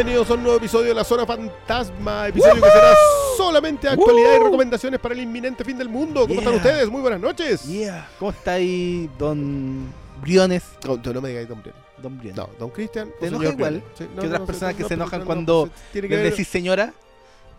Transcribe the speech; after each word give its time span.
Bienvenidos 0.00 0.30
a 0.30 0.32
un 0.32 0.42
nuevo 0.44 0.56
episodio 0.56 0.88
de 0.88 0.94
La 0.94 1.04
Zona 1.04 1.26
Fantasma, 1.26 2.28
episodio 2.28 2.54
que 2.54 2.70
será 2.70 2.94
solamente 3.36 3.86
actualidad 3.86 4.36
y 4.36 4.38
recomendaciones 4.44 4.98
para 4.98 5.12
el 5.12 5.20
inminente 5.20 5.62
fin 5.62 5.76
del 5.76 5.90
mundo. 5.90 6.26
¿Cómo 6.26 6.40
están 6.40 6.54
ustedes? 6.54 6.88
Muy 6.88 7.02
buenas 7.02 7.20
noches. 7.20 7.64
Yeah. 7.64 8.08
¿Cómo 8.18 8.30
está 8.30 8.54
ahí, 8.54 9.10
don 9.18 9.92
Briones? 10.22 10.62
No, 10.86 10.96
no 10.96 11.20
me 11.20 11.28
digáis 11.28 11.50
Don 11.50 11.60
Briones. 11.60 11.82
Don 11.98 12.16
Briones. 12.16 12.36
No, 12.38 12.48
Don 12.58 12.70
Cristian. 12.70 13.10
¿Te 13.20 13.26
enoja 13.26 13.50
igual. 13.50 13.82
Sí, 13.92 14.06
no, 14.14 14.22
que 14.22 14.28
otras 14.28 14.40
no, 14.40 14.46
personas 14.46 14.74
que 14.74 14.84
se 14.84 14.96
no, 14.96 15.02
enojan 15.02 15.20
no, 15.20 15.26
cuando 15.26 15.68
les 15.92 16.22
decís 16.22 16.48
señora? 16.48 16.94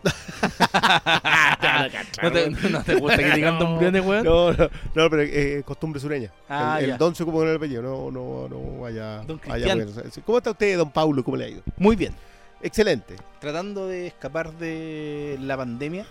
¿No 2.22 2.32
te, 2.32 2.50
no 2.50 2.82
te 2.82 2.96
gusta 2.96 3.18
que 3.18 3.30
digan 3.36 3.60
Don 3.60 3.78
Briones, 3.78 4.04
weón? 4.04 4.24
No, 4.24 4.52
no, 4.52 4.68
no, 4.96 5.10
pero 5.10 5.22
eh, 5.22 5.62
costumbre 5.64 6.00
sureña. 6.00 6.32
Ah, 6.48 6.78
el, 6.80 6.90
el 6.90 6.98
don 6.98 7.14
se 7.14 7.22
ocupa 7.22 7.38
con 7.38 7.50
el 7.50 7.54
apellido, 7.54 7.82
no, 7.82 8.10
no, 8.10 8.48
no 8.48 8.80
vaya. 8.80 9.18
Don 9.18 9.40
bueno. 9.46 9.86
¿Cómo 10.26 10.38
está 10.38 10.50
usted, 10.50 10.76
Don 10.76 10.90
Paulo? 10.90 11.22
¿Cómo 11.22 11.36
le 11.36 11.44
ha 11.44 11.48
ido? 11.48 11.62
Muy 11.76 11.94
bien. 11.94 12.12
Excelente. 12.62 13.16
Tratando 13.40 13.86
de 13.88 14.06
escapar 14.06 14.52
de 14.52 15.36
la 15.40 15.56
pandemia, 15.56 16.06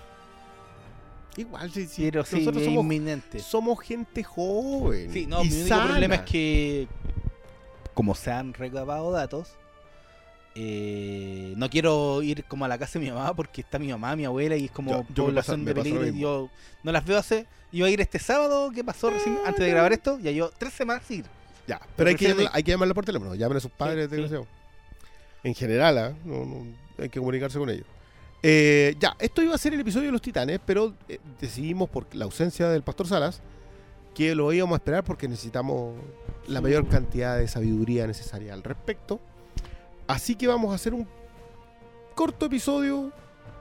Igual, 1.37 1.71
sí, 1.71 1.87
sí. 1.87 2.03
pero 2.03 2.25
sí, 2.25 2.39
Nosotros 2.39 2.63
somos, 2.65 2.83
inminente. 2.83 3.39
somos 3.39 3.79
gente 3.79 4.21
joven. 4.23 5.11
Sí, 5.13 5.25
no, 5.27 5.41
y 5.43 5.47
mi 5.47 5.53
único 5.53 5.67
sana. 5.69 5.87
problema 5.91 6.15
es 6.15 6.21
que, 6.21 6.87
como 7.93 8.15
se 8.15 8.31
han 8.31 8.53
recabado 8.53 9.11
datos, 9.11 9.53
eh, 10.55 11.53
no 11.55 11.69
quiero 11.69 12.21
ir 12.21 12.43
como 12.43 12.65
a 12.65 12.67
la 12.67 12.77
casa 12.77 12.99
de 12.99 13.05
mi 13.05 13.11
mamá 13.11 13.33
porque 13.33 13.61
está 13.61 13.79
mi 13.79 13.87
mamá, 13.87 14.13
mi 14.17 14.25
abuela 14.25 14.57
y 14.57 14.65
es 14.65 14.71
como 14.71 14.91
Yo- 14.91 15.05
yo 15.13 15.27
me 15.27 15.33
pasa- 15.35 15.53
población 15.53 15.65
de 15.65 15.73
peligro. 15.73 16.07
y. 16.07 16.19
Yo 16.19 16.49
no 16.83 16.91
las 16.91 17.05
veo 17.05 17.17
hace. 17.17 17.47
Iba 17.71 17.87
a 17.87 17.89
ir 17.89 18.01
este 18.01 18.19
sábado, 18.19 18.69
¿qué 18.75 18.83
pasó 18.83 19.09
recién 19.09 19.37
antes 19.45 19.63
de 19.63 19.71
grabar 19.71 19.93
esto? 19.93 20.19
Ya 20.19 20.31
yo 20.31 20.49
tres 20.57 20.73
semanas 20.73 21.09
ir. 21.09 21.23
Ya, 21.65 21.79
pero 21.95 22.09
hay 22.09 22.15
que, 22.17 22.27
llamarla, 22.27 22.49
hay 22.53 22.63
que 22.63 22.71
llamarla 22.71 22.93
por 22.93 23.05
teléfono. 23.05 23.33
Llamen 23.35 23.55
a 23.57 23.61
sus 23.61 23.71
padres, 23.71 24.09
sí. 24.11 24.35
En 25.43 25.55
general, 25.55 25.97
¿ah? 25.97 26.13
no, 26.23 26.45
no, 26.45 26.65
hay 26.97 27.09
que 27.09 27.19
comunicarse 27.19 27.57
con 27.57 27.69
ellos. 27.69 27.85
Eh, 28.43 28.95
ya, 28.99 29.15
esto 29.19 29.41
iba 29.41 29.53
a 29.53 29.57
ser 29.57 29.73
el 29.73 29.79
episodio 29.81 30.07
de 30.07 30.11
los 30.11 30.21
titanes, 30.21 30.59
pero 30.65 30.93
eh, 31.07 31.19
decidimos 31.39 31.89
por 31.89 32.13
la 32.15 32.25
ausencia 32.25 32.69
del 32.69 32.81
Pastor 32.81 33.07
Salas 33.07 33.41
que 34.15 34.35
lo 34.35 34.51
íbamos 34.51 34.75
a 34.75 34.77
esperar 34.77 35.03
porque 35.03 35.27
necesitamos 35.27 35.95
la 36.47 36.59
mayor 36.59 36.87
cantidad 36.87 37.37
de 37.37 37.47
sabiduría 37.47 38.07
necesaria 38.07 38.53
al 38.53 38.63
respecto. 38.63 39.19
Así 40.07 40.35
que 40.35 40.47
vamos 40.47 40.71
a 40.71 40.75
hacer 40.75 40.93
un 40.93 41.07
corto 42.15 42.47
episodio. 42.47 43.11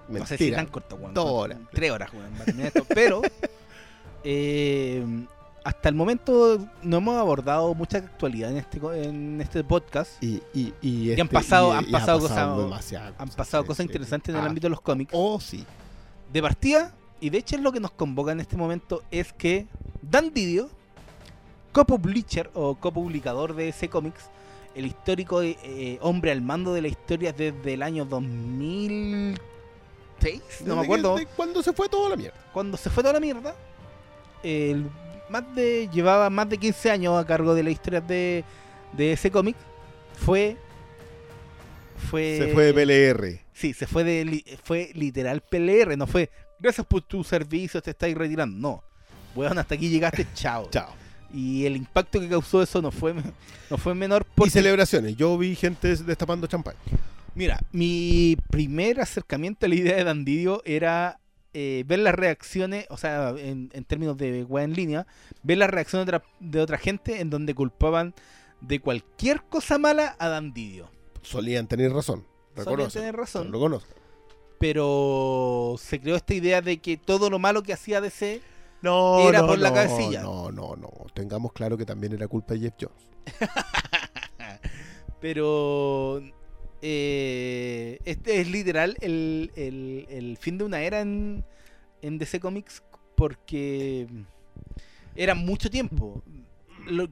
No 0.09 0.27
sé 0.27 0.37
si 0.37 0.45
Mentira. 0.45 0.57
tan 0.57 0.67
corto, 0.67 0.97
weón. 0.97 1.15
Dos 1.15 1.27
horas. 1.27 1.59
Tres 1.73 1.91
horas, 1.93 2.11
esto. 2.59 2.85
Pero 2.89 3.23
eh, 4.25 5.05
hasta 5.65 5.89
el 5.89 5.95
momento 5.95 6.59
no 6.83 6.97
hemos 6.99 7.17
abordado 7.19 7.75
mucha 7.75 7.99
actualidad 7.99 8.51
en 8.51 8.57
este, 8.59 8.79
en 9.05 9.41
este 9.41 9.63
podcast. 9.65 10.23
Y, 10.23 10.43
y, 10.55 10.73
y, 10.81 11.13
han 11.13 11.19
este- 11.21 11.35
pasado- 11.35 11.73
y- 11.75 11.77
han 11.77 11.85
y 11.85 11.89
ha 11.89 11.93
pasado 11.93 12.21
cosas- 12.21 12.39
Han 13.19 13.29
pasado 13.31 13.65
cosas 13.67 13.85
sí. 13.85 13.91
interesantes 13.91 14.31
en 14.35 14.39
el 14.41 14.47
Ah, 14.47 14.49
ámbito 14.49 14.67
de 14.67 14.71
los 14.71 14.81
cómics. 14.81 15.13
Oh, 15.15 15.39
sí. 15.41 15.65
De 16.33 16.41
partida, 16.43 16.95
y 17.21 17.29
de 17.31 17.39
hecho 17.39 17.57
es 17.57 17.63
lo 17.63 17.73
que 17.73 17.81
nos 17.81 17.91
convoca 17.91 18.33
en 18.33 18.41
este 18.41 18.57
momento, 18.57 19.03
es 19.11 19.33
que 19.33 19.67
Dan 20.03 20.33
Didio, 20.33 20.71
copublisher 21.73 22.51
o 22.55 22.75
copublicador 22.77 23.55
de 23.55 23.69
ese 23.69 23.89
cómics, 23.89 24.31
el 24.75 24.87
histórico 24.87 25.43
eh, 25.43 25.99
hombre 26.01 26.31
al 26.33 26.41
mando 26.43 26.73
de 26.73 26.83
la 26.83 26.89
historia 26.89 27.33
desde 27.33 27.75
el 27.75 27.83
año 27.83 28.05
2006, 28.07 29.41
no 30.65 30.77
me 30.77 30.83
acuerdo, 30.83 31.17
que- 31.17 31.27
cuando 31.27 31.63
se 31.63 31.73
fue 31.73 31.89
toda 31.89 32.09
la 32.11 32.17
mierda. 32.17 32.37
cuando 32.53 32.77
se 32.77 32.91
fue 32.91 33.03
toda 33.03 33.15
la 33.15 33.21
mierda, 33.21 33.55
el 34.43 34.87
más 35.31 35.55
de, 35.55 35.89
llevaba 35.93 36.29
más 36.29 36.49
de 36.49 36.59
15 36.59 36.91
años 36.91 37.19
a 37.19 37.27
cargo 37.27 37.55
de 37.55 37.63
la 37.63 37.71
historia 37.71 38.01
de, 38.01 38.45
de 38.93 39.13
ese 39.13 39.31
cómic, 39.31 39.57
fue... 40.19 40.57
Fue, 42.11 42.39
Se 42.39 42.53
fue 42.53 42.73
de 42.73 42.75
PLR. 42.75 43.41
Sí, 43.53 43.75
se 43.75 43.87
fue 43.87 44.05
de 44.05 44.59
fue 44.65 44.91
literal 44.95 45.43
PLR, 45.43 45.97
no 45.97 46.07
fue 46.07 46.31
gracias 46.59 46.87
por 46.87 47.03
tu 47.03 47.23
servicio, 47.23 47.83
te 47.83 47.91
estáis 47.91 48.17
retirando. 48.17 48.57
No. 48.57 48.83
Weón, 49.35 49.59
hasta 49.59 49.75
aquí 49.75 49.89
llegaste, 49.89 50.27
chao. 50.35 50.69
Chao. 50.71 50.95
Y 51.33 51.65
el 51.67 51.77
impacto 51.77 52.19
que 52.21 52.29
causó 52.29 52.63
eso 52.63 52.83
no 52.83 52.91
fue 52.91 53.15
no 53.71 53.79
fue 53.79 53.95
menor 53.95 54.27
Y 54.27 54.33
porque 54.35 54.51
celebraciones. 54.51 55.17
Yo 55.17 55.37
vi 55.39 55.55
gente 55.55 55.95
destapando 55.95 56.47
champán. 56.47 56.75
mira, 57.35 57.61
mi 57.71 58.37
primer 58.51 59.01
acercamiento 59.01 59.67
a 59.67 59.69
la 59.69 59.75
idea 59.75 59.97
de 59.97 60.05
Dandidio 60.05 60.63
era 60.65 61.21
eh, 61.53 61.85
ver 61.87 62.01
las 62.01 62.15
reacciones, 62.15 62.87
o 62.91 62.97
sea, 62.97 63.31
en, 63.37 63.71
en 63.73 63.85
términos 63.85 64.17
de 64.17 64.45
web 64.45 64.65
en 64.65 64.75
línea, 64.75 65.07
ver 65.43 65.59
las 65.59 65.71
reacciones 65.71 66.07
de 66.07 66.17
otra, 66.17 66.29
de 66.39 66.61
otra 66.61 66.79
gente 66.79 67.21
en 67.21 67.31
donde 67.31 67.55
culpaban 67.55 68.15
de 68.61 68.81
cualquier 68.81 69.43
cosa 69.43 69.79
mala 69.79 70.17
a 70.19 70.29
Dandidio. 70.29 70.91
Solían 71.23 71.67
tener 71.67 71.93
razón. 71.93 72.27
Solían 72.57 72.91
tener 72.91 73.17
razón. 73.17 73.51
Lo 73.51 73.59
conozco. 73.59 73.95
Pero 74.59 75.77
se 75.79 76.01
creó 76.01 76.17
esta 76.17 76.35
idea 76.35 76.61
de 76.61 76.79
que 76.79 76.97
todo 76.97 77.31
lo 77.31 77.39
malo 77.39 77.63
que 77.63 77.73
hacía 77.73 78.01
DC 78.01 78.43
No, 78.83 79.29
Era 79.29 79.41
no, 79.41 79.47
por 79.49 79.59
la 79.59 79.71
no, 79.71 79.75
cabecilla. 79.75 80.23
No, 80.23 80.53
no, 80.53 80.77
no. 80.77 80.91
Tengamos 81.15 81.53
claro 81.53 81.79
que 81.79 81.87
también 81.87 82.13
era 82.13 82.29
culpa 82.29 82.55
de 82.55 82.61
Jeff 82.61 82.75
Jones. 82.81 83.11
Pero 85.21 86.23
eh, 86.83 87.99
este 88.05 88.41
es 88.41 88.51
literal 88.51 88.97
el, 89.01 89.51
el- 89.57 90.37
fin 90.39 90.59
de 90.59 90.65
una 90.65 90.81
era 90.83 91.01
en, 91.01 91.45
DC 92.03 92.41
Comics 92.41 92.83
porque 93.17 94.07
era 95.15 95.35
mucho 95.35 95.71
tiempo. 95.71 96.23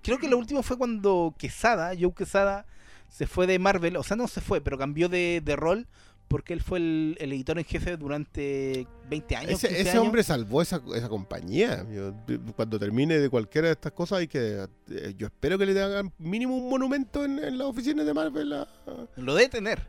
Creo 0.02 0.18
que 0.18 0.28
lo 0.28 0.38
último 0.38 0.62
fue 0.62 0.78
cuando 0.78 1.34
Quesada, 1.38 1.92
Joe 1.98 2.12
Quesada, 2.14 2.66
se 3.08 3.26
fue 3.26 3.46
de 3.46 3.58
Marvel, 3.58 3.96
o 3.96 4.02
sea, 4.02 4.16
no 4.16 4.28
se 4.28 4.40
fue, 4.40 4.60
pero 4.60 4.78
cambió 4.78 5.08
de, 5.08 5.40
de 5.44 5.56
rol 5.56 5.86
porque 6.28 6.52
él 6.52 6.60
fue 6.62 6.78
el, 6.78 7.16
el 7.20 7.32
editor 7.32 7.58
en 7.58 7.64
jefe 7.64 7.96
durante 7.96 8.86
20 9.08 9.36
años. 9.36 9.52
Ese, 9.52 9.68
15 9.68 9.80
ese 9.80 9.90
años. 9.90 10.02
hombre 10.04 10.22
salvó 10.22 10.60
esa, 10.62 10.80
esa 10.94 11.08
compañía. 11.08 11.86
Yo- 11.90 12.12
cuando 12.54 12.78
termine 12.78 13.18
de 13.18 13.30
cualquiera 13.30 13.68
de 13.68 13.72
estas 13.72 13.92
cosas, 13.92 14.18
hay 14.20 14.28
que. 14.28 14.66
eh, 14.90 15.14
Yo 15.16 15.26
espero 15.26 15.58
que 15.58 15.64
le 15.66 15.82
hagan 15.82 16.12
mínimo 16.18 16.54
un 16.56 16.68
monumento 16.68 17.24
en, 17.24 17.38
en 17.38 17.56
las 17.58 17.66
oficinas 17.66 18.04
de 18.04 18.12
Marvel. 18.14 18.52
a- 18.52 18.68
Lo 19.16 19.34
debe 19.34 19.48
tener. 19.48 19.88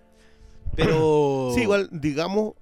Pero. 0.76 1.52
Sí, 1.56 1.62
igual, 1.64 1.90
digamos, 1.92 2.54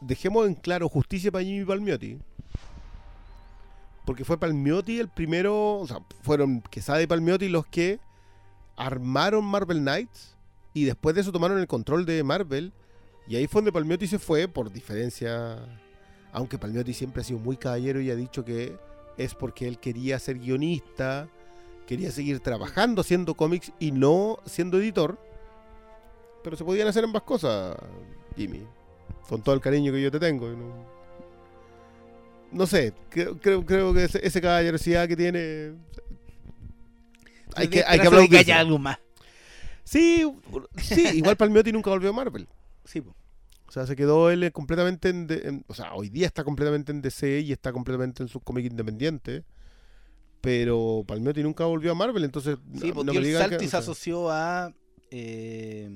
dejemos 0.00 0.46
en 0.46 0.54
claro 0.54 0.88
justicia 0.88 1.30
para 1.30 1.44
Jimmy 1.44 1.64
Palmiotti. 1.64 2.18
Porque 4.06 4.24
fue 4.24 4.38
Palmiotti 4.38 4.98
el 5.00 5.08
primero, 5.08 5.76
o 5.80 5.86
sea, 5.86 5.98
fueron 6.22 6.60
Quesada 6.70 7.00
y 7.02 7.06
Palmiotti 7.06 7.48
los 7.48 7.66
que 7.66 7.98
armaron 8.76 9.44
Marvel 9.44 9.78
Knights 9.78 10.36
y 10.74 10.84
después 10.84 11.14
de 11.14 11.22
eso 11.22 11.32
tomaron 11.32 11.58
el 11.58 11.66
control 11.66 12.04
de 12.04 12.22
Marvel. 12.22 12.72
Y 13.26 13.36
ahí 13.36 13.46
fue 13.46 13.60
donde 13.60 13.72
Palmiotti 13.72 14.06
se 14.06 14.18
fue 14.18 14.48
por 14.48 14.70
diferencia. 14.72 15.58
Aunque 16.32 16.58
Palmiotti 16.58 16.92
siempre 16.92 17.22
ha 17.22 17.24
sido 17.24 17.38
muy 17.38 17.56
caballero 17.56 18.00
y 18.00 18.10
ha 18.10 18.16
dicho 18.16 18.44
que 18.44 18.76
es 19.16 19.34
porque 19.34 19.68
él 19.68 19.78
quería 19.78 20.18
ser 20.18 20.38
guionista, 20.38 21.28
quería 21.86 22.10
seguir 22.10 22.40
trabajando 22.40 23.00
haciendo 23.00 23.34
cómics 23.34 23.72
y 23.78 23.92
no 23.92 24.38
siendo 24.44 24.78
editor. 24.78 25.18
Pero 26.42 26.56
se 26.56 26.64
podían 26.64 26.88
hacer 26.88 27.04
ambas 27.04 27.22
cosas, 27.22 27.76
Jimmy. 28.36 28.66
Con 29.28 29.42
todo 29.42 29.54
el 29.54 29.60
cariño 29.60 29.92
que 29.92 30.02
yo 30.02 30.10
te 30.10 30.20
tengo. 30.20 30.48
No, 30.48 30.84
no 32.52 32.66
sé, 32.66 32.92
creo, 33.08 33.38
creo, 33.38 33.64
creo 33.64 33.94
que 33.94 34.04
ese, 34.04 34.24
ese 34.24 34.40
caballerosidad 34.40 35.08
que 35.08 35.16
tiene. 35.16 35.72
Hay 37.56 37.68
que, 37.68 37.82
hay 37.84 37.98
que 37.98 38.04
Esperanza 38.04 38.20
de 38.20 38.28
que 38.28 38.38
haya 38.38 38.60
algo 38.60 38.78
más. 38.78 38.98
Sí, 39.82 40.24
sí, 40.76 41.08
igual 41.14 41.36
Palmiotti 41.36 41.72
nunca 41.72 41.90
volvió 41.90 42.10
a 42.10 42.12
Marvel. 42.12 42.46
Sí, 42.84 43.00
po. 43.00 43.14
O 43.66 43.72
sea, 43.72 43.86
se 43.86 43.96
quedó 43.96 44.30
él 44.30 44.52
completamente 44.52 45.08
en, 45.08 45.26
de- 45.26 45.48
en- 45.48 45.64
O 45.68 45.74
sea, 45.74 45.94
hoy 45.94 46.10
día 46.10 46.26
está 46.26 46.44
completamente 46.44 46.92
en 46.92 47.00
DC 47.02 47.40
y 47.40 47.50
está 47.52 47.72
completamente 47.72 48.22
en 48.22 48.28
sus 48.28 48.42
cómics 48.42 48.70
independientes. 48.70 49.42
Pero 50.40 51.04
Palmiotti 51.06 51.42
nunca 51.42 51.64
volvió 51.64 51.92
a 51.92 51.94
Marvel, 51.94 52.24
entonces. 52.24 52.58
Sí, 52.78 52.88
no- 52.88 52.94
porque 52.94 53.06
no 53.06 53.12
me 53.14 53.18
el 53.18 53.24
digan 53.24 53.40
salto 53.42 53.58
que- 53.58 53.64
y 53.64 53.68
se 53.68 53.76
o 53.76 53.80
sea, 53.80 53.92
asoció 53.92 54.30
a. 54.30 54.74
eh, 55.10 55.90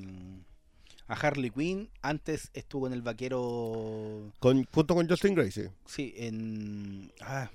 a 1.07 1.15
Harley 1.15 1.51
Quinn. 1.51 1.91
Antes 2.03 2.51
estuvo 2.55 2.87
en 2.87 2.93
el 2.95 3.03
vaquero. 3.03 4.33
con- 4.41 4.65
junto 4.73 4.95
con 4.95 5.09
Justin 5.09 5.35
Gracie. 5.35 5.71
Sí, 5.87 6.15
en. 6.17 7.13
Ah, 7.21 7.51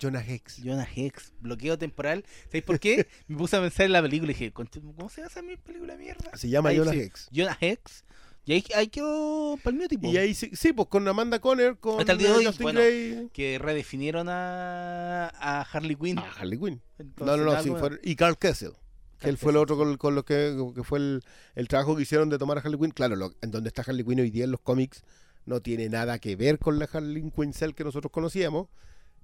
Jonah 0.00 0.24
Hex. 0.26 0.60
Jonah 0.64 0.88
Hex, 0.94 1.32
bloqueo 1.40 1.78
temporal. 1.78 2.24
¿Sabéis 2.46 2.64
por 2.64 2.78
qué? 2.80 3.06
Me 3.28 3.36
puse 3.36 3.56
a 3.56 3.60
pensar 3.60 3.86
en 3.86 3.92
la 3.92 4.02
película 4.02 4.32
y 4.32 4.34
dije, 4.34 4.52
"Conche, 4.52 4.80
¿cómo 4.80 5.08
se 5.08 5.22
hace 5.22 5.42
mi 5.42 5.56
película 5.56 5.96
mierda? 5.96 6.30
Se 6.36 6.48
llama 6.48 6.70
Ahí 6.70 6.78
Jonah 6.78 6.92
sí. 6.92 7.00
Hex. 7.00 7.28
Jonah 7.34 7.56
Hex. 7.60 8.04
Y 8.44 8.52
ahí, 8.54 8.64
ahí 8.74 8.88
quedó 8.88 9.58
palmeo 9.62 9.88
tipo. 9.88 10.08
Y 10.10 10.16
ahí 10.16 10.32
sí, 10.34 10.50
sí, 10.54 10.72
pues 10.72 10.88
con 10.88 11.06
Amanda 11.06 11.38
Conner, 11.38 11.76
con 11.76 12.00
Hasta 12.00 12.12
el 12.12 12.18
día 12.18 12.28
de 12.30 12.34
hoy, 12.36 12.44
Justin 12.46 12.62
bueno, 12.62 12.80
Gray. 12.80 13.28
Que 13.32 13.58
redefinieron 13.58 14.26
a, 14.30 15.28
a 15.38 15.60
Harley 15.70 15.96
Quinn. 15.96 16.18
Ah, 16.18 16.32
Harley 16.38 16.58
Quinn. 16.58 16.80
Entonces, 16.98 17.26
No, 17.26 17.44
no, 17.44 17.52
no, 17.54 17.62
sí, 17.62 17.68
fueron- 17.70 18.00
y 18.02 18.16
Carl 18.16 18.38
Kessel. 18.38 18.72
Que 19.18 19.28
él 19.28 19.36
fue 19.36 19.50
el 19.52 19.58
otro 19.58 19.76
con, 19.76 19.96
con 19.98 20.14
lo 20.14 20.24
que, 20.24 20.56
que 20.74 20.82
fue 20.82 20.98
el, 21.00 21.22
el 21.56 21.68
trabajo 21.68 21.94
que 21.96 22.02
hicieron 22.02 22.30
de 22.30 22.38
tomar 22.38 22.56
a 22.56 22.60
Harley 22.62 22.78
Quinn. 22.78 22.90
Claro, 22.92 23.16
lo- 23.16 23.34
en 23.42 23.50
donde 23.50 23.68
está 23.68 23.82
Harley 23.82 24.04
Quinn 24.04 24.20
hoy 24.20 24.30
día 24.30 24.44
en 24.44 24.50
los 24.52 24.60
cómics 24.60 25.02
no 25.44 25.60
tiene 25.60 25.88
nada 25.90 26.18
que 26.18 26.34
ver 26.36 26.58
con 26.58 26.78
la 26.78 26.88
Harley 26.90 27.30
Quinn 27.30 27.52
Cell 27.52 27.72
que 27.72 27.84
nosotros 27.84 28.10
conocíamos 28.12 28.68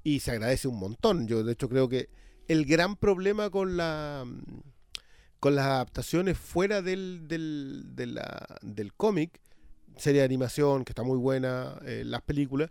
y 0.05 0.21
se 0.21 0.31
agradece 0.33 0.69
un 0.69 0.79
montón. 0.79 1.27
Yo 1.27 1.43
de 1.45 1.53
hecho 1.55 1.69
creo 1.69 1.89
que 1.89 2.09
el 2.49 2.67
gran 2.67 2.97
problema 2.97 3.51
con 3.51 3.77
la 3.77 4.25
con 5.41 5.55
las 5.57 5.67
adaptaciones 5.67 6.39
fuera 6.39 6.81
del, 6.83 7.29
del, 7.29 7.83
de 7.95 8.07
la- 8.07 8.59
del 8.63 8.95
cómic, 8.95 9.41
serie 9.97 10.21
de 10.21 10.25
animación 10.27 10.85
que 10.85 10.93
está 10.93 11.03
muy 11.03 11.19
buena, 11.19 11.79
eh, 11.85 12.03
las 12.07 12.23
películas, 12.23 12.71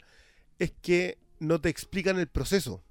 es 0.59 0.74
que 0.81 1.18
no 1.39 1.62
te 1.62 1.69
explican 1.69 2.19
el 2.19 2.27
proceso. 2.27 2.83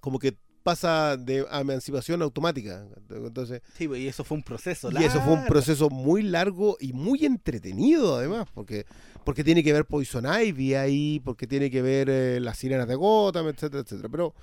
Como 0.00 0.18
que 0.18 0.36
pasa 0.66 1.16
de 1.16 1.46
emancipación 1.52 2.20
automática. 2.22 2.84
Entonces, 3.08 3.62
Sí, 3.78 3.88
y 3.96 4.08
eso 4.08 4.24
fue 4.24 4.36
un 4.36 4.42
proceso. 4.42 4.90
y 4.90 5.04
eso 5.04 5.20
fue 5.20 5.28
un 5.34 5.38
largo. 5.40 5.46
proceso 5.48 5.88
muy 5.90 6.22
largo 6.22 6.76
y 6.80 6.92
muy 6.92 7.24
entretenido 7.24 8.16
además, 8.16 8.48
porque, 8.52 8.84
porque 9.24 9.44
tiene 9.44 9.62
que 9.62 9.72
ver 9.72 9.84
Poison 9.86 10.24
Ivy 10.26 10.74
ahí, 10.74 11.20
porque 11.24 11.46
tiene 11.46 11.70
que 11.70 11.82
ver 11.82 12.08
eh, 12.10 12.40
las 12.40 12.58
sirenas 12.58 12.88
de 12.88 12.96
Gotham, 12.96 13.46
etcétera, 13.48 13.82
etcétera. 13.84 14.08
Pero, 14.08 14.34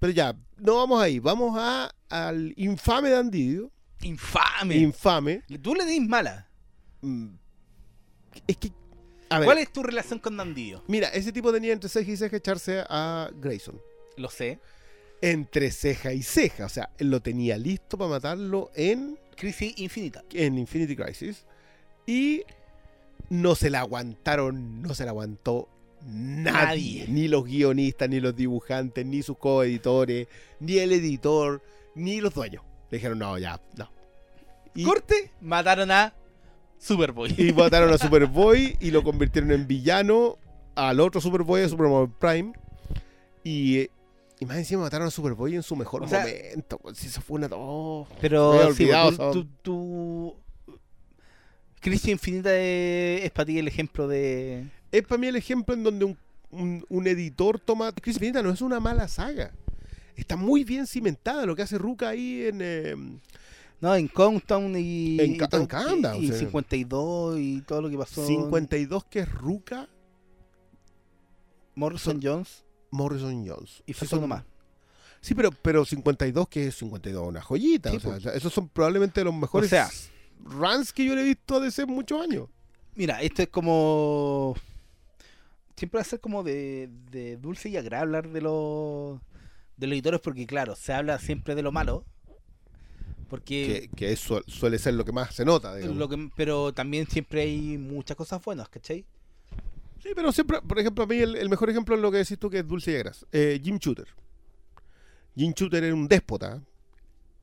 pero 0.00 0.12
ya, 0.12 0.36
no 0.58 0.76
vamos 0.78 1.00
ahí, 1.00 1.20
vamos 1.20 1.56
a, 1.56 1.90
al 2.08 2.52
infame 2.56 3.10
Dandidio, 3.10 3.70
Infame. 4.02 4.76
infame. 4.78 5.42
Tú 5.62 5.76
le 5.76 5.84
dis 5.86 6.00
mala. 6.08 6.48
mm, 7.02 7.28
Es 8.48 8.56
que, 8.56 8.72
a 9.30 9.38
ver, 9.38 9.46
¿Cuál 9.46 9.58
es 9.58 9.72
tu 9.72 9.82
relación 9.84 10.18
con 10.18 10.36
Dandidio? 10.36 10.82
mira, 10.88 11.08
ese 11.10 11.30
tipo 11.32 11.52
tenía 11.52 11.72
entre 11.72 11.88
ceja 11.88 12.10
y 12.10 12.16
ceja 12.16 12.36
echarse 12.36 12.84
a 12.88 13.30
Grayson. 13.36 13.80
Lo 14.16 14.28
sé. 14.28 14.58
Entre 15.22 15.70
ceja 15.70 16.12
y 16.12 16.22
ceja, 16.22 16.66
o 16.66 16.68
sea, 16.68 16.90
él 16.98 17.10
lo 17.10 17.20
tenía 17.20 17.56
listo 17.56 17.96
para 17.96 18.10
matarlo 18.10 18.70
en 18.74 19.18
Crisis 19.36 19.72
infinita. 19.78 20.22
en 20.32 20.58
Infinity 20.58 20.96
Crisis 20.96 21.46
y 22.06 22.42
no 23.30 23.54
se 23.54 23.70
la 23.70 23.80
aguantaron, 23.80 24.82
no 24.82 24.94
se 24.94 25.04
la 25.04 25.12
aguantó 25.12 25.68
nadie, 26.04 26.52
Nadie. 26.52 27.06
ni 27.08 27.28
los 27.28 27.44
guionistas, 27.44 28.08
ni 28.08 28.20
los 28.20 28.34
dibujantes, 28.36 29.06
ni 29.06 29.22
sus 29.22 29.38
coeditores, 29.38 30.26
ni 30.60 30.78
el 30.78 30.92
editor, 30.92 31.62
ni 31.94 32.20
los 32.20 32.34
dueños. 32.34 32.64
Le 32.90 32.98
dijeron, 32.98 33.18
no, 33.20 33.38
ya, 33.38 33.60
no. 33.78 33.88
Y, 34.74 34.84
Corte, 34.84 35.30
mataron 35.40 35.90
a 35.90 36.12
Superboy. 36.78 37.34
y 37.38 37.52
mataron 37.52 37.92
a 37.92 37.98
Superboy 37.98 38.76
y 38.80 38.90
lo 38.90 39.02
convirtieron 39.04 39.52
en 39.52 39.66
villano 39.66 40.36
al 40.74 40.98
otro 41.00 41.20
Superboy, 41.20 41.62
a 41.62 41.68
Superman 41.68 42.12
Prime. 42.18 42.52
Y, 43.44 43.88
y 44.42 44.46
más 44.46 44.56
encima 44.58 44.82
mataron 44.82 45.06
a 45.08 45.10
Superboy 45.10 45.54
en 45.54 45.62
su 45.62 45.76
mejor 45.76 46.02
O 46.02 46.08
sea- 46.08 46.20
momento. 46.20 46.78
pues, 46.78 46.98
si 46.98 47.06
eso 47.06 47.20
fue 47.20 47.36
una... 47.38 47.48
oh. 47.52 48.06
Pero 48.20 48.52
había 48.52 48.74
sí, 48.74 48.82
olvidado, 48.84 49.32
tú, 49.32 49.44
tú- 49.44 49.48
tú- 49.62 50.36
Crisis 51.80 52.08
infinita 52.10 52.56
es, 52.56 53.30
para 53.32 53.46
ti 53.46 53.58
el 53.58 53.66
ejemplo 53.68 54.06
de. 54.06 54.66
es 54.92 55.02
para 55.04 55.18
mí 55.18 55.26
el 55.26 55.36
ejemplo 55.36 55.74
en 55.74 55.82
donde 55.82 56.04
un, 56.04 56.16
un- 56.50 56.84
un 56.88 57.06
editor 57.08 57.58
toma. 57.58 57.90
Crisis 57.92 58.16
Infinita 58.18 58.42
no 58.42 58.50
es 58.50 58.60
una 58.60 58.78
mala 58.78 59.08
saga. 59.08 59.50
Está 60.14 60.36
muy 60.36 60.62
bien 60.62 60.86
cimentada 60.86 61.44
lo 61.46 61.56
que 61.56 61.62
hace 61.62 61.78
Ruka 61.78 62.10
ahí 62.10 62.44
en. 62.46 62.58
eh, 62.62 62.94
No, 63.80 63.96
en 63.96 64.06
Countdown 64.06 64.76
y. 64.76 65.18
En 65.20 65.32
y 65.32 65.38
en 65.40 65.66
Countdown, 65.66 66.22
y, 66.22 66.28
sí. 66.28 66.38
52 66.38 67.38
y 67.40 67.62
todo 67.62 67.82
lo 67.82 67.90
que 67.90 67.98
pasó. 67.98 68.24
52, 68.26 69.04
que 69.06 69.18
es 69.20 69.32
Ruka 69.32 69.88
Morrison 71.74 72.20
Jones 72.22 72.64
Morrison 72.92 73.44
Jones. 73.46 73.82
y 73.86 73.92
fue 73.92 74.06
Sí, 74.06 74.10
todo 74.12 74.20
son- 74.20 74.28
más. 74.28 74.44
Sí, 75.20 75.34
pero, 75.34 75.50
pero 75.50 75.84
52, 75.84 76.48
que 76.48 76.68
es 76.68 76.76
52, 76.76 77.26
una 77.28 77.42
joyita. 77.42 77.90
Sí, 77.90 77.96
o 77.96 78.20
sea, 78.20 78.32
esos 78.34 78.52
son 78.52 78.68
probablemente 78.68 79.22
los 79.24 79.34
mejores 79.34 79.66
O 79.66 79.70
sea- 79.70 79.88
runs 80.44 80.92
que 80.92 81.04
yo 81.04 81.14
le 81.14 81.22
he 81.22 81.24
visto 81.24 81.60
de 81.60 81.68
hace 81.68 81.86
muchos 81.86 82.20
años. 82.22 82.48
Mira, 82.94 83.20
esto 83.22 83.42
es 83.42 83.48
como. 83.48 84.54
Siempre 85.76 85.98
va 85.98 86.02
a 86.02 86.04
ser 86.04 86.20
como 86.20 86.42
de, 86.42 86.90
de 87.10 87.36
dulce 87.38 87.68
y 87.68 87.76
agradable 87.76 88.18
hablar 88.18 88.32
de 88.32 88.40
los, 88.42 89.18
de 89.76 89.86
los 89.86 89.94
editores, 89.94 90.20
porque, 90.20 90.46
claro, 90.46 90.76
se 90.76 90.92
habla 90.92 91.18
siempre 91.18 91.54
de 91.54 91.62
lo 91.62 91.72
malo. 91.72 92.04
Porque. 93.28 93.88
Que, 93.90 93.96
que 93.96 94.12
eso 94.12 94.42
suele 94.46 94.78
ser 94.78 94.94
lo 94.94 95.04
que 95.04 95.12
más 95.12 95.34
se 95.34 95.44
nota. 95.44 95.74
digamos. 95.74 95.96
Lo 95.96 96.08
que, 96.08 96.30
pero 96.36 96.72
también 96.74 97.06
siempre 97.08 97.42
hay 97.42 97.78
muchas 97.78 98.16
cosas 98.16 98.42
buenas, 98.44 98.68
¿cachai? 98.68 99.04
Sí, 100.02 100.10
pero 100.16 100.32
siempre, 100.32 100.60
por 100.62 100.78
ejemplo, 100.78 101.04
a 101.04 101.06
mí 101.06 101.16
el, 101.18 101.36
el 101.36 101.48
mejor 101.48 101.70
ejemplo 101.70 101.94
es 101.94 102.00
lo 102.00 102.10
que 102.10 102.18
decís 102.18 102.38
tú, 102.38 102.50
que 102.50 102.58
es 102.58 102.66
Dulce 102.66 102.92
y 102.92 102.96
Agras. 102.96 103.24
Eh, 103.30 103.60
Jim 103.62 103.78
Shooter. 103.78 104.08
Jim 105.36 105.52
Shooter 105.54 105.84
era 105.84 105.94
un 105.94 106.08
déspota. 106.08 106.60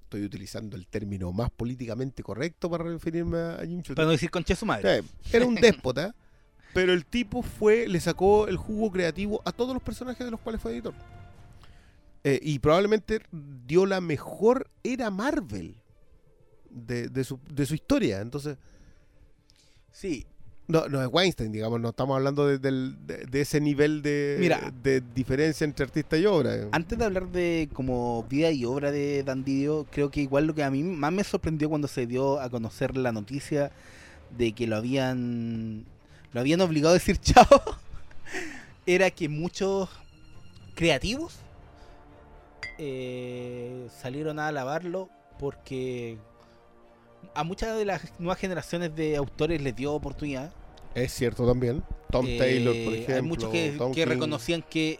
Estoy 0.03 0.23
utilizando 0.23 0.75
el 0.75 0.88
término 0.88 1.31
más 1.31 1.51
políticamente 1.51 2.21
correcto 2.23 2.69
para 2.69 2.83
referirme 2.83 3.38
a 3.38 3.59
Jim 3.59 3.77
Shooter. 3.77 3.95
Para 3.95 4.07
no 4.07 4.11
decir 4.11 4.29
concha 4.29 4.56
su 4.56 4.65
madre. 4.65 4.97
Eh, 4.97 5.03
era 5.31 5.45
un 5.45 5.56
déspota, 5.56 6.13
pero 6.73 6.91
el 6.91 7.06
tipo 7.06 7.41
fue, 7.44 7.88
le 7.88 8.00
sacó 8.00 8.47
el 8.47 8.57
jugo 8.57 8.91
creativo 8.91 9.41
a 9.45 9.51
todos 9.51 9.73
los 9.73 9.81
personajes 9.81 10.25
de 10.25 10.31
los 10.31 10.39
cuales 10.41 10.61
fue 10.61 10.73
editor. 10.73 10.94
Eh, 12.25 12.39
y 12.41 12.59
probablemente 12.59 13.21
dio 13.65 13.85
la 13.85 14.01
mejor 14.01 14.69
era 14.83 15.09
Marvel 15.09 15.77
de, 16.69 17.07
de 17.07 17.23
su, 17.23 17.39
de 17.50 17.65
su 17.65 17.75
historia. 17.75 18.19
Entonces, 18.19 18.57
Sí, 19.91 20.25
no, 20.69 20.88
no 20.88 21.01
es 21.01 21.10
Weinstein, 21.12 21.51
digamos, 21.51 21.81
no 21.81 21.89
estamos 21.89 22.16
hablando 22.16 22.48
de, 22.48 22.57
de- 22.60 23.25
de 23.25 23.42
ese 23.42 23.60
nivel 23.60 24.01
de, 24.01 24.38
Mira. 24.39 24.71
de 24.81 25.01
diferencia 25.13 25.66
entre 25.66 25.83
artista 25.83 26.16
y 26.18 26.25
obra. 26.25 26.69
antes 26.71 26.98
de 26.98 27.04
hablar 27.04 27.27
de 27.27 27.68
como 27.74 28.24
vida 28.30 28.51
y 28.51 28.63
obra 28.66 28.92
de 28.92 29.24
Dandidio, 29.24 29.86
creo 29.92 30.10
que 30.12 30.21
igual 30.21 30.45
lo 30.45 30.56
que 30.56 30.63
a 30.63 30.71
mí 30.71 30.83
más 30.83 31.12
me 31.12 31.24
sorprendió 31.24 31.68
cuando 31.69 31.88
se 31.88 32.06
dio 32.07 32.39
a 32.39 32.50
conocer 32.50 32.95
la 32.95 33.12
noticia 33.12 33.71
de 34.38 34.51
que 34.54 34.68
lo 34.68 34.75
habían 34.77 35.86
lo 36.33 36.39
habían 36.39 36.62
obligado 36.62 36.92
a 36.92 36.94
decir 37.00 37.18
chao 37.21 37.45
era 38.86 39.10
que 39.12 39.27
muchos 39.27 39.89
creativos 40.75 41.36
eh, 42.77 43.88
salieron 44.01 44.39
a 44.39 44.48
alabarlo 44.48 45.10
porque 45.39 46.18
a 47.36 47.44
muchas 47.44 47.77
de 47.77 47.86
las 47.86 48.19
nuevas 48.19 48.38
generaciones 48.38 48.95
de 48.95 49.16
autores 49.18 49.62
les 49.62 49.76
dio 49.76 49.94
oportunidad 49.94 50.54
Es 50.96 51.14
cierto 51.14 51.48
también. 51.48 51.84
Tom 52.12 52.26
Eh, 52.28 52.38
Taylor, 52.38 52.76
por 52.84 52.94
ejemplo. 52.94 53.16
Hay 53.16 53.22
muchos 53.22 53.52
que, 53.52 54.06
reconocían 54.06 54.64
que 54.68 55.00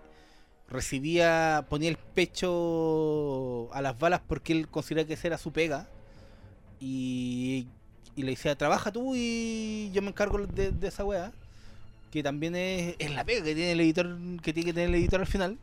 recibía, 0.70 1.66
ponía 1.70 1.90
el 1.90 1.98
pecho 1.98 3.74
a 3.74 3.82
las 3.82 3.98
balas 3.98 4.22
porque 4.28 4.54
él 4.54 4.68
consideraba 4.68 5.08
que 5.08 5.14
esa 5.14 5.28
era 5.28 5.38
su 5.38 5.52
pega. 5.52 5.90
Y, 6.80 7.68
y 8.16 8.24
le 8.24 8.32
decía, 8.32 8.56
trabaja 8.56 8.92
tú 8.92 9.14
y 9.16 9.92
yo 9.94 10.02
me 10.02 10.10
encargo 10.10 10.38
de, 10.46 10.72
de 10.72 10.88
esa 10.88 11.04
weá. 11.04 11.32
Que 12.12 12.24
también 12.24 12.56
es, 12.56 12.96
es 13.00 13.12
la 13.14 13.24
pega 13.24 13.44
que 13.44 13.54
tiene 13.56 13.74
el 13.74 13.82
editor, 13.82 14.18
que 14.42 14.54
tiene 14.54 14.68
que 14.70 14.74
tener 14.74 14.90
el 14.90 14.96
editor 14.96 15.22
al 15.22 15.28
final. 15.28 15.58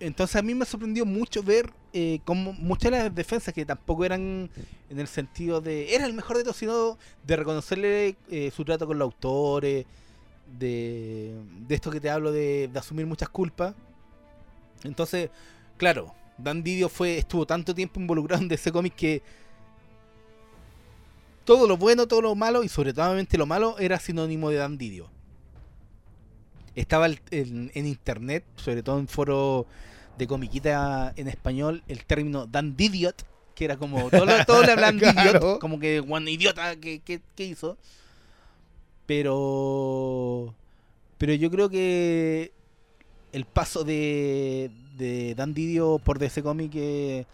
Entonces 0.00 0.36
a 0.36 0.42
mí 0.42 0.54
me 0.54 0.64
sorprendió 0.64 1.06
mucho 1.06 1.42
ver 1.42 1.72
eh, 1.92 2.20
cómo 2.24 2.52
muchas 2.52 2.90
de 2.90 2.98
las 2.98 3.14
defensas 3.14 3.54
que 3.54 3.64
tampoco 3.64 4.04
eran 4.04 4.50
en 4.90 4.98
el 4.98 5.06
sentido 5.06 5.60
de 5.60 5.94
era 5.94 6.04
el 6.06 6.12
mejor 6.12 6.36
de 6.36 6.42
todos, 6.42 6.56
sino 6.56 6.98
de 7.24 7.36
reconocerle 7.36 8.16
eh, 8.30 8.50
su 8.54 8.64
trato 8.64 8.86
con 8.86 8.98
los 8.98 9.06
autores, 9.06 9.86
de, 10.58 11.34
de 11.66 11.74
esto 11.74 11.90
que 11.90 12.00
te 12.00 12.10
hablo 12.10 12.32
de, 12.32 12.68
de 12.72 12.78
asumir 12.78 13.06
muchas 13.06 13.28
culpas. 13.28 13.74
Entonces, 14.82 15.30
claro, 15.76 16.14
Dan 16.36 16.62
Didio 16.62 16.88
fue, 16.88 17.18
estuvo 17.18 17.46
tanto 17.46 17.74
tiempo 17.74 18.00
involucrado 18.00 18.42
en 18.42 18.50
ese 18.50 18.72
cómic 18.72 18.94
que 18.94 19.22
todo 21.44 21.66
lo 21.66 21.76
bueno, 21.76 22.06
todo 22.06 22.22
lo 22.22 22.34
malo 22.34 22.64
y 22.64 22.68
sobre 22.68 22.92
todo 22.92 23.14
lo 23.14 23.46
malo 23.46 23.76
era 23.78 23.98
sinónimo 23.98 24.50
de 24.50 24.56
Dan 24.56 24.78
Didio. 24.78 25.13
Estaba 26.74 27.06
el- 27.06 27.20
en, 27.30 27.70
en 27.74 27.86
internet, 27.86 28.44
sobre 28.56 28.82
todo 28.82 28.98
en 28.98 29.08
foros 29.08 29.66
de 30.18 30.26
comiquita 30.26 31.12
en 31.16 31.28
español, 31.28 31.82
el 31.88 32.04
término 32.04 32.46
Dan 32.46 32.76
Didiot, 32.76 33.24
que 33.54 33.64
era 33.64 33.76
como, 33.76 34.10
todos 34.10 34.46
todos 34.46 34.66
le 34.66 34.72
hablan 34.72 34.98
Claro. 35.12 35.40
Didiot, 35.40 35.60
como 35.60 35.78
que 35.78 36.00
one 36.00 36.30
idiota 36.30 36.76
que, 36.76 37.00
que, 37.00 37.20
que 37.36 37.44
hizo. 37.44 37.76
Pero 39.06 40.54
pero 41.18 41.34
yo 41.34 41.50
creo 41.50 41.68
que 41.70 42.52
el 43.32 43.44
paso 43.46 43.84
de, 43.84 44.70
de 44.96 45.34
Dan 45.34 45.54
Didio 45.54 45.98
por 45.98 46.18
DC 46.18 46.42
Comics 46.42 46.74
eh, 46.76 47.26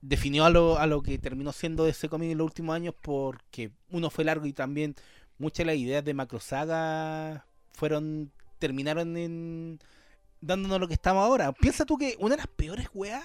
definió 0.00 0.44
a 0.44 0.50
lo, 0.50 0.78
a 0.78 0.86
lo 0.86 1.02
que 1.02 1.18
terminó 1.18 1.52
siendo 1.52 1.84
DC 1.84 2.08
Comics 2.08 2.32
en 2.32 2.38
los 2.38 2.44
últimos 2.46 2.74
años 2.74 2.94
porque 3.00 3.70
uno 3.90 4.10
fue 4.10 4.24
largo 4.24 4.46
y 4.46 4.52
también 4.52 4.94
muchas 5.38 5.58
de 5.58 5.64
las 5.66 5.76
ideas 5.76 6.04
de 6.04 6.14
Macro 6.14 6.40
Saga 6.40 7.46
fueron 7.72 8.30
terminaron 8.58 9.16
en 9.16 9.80
dándonos 10.40 10.78
lo 10.78 10.88
que 10.88 10.94
estamos 10.94 11.24
ahora. 11.24 11.52
Piensa 11.52 11.84
tú 11.84 11.98
que 11.98 12.16
una 12.18 12.36
de 12.36 12.42
las 12.42 12.46
peores 12.48 12.88
weas 12.94 13.24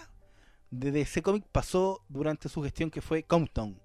de 0.72 0.92
DC 0.92 1.22
Comics 1.22 1.48
pasó 1.52 2.02
durante 2.10 2.50
su 2.50 2.62
gestión 2.64 2.90
que 2.90 3.02
fue 3.02 3.24
Countdown. 3.24 3.80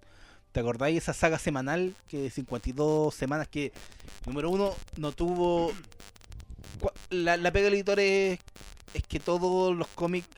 ¿Te 0.52 0.60
acordáis 0.60 0.98
esa 0.98 1.14
saga 1.14 1.38
semanal 1.38 1.94
que 2.08 2.18
de 2.18 2.30
52 2.30 3.14
semanas 3.14 3.48
que, 3.48 3.72
número 4.26 4.50
uno, 4.50 4.74
no 4.96 5.12
tuvo... 5.12 5.72
La, 7.10 7.36
la 7.36 7.52
pega 7.52 7.66
del 7.66 7.74
editor 7.74 8.00
es, 8.00 8.38
es 8.92 9.02
que 9.06 9.20
todos 9.20 9.74
los 9.76 9.86
cómics, 9.88 10.28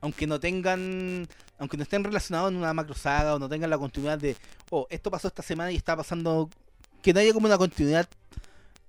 aunque 0.00 0.26
no 0.26 0.38
tengan, 0.40 1.26
aunque 1.58 1.76
no 1.76 1.82
estén 1.82 2.04
relacionados 2.04 2.50
en 2.50 2.58
una 2.58 2.72
macro 2.72 2.94
saga 2.94 3.34
o 3.34 3.38
no 3.38 3.48
tengan 3.48 3.70
la 3.70 3.78
continuidad 3.78 4.18
de, 4.18 4.36
oh, 4.70 4.86
esto 4.90 5.10
pasó 5.10 5.28
esta 5.28 5.42
semana 5.42 5.72
y 5.72 5.76
está 5.76 5.96
pasando, 5.96 6.48
que 7.02 7.12
no 7.12 7.20
haya 7.20 7.32
como 7.32 7.46
una 7.46 7.58
continuidad 7.58 8.08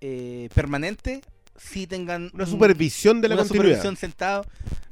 eh, 0.01 0.49
permanente, 0.53 1.21
sí 1.57 1.87
tengan 1.87 2.29
Una 2.33 2.43
un- 2.43 2.49
supervisión 2.49 3.21
de 3.21 3.29
la 3.29 3.35
una 3.35 3.43
continuidad. 3.43 3.77
supervisión 3.77 3.95
sentado 3.97 4.45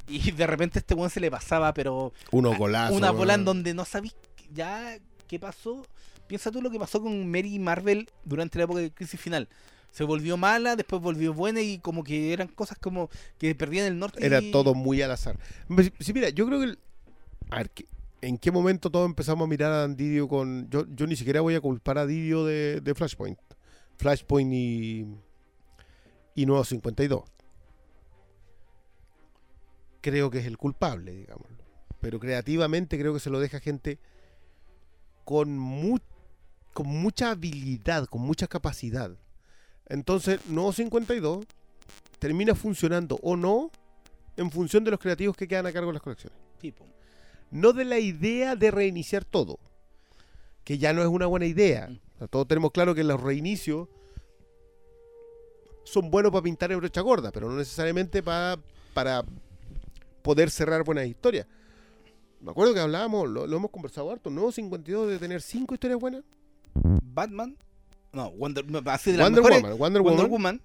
y 0.08 0.30
de 0.32 0.46
repente 0.46 0.78
este 0.78 0.94
weón 0.94 1.10
se 1.10 1.20
le 1.20 1.30
pasaba, 1.30 1.72
pero 1.74 2.12
Unos 2.30 2.56
golazos. 2.58 2.96
una 2.96 3.10
bola 3.10 3.34
en 3.34 3.44
donde 3.44 3.74
no 3.74 3.84
sabís 3.84 4.14
ya 4.54 4.98
qué 5.28 5.38
pasó. 5.38 5.86
Piensa 6.26 6.50
tú 6.50 6.60
lo 6.60 6.70
que 6.70 6.78
pasó 6.78 7.00
con 7.00 7.30
Mary 7.30 7.58
Marvel 7.58 8.08
durante 8.24 8.58
la 8.58 8.64
época 8.64 8.80
de 8.80 8.90
crisis 8.92 9.20
final. 9.20 9.48
Se 9.92 10.04
volvió 10.04 10.36
mala, 10.36 10.76
después 10.76 11.00
volvió 11.00 11.32
buena 11.32 11.60
y 11.62 11.78
como 11.78 12.04
que 12.04 12.32
eran 12.32 12.48
cosas 12.48 12.76
como 12.78 13.08
que 13.38 13.54
perdían 13.54 13.86
el 13.86 13.98
norte. 13.98 14.24
Era 14.26 14.40
y- 14.40 14.50
todo 14.50 14.74
muy 14.74 15.00
al 15.02 15.10
azar. 15.12 15.38
Sí, 16.00 16.12
mira, 16.12 16.28
yo 16.30 16.46
creo 16.46 16.58
que... 16.58 16.64
el- 16.66 16.78
A 17.50 17.58
ver, 17.58 17.70
¿qué- 17.70 17.86
¿en 18.22 18.38
qué 18.38 18.50
momento 18.50 18.90
todos 18.90 19.06
empezamos 19.06 19.46
a 19.46 19.48
mirar 19.48 19.72
a 19.72 19.88
Didio 19.88 20.26
con... 20.28 20.68
Yo, 20.68 20.84
yo 20.94 21.06
ni 21.06 21.14
siquiera 21.16 21.40
voy 21.40 21.54
a 21.54 21.60
culpar 21.60 21.96
a 21.98 22.06
Didio 22.06 22.44
de, 22.44 22.80
de 22.80 22.94
Flashpoint. 22.94 23.38
Flashpoint 23.96 24.52
y... 24.52 25.06
Y 26.34 26.44
Nuevo 26.46 26.64
52. 26.64 27.24
Creo 30.00 30.30
que 30.30 30.38
es 30.38 30.46
el 30.46 30.56
culpable, 30.58 31.12
digamos. 31.12 31.46
Pero 32.00 32.20
creativamente 32.20 32.98
creo 32.98 33.14
que 33.14 33.20
se 33.20 33.30
lo 33.30 33.40
deja 33.40 33.58
gente 33.58 33.98
con, 35.24 35.58
mu- 35.58 35.98
con 36.72 36.86
mucha 36.86 37.30
habilidad, 37.32 38.06
con 38.06 38.20
mucha 38.20 38.46
capacidad. 38.46 39.16
Entonces, 39.88 40.40
Nuevo 40.46 40.72
52 40.72 41.46
termina 42.18 42.54
funcionando 42.54 43.18
o 43.22 43.36
no 43.36 43.70
en 44.36 44.50
función 44.50 44.84
de 44.84 44.90
los 44.90 45.00
creativos 45.00 45.36
que 45.36 45.48
quedan 45.48 45.66
a 45.66 45.72
cargo 45.72 45.88
de 45.88 45.94
las 45.94 46.02
colecciones. 46.02 46.38
tipo. 46.58 46.86
No 47.50 47.72
de 47.72 47.84
la 47.84 47.98
idea 47.98 48.56
de 48.56 48.70
reiniciar 48.70 49.24
todo, 49.24 49.58
que 50.64 50.78
ya 50.78 50.92
no 50.92 51.00
es 51.02 51.08
una 51.08 51.26
buena 51.26 51.46
idea. 51.46 51.88
Mm. 51.88 52.00
Todos 52.30 52.48
tenemos 52.48 52.70
claro 52.72 52.94
que 52.94 53.04
los 53.04 53.20
reinicios 53.20 53.88
son 55.84 56.10
buenos 56.10 56.32
para 56.32 56.42
pintar 56.42 56.72
en 56.72 56.78
brocha 56.78 57.00
gorda, 57.00 57.30
pero 57.30 57.48
no 57.48 57.56
necesariamente 57.56 58.22
para, 58.22 58.58
para 58.94 59.24
poder 60.22 60.50
cerrar 60.50 60.82
buenas 60.84 61.06
historias. 61.06 61.46
Me 62.40 62.50
acuerdo 62.50 62.74
que 62.74 62.80
hablábamos, 62.80 63.28
lo, 63.28 63.46
lo 63.46 63.56
hemos 63.56 63.70
conversado 63.70 64.10
harto, 64.10 64.30
¿no? 64.30 64.50
52 64.50 65.08
de 65.08 65.18
tener 65.18 65.40
cinco 65.40 65.74
historias 65.74 66.00
buenas. 66.00 66.22
Batman. 66.74 67.56
No, 68.12 68.30
Wonder, 68.32 68.64
así 68.86 69.12
de 69.12 69.18
las 69.18 69.26
Wonder 69.26 69.42
mejores, 69.42 69.62
Woman, 69.62 69.78
Wonder, 69.78 70.02
Wonder 70.02 70.26
Woman. 70.26 70.30
Woman. 70.30 70.60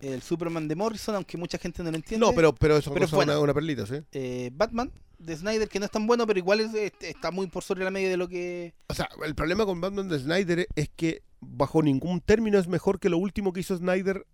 El 0.00 0.22
Superman 0.22 0.66
de 0.66 0.76
Morrison, 0.76 1.14
aunque 1.14 1.36
mucha 1.36 1.58
gente 1.58 1.82
no 1.82 1.90
lo 1.90 1.96
entiende. 1.96 2.24
No, 2.26 2.32
pero, 2.32 2.54
pero 2.54 2.78
eso 2.78 2.92
Pero 2.92 3.04
es 3.04 3.12
una, 3.12 3.38
una 3.38 3.52
perlita, 3.52 3.86
¿sí? 3.86 3.96
eh, 4.12 4.50
Batman 4.54 4.90
de 5.20 5.36
Snyder, 5.36 5.68
que 5.68 5.78
no 5.78 5.84
es 5.84 5.90
tan 5.90 6.06
bueno, 6.06 6.26
pero 6.26 6.38
igual 6.38 6.60
es- 6.60 6.74
es- 6.74 6.92
está 7.00 7.30
muy 7.30 7.46
por 7.46 7.62
sobre 7.62 7.84
la 7.84 7.90
media 7.90 8.08
de 8.08 8.16
lo 8.16 8.26
que. 8.28 8.72
O 8.88 8.94
sea, 8.94 9.08
el 9.24 9.34
problema 9.34 9.64
con 9.66 9.80
Batman 9.80 10.08
de 10.08 10.18
Snyder 10.18 10.66
es 10.74 10.88
que 10.96 11.22
bajo 11.40 11.82
ningún 11.82 12.20
término 12.20 12.58
es 12.58 12.66
mejor 12.68 12.98
que 12.98 13.08
lo 13.10 13.18
último 13.18 13.52
que 13.52 13.60
hizo 13.60 13.76
Snyder 13.76 14.26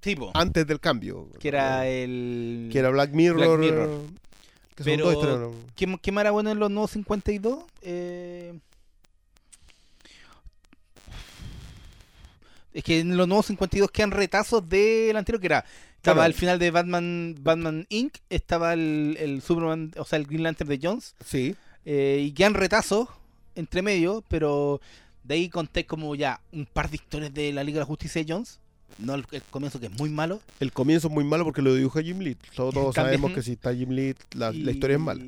Tipo. 0.00 0.30
antes 0.34 0.66
del 0.66 0.80
cambio. 0.80 1.28
que 1.38 1.48
era 1.48 1.86
el. 1.86 2.68
Que 2.72 2.78
era 2.78 2.90
Black 2.90 3.12
Mirror. 3.12 3.58
Black 3.58 3.70
Mirror. 3.72 4.00
Que 4.74 4.84
son 4.84 4.92
Pero- 4.96 5.38
dos. 5.38 5.56
¿Qué, 5.76 5.98
qué 6.00 6.12
más 6.12 6.22
era 6.22 6.30
bueno 6.30 6.50
en 6.50 6.58
los 6.58 6.70
nuevos 6.70 6.90
52? 6.92 7.64
Eh... 7.82 8.58
Es 12.72 12.84
que 12.84 13.00
en 13.00 13.16
los 13.16 13.26
nuevos 13.26 13.46
52 13.46 13.90
quedan 13.90 14.12
retazos 14.12 14.66
del 14.68 15.16
anterior, 15.16 15.40
que 15.40 15.46
era. 15.48 15.64
Estaba 16.00 16.24
al 16.24 16.32
final 16.32 16.58
de 16.58 16.70
Batman 16.70 17.36
Batman 17.42 17.86
Inc., 17.90 18.14
estaba 18.30 18.72
el, 18.72 19.18
el 19.20 19.42
Superman, 19.42 19.92
o 19.98 20.04
sea, 20.06 20.18
el 20.18 20.24
Green 20.24 20.42
Lantern 20.44 20.70
de 20.70 20.80
Jones, 20.82 21.14
Sí. 21.22 21.54
eh, 21.84 22.22
y 22.26 22.32
quedan 22.32 22.54
retazos 22.54 23.08
entre 23.54 23.82
medio, 23.82 24.24
pero 24.28 24.80
de 25.24 25.34
ahí 25.34 25.50
conté 25.50 25.84
como 25.84 26.14
ya 26.14 26.40
un 26.52 26.64
par 26.64 26.88
de 26.88 26.96
historias 26.96 27.34
de 27.34 27.52
la 27.52 27.62
Liga 27.64 27.76
de 27.76 27.80
la 27.80 27.86
Justicia 27.86 28.24
de 28.24 28.32
Jones. 28.32 28.60
No 28.98 29.14
el, 29.14 29.26
el 29.30 29.42
comienzo 29.50 29.78
que 29.78 29.86
es 29.86 29.92
muy 29.92 30.08
malo. 30.08 30.40
El 30.58 30.72
comienzo 30.72 31.08
es 31.08 31.14
muy 31.14 31.24
malo 31.24 31.44
porque 31.44 31.60
lo 31.60 31.74
dibuja 31.74 32.02
Jim 32.02 32.20
Lee. 32.20 32.36
Todos, 32.56 32.94
sabemos 32.94 33.32
que 33.32 33.42
si 33.42 33.52
está 33.52 33.74
Jim 33.74 33.90
Lee, 33.90 34.14
la, 34.34 34.52
historia 34.52 34.96
es 34.96 35.02
mala. 35.02 35.22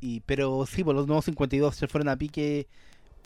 Y, 0.00 0.20
pero 0.20 0.66
sí, 0.66 0.84
por 0.84 0.94
los 0.94 1.06
nuevos 1.06 1.24
52 1.24 1.74
se 1.74 1.88
fueron 1.88 2.08
a 2.10 2.16
pique 2.16 2.66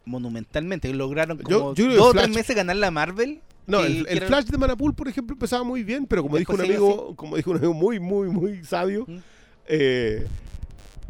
monumentalmente. 0.04 0.92
Lograron 0.94 1.38
como 1.38 1.74
yo 1.74 1.88
dos 1.96 2.08
o 2.08 2.12
tres 2.12 2.28
meses 2.30 2.54
ganar 2.54 2.76
la 2.76 2.90
Marvel. 2.90 3.40
No, 3.66 3.82
el, 3.82 4.06
Flash 4.22 4.46
de 4.46 4.58
Manapul, 4.58 4.94
por 4.94 5.08
ejemplo, 5.08 5.34
empezaba 5.34 5.64
muy 5.64 5.82
bien, 5.82 6.06
pero 6.06 6.22
como 6.22 6.36
dijo 6.36 6.54
un 6.54 6.60
amigo, 6.60 7.16
como 7.16 7.36
dijo 7.36 7.50
un 7.50 7.56
amigo 7.56 7.74
muy, 7.74 7.98
muy, 7.98 8.28
muy 8.28 8.64
sabio, 8.64 9.04
¿Mm? 9.08 9.18
eh, 9.66 10.26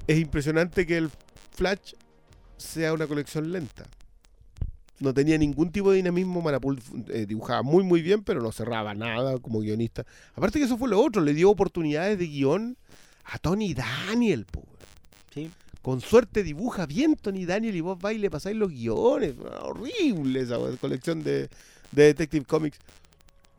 es 0.06 0.18
impresionante 0.18 0.86
que 0.86 0.96
el 0.96 1.10
Flash 1.52 1.92
sea 2.56 2.92
una 2.92 3.06
colección 3.06 3.52
lenta. 3.52 3.84
No 4.98 5.12
tenía 5.12 5.36
ningún 5.36 5.70
tipo 5.70 5.90
de 5.90 5.96
dinamismo. 5.96 6.40
Manapul 6.40 6.80
eh, 7.08 7.26
dibujaba 7.26 7.62
muy, 7.62 7.84
muy 7.84 8.00
bien, 8.00 8.22
pero 8.22 8.40
no 8.40 8.50
cerraba 8.50 8.94
nada 8.94 9.38
como 9.38 9.60
guionista. 9.60 10.06
Aparte 10.34 10.58
que 10.58 10.64
eso 10.64 10.78
fue 10.78 10.88
lo 10.88 11.00
otro, 11.00 11.20
le 11.22 11.34
dio 11.34 11.50
oportunidades 11.50 12.18
de 12.18 12.26
guion 12.26 12.78
a 13.24 13.38
Tony 13.38 13.74
Daniel. 13.74 14.46
Sí. 15.34 15.50
Con 15.82 16.00
suerte 16.00 16.42
dibuja 16.42 16.86
bien 16.86 17.14
Tony 17.14 17.44
Daniel 17.44 17.76
y 17.76 17.80
vos 17.80 17.98
vais 18.00 18.16
y 18.16 18.20
le 18.20 18.30
pasáis 18.30 18.56
los 18.56 18.70
guiones. 18.70 19.34
Horrible 19.60 20.40
esa 20.40 20.56
colección 20.80 21.22
de, 21.22 21.50
de 21.92 22.04
Detective 22.04 22.44
Comics. 22.44 22.78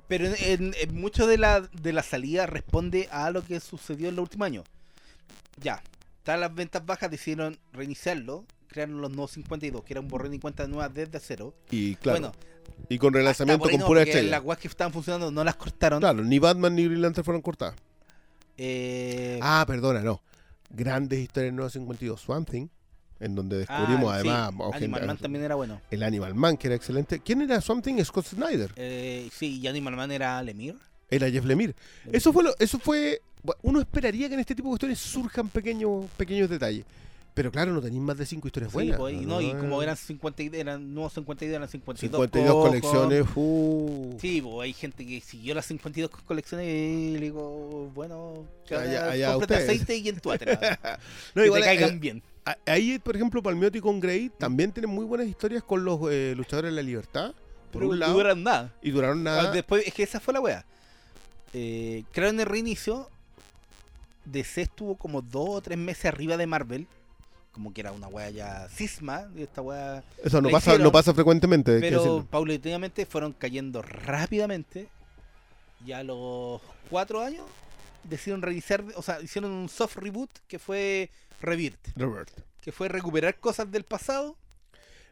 Pero 0.08 0.26
en, 0.28 0.36
en- 0.40 0.76
en 0.80 0.96
mucho 0.96 1.28
de 1.28 1.38
la, 1.38 1.62
de 1.62 1.94
la 1.94 2.04
salida 2.04 2.46
responde 2.46 3.08
a 3.12 3.30
lo 3.32 3.44
que 3.44 3.60
sucedió 3.60 4.10
en 4.10 4.16
los 4.16 4.24
últimos 4.24 4.46
años. 4.46 4.66
Ya, 5.62 5.82
estaban 6.20 6.42
las 6.42 6.54
ventas 6.56 6.86
bajas, 6.86 7.10
decidieron 7.12 7.58
reiniciarlo. 7.74 8.46
Crearon 8.70 9.02
los 9.02 9.10
nuevos 9.12 9.32
52, 9.32 9.84
que 9.84 9.94
era 9.94 10.02
un 10.02 10.08
borrón 10.10 10.34
y 10.34 10.40
cuenta 10.40 10.68
nueva 10.68 10.88
desde 10.90 11.20
cero. 11.20 11.54
Y 11.72 11.96
claro, 11.96 12.20
Bueno, 12.20 12.34
y 12.90 12.98
con 13.00 13.14
relanzamiento 13.14 13.70
con 13.70 13.80
no, 13.80 13.86
pura 13.88 14.04
estrella. 14.04 14.30
Las 14.30 14.44
weas 14.44 14.60
que 14.60 14.68
estaban 14.68 14.92
funcionando 14.94 15.32
no 15.32 15.44
las 15.44 15.56
cortaron. 15.56 16.00
Claro, 16.00 16.24
ni 16.24 16.38
Batman 16.38 16.76
ni 16.76 16.84
Green 16.86 17.02
Lantern 17.02 17.24
fueron 17.26 17.42
cortadas. 17.42 17.76
Eh, 18.58 19.40
Ah, 19.42 19.64
perdona, 19.68 20.02
no. 20.02 20.22
Grandes 20.70 21.20
historias 21.20 21.54
nuevas 21.54 21.74
52. 21.74 22.20
Swamp 22.20 22.50
Thing, 22.50 22.68
en 23.20 23.36
donde 23.36 23.58
descubrimos 23.58 24.12
ah, 24.14 24.22
sí, 24.22 24.30
además 24.30 24.54
Animal 24.74 24.74
gente- 25.02 25.08
Man 25.08 25.18
también 25.18 25.44
era 25.46 25.56
bueno. 25.56 25.82
el 25.92 26.04
Animal 26.04 26.36
Man, 26.36 26.58
que 26.58 26.68
era 26.68 26.76
excelente. 26.76 27.20
¿Quién 27.20 27.42
era 27.42 27.60
Swamp 27.62 27.84
Thing? 27.84 28.04
Scott 28.04 28.26
Snyder. 28.28 28.72
Eh, 28.76 29.30
sí, 29.36 29.60
y 29.60 29.68
Animal 29.68 29.96
Man 29.96 30.12
era 30.12 30.42
Lemire. 30.44 30.78
Era 31.10 31.30
Jeff 31.30 31.46
Lemire. 31.46 31.74
Eso 32.12 32.32
fue, 32.34 32.44
lo- 32.44 32.56
eso 32.60 32.78
fue. 32.80 33.22
Uno 33.62 33.80
esperaría 33.80 34.28
que 34.28 34.34
en 34.34 34.40
este 34.42 34.56
tipo 34.56 34.68
de 34.70 34.74
historias 34.74 35.00
surjan 35.00 35.48
pequeños, 35.50 36.06
pequeños 36.18 36.50
detalles. 36.50 36.84
Pero 37.34 37.52
claro, 37.52 37.72
no 37.72 37.80
tenéis 37.82 38.02
más 38.02 38.18
de 38.18 38.26
cinco 38.26 38.48
historias 38.48 38.72
Sí, 38.72 38.74
buenas. 38.78 38.98
pues, 38.98 39.14
y, 39.14 39.24
no, 39.26 39.40
y 39.40 39.54
como 39.54 39.84
eran 39.84 39.96
50 39.96 40.42
y- 40.42 40.50
eran 40.54 40.92
nuevos 40.94 41.14
52, 41.14 41.56
eran 41.56 41.70
52. 41.70 42.20
52 42.20 42.52
cojos. 42.52 42.68
colecciones. 42.68 43.26
uh. 43.36 44.18
Sí, 44.20 44.42
pues 44.42 44.56
hay 44.66 44.74
gente 44.74 45.06
que 45.06 45.22
siguió 45.22 45.54
las 45.54 45.68
52 45.68 46.10
colecciones 46.26 46.66
y 46.68 47.14
le 47.14 47.20
digo, 47.20 47.92
bueno, 47.94 48.44
Allá- 48.72 49.12
allá 49.12 49.38
ustedes. 49.38 49.64
aceite 49.70 49.98
y 49.98 50.10
entuatra. 50.10 50.58
No, 51.36 51.42
que 51.44 51.46
igual, 51.46 51.62
te 51.62 51.68
caigan 51.68 51.92
eh, 51.92 52.00
bien. 52.00 52.24
Ahí, 52.66 53.00
por 53.00 53.16
ejemplo, 53.16 53.42
Palmiotti 53.42 53.80
con 53.80 54.00
Grey 54.00 54.30
también 54.30 54.72
tienen 54.72 54.92
muy 54.92 55.06
buenas 55.06 55.28
historias 55.28 55.64
con 55.64 55.84
los 55.84 56.00
eh, 56.12 56.34
luchadores 56.36 56.72
de 56.72 56.76
la 56.76 56.82
libertad. 56.82 57.34
Por 57.72 57.82
Pero 57.82 57.90
un 57.90 58.00
lado. 58.00 58.14
duran 58.14 58.44
nada. 58.44 58.74
Y 58.82 58.92
duraron 58.92 59.24
nada. 59.24 59.52
Después, 59.52 59.86
es 59.86 59.94
que 59.94 60.04
esa 60.04 60.20
fue 60.20 60.34
la 60.34 60.40
wea. 60.40 60.66
Eh, 61.54 62.04
crearon 62.12 62.40
el 62.40 62.46
reinicio. 62.46 63.10
DC 64.26 64.62
estuvo 64.64 64.96
como 64.96 65.22
dos 65.22 65.50
o 65.50 65.62
tres 65.62 65.78
meses 65.78 66.06
arriba 66.06 66.38
de 66.38 66.48
Marvel. 66.48 66.88
Como 67.52 67.74
que 67.74 67.82
era 67.82 67.92
una 67.92 68.08
wea 68.08 68.30
ya 68.30 68.68
cisma. 68.70 69.28
Esta 69.36 69.62
wea. 69.62 70.04
Eso 70.24 70.42
no 70.42 70.50
pasa, 70.50 70.72
hicieron, 70.72 70.84
no 70.84 70.92
pasa 70.92 71.14
frecuentemente. 71.14 71.80
Pero 71.80 72.26
paulatinamente 72.30 73.06
fueron 73.06 73.34
cayendo 73.34 73.82
rápidamente. 73.82 74.88
Y 75.86 75.92
a 75.92 76.04
los 76.04 76.62
cuatro 76.90 77.22
años 77.22 77.46
decidieron 78.04 78.42
reiniciar, 78.42 78.84
o 78.96 79.02
sea, 79.02 79.22
hicieron 79.22 79.52
un 79.52 79.70
soft 79.70 79.98
reboot 79.98 80.30
que 80.48 80.60
fue 80.60 81.10
Rebirth, 81.42 81.90
Robert. 81.96 82.32
que 82.62 82.72
fue 82.72 82.88
recuperar 82.90 83.40
cosas 83.40 83.72
del 83.72 83.84
pasado. 83.84 84.38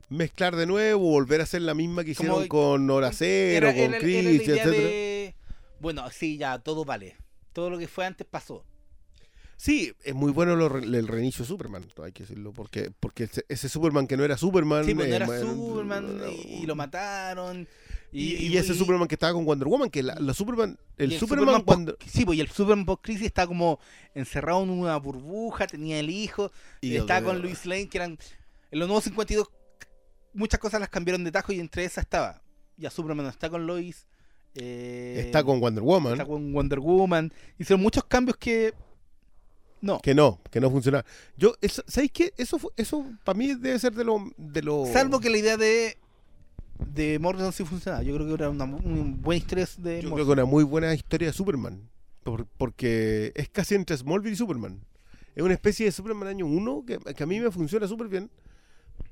Mezclar 0.09 0.55
de 0.55 0.65
nuevo, 0.67 0.99
volver 1.09 1.41
a 1.41 1.43
hacer 1.45 1.61
la 1.63 1.73
misma 1.73 2.03
que 2.03 2.13
Como- 2.13 2.29
hicieron 2.41 2.47
con 2.47 2.89
Hora 2.89 3.11
Cero, 3.11 3.69
Era- 3.69 3.73
con 3.75 3.99
Chris, 3.99 4.45
de, 4.45 5.35
Bueno, 5.79 6.09
sí, 6.11 6.37
ya, 6.37 6.59
todo 6.59 6.85
vale. 6.85 7.15
Todo 7.53 7.69
lo 7.69 7.77
que 7.77 7.87
fue 7.87 8.05
antes 8.05 8.27
pasó. 8.29 8.63
Sí, 9.57 9.93
es 10.03 10.13
muy 10.13 10.31
bueno 10.31 10.55
lo 10.55 10.77
el 10.77 11.07
reinicio 11.07 11.43
de 11.43 11.47
Superman, 11.47 11.85
hay 12.03 12.11
que 12.11 12.23
decirlo, 12.23 12.51
porque 12.51 12.91
porque 12.99 13.29
ese, 13.47 13.69
Superman 13.69 14.05
que 14.05 14.17
no 14.17 14.25
era 14.25 14.37
Superman. 14.37 14.83
Sí, 14.83 14.93
pues 14.93 15.07
no 15.07 15.13
eh, 15.13 15.15
era 15.15 15.27
Superman 15.27 16.17
no, 16.17 16.29
y 16.29 16.65
lo 16.65 16.75
mataron. 16.75 17.67
Y, 18.17 18.47
y 18.47 18.57
ese 18.57 18.73
Superman 18.73 19.07
que 19.07 19.15
estaba 19.15 19.33
con 19.33 19.45
Wonder 19.45 19.67
Woman, 19.67 19.89
que 19.89 20.01
la, 20.01 20.15
la 20.15 20.33
Superman, 20.33 20.77
el, 20.97 21.11
Superman, 21.19 21.63
cuando... 21.63 21.97
sí, 22.07 22.25
pues, 22.25 22.37
y 22.37 22.41
el 22.41 22.49
Superman 22.49 22.85
post 22.85 23.03
crisis 23.03 23.25
está 23.27 23.45
como 23.45 23.79
encerrado 24.13 24.63
en 24.63 24.69
una 24.69 24.95
burbuja, 24.97 25.67
tenía 25.67 25.99
el 25.99 26.09
hijo, 26.09 26.51
Y 26.79 26.95
estaba 26.95 27.25
con 27.25 27.41
Luis 27.41 27.65
Lane, 27.65 27.89
que 27.89 27.97
eran 27.97 28.17
en 28.71 28.79
los 28.79 28.87
nuevos 28.87 29.03
52 29.03 29.49
muchas 30.33 30.59
cosas 30.59 30.79
las 30.79 30.89
cambiaron 30.89 31.23
de 31.23 31.31
tajo 31.31 31.51
y 31.51 31.59
entre 31.59 31.85
esas 31.85 32.03
estaba 32.03 32.41
ya 32.77 32.89
Superman 32.89 33.25
está 33.27 33.49
con 33.49 33.65
Lois, 33.65 34.05
eh, 34.53 35.23
está 35.25 35.43
con 35.43 35.59
Wonder 35.59 35.83
Woman, 35.83 36.13
está 36.13 36.25
con 36.25 36.53
Wonder 36.53 36.79
Woman, 36.79 37.31
hicieron 37.57 37.81
muchos 37.81 38.03
cambios 38.05 38.37
que 38.37 38.73
no, 39.81 39.99
que 39.99 40.15
no, 40.15 40.41
que 40.49 40.59
no 40.59 40.71
funcionaba. 40.71 41.05
Yo, 41.37 41.53
eso- 41.61 41.83
¿sabéis 41.87 42.11
qué? 42.11 42.33
Eso, 42.37 42.59
eso 42.75 43.05
para 43.23 43.37
mí 43.37 43.53
debe 43.53 43.77
ser 43.77 43.93
de 43.93 44.03
lo... 44.03 44.31
De 44.35 44.61
lo... 44.61 44.85
salvo 44.91 45.19
que 45.19 45.29
la 45.29 45.37
idea 45.37 45.57
de 45.57 45.97
de 46.79 47.19
Morrison 47.19 47.53
sí 47.53 47.63
funcionaba, 47.63 48.03
yo 48.03 48.13
creo 48.15 48.27
que 48.27 48.33
era 48.33 48.49
una, 48.49 48.65
muy 48.65 49.11
buena 49.21 49.37
historia 49.37 49.65
de 49.77 49.95
Yo 49.95 49.99
creo 50.01 50.09
Morrison. 50.11 50.27
que 50.27 50.33
una 50.33 50.45
muy 50.45 50.63
buena 50.63 50.93
historia 50.93 51.27
de 51.27 51.33
Superman. 51.33 51.89
por- 52.23 52.45
porque 52.57 53.31
es 53.35 53.49
casi 53.49 53.75
entre 53.75 53.95
Smallville 53.97 54.33
y 54.33 54.35
Superman. 54.35 54.79
Es 55.35 55.43
una 55.43 55.53
especie 55.53 55.85
de 55.85 55.91
Superman 55.91 56.27
año 56.29 56.45
1 56.47 56.83
que, 56.87 56.97
que 57.13 57.23
a 57.23 57.25
mí 57.27 57.39
me 57.39 57.51
funciona 57.51 57.87
súper 57.87 58.07
bien. 58.07 58.29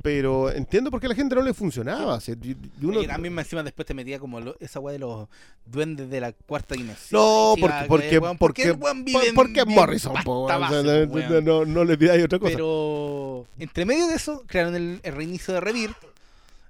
Pero 0.01 0.49
entiendo 0.51 0.89
por 0.89 0.99
qué 0.99 1.05
a 1.05 1.09
la 1.09 1.15
gente 1.15 1.35
no 1.35 1.41
le 1.41 1.53
funcionaba. 1.53 2.19
y- 2.25 2.55
uno- 2.85 3.01
Y 3.03 3.09
a 3.09 3.17
mí 3.17 3.29
me 3.29 3.41
encima 3.41 3.61
después 3.63 3.85
te 3.85 3.93
metía 3.93 4.17
como 4.19 4.39
lo- 4.39 4.55
esa 4.59 4.79
weá 4.79 4.93
de 4.93 4.99
los 4.99 5.27
duendes 5.65 6.09
de 6.09 6.19
la 6.21 6.31
cuarta 6.33 6.75
dimensión. 6.75 7.21
no, 7.21 7.55
porque, 7.59 7.85
porque, 7.87 8.19
weón, 8.19 8.37
porque, 8.37 8.73
porque 9.35 9.59
en 9.61 9.69
Morrison. 9.69 10.13
po, 10.23 10.43
o 10.45 10.47
sea, 10.47 10.59
no, 10.59 11.41
no, 11.41 11.65
no 11.65 11.83
le 11.83 11.97
pidáis 11.97 12.23
otra 12.25 12.39
cosa. 12.39 12.51
Pero 12.53 13.45
entre 13.59 13.85
medio 13.85 14.07
de 14.07 14.15
eso, 14.15 14.43
crearon 14.47 14.75
el, 14.75 14.99
el 15.03 15.13
reinicio 15.13 15.53
de 15.53 15.59
Rebirth. 15.61 15.95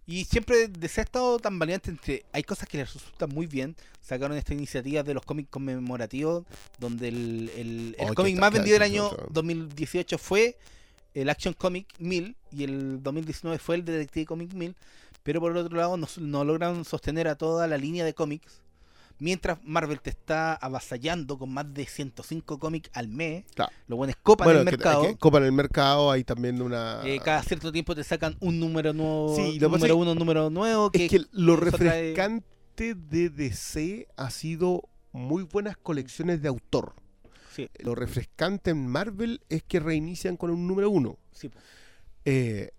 Y 0.05 0.25
siempre 0.25 0.69
se 0.89 1.01
ha 1.01 1.03
estado 1.05 1.39
tan 1.39 1.57
valiente 1.57 1.89
entre. 1.89 2.25
Hay 2.33 2.43
cosas 2.43 2.67
que 2.67 2.77
les 2.77 2.93
resultan 2.93 3.29
muy 3.29 3.47
bien. 3.47 3.75
Sacaron 4.01 4.35
esta 4.37 4.53
iniciativa 4.53 5.01
de 5.01 5.13
los 5.13 5.23
cómics 5.23 5.49
conmemorativos, 5.49 6.43
donde 6.77 7.07
el, 7.07 7.51
el, 7.55 7.95
el 7.97 8.05
Oh, 8.05 8.09
que 8.09 8.15
cómic 8.15 8.37
más 8.37 8.51
vendido 8.51 8.73
del 8.75 8.83
año 8.83 9.09
que- 9.09 9.23
2018 9.31 10.17
fue 10.17 10.57
el 11.13 11.29
Action 11.29 11.53
Comic 11.53 11.87
1000 11.99 12.35
y 12.51 12.63
el 12.65 13.01
2019 13.01 13.59
fue 13.59 13.75
el 13.75 13.85
Detective 13.85 14.25
Comic 14.25 14.53
1000. 14.53 14.75
Pero 15.23 15.39
por 15.39 15.55
otro 15.55 15.77
lado, 15.77 15.95
no, 15.95 16.07
no 16.17 16.43
lograron 16.43 16.83
sostener 16.83 17.29
a 17.29 17.35
toda 17.35 17.65
la 17.67 17.77
línea 17.77 18.03
de 18.03 18.13
cómics. 18.13 18.59
Mientras 19.23 19.57
Marvel 19.63 20.01
te 20.01 20.09
está 20.09 20.53
avasallando 20.55 21.37
con 21.37 21.49
más 21.53 21.73
de 21.73 21.85
105 21.85 22.59
cómics 22.59 22.89
al 22.93 23.07
mes, 23.07 23.45
Claro. 23.55 23.71
los 23.87 23.95
buenos 23.95 24.17
copan 24.21 24.45
bueno, 24.47 24.59
el 24.59 24.67
es 24.67 24.71
mercado. 24.73 25.03
es 25.03 25.09
que 25.11 25.17
copan 25.17 25.43
el 25.45 25.53
mercado, 25.53 26.11
hay 26.11 26.25
también 26.25 26.61
una... 26.61 27.01
Eh, 27.05 27.21
cada 27.23 27.41
cierto 27.41 27.71
tiempo 27.71 27.95
te 27.95 28.03
sacan 28.03 28.35
un 28.41 28.59
número 28.59 28.91
nuevo, 28.91 29.33
Sí, 29.33 29.59
lo 29.59 29.69
número 29.69 29.93
es- 29.93 29.99
uno, 30.01 30.13
número 30.13 30.49
nuevo. 30.49 30.91
Que, 30.91 31.05
es 31.05 31.09
que 31.09 31.21
lo 31.31 31.55
trae- 31.55 31.61
refrescante 31.71 32.95
de 32.95 33.29
DC 33.29 34.07
ha 34.17 34.29
sido 34.29 34.89
muy 35.13 35.43
buenas 35.43 35.77
colecciones 35.77 36.41
de 36.41 36.49
autor. 36.49 36.93
sí, 37.55 37.69
Lo 37.79 37.95
refrescante 37.95 38.71
en 38.71 38.87
Marvel 38.87 39.39
es 39.47 39.63
que 39.63 39.79
reinician 39.79 40.35
con 40.35 40.49
un 40.49 40.67
número 40.67 40.89
uno. 40.89 41.17
sí. 41.31 41.49
Eh, 42.25 42.71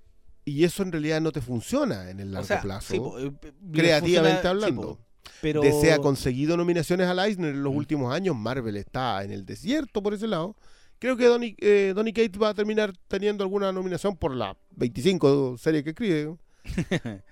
y 0.44 0.64
eso 0.64 0.82
en 0.82 0.92
realidad 0.92 1.22
no 1.22 1.32
te 1.32 1.40
funciona 1.40 2.10
en 2.10 2.20
el 2.20 2.28
o 2.28 2.32
largo 2.32 2.46
sea, 2.48 2.60
plazo. 2.60 2.92
sí, 2.92 2.98
po, 2.98 3.18
eh, 3.18 3.32
creativamente 3.72 4.42
funciona- 4.42 4.50
hablando. 4.50 4.98
Pero 5.44 5.60
DC 5.60 5.92
ha 5.92 5.98
conseguido 5.98 6.56
nominaciones 6.56 7.06
al 7.06 7.18
Eisner 7.20 7.50
en 7.54 7.62
los 7.62 7.72
Mm. 7.72 7.76
últimos 7.76 8.12
años. 8.14 8.34
Marvel 8.36 8.76
está 8.76 9.22
en 9.24 9.30
el 9.30 9.44
desierto 9.46 10.02
por 10.02 10.14
ese 10.14 10.26
lado. 10.26 10.56
Creo 10.98 11.16
que 11.16 11.26
Donny, 11.26 11.54
eh, 11.60 11.92
Donny 11.94 12.12
Cates 12.12 12.40
va 12.40 12.48
a 12.50 12.54
terminar 12.54 12.92
teniendo 13.08 13.44
alguna 13.44 13.70
nominación 13.72 14.16
por 14.16 14.34
las 14.34 14.56
25 14.76 15.56
series 15.58 15.84
que 15.84 15.90
escribe. 15.90 16.36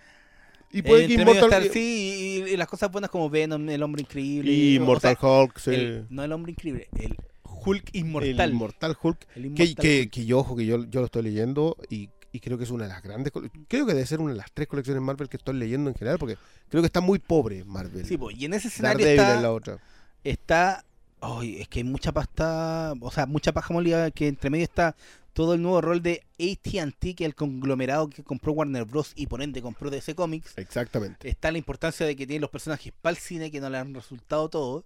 y 0.73 0.79
eh, 0.79 0.83
puede 0.83 1.07
que 1.07 1.15
entre 1.15 1.25
medio 1.27 1.39
Immortal, 1.39 1.63
estar- 1.65 1.73
sí, 1.73 2.45
y, 2.47 2.51
y 2.53 2.57
las 2.57 2.69
cosas 2.69 2.91
buenas 2.91 3.11
como 3.11 3.29
Venom, 3.31 3.69
el 3.69 3.83
hombre 3.83 4.03
increíble. 4.03 4.51
y 4.53 4.77
o 4.79 4.83
Immortal 4.83 5.17
sea, 5.19 5.29
Hulk, 5.31 5.59
sí. 5.59 5.71
el- 5.71 6.07
no 6.11 6.23
el 6.25 6.33
hombre 6.33 6.53
increíble, 6.53 6.89
el 6.99 7.17
Hulk 7.45 7.91
inmortal. 7.95 8.41
el 8.49 8.51
Immortal 8.57 8.97
Hulk. 9.01 9.19
el 9.37 9.43
Que, 9.43 9.47
inmortal 9.65 9.75
que, 9.77 10.01
Hulk. 10.03 10.11
que 10.11 10.25
yo, 10.27 10.39
ojo, 10.39 10.57
que 10.57 10.67
yo, 10.67 10.85
yo 10.85 11.01
lo 11.01 11.07
estoy 11.07 11.23
leyendo 11.23 11.77
y, 11.91 12.09
y 12.33 12.41
creo 12.41 12.59
que 12.59 12.65
es 12.65 12.71
una 12.71 12.85
de 12.85 12.91
las 12.91 13.03
grandes. 13.03 13.33
Creo 13.69 13.87
que 13.87 13.95
debe 13.95 14.07
ser 14.07 14.21
una 14.21 14.33
de 14.33 14.39
las 14.39 14.51
tres 14.53 14.67
colecciones 14.67 15.03
Marvel 15.03 15.29
que 15.29 15.37
estoy 15.37 15.55
leyendo 15.55 15.91
en 15.91 15.97
general, 15.97 16.19
porque 16.19 16.37
creo 16.69 16.83
que 16.83 16.87
está 16.87 17.01
muy 17.01 17.19
pobre 17.19 17.65
Marvel. 17.65 18.05
Sí, 18.07 18.17
po, 18.17 18.31
y 18.31 18.47
en 18.47 18.55
ese 18.55 18.69
escenario 18.69 19.07
está, 19.07 19.37
es 19.37 19.43
la 19.43 19.53
otra. 19.53 19.79
está 20.25 20.85
ay, 21.23 21.61
es 21.61 21.69
que 21.69 21.81
hay 21.81 21.85
mucha 21.85 22.13
pasta, 22.13 22.95
o 23.01 23.11
sea, 23.11 23.27
mucha 23.27 23.53
paja 23.53 23.73
molida 23.73 24.11
que 24.11 24.29
entre 24.29 24.51
medio 24.51 24.65
está 24.65 24.97
todo 25.33 25.55
el 25.55 25.63
nuevo 25.63 25.81
rol 25.81 26.03
de 26.03 26.25
AT&T, 26.39 27.15
que 27.15 27.25
es 27.25 27.29
el 27.29 27.35
conglomerado 27.35 28.11
que 28.11 28.23
compró 28.23 28.53
Warner 28.53 28.85
Bros. 28.85 29.13
y 29.17 29.27
por 29.27 29.41
ende 29.41 29.63
compró 29.63 29.89
DC 29.89 30.15
Comics. 30.15 30.59
Exactamente. 30.59 31.29
Está 31.29 31.51
la 31.51 31.59
importancia 31.59 32.05
de 32.05 32.17
que 32.17 32.27
tienen 32.27 32.43
los 32.43 32.51
personajes 32.51 32.93
para 33.01 33.17
el 33.17 33.17
cine, 33.17 33.51
que 33.51 33.61
no 33.61 33.71
le 33.71 33.79
han 33.79 33.95
resultado 33.95 34.49
todo. 34.51 34.85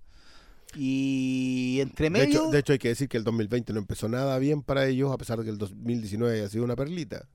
Y 0.74 1.78
entre 1.80 2.06
De 2.06 2.10
medio... 2.10 2.26
hecho, 2.26 2.50
de 2.50 2.58
hecho, 2.58 2.72
hay 2.72 2.78
que 2.78 2.88
decir 2.88 3.08
que 3.08 3.16
el 3.16 3.24
2020 3.24 3.72
no 3.72 3.78
empezó 3.78 4.08
nada 4.08 4.38
bien 4.38 4.62
para 4.62 4.86
ellos, 4.86 5.12
a 5.12 5.18
pesar 5.18 5.38
de 5.38 5.44
que 5.44 5.50
el 5.50 5.58
2019 5.58 6.38
haya 6.38 6.48
sido 6.48 6.64
una 6.64 6.76
perlita. 6.76 7.26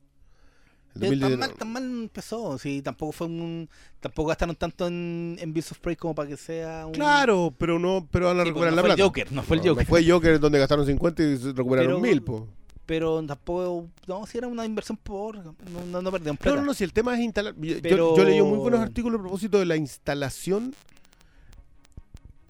El 0.96 1.04
eh, 1.04 1.10
tan 1.10 1.20
2019 1.20 1.38
mal, 1.38 1.54
tan 1.54 1.72
mal 1.72 1.84
empezó, 1.84 2.58
sí, 2.58 2.82
tampoco 2.82 3.12
fue 3.14 3.28
un, 3.28 3.70
tampoco 4.00 4.30
gastaron 4.30 4.56
tanto 4.56 4.88
en, 4.88 5.38
en 5.40 5.54
Beast 5.54 5.72
of 5.72 5.80
Prey 5.80 5.96
como 5.96 6.14
para 6.16 6.28
que 6.30 6.38
sea 6.38 6.86
un... 6.86 6.92
Claro, 6.94 7.54
pero 7.58 7.80
no, 7.80 8.08
pero 8.12 8.28
van 8.28 8.40
a 8.40 8.44
Sí, 8.44 8.50
recuperar 8.50 8.74
pues, 8.74 8.76
no 8.76 8.76
la 8.76 8.82
fue 8.82 8.90
el 8.92 8.96
plata. 8.96 9.04
Joker, 9.08 9.32
no 9.32 9.44
fue 9.44 9.58
el 9.58 9.64
No, 9.64 9.70
Joker. 9.70 9.86
No 9.86 9.90
fue 9.90 10.10
Joker 10.10 10.40
donde 10.40 10.60
gastaron 10.60 10.86
50 10.86 11.24
y 11.24 11.36
recuperaron 11.54 11.88
Pero- 11.92 12.00
1000, 12.00 12.22
po. 12.24 12.48
pero 12.86 13.26
tampoco, 13.26 13.88
no, 14.08 14.26
si 14.26 14.38
era 14.38 14.48
una 14.48 14.66
inversión 14.66 14.98
por, 14.98 15.38
no, 15.38 16.02
no, 16.02 16.12
perdieron 16.12 16.36
plata. 16.36 16.58
no, 16.58 16.66
no, 16.66 16.74
si 16.74 16.84
el 16.84 16.92
tema 16.92 17.14
es 17.16 17.22
instalar. 17.22 17.56
Yo, 17.58 18.18
yo 18.18 18.24
leí 18.26 18.42
muy 18.42 18.58
buenos 18.58 18.82
artículos 18.82 19.20
a 19.20 19.22
propósito 19.24 19.60
de 19.60 19.66
la 19.66 19.78
instalación 19.78 20.76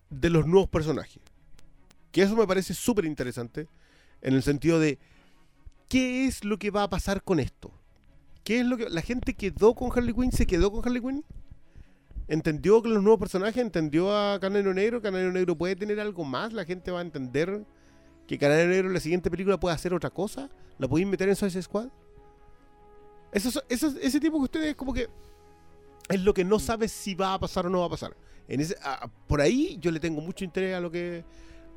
de 0.09 0.29
los 0.29 0.47
nuevos 0.47 0.67
personajes. 0.69 1.21
Que 2.11 2.23
eso 2.23 2.35
me 2.35 2.45
parece 2.47 2.73
súper 2.73 3.05
interesante 3.05 3.67
en 4.21 4.33
el 4.33 4.43
sentido 4.43 4.79
de 4.79 4.99
qué 5.87 6.25
es 6.25 6.43
lo 6.43 6.57
que 6.57 6.71
va 6.71 6.83
a 6.83 6.89
pasar 6.89 7.23
con 7.23 7.39
esto. 7.39 7.71
¿Qué 8.43 8.59
es 8.61 8.65
lo 8.65 8.77
que 8.77 8.89
la 8.89 9.01
gente 9.01 9.33
quedó 9.33 9.75
con 9.75 9.91
Harley 9.95 10.13
Quinn? 10.13 10.31
¿Se 10.31 10.45
quedó 10.47 10.71
con 10.71 10.83
Harley 10.85 11.01
Quinn? 11.01 11.23
¿Entendió 12.27 12.81
que 12.81 12.89
los 12.89 13.03
nuevos 13.03 13.19
personajes? 13.19 13.57
¿Entendió 13.61 14.15
a 14.15 14.39
Canario 14.39 14.73
Negro? 14.73 15.01
¿Canario 15.01 15.31
Negro 15.31 15.55
puede 15.57 15.75
tener 15.75 15.99
algo 15.99 16.23
más? 16.23 16.53
¿La 16.53 16.65
gente 16.65 16.89
va 16.91 16.99
a 16.99 17.03
entender 17.03 17.65
que 18.27 18.37
Canario 18.37 18.67
Negro 18.67 18.87
en 18.87 18.93
la 18.93 18.99
siguiente 18.99 19.29
película 19.29 19.59
puede 19.59 19.75
hacer 19.75 19.93
otra 19.93 20.09
cosa? 20.09 20.49
¿La 20.79 20.87
pueden 20.87 21.09
meter 21.09 21.29
en 21.29 21.35
Suicide 21.35 21.61
Squad? 21.63 21.89
Eso, 23.31 23.61
eso, 23.69 23.93
ese 24.01 24.19
tipo 24.19 24.37
de 24.37 24.43
ustedes 24.43 24.75
como 24.75 24.93
que 24.93 25.07
es 26.09 26.21
lo 26.21 26.33
que 26.33 26.43
no 26.43 26.59
sabe 26.59 26.87
si 26.87 27.15
va 27.15 27.33
a 27.33 27.39
pasar 27.39 27.65
o 27.65 27.69
no 27.69 27.79
va 27.81 27.85
a 27.85 27.89
pasar. 27.89 28.15
En 28.47 28.59
ese, 28.59 28.75
a- 28.83 29.07
por 29.27 29.39
ahí 29.41 29.77
yo 29.79 29.91
le 29.91 29.99
tengo 29.99 30.19
mucho 30.21 30.43
interés 30.43 30.75
a 30.75 30.81
lo 30.81 30.91
que 30.91 31.23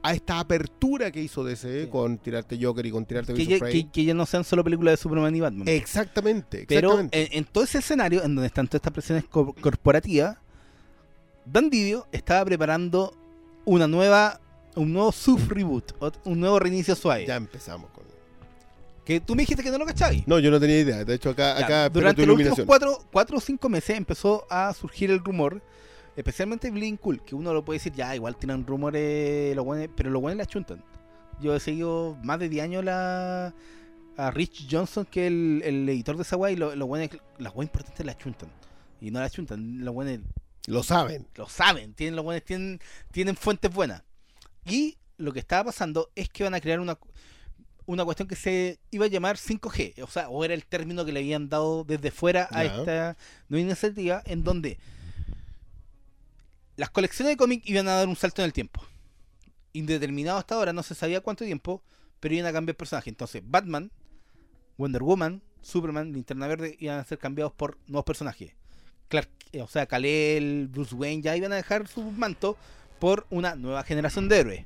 a 0.06 0.12
esta 0.12 0.38
apertura 0.38 1.10
que 1.10 1.22
hizo 1.22 1.42
DC 1.42 1.84
Sí. 1.84 1.88
con 1.90 2.18
tirarte 2.18 2.58
Joker 2.60 2.84
y 2.84 2.90
con 2.90 3.06
tirarte 3.06 3.32
que, 3.32 3.46
ya, 3.46 3.58
que- 3.58 3.88
que 3.90 4.04
ya 4.04 4.12
no 4.12 4.26
sean 4.26 4.44
solo 4.44 4.62
películas 4.62 4.92
de 4.92 4.96
Superman 4.98 5.34
y 5.34 5.40
Batman. 5.40 5.66
Exactamente, 5.66 6.66
Pero 6.68 6.88
exactamente. 6.90 7.36
en, 7.36 7.38
en 7.38 7.44
todo 7.46 7.64
ese 7.64 7.78
escenario, 7.78 8.22
en 8.22 8.34
donde 8.34 8.46
están 8.48 8.66
todas 8.68 8.80
estas 8.80 8.92
presiones 8.92 9.24
co- 9.24 9.54
corporativas, 9.54 10.36
Dan 11.46 11.70
Didio 11.70 12.06
estaba 12.12 12.44
preparando 12.44 13.14
una 13.64 13.86
nueva, 13.86 14.40
un 14.76 14.92
nuevo 14.92 15.10
sub-reboot, 15.10 15.98
ot- 16.00 16.20
un 16.24 16.38
nuevo 16.40 16.58
reinicio 16.58 16.94
suave. 16.94 17.24
ya 17.26 17.36
empezamos 17.36 17.90
con 17.90 18.04
Que 19.06 19.20
tú 19.20 19.34
me 19.34 19.42
dijiste 19.42 19.62
que 19.62 19.70
no 19.70 19.76
lo 19.78 19.84
cachabas. 19.86 20.16
No, 20.26 20.38
yo 20.38 20.50
no 20.50 20.58
tenía 20.58 20.80
idea. 20.80 21.04
De 21.04 21.14
hecho, 21.14 21.30
acá, 21.30 21.58
Ya, 21.58 21.64
acá 21.66 21.88
durante 21.90 22.24
los 22.26 22.36
últimos 22.38 22.60
cuatro, 22.66 22.98
cuatro 23.12 23.36
o 23.36 23.40
cinco 23.40 23.68
meses 23.68 23.96
empezó 23.98 24.46
a 24.50 24.72
surgir 24.74 25.10
el 25.10 25.18
rumor, 25.22 25.60
especialmente 26.16 26.70
Bleeding 26.70 26.96
Cool, 26.96 27.22
que 27.24 27.34
uno 27.34 27.52
lo 27.52 27.64
puede 27.64 27.78
decir, 27.78 27.92
ya, 27.92 28.14
igual 28.14 28.36
tiran 28.36 28.66
rumores, 28.66 29.54
los 29.56 29.64
buenos, 29.64 29.88
pero 29.96 30.10
los 30.10 30.20
buenos 30.22 30.38
la 30.38 30.46
chuntan. 30.46 30.82
Yo 31.40 31.54
he 31.54 31.60
seguido 31.60 32.16
más 32.22 32.38
de 32.38 32.48
10 32.48 32.64
años 32.64 32.84
la, 32.84 33.54
a 34.16 34.30
Rich 34.30 34.68
Johnson, 34.70 35.04
que 35.04 35.26
es 35.26 35.32
el, 35.32 35.62
el 35.64 35.88
editor 35.88 36.16
de 36.16 36.22
esa 36.22 36.36
weá, 36.36 36.52
y 36.52 36.56
lo- 36.56 36.74
los 36.76 36.86
buenos, 36.88 37.10
las 37.38 37.54
weas 37.54 37.68
importantes 37.68 38.04
la 38.06 38.16
chuntan. 38.16 38.50
Y 39.00 39.10
no 39.10 39.20
la 39.20 39.28
chuntan, 39.28 39.84
los 39.84 39.92
buenos 39.92 40.20
Lo 40.66 40.82
saben. 40.82 41.26
lo 41.34 41.48
saben, 41.48 41.94
tienen 41.94 42.16
los 42.16 42.24
buenos 42.24 42.44
tienen, 42.44 42.80
tienen 43.10 43.36
fuentes 43.36 43.72
buenas. 43.72 44.02
Y 44.66 44.96
lo 45.18 45.32
que 45.32 45.40
estaba 45.40 45.64
pasando 45.64 46.10
es 46.14 46.28
que 46.28 46.44
van 46.44 46.54
a 46.54 46.60
crear 46.60 46.80
una, 46.80 46.96
una 47.86 48.04
cuestión 48.04 48.28
que 48.28 48.36
se 48.36 48.78
iba 48.92 49.04
a 49.04 49.08
llamar 49.08 49.36
5G, 49.36 50.02
o 50.02 50.06
sea, 50.06 50.28
o 50.30 50.44
era 50.44 50.54
el 50.54 50.64
término 50.64 51.04
que 51.04 51.12
le 51.12 51.20
habían 51.20 51.48
dado 51.48 51.84
desde 51.84 52.10
fuera 52.10 52.48
a 52.50 52.64
esta 52.64 53.16
nueva 53.48 53.66
iniciativa, 53.66 54.22
en 54.24 54.42
donde 54.44 54.78
las 56.76 56.90
colecciones 56.90 57.32
de 57.32 57.36
cómics 57.36 57.68
iban 57.68 57.88
a 57.88 57.92
dar 57.92 58.08
un 58.08 58.16
salto 58.16 58.42
en 58.42 58.46
el 58.46 58.52
tiempo. 58.52 58.82
Indeterminado 59.72 60.38
hasta 60.38 60.54
ahora, 60.54 60.72
no 60.72 60.82
se 60.82 60.94
sabía 60.94 61.20
cuánto 61.20 61.44
tiempo, 61.44 61.82
pero 62.20 62.34
iban 62.34 62.46
a 62.46 62.52
cambiar 62.52 62.76
personajes. 62.76 63.08
Entonces, 63.08 63.42
Batman, 63.44 63.90
Wonder 64.76 65.02
Woman, 65.02 65.42
Superman, 65.62 66.12
Linterna 66.12 66.46
Verde 66.46 66.76
iban 66.78 66.98
a 66.98 67.04
ser 67.04 67.18
cambiados 67.18 67.52
por 67.52 67.78
nuevos 67.86 68.04
personajes. 68.04 68.52
Eh, 69.52 69.62
o 69.62 69.68
sea, 69.68 69.86
Kal-El, 69.86 70.68
Bruce 70.68 70.94
Wayne 70.94 71.22
ya 71.22 71.36
iban 71.36 71.52
a 71.52 71.56
dejar 71.56 71.86
su 71.86 72.02
manto 72.02 72.56
por 72.98 73.26
una 73.30 73.54
nueva 73.54 73.84
generación 73.84 74.28
de 74.28 74.38
héroes. 74.38 74.64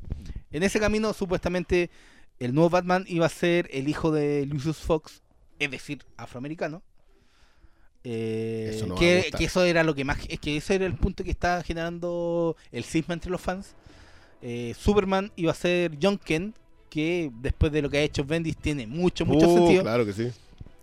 En 0.51 0.63
ese 0.63 0.81
camino, 0.81 1.13
supuestamente, 1.13 1.91
el 2.39 2.55
nuevo 2.55 2.71
Batman 2.71 3.05
iba 3.09 3.27
a 3.27 3.31
ser 3.31 3.69
el 3.73 3.89
hijo 3.89 4.11
de 4.11 4.47
Lucius 4.47 4.79
Fox, 4.79 5.23
es 5.59 5.71
decir, 5.71 6.05
afroamericano. 6.17 6.83
Eh, 8.11 8.71
Eso 8.75 8.87
no 8.87 8.95
que, 8.95 9.31
eso 9.39 9.65
era 9.65 9.83
lo 9.85 9.95
que 9.95 10.03
más. 10.05 10.19
Es 10.31 10.41
que 10.41 10.57
ese 10.57 10.77
era 10.77 10.87
el 10.87 10.95
punto 10.95 11.23
que 11.25 11.31
estaba 11.31 11.63
generando 11.63 12.57
el 12.73 12.85
cisma 12.85 13.13
entre 13.13 13.31
los 13.31 13.41
fans. 13.41 13.75
Eh, 14.41 14.75
Superman 14.79 15.31
iba 15.37 15.53
a 15.53 15.55
ser 15.55 15.99
John 16.01 16.17
Kent, 16.17 16.57
que 16.89 17.31
después 17.43 17.71
de 17.71 17.83
lo 17.83 17.91
que 17.91 17.99
ha 17.99 18.03
hecho 18.03 18.25
Bendis 18.25 18.57
tiene 18.57 18.87
mucho, 18.87 19.27
mucho 19.27 19.47
Uh, 19.47 19.57
sentido. 19.59 19.83
Claro 19.83 20.07
que 20.07 20.15
sí. 20.15 20.31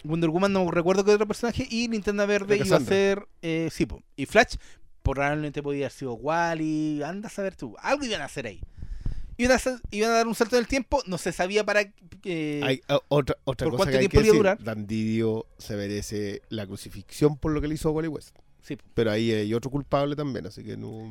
Wonder 0.04 0.30
Woman 0.30 0.54
no 0.54 0.70
recuerdo 0.70 1.04
qué 1.04 1.12
otro 1.12 1.26
personaje. 1.26 1.66
Y 1.68 1.88
Linterna 1.88 2.28
Verde 2.28 2.62
iba 2.64 2.78
a 2.78 2.80
ser. 2.80 3.26
Eh, 3.42 3.70
sí, 3.72 3.88
po. 3.88 4.04
Y 4.16 4.28
Flash 4.28 4.58
probablemente 5.02 5.64
podía 5.64 5.86
haber 5.86 5.94
sido 5.94 6.14
Wally. 6.14 7.02
Anda 7.02 7.28
a 7.28 7.32
saber 7.32 7.56
tú. 7.56 7.76
Algo 7.80 8.06
iban 8.06 8.22
a 8.22 8.26
hacer 8.26 8.46
ahí. 8.46 8.62
Iban 9.38 9.52
a, 9.52 9.56
hacer- 9.56 9.82
iban 9.92 10.12
a 10.12 10.14
dar 10.14 10.28
un 10.28 10.36
salto 10.36 10.56
en 10.56 10.62
el 10.62 10.68
tiempo. 10.68 11.02
No 11.08 11.18
se 11.18 11.32
sabía 11.32 11.66
para. 11.66 11.82
eh, 12.24 12.62
Hay 12.64 12.82
ah, 12.88 13.00
otra, 13.10 13.36
otra 13.44 13.66
¿por 13.66 13.74
cosa 13.74 13.78
cuánto 13.78 13.92
que 13.92 13.98
hay 13.98 14.08
tiempo 14.08 14.12
que 14.12 14.18
iba 14.18 14.22
a 14.22 14.32
decir. 14.32 14.38
durar? 14.38 14.64
Dan 14.64 14.88
Didio 14.88 15.46
se 15.58 15.76
merece 15.76 16.42
la 16.50 16.66
crucifixión 16.66 17.38
por 17.38 17.52
lo 17.52 17.60
que 17.62 17.68
le 17.68 17.76
hizo 17.76 17.90
a 17.90 17.92
Wally 17.92 18.08
West. 18.08 18.36
sí. 18.62 18.78
Pero 18.94 19.12
ahí 19.12 19.32
hay 19.32 19.54
otro 19.54 19.70
culpable 19.70 20.16
también, 20.16 20.46
así 20.48 20.64
que 20.64 20.78
no. 20.78 21.10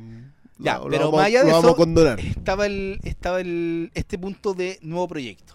Ya, 0.57 0.77
lo- 0.77 0.85
lo 0.85 0.89
pero 0.89 1.01
vamos, 1.05 1.17
más 1.19 1.25
allá 1.27 1.43
de 1.43 1.49
eso, 1.51 1.75
estaba 2.17 2.65
el 2.65 2.99
estaba 3.03 3.41
el 3.41 3.91
este 3.93 4.17
punto 4.17 4.53
de 4.53 4.79
nuevo 4.81 5.07
proyecto 5.07 5.53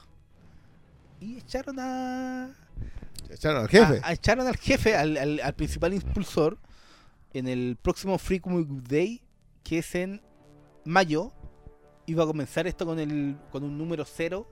y 1.21 1.39
echaron 1.39 1.77
a, 1.81 2.55
Echaron 3.31 3.63
al 3.63 3.69
jefe. 3.69 4.01
a- 4.03 4.09
a- 4.09 4.13
echaron 4.13 4.47
al 4.47 4.57
jefe 4.57 4.95
al, 4.97 5.17
al- 5.17 5.41
al 5.41 5.55
principal 5.55 5.95
impulsor 5.95 6.59
en 7.33 7.49
el 7.49 7.77
próximo 7.81 8.19
Book 8.45 8.83
Day 8.89 9.23
que 9.63 9.79
es 9.79 9.95
en 9.95 10.21
mayo 10.85 11.33
iba 12.07 12.25
a 12.25 12.27
comenzar 12.27 12.67
esto 12.67 12.87
con 12.87 12.99
el 12.99 13.37
con 13.51 13.65
un 13.65 13.77
número 13.77 14.05
cero 14.05 14.47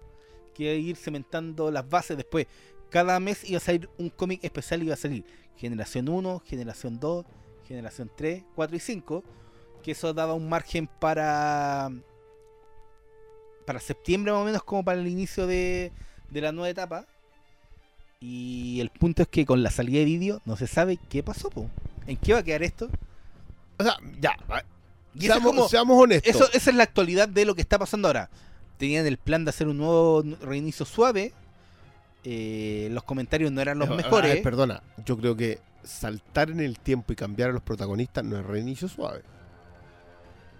que 0.54 0.64
iba 0.64 0.72
a 0.72 0.76
ir 0.76 0.96
cementando 0.96 1.70
las 1.70 1.88
bases 1.88 2.16
después 2.16 2.46
cada 2.90 3.18
mes 3.20 3.48
iba 3.48 3.58
a 3.58 3.60
salir 3.60 3.88
un 3.98 4.10
cómic 4.10 4.42
especial 4.44 4.82
iba 4.82 4.94
a 4.94 4.96
salir 4.98 5.24
generación 5.56 6.08
1 6.08 6.42
generación 6.44 6.98
2 7.00 7.26
generación 7.66 8.10
3 8.16 8.44
4 8.54 8.76
y 8.76 8.80
5 8.80 9.24
que 9.82 9.92
eso 9.92 10.12
daba 10.14 10.34
un 10.34 10.48
margen 10.48 10.86
para 10.86 11.90
para 13.66 13.80
septiembre 13.80 14.32
más 14.32 14.42
o 14.42 14.44
menos 14.44 14.62
como 14.62 14.84
para 14.84 14.98
el 15.00 15.06
inicio 15.06 15.46
de, 15.46 15.92
de 16.30 16.40
la 16.40 16.52
nueva 16.52 16.70
etapa 16.70 17.06
y 18.20 18.80
el 18.80 18.90
punto 18.90 19.22
es 19.22 19.28
que 19.28 19.46
con 19.46 19.62
la 19.62 19.70
salida 19.70 20.00
de 20.00 20.04
vídeo 20.04 20.40
no 20.44 20.56
se 20.56 20.66
sabe 20.66 20.98
qué 21.08 21.22
pasó 21.22 21.50
po. 21.50 21.70
en 22.06 22.16
qué 22.16 22.32
va 22.32 22.40
a 22.40 22.42
quedar 22.42 22.62
esto 22.62 22.88
O 23.78 23.84
sea, 23.84 23.96
ya. 24.20 24.36
Ah, 25.18 25.22
y 25.22 25.26
eso 25.26 25.34
es 25.34 25.40
Seamos, 25.42 25.52
como- 25.56 25.68
seamos 25.68 26.02
honestos. 26.02 26.34
eso, 26.34 26.48
esa 26.52 26.70
es 26.70 26.76
la 26.76 26.82
actualidad 26.84 27.28
de 27.28 27.44
lo 27.44 27.54
que 27.54 27.60
está 27.62 27.78
pasando 27.78 28.08
ahora. 28.08 28.30
Tenían 28.78 29.06
el 29.06 29.18
plan 29.18 29.44
de 29.44 29.50
hacer 29.50 29.68
un 29.68 29.78
nuevo 29.78 30.22
reinicio 30.42 30.84
suave. 30.86 31.32
eh, 32.24 32.88
los 32.90 33.04
comentarios 33.04 33.50
no 33.52 33.60
eran 33.60 33.78
los 33.78 33.88
Eh, 33.88 33.94
mejores. 33.94 34.34
ver, 34.34 34.42
perdona, 34.42 34.82
yo 35.06 35.16
creo 35.16 35.36
que 35.36 35.60
saltar 35.84 36.50
en 36.50 36.60
el 36.60 36.78
tiempo 36.78 37.12
y 37.12 37.16
cambiar 37.16 37.50
a 37.50 37.52
los 37.52 37.62
protagonistas 37.62 38.24
no 38.24 38.36
es 38.38 38.44
reinicio 38.44 38.88
suave. 38.88 39.22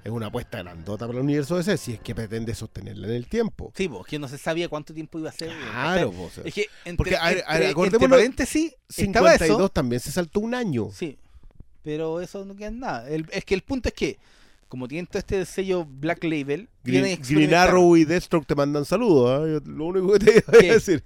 Es 0.04 0.10
una 0.12 0.26
apuesta 0.28 0.58
grandota 0.62 1.06
para 1.06 1.18
el 1.18 1.24
universo 1.24 1.56
DC 1.56 1.76
si 1.76 1.92
es 1.94 2.00
que 2.00 2.14
pretende 2.14 2.54
sostenerla 2.54 3.08
en 3.08 3.14
el 3.14 3.26
tiempo. 3.26 3.72
Sí, 3.76 3.88
pues, 3.88 4.06
que 4.06 4.18
no 4.18 4.28
se 4.28 4.38
sabía 4.38 4.68
cuánto 4.68 4.94
tiempo 4.94 5.18
iba 5.18 5.28
a 5.28 5.32
ser. 5.32 5.50
Claro, 5.72 6.12
sea, 6.32 6.44
Es 6.44 6.54
que 6.54 6.66
entre, 6.84 6.96
Porque, 6.96 7.16
a 7.16 7.28
ver, 7.28 7.44
entre- 7.48 8.08
paréntesis, 8.08 8.74
estaba 8.88 9.32
52 9.32 9.58
eso. 9.64 9.68
también 9.68 10.00
se 10.00 10.12
saltó 10.12 10.40
un 10.40 10.54
año. 10.54 10.88
Sí, 10.94 11.18
pero 11.82 12.20
eso 12.20 12.44
no 12.46 12.54
queda 12.56 12.68
en 12.68 12.78
nada. 12.80 13.08
El- 13.10 13.26
es 13.32 13.44
que 13.44 13.54
el 13.54 13.62
punto 13.62 13.88
es 13.88 13.94
que, 13.94 14.18
como 14.68 14.86
tienen 14.86 15.06
todo 15.06 15.18
este 15.18 15.44
sello 15.44 15.84
Black 15.84 16.24
Label, 16.24 16.68
Green, 16.84 17.16
que 17.16 17.34
Green. 17.34 17.54
Arrow 17.54 17.96
y 17.96 18.04
Deathstroke 18.04 18.46
te 18.46 18.54
mandan 18.54 18.84
saludos. 18.84 19.30
¿ah? 19.30 19.62
Lo 19.66 19.86
único 19.86 20.12
que 20.12 20.18
te 20.18 20.44
iba 20.46 20.58
a 20.58 20.74
decir. 20.74 21.02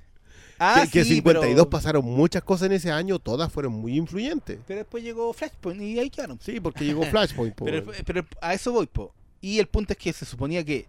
Ah, 0.59 0.83
que, 0.85 0.91
que 0.91 1.05
sí, 1.05 1.17
52 1.17 1.55
pero, 1.55 1.71
pasaron 1.71 2.05
muchas 2.05 2.45
cosas 2.45 2.67
en 2.67 2.73
ese 2.73 2.93
año, 2.93 3.19
todas 3.19 3.53
fueron 3.53 3.73
muy 3.73 3.97
influyentes. 3.97 4.61
pero 4.67 4.79
después 4.79 5.03
llegó 5.03 5.33
Flashpoint 5.33 5.81
y 5.81 5.99
ahí 5.99 6.09
quedaron. 6.09 6.39
Sí, 6.41 6.61
porque 6.61 6.85
llegó 6.85 7.03
Flashpoint. 7.03 7.55
po. 7.57 7.65
Pero, 7.65 7.85
pero 8.07 8.25
a 8.41 8.55
eso 8.55 8.71
voy, 8.71 8.87
po. 8.87 9.13
Y 9.41 9.59
el 9.59 9.67
punto 9.67 9.93
es 9.93 9.99
que 9.99 10.13
se 10.13 10.25
suponía 10.25 10.65
que, 10.65 10.87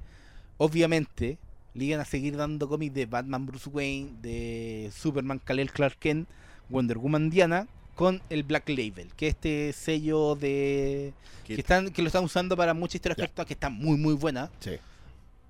obviamente, 0.57 1.39
le 1.73 1.85
iban 1.85 2.01
a 2.01 2.05
seguir 2.05 2.37
dando 2.37 2.69
cómics 2.69 2.93
de 2.93 3.07
Batman 3.07 3.47
Bruce 3.47 3.67
Wayne, 3.67 4.11
de 4.21 4.91
Superman 4.95 5.39
Kal-El 5.39 5.71
Clark 5.71 5.97
Kent, 5.97 6.29
Wonder 6.69 6.99
Woman 6.99 7.31
Diana, 7.31 7.67
con 7.95 8.21
el 8.29 8.43
Black 8.43 8.69
Label, 8.69 9.11
que 9.15 9.27
es 9.27 9.35
este 9.35 9.73
sello 9.73 10.35
de. 10.35 11.13
Que- 11.45 11.55
están, 11.55 11.89
que 11.91 12.01
lo 12.01 12.07
están 12.07 12.23
usando 12.23 12.55
para 12.57 12.73
muchas 12.73 12.95
historias 12.95 13.19
actuales 13.19 13.47
que 13.47 13.53
están 13.53 13.73
muy, 13.73 13.97
muy 13.97 14.13
buenas. 14.13 14.49
Sí. 14.59 14.71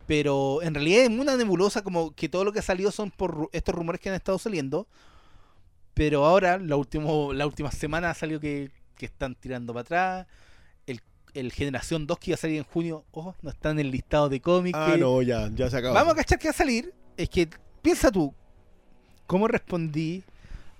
Pero 0.06 0.62
en 0.62 0.73
realidad 0.73 1.03
es 1.03 1.10
una 1.10 1.38
nebulosa, 1.38 1.82
como 1.82 2.13
que 2.13 2.27
todo 2.27 2.43
lo 2.43 2.51
que 2.51 2.60
ha 2.60 2.63
salido 2.63 2.91
son 2.91 3.10
por 3.12 3.49
estos 3.53 3.73
rumores 3.73 4.01
que 4.01 4.10
han 4.10 4.15
estado 4.15 4.38
saliendo. 4.38 4.86
Pero 5.93 6.25
ahora, 6.25 6.58
la, 6.58 6.75
último, 6.75 7.32
la 7.34 7.45
última 7.45 7.71
semana 7.71 8.10
ha 8.10 8.13
salido 8.13 8.39
que, 8.39 8.71
que 8.97 9.06
están 9.06 9.36
tirando 9.36 9.73
para 9.73 9.82
atrás. 9.82 10.27
El, 10.88 10.99
el 11.36 11.51
Generación 11.53 12.06
2 12.08 12.19
que 12.19 12.32
iba 12.32 12.36
a 12.36 12.38
salir 12.38 12.58
en 12.58 12.63
junio, 12.63 13.06
ojo, 13.12 13.36
no 13.41 13.49
está 13.51 13.69
en 13.69 13.79
el 13.79 13.91
listado 13.91 14.27
de 14.27 14.41
cómics. 14.41 14.77
Ah, 14.77 14.91
que- 14.93 14.97
no, 14.97 15.21
ya, 15.21 15.49
ya 15.53 15.69
se 15.69 15.77
acabó. 15.77 15.93
Vamos 15.93 16.13
a 16.13 16.17
cachar 16.17 16.39
que 16.39 16.47
va 16.47 16.51
a 16.51 16.56
salir. 16.56 16.93
Es 17.15 17.29
que, 17.29 17.47
piensa 17.82 18.12
tú, 18.12 18.34
¿cómo 19.27 19.47
respondí 19.47 20.23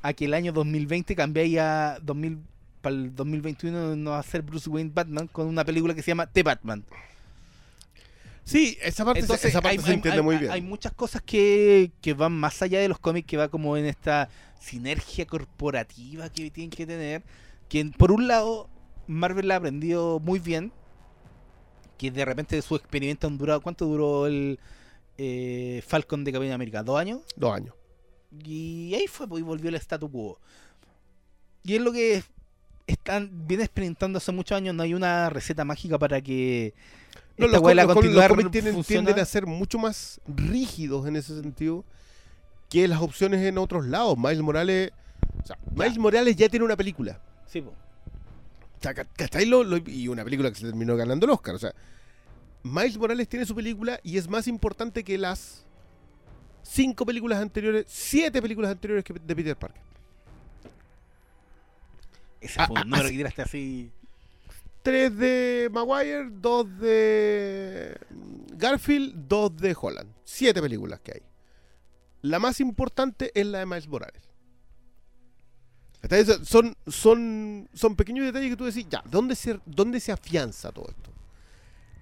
a 0.04 0.14
que 0.14 0.26
el 0.26 0.36
año 0.36 0.52
2020 0.54 1.16
cambié 1.16 1.60
a 1.60 1.98
2000, 2.04 2.38
para 2.82 2.96
el 2.96 3.16
2021 3.16 3.96
no 3.96 4.12
va 4.12 4.20
a 4.20 4.24
ser 4.24 4.44
Bruce 4.44 4.70
Wayne 4.70 4.92
Batman 4.94 5.28
con 5.28 5.48
una 5.48 5.66
película 5.66 5.96
que 5.96 6.04
se 6.04 6.12
llama 6.12 6.28
The 6.28 6.44
Batman? 6.44 6.86
Sí, 8.44 8.78
esa 8.82 9.06
parte, 9.06 9.22
se- 9.22 9.26
Entonces, 9.26 9.50
esa 9.52 9.62
parte 9.62 9.78
hay, 9.80 9.84
se 9.86 9.94
entiende 9.94 10.20
hay- 10.20 10.24
muy 10.26 10.38
bien. 10.38 10.52
hay 10.52 10.62
muchas 10.62 10.92
cosas 10.92 11.22
que, 11.22 11.92
que 12.02 12.14
van 12.14 12.34
más 12.34 12.62
allá 12.62 12.80
de 12.82 12.90
los 12.90 13.00
cómics, 13.00 13.26
que 13.28 13.38
va 13.38 13.48
como 13.48 13.78
en 13.78 13.86
esta 13.86 14.30
sinergia 14.60 15.26
corporativa 15.26 16.30
que 16.30 16.52
tienen 16.52 16.70
que 16.70 16.86
tener. 16.86 17.24
Que 17.70 17.86
por 17.98 18.12
un 18.12 18.28
lado, 18.28 18.70
Marvel 19.08 19.48
la 19.48 19.54
ha 19.56 19.58
aprendido 19.58 20.20
muy 20.20 20.40
bien. 20.40 20.74
Que 21.98 22.12
de 22.12 22.26
repente 22.26 22.62
sus 22.62 22.80
experimentos 22.82 23.32
han 23.32 23.38
durado. 23.38 23.62
¿Cuánto 23.62 23.86
duró 23.86 24.28
el 24.28 24.60
eh, 25.18 25.82
Falcon 25.88 26.26
de 26.26 26.34
Capitán 26.34 26.56
América? 26.56 26.84
¿Dos 26.84 27.00
años? 27.00 27.22
Dos 27.38 27.54
años. 27.56 27.74
Y 28.46 28.94
ahí 28.96 29.08
fue, 29.08 29.28
pues, 29.28 29.42
y 29.42 29.44
volvió 29.44 29.70
el 29.70 29.76
statu 29.76 30.10
quo. 30.10 30.40
Y 31.64 31.76
es 31.76 31.82
lo 31.82 31.92
que 31.92 32.24
están 32.88 33.30
viene 33.48 33.64
experimentando 33.64 34.18
hace 34.18 34.32
muchos 34.32 34.56
años. 34.56 34.76
No 34.76 34.84
hay 34.84 34.94
una 34.94 35.30
receta 35.30 35.64
mágica 35.64 35.98
para 35.98 36.22
que 36.22 36.74
No, 37.38 37.46
esta 37.46 37.60
los, 37.60 37.76
los 37.76 37.86
los 37.86 37.94
continuar 37.94 38.30
cómics 38.30 38.52
tienden, 38.52 38.84
tienden 38.84 39.20
a 39.20 39.26
ser 39.26 39.46
mucho 39.46 39.78
más 39.80 40.20
rígidos 40.28 41.08
en 41.08 41.16
ese 41.16 41.40
sentido 41.42 41.86
que 42.70 42.88
las 42.88 43.02
opciones 43.02 43.42
en 43.46 43.58
otros 43.58 43.86
lados. 43.86 44.18
Miles 44.18 44.42
Morales. 44.42 44.92
O 45.42 45.46
sea, 45.48 45.58
Miles 45.76 45.98
Morales 45.98 46.36
ya 46.36 46.50
tiene 46.50 46.66
una 46.66 46.76
película. 46.76 47.22
Sí, 47.46 47.64
¿cachai? 49.16 49.46
Lo- 49.46 49.64
lo- 49.64 49.78
y 49.78 50.08
una 50.08 50.24
película 50.24 50.50
que 50.50 50.56
se 50.60 50.66
terminó 50.66 50.96
ganando 50.96 51.26
el 51.26 51.32
Oscar. 51.32 51.56
O 51.56 51.60
sea, 51.60 51.74
Miles 52.64 52.98
Morales 52.98 53.28
tiene 53.30 53.46
su 53.46 53.56
película 53.56 54.00
y 54.04 54.18
es 54.18 54.28
más 54.28 54.48
importante 54.48 55.04
que 55.04 55.18
las 55.18 55.63
cinco 56.64 57.06
películas 57.06 57.40
anteriores, 57.40 57.86
siete 57.88 58.42
películas 58.42 58.72
anteriores 58.72 59.04
que 59.06 59.14
de 59.14 59.36
Peter 59.36 59.56
Parker. 59.56 59.82
Ese 62.42 62.60
Ah, 62.60 62.68
fue 62.68 62.78
ah, 62.80 62.82
un 62.84 62.90
número 62.90 63.06
así- 63.06 63.14
que 63.14 63.18
tiraste 63.18 63.42
así. 63.42 63.92
Tres 64.82 65.16
de 65.18 65.70
Maguire, 65.72 66.30
dos 66.30 66.68
de 66.80 67.98
Garfield, 68.58 69.28
dos 69.30 69.56
de 69.56 69.76
Holland. 69.80 70.10
Siete 70.26 70.62
películas 70.62 71.00
que 71.00 71.14
hay. 71.14 71.22
La 72.22 72.40
más 72.40 72.60
importante 72.60 73.32
es 73.34 73.46
la 73.46 73.60
de 73.60 73.66
Miles 73.66 73.88
Morales. 73.88 74.22
Son, 76.44 76.76
son, 76.86 77.70
son 77.74 77.96
pequeños 77.96 78.26
detalles 78.26 78.50
que 78.50 78.58
tú 78.58 78.66
decís, 78.66 78.86
ya, 78.90 79.02
¿dónde 79.10 79.36
se, 79.36 79.58
¿dónde 79.66 80.02
se 80.02 80.12
afianza 80.12 80.70
todo 80.74 80.90
esto? 80.90 81.12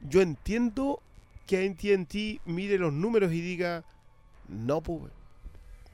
Yo 0.01 0.21
entiendo 0.21 1.03
que 1.45 1.63
AT&T 1.67 2.41
mire 2.45 2.79
los 2.79 2.91
números 2.93 3.31
y 3.31 3.41
diga, 3.41 3.83
no, 4.51 4.81
pues, 4.81 5.11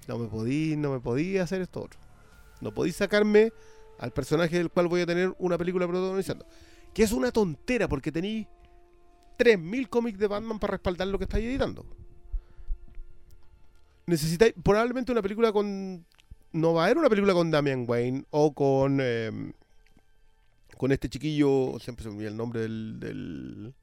no 0.07 0.17
me 0.17 0.27
podí, 0.27 0.75
no 0.75 0.91
me 0.91 0.99
podí 0.99 1.37
hacer 1.37 1.61
esto 1.61 1.83
otro. 1.83 1.99
No 2.59 2.73
podí 2.73 2.91
sacarme 2.91 3.51
al 3.99 4.11
personaje 4.11 4.57
del 4.57 4.69
cual 4.69 4.87
voy 4.87 5.01
a 5.01 5.05
tener 5.05 5.33
una 5.39 5.57
película 5.57 5.87
protagonizando. 5.87 6.45
Que 6.93 7.03
es 7.03 7.11
una 7.11 7.31
tontera 7.31 7.87
porque 7.87 8.11
tenéis 8.11 8.47
3.000 9.37 9.87
cómics 9.89 10.17
de 10.17 10.27
Batman 10.27 10.59
para 10.59 10.71
respaldar 10.71 11.07
lo 11.07 11.17
que 11.17 11.25
estáis 11.25 11.45
editando. 11.45 11.85
Necesitáis 14.07 14.53
probablemente 14.63 15.11
una 15.11 15.21
película 15.21 15.51
con... 15.51 16.05
No 16.53 16.73
va 16.73 16.83
a 16.83 16.85
haber 16.85 16.97
una 16.97 17.09
película 17.09 17.33
con 17.33 17.51
Damian 17.51 17.85
Wayne 17.87 18.25
o 18.31 18.53
con... 18.53 18.99
eh, 19.01 19.53
con 20.77 20.91
este 20.91 21.09
chiquillo, 21.09 21.77
siempre 21.79 22.03
se 22.03 22.09
me 22.09 22.15
olvida 22.15 22.29
el 22.29 22.37
nombre 22.37 22.61
del, 22.61 22.99
del 22.99 23.73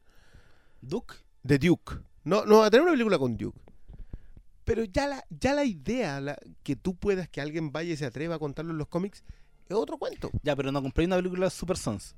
Duke. 0.81 1.17
de 1.43 1.59
Duke. 1.59 1.97
No, 2.23 2.47
no 2.47 2.59
va 2.59 2.67
a 2.67 2.71
tener 2.71 2.83
una 2.83 2.93
película 2.93 3.19
con 3.19 3.37
Duke. 3.37 3.59
Pero 4.64 4.85
ya 4.85 5.07
la, 5.07 5.24
ya 5.29 5.55
la 5.55 5.64
idea 5.64 6.20
la- 6.20 6.38
que 6.62 6.74
tú 6.77 6.94
puedas 6.94 7.29
que 7.29 7.40
alguien 7.40 7.70
vaya 7.72 7.92
y 7.92 7.96
se 7.96 8.07
atreva 8.07 8.37
a 8.37 8.38
contarlo 8.38 8.72
en 8.72 8.79
los 8.79 8.88
cómics 8.88 9.22
es 9.68 9.77
otro 9.77 9.98
cuento. 9.98 10.31
Ya, 10.42 10.57
pero 10.57 10.72
no 10.72 10.83
compré 10.83 11.05
una 11.05 11.16
película 11.16 11.46
de 11.46 11.50
Super 11.50 11.77
Sons. 11.77 12.14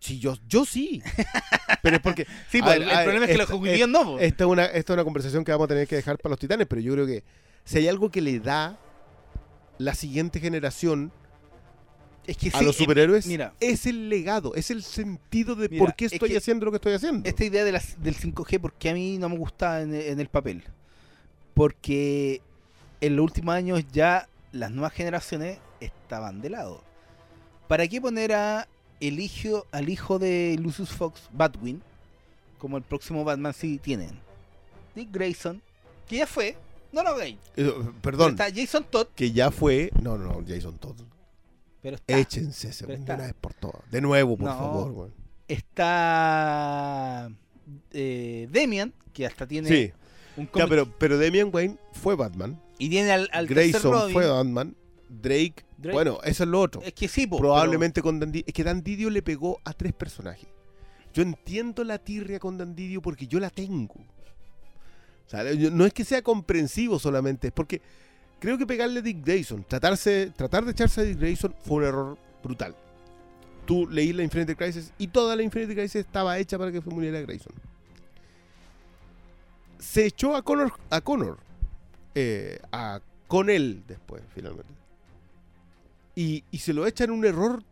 Sí, 0.00 0.18
yo, 0.18 0.36
yo 0.46 0.64
sí. 0.66 1.02
Pero 1.82 1.96
es 1.96 2.02
porque 2.02 2.26
Sí, 2.50 2.60
pues, 2.60 2.78
ver, 2.78 2.82
el, 2.82 2.88
ver, 2.88 3.04
problema 3.04 3.24
es 3.24 3.30
que 3.30 3.36
los 3.38 3.46
esto- 3.48 3.58
judíos 3.58 3.88
no, 3.88 4.04
po. 4.04 4.18
esta 4.18 4.44
es, 4.44 4.50
una, 4.50 4.64
esta 4.66 4.92
es 4.92 4.96
una 4.96 5.04
conversación 5.04 5.44
que 5.44 5.52
vamos 5.52 5.64
a 5.66 5.68
tener 5.68 5.88
que 5.88 5.96
dejar 5.96 6.18
para 6.18 6.30
los 6.32 6.38
titanes, 6.38 6.66
pero 6.66 6.80
yo 6.82 6.92
creo 6.92 7.06
que 7.06 7.24
si 7.64 7.78
hay 7.78 7.88
algo 7.88 8.10
que 8.10 8.20
le 8.20 8.38
da 8.40 8.78
la 9.78 9.94
siguiente 9.94 10.40
generación 10.40 11.10
Es 12.26 12.36
que 12.36 12.48
a 12.52 12.58
sí, 12.58 12.64
los 12.64 12.76
eh, 12.76 12.78
superhéroes 12.80 13.26
mira, 13.26 13.54
es 13.60 13.86
el 13.86 14.08
legado, 14.10 14.54
es 14.54 14.70
el 14.70 14.82
sentido 14.82 15.54
de 15.54 15.68
Mira, 15.70 15.84
por 15.84 15.94
qué 15.94 16.06
es 16.06 16.12
estoy 16.12 16.30
que 16.30 16.36
haciendo 16.38 16.66
lo 16.66 16.70
que 16.72 16.76
estoy 16.76 16.92
haciendo. 16.92 17.26
esta 17.28 17.44
idea 17.44 17.64
de 17.64 17.72
las, 17.72 18.00
del 18.02 18.16
5G, 18.16 18.60
porque 18.60 18.90
a 18.90 18.94
mí 18.94 19.16
no 19.18 19.28
me 19.30 19.38
gusta 19.38 19.80
en, 19.82 19.94
en 19.94 20.20
el 20.20 20.28
papel? 20.28 20.64
Porque 21.54 22.40
en 23.00 23.16
los 23.16 23.24
últimos 23.24 23.54
años 23.54 23.84
ya 23.92 24.28
las 24.52 24.70
nuevas 24.70 24.92
generaciones 24.92 25.58
estaban 25.80 26.40
de 26.40 26.50
lado. 26.50 26.82
¿Para 27.68 27.86
qué 27.88 28.00
poner 28.00 28.32
a 28.32 28.68
el 29.00 29.20
hijo, 29.20 29.66
al 29.72 29.88
hijo 29.88 30.18
de 30.18 30.56
Lucius 30.60 30.90
Fox, 30.90 31.28
Batwin, 31.32 31.82
como 32.58 32.76
el 32.76 32.82
próximo 32.82 33.24
Batman 33.24 33.54
si 33.54 33.78
tienen? 33.78 34.18
Dick 34.94 35.10
Grayson, 35.10 35.60
que 36.08 36.16
ya 36.18 36.26
fue, 36.26 36.56
no 36.92 37.02
lo 37.02 37.10
hagáis. 37.10 37.36
Eh, 37.56 37.72
perdón, 38.02 38.32
Está 38.32 38.46
Jason 38.54 38.84
Todd, 38.90 39.08
que 39.14 39.32
ya 39.32 39.50
fue. 39.50 39.90
No, 40.00 40.16
no, 40.18 40.24
no, 40.40 40.44
Jason 40.46 40.76
Todd. 40.78 40.96
pero 41.82 41.96
está. 41.96 42.16
Échense 42.18 42.68
ese 42.68 42.84
Pero 42.86 42.96
de 42.96 43.00
está. 43.02 43.14
una 43.14 43.24
vez 43.24 43.34
por 43.40 43.54
todas. 43.54 43.90
De 43.90 44.00
nuevo, 44.00 44.36
por 44.36 44.46
No. 44.48 44.56
favor. 44.58 45.10
Está 45.48 47.30
eh, 47.92 48.48
Demian, 48.50 48.92
que 49.12 49.26
hasta 49.26 49.46
tiene 49.46 49.68
Sí, 49.68 49.92
un 50.36 50.48
ya, 50.54 50.66
pero, 50.66 50.88
pero 50.98 51.18
Damian 51.18 51.50
Wayne 51.52 51.76
fue 51.92 52.16
Batman. 52.16 52.60
y 52.78 52.88
tiene 52.88 53.10
al, 53.12 53.28
al 53.32 53.46
Grayson 53.46 54.12
fue 54.12 54.26
Batman. 54.26 54.74
Drake, 55.08 55.64
Drake. 55.78 55.92
bueno, 55.92 56.18
eso 56.24 56.42
es 56.44 56.48
lo 56.48 56.60
otro. 56.60 56.82
Es 56.82 56.92
que 56.92 57.06
sí, 57.08 57.26
po, 57.26 57.38
Probablemente 57.38 58.02
con 58.02 58.18
Dan 58.18 58.32
Didio. 58.32 58.44
Es 58.48 58.52
que 58.54 58.64
Dan 58.64 58.82
Didio 58.82 59.10
le 59.10 59.22
pegó 59.22 59.60
a 59.64 59.72
tres 59.72 59.92
personajes. 59.92 60.48
Yo 61.12 61.22
entiendo 61.22 61.84
la 61.84 61.98
tirria 61.98 62.40
con 62.40 62.58
Dan 62.58 62.74
Didio 62.74 63.00
porque 63.00 63.28
yo 63.28 63.38
la 63.38 63.50
tengo. 63.50 63.94
O 63.94 65.30
sea, 65.30 65.52
yo- 65.52 65.70
no 65.70 65.86
es 65.86 65.92
que 65.92 66.04
sea 66.04 66.22
comprensivo 66.22 66.98
solamente, 66.98 67.46
es 67.48 67.52
porque 67.52 67.80
creo 68.40 68.58
que 68.58 68.66
pegarle 68.66 68.98
a 68.98 69.02
Dick 69.02 69.24
Grayson, 69.24 69.64
tratarse, 69.68 70.32
tratar 70.36 70.64
de 70.64 70.72
echarse 70.72 71.00
a 71.00 71.04
Dick 71.04 71.18
Grayson 71.18 71.54
fue 71.64 71.76
un 71.78 71.84
error 71.84 72.18
brutal. 72.42 72.74
Tú 73.64 73.86
leí 73.88 74.12
la 74.12 74.22
Infinity 74.24 74.54
Crisis 74.54 74.92
y 74.98 75.06
toda 75.06 75.36
la 75.36 75.42
Infinity 75.42 75.74
Crisis 75.74 75.96
estaba 75.96 76.38
hecha 76.38 76.58
para 76.58 76.72
que 76.72 76.80
muriera 76.80 77.20
Grayson. 77.20 77.52
Se 79.84 80.06
echó 80.06 80.34
a 80.34 80.42
Connor, 80.42 80.72
a 80.90 81.00
Connor, 81.02 81.38
eh, 82.14 82.58
a 82.72 83.00
con 83.28 83.50
él 83.50 83.84
después, 83.86 84.22
finalmente. 84.34 84.72
Y, 86.16 86.42
y 86.50 86.58
se 86.58 86.72
lo 86.72 86.86
echan 86.86 87.10
un 87.10 87.24
error. 87.24 87.62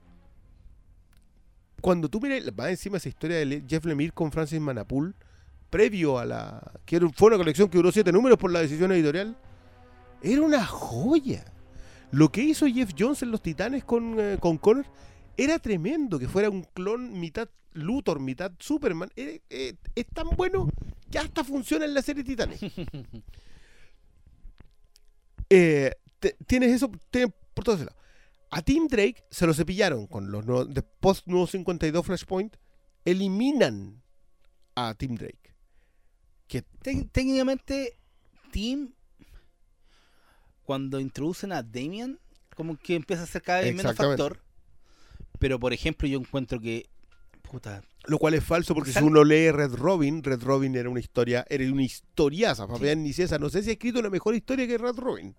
Cuando 1.81 2.09
tú 2.09 2.21
miras 2.21 2.45
más 2.55 2.69
encima 2.69 2.99
esa 2.99 3.09
historia 3.09 3.39
de 3.39 3.65
Jeff 3.67 3.85
Lemire 3.87 4.13
con 4.13 4.31
Francis 4.31 4.61
Manapul, 4.61 5.15
previo 5.71 6.19
a 6.19 6.27
la. 6.27 6.73
que 6.85 7.01
fue 7.17 7.29
una 7.29 7.39
colección 7.39 7.69
que 7.69 7.79
duró 7.79 7.91
siete 7.91 8.13
números 8.13 8.39
por 8.39 8.53
la 8.53 8.61
decisión 8.61 8.93
editorial, 8.93 9.37
era 10.23 10.43
una 10.43 10.65
joya. 10.65 11.45
Lo 12.11 12.31
que 12.31 12.43
hizo 12.43 12.67
Jeff 12.67 12.93
Jones 12.97 13.23
en 13.23 13.31
Los 13.31 13.43
Titanes 13.43 13.85
con, 13.85 14.21
eh, 14.21 14.37
con 14.39 14.59
Connor 14.59 14.85
era 15.37 15.59
tremendo, 15.59 16.19
que 16.19 16.29
fuera 16.29 16.51
un 16.51 16.63
clon 16.63 17.19
mitad 17.19 17.49
Luthor, 17.75 18.21
mitad 18.21 18.53
Superman. 18.59 19.11
Eh, 19.17 19.41
eh, 19.51 19.75
es 19.95 20.07
tan 20.09 20.29
bueno 20.31 20.69
que 21.11 21.19
hasta 21.19 21.43
funciona 21.45 21.85
en 21.85 21.95
la 21.95 22.03
serie 22.03 22.25
Titanes. 22.25 22.61
Eh, 25.55 25.93
te- 26.19 26.37
tienes 26.47 26.71
eso 26.73 26.91
tienes 27.11 27.31
por 27.55 27.65
todos 27.65 27.81
lados. 27.81 27.95
A 28.51 28.63
Tim 28.63 28.87
Drake 28.89 29.25
se 29.31 29.47
lo 29.47 29.55
cepillaron 29.55 30.07
con 30.07 30.31
los 30.31 30.45
nuevos, 30.47 30.73
de 30.73 30.83
post 30.83 31.27
nuevo 31.27 31.47
52 31.47 32.05
Flashpoint. 32.07 32.57
Eliminan 33.05 34.03
a 34.75 34.95
Tim 34.95 35.15
Drake. 35.17 35.55
Que 36.47 36.63
técnicamente, 36.63 37.99
Team, 38.53 38.93
cuando 40.65 41.01
introducen 41.01 41.53
a 41.53 41.63
Damian, 41.63 42.19
como 42.55 42.77
que 42.77 42.95
empieza 42.95 43.23
a 43.23 43.27
ser 43.27 43.43
cada 43.43 43.61
vez 43.61 43.75
menos 43.75 43.97
factor. 43.97 44.43
Pero, 45.39 45.59
por 45.59 45.73
ejemplo, 45.73 46.07
yo 46.09 46.19
encuentro 46.19 46.61
que. 46.61 46.89
Puta. 47.53 47.83
Lo 48.07 48.19
cual 48.19 48.35
es 48.35 48.43
falso 48.43 48.75
porque 48.75 48.91
Sal- 48.91 49.03
si 49.05 49.07
uno 49.09 49.23
lee 49.23 49.53
Red 49.53 49.75
Robin, 49.75 50.25
Red 50.25 50.43
Robin 50.43 50.75
era 50.75 50.89
una 50.91 50.99
historia, 50.99 51.45
era 51.49 51.71
una 51.73 51.83
historiaza. 51.85 52.67
Fabián 52.67 53.03
ni 53.05 53.13
César, 53.13 53.41
no 53.41 53.49
sé 53.51 53.63
si 53.63 53.69
ha 53.71 53.73
escrito 53.75 54.01
una 54.01 54.11
mejor 54.11 54.35
historia 54.35 54.67
que 54.67 54.77
Red 54.79 54.97
Robin. 54.97 55.35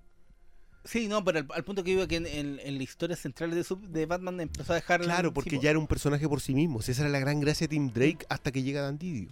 Sí, 0.86 1.08
no, 1.08 1.24
pero 1.24 1.40
al, 1.40 1.48
al 1.54 1.64
punto 1.64 1.84
que 1.84 1.92
iba 1.92 2.08
que 2.08 2.18
en, 2.18 2.28
en- 2.28 2.60
en 2.64 2.78
la 2.78 2.84
historia 2.84 3.16
central 3.16 3.52
de, 3.52 3.64
su- 3.64 3.80
de 3.90 4.06
Batman 4.06 4.40
empezó 4.40 4.74
a 4.74 4.76
dejar. 4.76 5.02
Claro, 5.02 5.34
porque 5.34 5.50
sí, 5.50 5.56
po. 5.58 5.62
ya 5.64 5.72
era 5.72 5.80
un 5.80 5.88
personaje 5.88 6.30
por 6.30 6.40
sí 6.40 6.54
mismo. 6.54 6.80
Esa 6.80 6.92
era 7.02 7.10
la 7.10 7.20
gran 7.20 7.40
gracia 7.42 7.66
de 7.66 7.70
Tim 7.70 7.92
Drake 7.92 8.26
hasta 8.30 8.52
que 8.52 8.64
llega 8.64 8.82
Dan 8.82 8.98
Didio. 8.98 9.30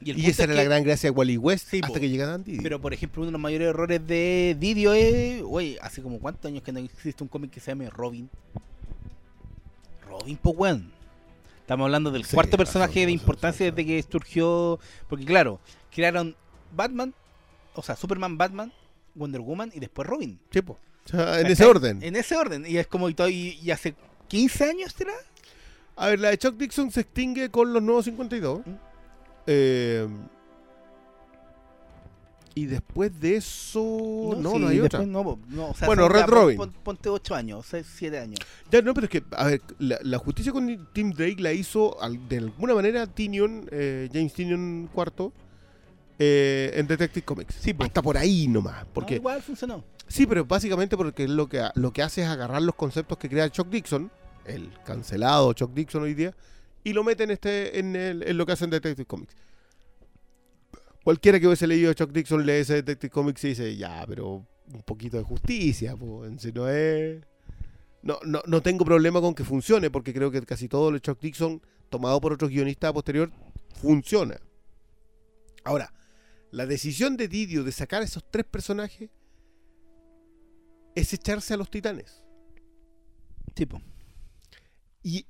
Y, 0.00 0.12
Y 0.12 0.26
esa 0.26 0.42
es 0.42 0.48
era 0.50 0.54
la 0.54 0.64
gran 0.64 0.82
gracia 0.82 1.10
de 1.10 1.16
Wally 1.16 1.38
West 1.38 1.68
Sí, 1.70 1.76
hasta 1.82 1.88
po. 1.94 2.00
que 2.00 2.08
llega 2.10 2.26
Dan 2.26 2.42
Didio. 2.44 2.62
Pero, 2.62 2.80
por 2.80 2.92
ejemplo, 2.92 3.22
uno 3.22 3.26
de 3.28 3.32
los 3.32 3.40
mayores 3.40 3.68
errores 3.68 4.06
de 4.06 4.56
Didio 4.58 4.92
es. 4.92 5.42
Oye, 5.46 5.78
hace 5.80 6.02
como 6.02 6.18
cuántos 6.18 6.46
años 6.50 6.62
que 6.62 6.72
no 6.72 6.80
existe 6.80 7.22
un 7.22 7.28
cómic 7.28 7.50
que 7.50 7.60
se 7.60 7.70
llame 7.70 7.88
Robin. 7.90 8.28
Robin, 10.08 10.38
pues, 10.42 10.56
weón. 10.56 10.95
Estamos 11.66 11.86
hablando 11.86 12.12
del 12.12 12.24
Sí, 12.24 12.32
cuarto 12.32 12.56
personaje 12.56 13.04
de 13.06 13.10
importancia 13.10 13.72
desde 13.72 13.84
que 13.84 14.00
surgió. 14.08 14.78
Porque, 15.08 15.24
claro, 15.24 15.58
crearon 15.90 16.36
Batman, 16.72 17.12
o 17.74 17.82
sea, 17.82 17.96
Superman, 17.96 18.38
Batman, 18.38 18.72
Wonder 19.16 19.40
Woman 19.40 19.72
y 19.74 19.80
después 19.80 20.06
Robin. 20.06 20.38
Sí, 20.52 20.62
po. 20.62 20.78
O 21.06 21.08
sea, 21.08 21.40
en 21.40 21.48
ese 21.48 21.64
orden. 21.64 22.00
En 22.04 22.14
ese 22.14 22.36
orden. 22.36 22.64
Y 22.68 22.76
es 22.76 22.86
como. 22.86 23.08
Y 23.08 23.70
hace 23.72 23.96
15 24.28 24.64
años, 24.64 24.94
¿será? 24.96 25.12
A 25.96 26.06
ver, 26.06 26.20
la 26.20 26.28
de 26.28 26.38
Chuck 26.38 26.56
Dixon 26.56 26.92
se 26.92 27.00
extingue 27.00 27.50
con 27.50 27.72
los 27.72 27.82
nuevos 27.82 28.04
52. 28.04 28.60
¿Mm? 28.64 28.70
Eh, 29.48 30.08
y 32.56 32.64
después 32.66 33.20
de 33.20 33.36
eso. 33.36 33.80
No, 34.38 34.52
sí, 34.52 34.58
no, 34.58 34.68
hay 34.68 34.80
otra. 34.80 34.98
después 35.00 35.08
no, 35.08 35.22
po, 35.22 35.38
no, 35.48 35.68
o 35.68 35.74
sea, 35.74 35.86
Bueno, 35.86 36.08
Red 36.08 36.24
Robin. 36.26 36.56
pon- 36.56 36.72
Ponte 36.82 37.08
8 37.10 37.34
años, 37.34 37.66
7 37.70 38.18
años. 38.18 38.40
Ya, 38.70 38.80
no, 38.82 38.94
pero 38.94 39.04
es 39.04 39.10
que, 39.10 39.22
a 39.32 39.44
ver, 39.44 39.60
la, 39.78 39.98
la 40.02 40.18
justicia 40.18 40.50
con 40.52 40.88
Tim 40.94 41.12
Drake 41.12 41.36
la 41.38 41.52
hizo 41.52 42.00
al- 42.02 42.26
de 42.28 42.38
alguna 42.38 42.74
manera 42.74 43.06
Tinion, 43.06 43.68
eh, 43.70 44.08
James 44.12 44.32
Tinion 44.32 44.88
IV, 44.96 45.30
eh, 46.18 46.72
en 46.74 46.86
Detective 46.86 47.24
Comics. 47.24 47.54
Sí, 47.60 47.74
po. 47.74 47.84
Hasta 47.84 48.00
por 48.02 48.16
ahí 48.16 48.48
nomás. 48.48 48.84
No, 48.84 48.90
Porque, 48.94 49.16
igual 49.16 49.42
funcionó. 49.42 49.84
sí, 50.08 50.26
pero 50.26 50.44
básicamente 50.46 50.96
porque 50.96 51.28
lo 51.28 51.48
que, 51.48 51.62
lo 51.74 51.92
que 51.92 52.02
hace 52.02 52.22
es 52.22 52.28
agarrar 52.28 52.62
los 52.62 52.74
conceptos 52.74 53.18
que 53.18 53.28
crea 53.28 53.50
Chuck 53.50 53.68
Dixon, 53.68 54.10
el 54.46 54.70
cancelado 54.84 55.52
Chuck 55.52 55.72
Dixon 55.74 56.02
hoy 56.04 56.14
día, 56.14 56.34
y 56.84 56.92
lo 56.94 57.04
mete 57.04 57.24
en, 57.24 57.32
este, 57.32 57.78
en, 57.78 57.96
el- 57.96 58.22
en 58.22 58.38
lo 58.38 58.46
que 58.46 58.52
hacen 58.52 58.70
Detective 58.70 59.04
Comics. 59.04 59.34
Cualquiera 61.06 61.38
que 61.38 61.46
hubiese 61.46 61.68
leído 61.68 61.92
Chuck 61.92 62.10
Dixon 62.10 62.44
lee 62.44 62.54
ese 62.54 62.74
Detective 62.82 63.12
Comics 63.12 63.44
y 63.44 63.48
dice, 63.50 63.76
ya, 63.76 64.04
pero 64.08 64.44
un 64.66 64.82
poquito 64.84 65.16
de 65.16 65.22
justicia, 65.22 65.96
pues, 65.96 66.42
sí 66.42 66.50
no 66.52 66.68
es... 66.68 67.24
No, 68.02 68.18
no, 68.24 68.42
no 68.44 68.60
tengo 68.60 68.84
problema 68.84 69.20
con 69.20 69.32
que 69.32 69.44
funcione, 69.44 69.88
porque 69.88 70.12
creo 70.12 70.32
que 70.32 70.42
casi 70.42 70.66
todo 70.66 70.90
lo 70.90 70.96
de 70.96 71.00
Chuck 71.02 71.20
Dixon, 71.20 71.62
tomado 71.90 72.20
por 72.20 72.32
otros 72.32 72.50
guionistas 72.50 72.90
a 72.90 72.92
posterior, 72.92 73.30
funciona. 73.80 74.36
Ahora, 75.62 75.94
la 76.50 76.66
decisión 76.66 77.16
de 77.16 77.28
Didio 77.28 77.62
de 77.62 77.70
sacar 77.70 78.02
esos 78.02 78.28
tres 78.28 78.44
personajes 78.44 79.08
es 80.96 81.12
echarse 81.12 81.54
a 81.54 81.56
los 81.56 81.70
titanes. 81.70 82.24
Tipo. 83.54 83.80
Y 85.04 85.24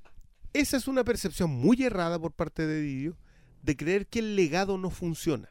esa 0.54 0.78
es 0.78 0.88
una 0.88 1.04
percepción 1.04 1.50
muy 1.50 1.82
errada 1.82 2.18
por 2.18 2.32
parte 2.32 2.66
de 2.66 2.80
Didio 2.80 3.18
de 3.60 3.76
creer 3.76 4.06
que 4.06 4.20
el 4.20 4.36
legado 4.36 4.78
no 4.78 4.88
funciona. 4.88 5.50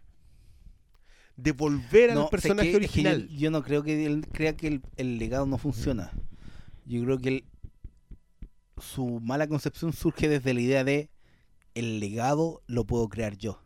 De 1.37 1.51
volver 1.51 2.11
al 2.11 2.15
No, 2.15 2.29
personaje 2.29 2.71
que- 2.71 2.85
es 2.85 2.91
que 2.91 3.03
yo- 3.03 3.09
original. 3.09 3.29
yo, 3.29 3.51
no 3.51 3.63
creo 3.63 3.83
que 3.83 4.05
él 4.05 4.25
crea 4.31 4.55
que 4.55 4.67
el, 4.67 4.81
el 4.95 5.17
legado 5.17 5.45
no 5.45 5.57
funciona. 5.57 6.11
Yo 6.85 7.03
creo 7.03 7.17
que 7.19 7.29
el- 7.29 7.45
su 8.81 9.19
mala 9.21 9.47
concepción 9.47 9.93
surge 9.93 10.27
desde 10.29 10.53
la 10.53 10.61
idea 10.61 10.83
de 10.83 11.09
el 11.73 11.99
legado 11.99 12.61
lo 12.67 12.85
puedo 12.85 13.07
crear 13.09 13.35
yo. 13.37 13.59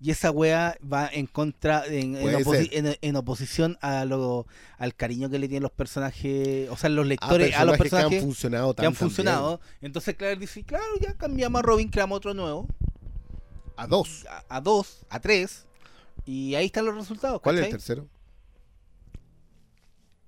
Y 0.00 0.12
esa 0.12 0.30
wea 0.30 0.76
va 0.80 1.08
en 1.12 1.26
contra, 1.26 1.84
en, 1.86 2.14
en 2.16 2.22
Puede 2.22 2.44
oposi- 2.44 2.70
ser. 2.70 2.86
en- 2.86 2.96
en 3.00 3.16
oposición 3.16 3.78
a 3.80 4.04
lo, 4.04 4.46
al 4.78 4.94
cariño 4.94 5.28
que 5.28 5.38
le 5.40 5.48
tienen 5.48 5.64
los 5.64 5.72
personajes, 5.72 6.68
o 6.70 6.76
sea, 6.76 6.88
los 6.90 7.04
a 7.04 7.08
lectores, 7.08 7.54
a 7.56 7.64
los 7.64 7.76
personajes 7.76 8.10
que 8.10 8.16
han 8.18 8.22
funcionado 8.24 8.74
que 8.74 8.86
han 8.86 8.94
funcionado. 8.94 9.60
Entonces, 9.80 10.14
claro, 10.16 10.34
él 10.34 10.38
dice, 10.40 10.62
claro, 10.62 10.84
ya 11.00 11.14
cambiamos 11.14 11.58
a 11.60 11.62
Robin, 11.62 11.88
creamos 11.88 12.16
otro 12.18 12.32
nuevo. 12.34 12.68
A 13.76 13.86
dos. 13.88 14.24
a, 14.28 14.56
a 14.56 14.60
dos, 14.60 15.04
a 15.08 15.18
tres, 15.20 15.66
y 16.28 16.54
ahí 16.54 16.66
están 16.66 16.84
los 16.84 16.94
resultados. 16.94 17.40
¿Cuál 17.40 17.58
es 17.58 17.64
el 17.64 17.70
tercero? 17.70 18.06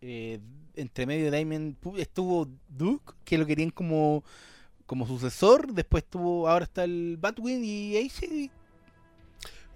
eh, 0.01 0.41
entre 0.75 1.05
medio 1.05 1.27
de 1.27 1.31
Damien 1.31 1.77
estuvo 1.99 2.49
Duke, 2.69 3.13
que 3.25 3.37
lo 3.37 3.45
querían 3.45 3.69
como, 3.69 4.25
como 4.87 5.07
sucesor, 5.07 5.75
después 5.75 6.05
tuvo, 6.05 6.49
ahora 6.49 6.65
está 6.65 6.85
el 6.85 7.19
Batwing 7.21 7.63
y 7.63 7.97
ahí 7.97 8.09
sí, 8.09 8.51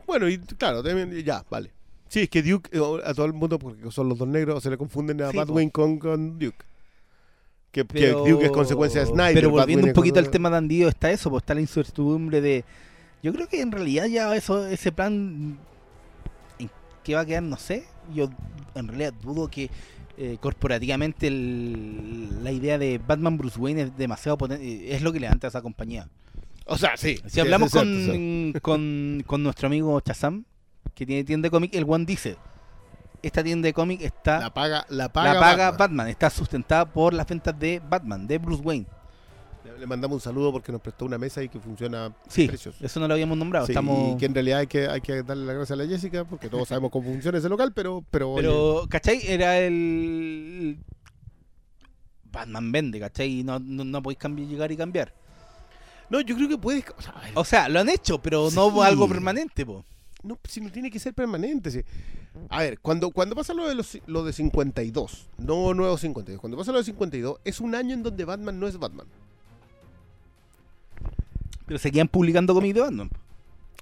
Bueno, 0.06 0.26
y 0.28 0.38
claro, 0.38 0.82
también, 0.82 1.12
ya, 1.22 1.44
vale. 1.50 1.72
Sí, 2.08 2.20
es 2.20 2.30
que 2.30 2.42
Duke, 2.42 2.70
eh, 2.72 2.80
a 3.04 3.12
todo 3.12 3.26
el 3.26 3.34
mundo, 3.34 3.58
porque 3.58 3.90
son 3.90 4.08
los 4.08 4.16
dos 4.16 4.28
negros, 4.28 4.62
se 4.62 4.70
le 4.70 4.78
confunden 4.78 5.20
a 5.20 5.30
Sí, 5.30 5.36
Batwing 5.36 5.68
con, 5.68 5.98
con 5.98 6.38
Duke. 6.38 6.64
Que, 7.70 7.82
que 7.82 7.84
pero, 7.84 8.24
Duke 8.24 8.46
es 8.46 8.50
consecuencia 8.50 9.00
de 9.00 9.08
Snyder. 9.08 9.34
pero 9.34 9.48
Batwing 9.48 9.60
volviendo 9.60 9.86
un 9.88 9.92
poquito 9.92 10.20
al 10.20 10.30
tema 10.30 10.48
de 10.48 10.56
Andío, 10.56 10.88
está 10.88 11.10
eso, 11.10 11.28
pues 11.28 11.42
está 11.42 11.54
la 11.54 11.60
incertidumbre 11.60 12.40
de, 12.40 12.64
yo 13.22 13.32
creo 13.34 13.46
que 13.46 13.60
en 13.60 13.72
realidad 13.72 14.06
ya 14.06 14.34
eso, 14.34 14.66
ese 14.66 14.92
plan, 14.92 15.58
¿en 17.04 17.06
qué 17.06 17.14
va 17.14 17.20
a 17.20 17.26
quedar? 17.26 17.42
No 17.42 17.56
sé, 17.56 17.84
yo 18.12 18.28
en 18.74 18.88
realidad 18.88 19.12
dudo 19.22 19.48
que 19.48 19.70
eh, 20.16 20.38
corporativamente 20.40 21.26
el- 21.26 22.42
la 22.44 22.52
idea 22.52 22.78
de 22.78 22.98
Batman 23.04 23.36
Bruce 23.36 23.58
Wayne 23.58 23.82
es 23.82 23.96
demasiado 23.96 24.38
potente, 24.38 24.94
es 24.94 25.02
lo 25.02 25.12
que 25.12 25.20
levanta 25.20 25.46
a 25.46 25.50
esa 25.50 25.60
compañía. 25.60 26.08
O 26.66 26.78
sea, 26.78 26.96
sí. 26.96 27.18
Si 27.26 27.40
hablamos 27.40 27.70
con, 27.72 27.84
sí. 28.52 28.52
con, 28.62 29.22
con 29.26 29.42
nuestro 29.42 29.66
amigo 29.66 30.00
Chazam, 30.00 30.44
que 30.94 31.04
tiene 31.04 31.24
tienda 31.24 31.46
de 31.46 31.50
cómic, 31.50 31.74
el 31.74 31.84
One 31.86 32.04
dice, 32.06 32.36
esta 33.22 33.42
tienda 33.42 33.66
de 33.66 33.72
cómic 33.74 34.00
está 34.02 34.38
La 34.40 34.54
paga, 34.54 34.86
la 34.88 35.04
la 35.04 35.12
paga, 35.12 35.32
paga, 35.40 35.70
Batman. 35.72 35.78
Batman. 35.78 36.08
está 36.08 36.30
sustentada 36.30 36.84
por 36.90 37.12
las 37.12 37.26
ventas 37.26 37.58
de 37.58 37.82
Batman, 37.86 38.26
de 38.26 38.38
Bruce 38.38 38.62
Wayne. 38.62 38.86
Le- 39.78 39.86
mandamos 39.86 40.16
un 40.16 40.20
saludo 40.20 40.52
porque 40.52 40.70
nos 40.72 40.80
prestó 40.80 41.04
una 41.04 41.18
mesa 41.18 41.42
y 41.42 41.48
que 41.48 41.58
funciona 41.60 42.14
Sí, 42.28 42.46
precioso. 42.48 42.84
eso 42.84 43.00
no 43.00 43.08
lo 43.08 43.14
habíamos 43.14 43.36
nombrado. 43.38 43.66
Sí, 43.66 43.72
estamos... 43.72 44.14
y 44.14 44.18
que 44.18 44.26
en 44.26 44.34
realidad 44.34 44.58
hay 44.60 44.66
que, 44.66 44.86
hay 44.88 45.00
que 45.00 45.22
darle 45.22 45.44
las 45.46 45.56
gracias 45.56 45.78
a 45.78 45.82
la 45.82 45.88
Jessica 45.88 46.24
porque 46.24 46.48
todos 46.48 46.68
sabemos 46.68 46.90
cómo 46.90 47.10
funciona 47.10 47.38
ese 47.38 47.48
local, 47.48 47.72
pero, 47.74 48.04
pero, 48.10 48.32
oye, 48.32 48.42
Pero, 48.42 48.86
¿cachai? 48.88 49.20
Era 49.26 49.58
el... 49.58 50.78
Batman 52.30 52.72
vende, 52.72 52.98
¿cachai? 53.00 53.40
Y 53.40 53.44
no, 53.44 53.58
no, 53.60 53.84
no 53.84 54.02
podéis 54.02 54.18
cambiar, 54.18 54.48
llegar 54.48 54.72
y 54.72 54.76
cambiar. 54.76 55.14
no, 56.10 56.20
yo 56.20 56.34
creo 56.36 56.48
que 56.48 56.58
puedes. 56.58 56.84
O 57.34 57.44
sea, 57.44 57.66
O 57.66 57.68
lo 57.70 57.80
han 57.80 57.88
hecho, 57.88 58.20
pero 58.20 58.48
no 58.52 58.82
algo 58.82 59.08
permanente, 59.08 59.64
po. 59.64 59.84
no, 60.22 60.38
si 60.48 60.60
no 60.60 60.70
tiene 60.72 60.90
que 60.90 60.98
ser 60.98 61.14
permanente. 61.14 61.84
A 62.48 62.58
ver, 62.60 62.80
cuando, 62.80 63.10
cuando 63.10 63.36
pasa 63.36 63.54
lo 63.54 63.68
de, 63.68 63.76
los, 63.76 63.96
lo 64.06 64.24
de 64.24 64.32
52, 64.32 65.28
no 65.38 65.72
nuevo 65.74 65.96
52, 65.96 66.40
cuando 66.40 66.56
pasa 66.56 66.72
lo 66.72 66.78
de 66.78 66.84
52, 66.84 67.38
es 67.44 67.60
un 67.60 67.76
año 67.76 67.94
en 67.94 68.02
donde 68.02 68.24
Batman 68.24 68.58
no 68.58 68.66
es 68.66 68.76
Batman. 68.76 69.06
Pero 71.66 71.78
seguían 71.78 72.08
publicando 72.08 72.54
cómics 72.54 72.74
de 72.74 72.80
Batman. 72.80 73.10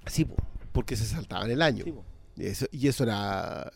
Sí, 0.07 0.25
po, 0.25 0.35
porque 0.71 0.95
se 0.95 1.05
saltaban 1.05 1.49
el 1.51 1.61
año. 1.61 1.83
Sí. 1.85 1.93
Y 2.35 2.45
eso, 2.45 2.65
y 2.71 2.87
eso 2.87 3.03
era. 3.03 3.71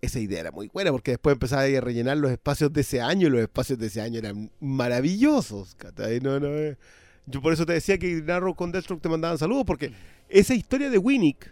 esa 0.00 0.20
idea 0.20 0.40
era 0.40 0.52
muy 0.52 0.68
buena 0.68 0.92
porque 0.92 1.12
después 1.12 1.34
empezaba 1.34 1.62
a 1.62 1.80
rellenar 1.80 2.18
los 2.18 2.30
espacios 2.30 2.72
de 2.72 2.82
ese 2.82 3.00
año 3.00 3.26
y 3.26 3.30
los 3.30 3.40
espacios 3.40 3.78
de 3.78 3.86
ese 3.86 4.00
año 4.00 4.18
eran 4.18 4.50
maravillosos. 4.60 5.74
¿cachai? 5.74 6.20
No, 6.20 6.38
no, 6.38 6.48
eh. 6.48 6.76
Yo 7.26 7.40
por 7.40 7.52
eso 7.52 7.64
te 7.64 7.72
decía 7.72 7.98
que 7.98 8.22
Narrow 8.22 8.54
con 8.54 8.70
Deathstroke 8.70 9.02
te 9.02 9.08
mandaban 9.08 9.38
saludos 9.38 9.64
porque 9.66 9.92
esa 10.28 10.54
historia 10.54 10.90
de 10.90 10.98
Winnick, 10.98 11.50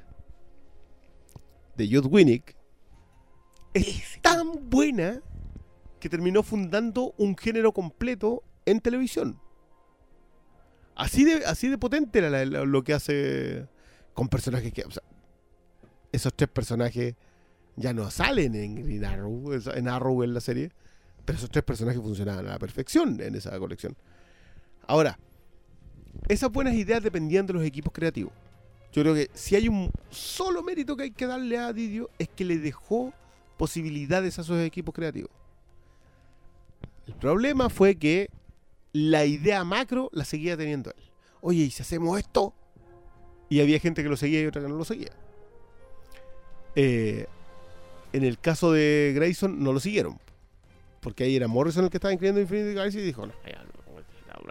de 1.76 1.88
Judd 1.88 2.06
Winnick, 2.10 2.54
es 3.72 4.20
tan 4.20 4.68
buena 4.68 5.22
que 5.98 6.10
terminó 6.10 6.42
fundando 6.42 7.14
un 7.16 7.36
género 7.36 7.72
completo 7.72 8.42
en 8.66 8.80
televisión. 8.80 9.38
Así 10.94 11.24
de, 11.24 11.44
así 11.46 11.68
de 11.68 11.78
potente 11.78 12.18
era 12.18 12.44
lo 12.44 12.84
que 12.84 12.94
hace 12.94 13.66
con 14.14 14.28
personajes 14.28 14.72
que. 14.72 14.84
esos 16.12 16.34
tres 16.34 16.50
personajes 16.50 17.14
ya 17.76 17.92
no 17.92 18.10
salen 18.10 18.54
en 18.54 18.74
Green 18.76 19.04
Arrow, 19.04 19.52
en 19.52 19.88
Arrow 19.88 20.22
en 20.22 20.34
la 20.34 20.40
serie, 20.40 20.70
pero 21.24 21.38
esos 21.38 21.50
tres 21.50 21.64
personajes 21.64 22.00
funcionaban 22.00 22.46
a 22.46 22.50
la 22.50 22.58
perfección 22.58 23.20
en 23.20 23.34
esa 23.34 23.58
colección. 23.58 23.96
Ahora, 24.86 25.18
esas 26.28 26.50
buenas 26.50 26.74
ideas 26.74 27.02
dependían 27.02 27.46
de 27.46 27.54
los 27.54 27.64
equipos 27.64 27.92
creativos. 27.92 28.32
Yo 28.92 29.02
creo 29.02 29.14
que 29.14 29.30
si 29.32 29.56
hay 29.56 29.68
un 29.68 29.90
solo 30.10 30.62
mérito 30.62 30.96
que 30.96 31.04
hay 31.04 31.10
que 31.12 31.26
darle 31.26 31.56
a 31.56 31.72
Didio 31.72 32.10
es 32.18 32.28
que 32.28 32.44
le 32.44 32.58
dejó 32.58 33.14
posibilidades 33.56 34.38
a 34.38 34.42
esos 34.42 34.60
equipos 34.60 34.94
creativos. 34.94 35.30
El 37.06 37.14
problema 37.14 37.70
fue 37.70 37.96
que 37.96 38.28
la 38.92 39.24
idea 39.24 39.64
macro 39.64 40.10
la 40.12 40.24
seguía 40.24 40.56
teniendo 40.56 40.90
él. 40.90 41.02
Oye, 41.40 41.64
¿y 41.64 41.70
si 41.70 41.82
hacemos 41.82 42.18
esto? 42.18 42.54
Y 43.48 43.60
había 43.60 43.78
gente 43.80 44.02
que 44.02 44.08
lo 44.08 44.16
seguía 44.16 44.40
y 44.42 44.46
otra 44.46 44.62
que 44.62 44.68
no 44.68 44.76
lo 44.76 44.84
seguía. 44.84 45.12
Eh, 46.74 47.26
en 48.12 48.24
el 48.24 48.38
caso 48.38 48.72
de 48.72 49.12
Grayson 49.14 49.62
no 49.62 49.72
lo 49.72 49.80
siguieron. 49.80 50.18
Porque 51.00 51.24
ahí 51.24 51.36
era 51.36 51.48
Morrison 51.48 51.84
el 51.84 51.90
que 51.90 51.96
estaba 51.96 52.12
escribiendo 52.12 52.40
Infinity 52.40 52.78
Crisis 52.78 53.00
y 53.00 53.04
dijo, 53.04 53.26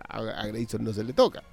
a 0.09 0.47
Grayson 0.47 0.83
no 0.83 0.93
se 0.93 1.03
le 1.03 1.13
toca. 1.13 1.43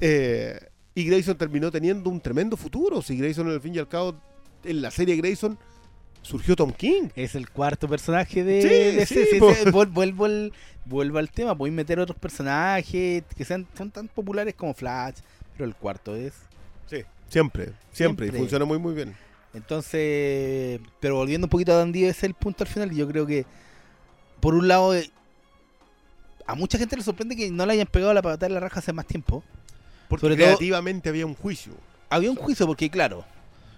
Eh, 0.00 0.58
y 0.94 1.04
Grayson 1.04 1.38
terminó 1.38 1.70
teniendo 1.70 2.10
un 2.10 2.20
tremendo 2.20 2.56
futuro. 2.56 3.00
Si 3.02 3.16
Grayson, 3.16 3.48
al 3.48 3.60
fin 3.60 3.74
y 3.74 3.78
al 3.78 3.88
cabo, 3.88 4.16
en 4.64 4.82
la 4.82 4.90
serie 4.90 5.16
Grayson 5.16 5.58
surgió 6.22 6.56
Tom 6.56 6.72
King. 6.72 7.08
Es 7.16 7.34
el 7.34 7.50
cuarto 7.50 7.88
personaje 7.88 8.42
de, 8.44 8.62
Sí, 8.62 8.68
de 8.68 9.06
sí, 9.06 9.14
ese- 9.20 9.26
sí, 9.26 9.30
sí, 9.34 9.38
vuel- 9.70 9.92
vuelvo, 9.92 10.24
al, 10.24 10.52
vuelvo 10.84 11.18
al 11.18 11.30
tema. 11.30 11.52
Voy 11.52 11.70
a 11.70 11.72
meter 11.72 11.98
otros 12.00 12.16
personajes 12.18 13.24
que 13.36 13.44
sean 13.44 13.66
son 13.76 13.90
tan 13.90 14.08
populares 14.08 14.54
como 14.54 14.72
Flash, 14.74 15.16
pero 15.52 15.64
el 15.66 15.74
cuarto 15.74 16.16
es. 16.16 16.32
Sí. 16.88 17.02
Siempre, 17.28 17.72
siempre. 17.92 18.26
Y 18.26 18.30
funciona 18.30 18.64
muy, 18.64 18.78
muy 18.78 18.94
bien. 18.94 19.14
Entonces, 19.54 20.80
pero 21.00 21.16
volviendo 21.16 21.46
un 21.46 21.50
poquito 21.50 21.72
a 21.72 21.76
Dandy, 21.76 22.04
ese 22.04 22.10
es 22.10 22.24
el 22.24 22.34
punto 22.34 22.64
al 22.64 22.68
final. 22.68 22.92
Y 22.92 22.96
yo 22.96 23.08
creo 23.08 23.26
que, 23.26 23.44
por 24.40 24.54
un 24.54 24.68
lado, 24.68 24.94
eh, 24.94 25.10
a 26.46 26.54
mucha 26.54 26.78
gente 26.78 26.96
le 26.96 27.02
sorprende 27.02 27.36
que 27.36 27.50
no 27.50 27.64
le 27.66 27.72
hayan 27.74 27.86
pegado 27.86 28.12
la 28.14 28.22
patada 28.22 28.46
en 28.46 28.54
la 28.54 28.60
raja 28.60 28.78
hace 28.80 28.92
más 28.92 29.06
tiempo. 29.06 29.42
Porque 30.08 30.20
Sobre 30.26 30.36
todo- 30.36 30.46
creativamente 30.46 31.08
había 31.08 31.26
un 31.26 31.34
juicio. 31.34 31.72
Había 32.10 32.30
un 32.30 32.36
juicio 32.36 32.66
porque, 32.66 32.90
claro, 32.90 33.24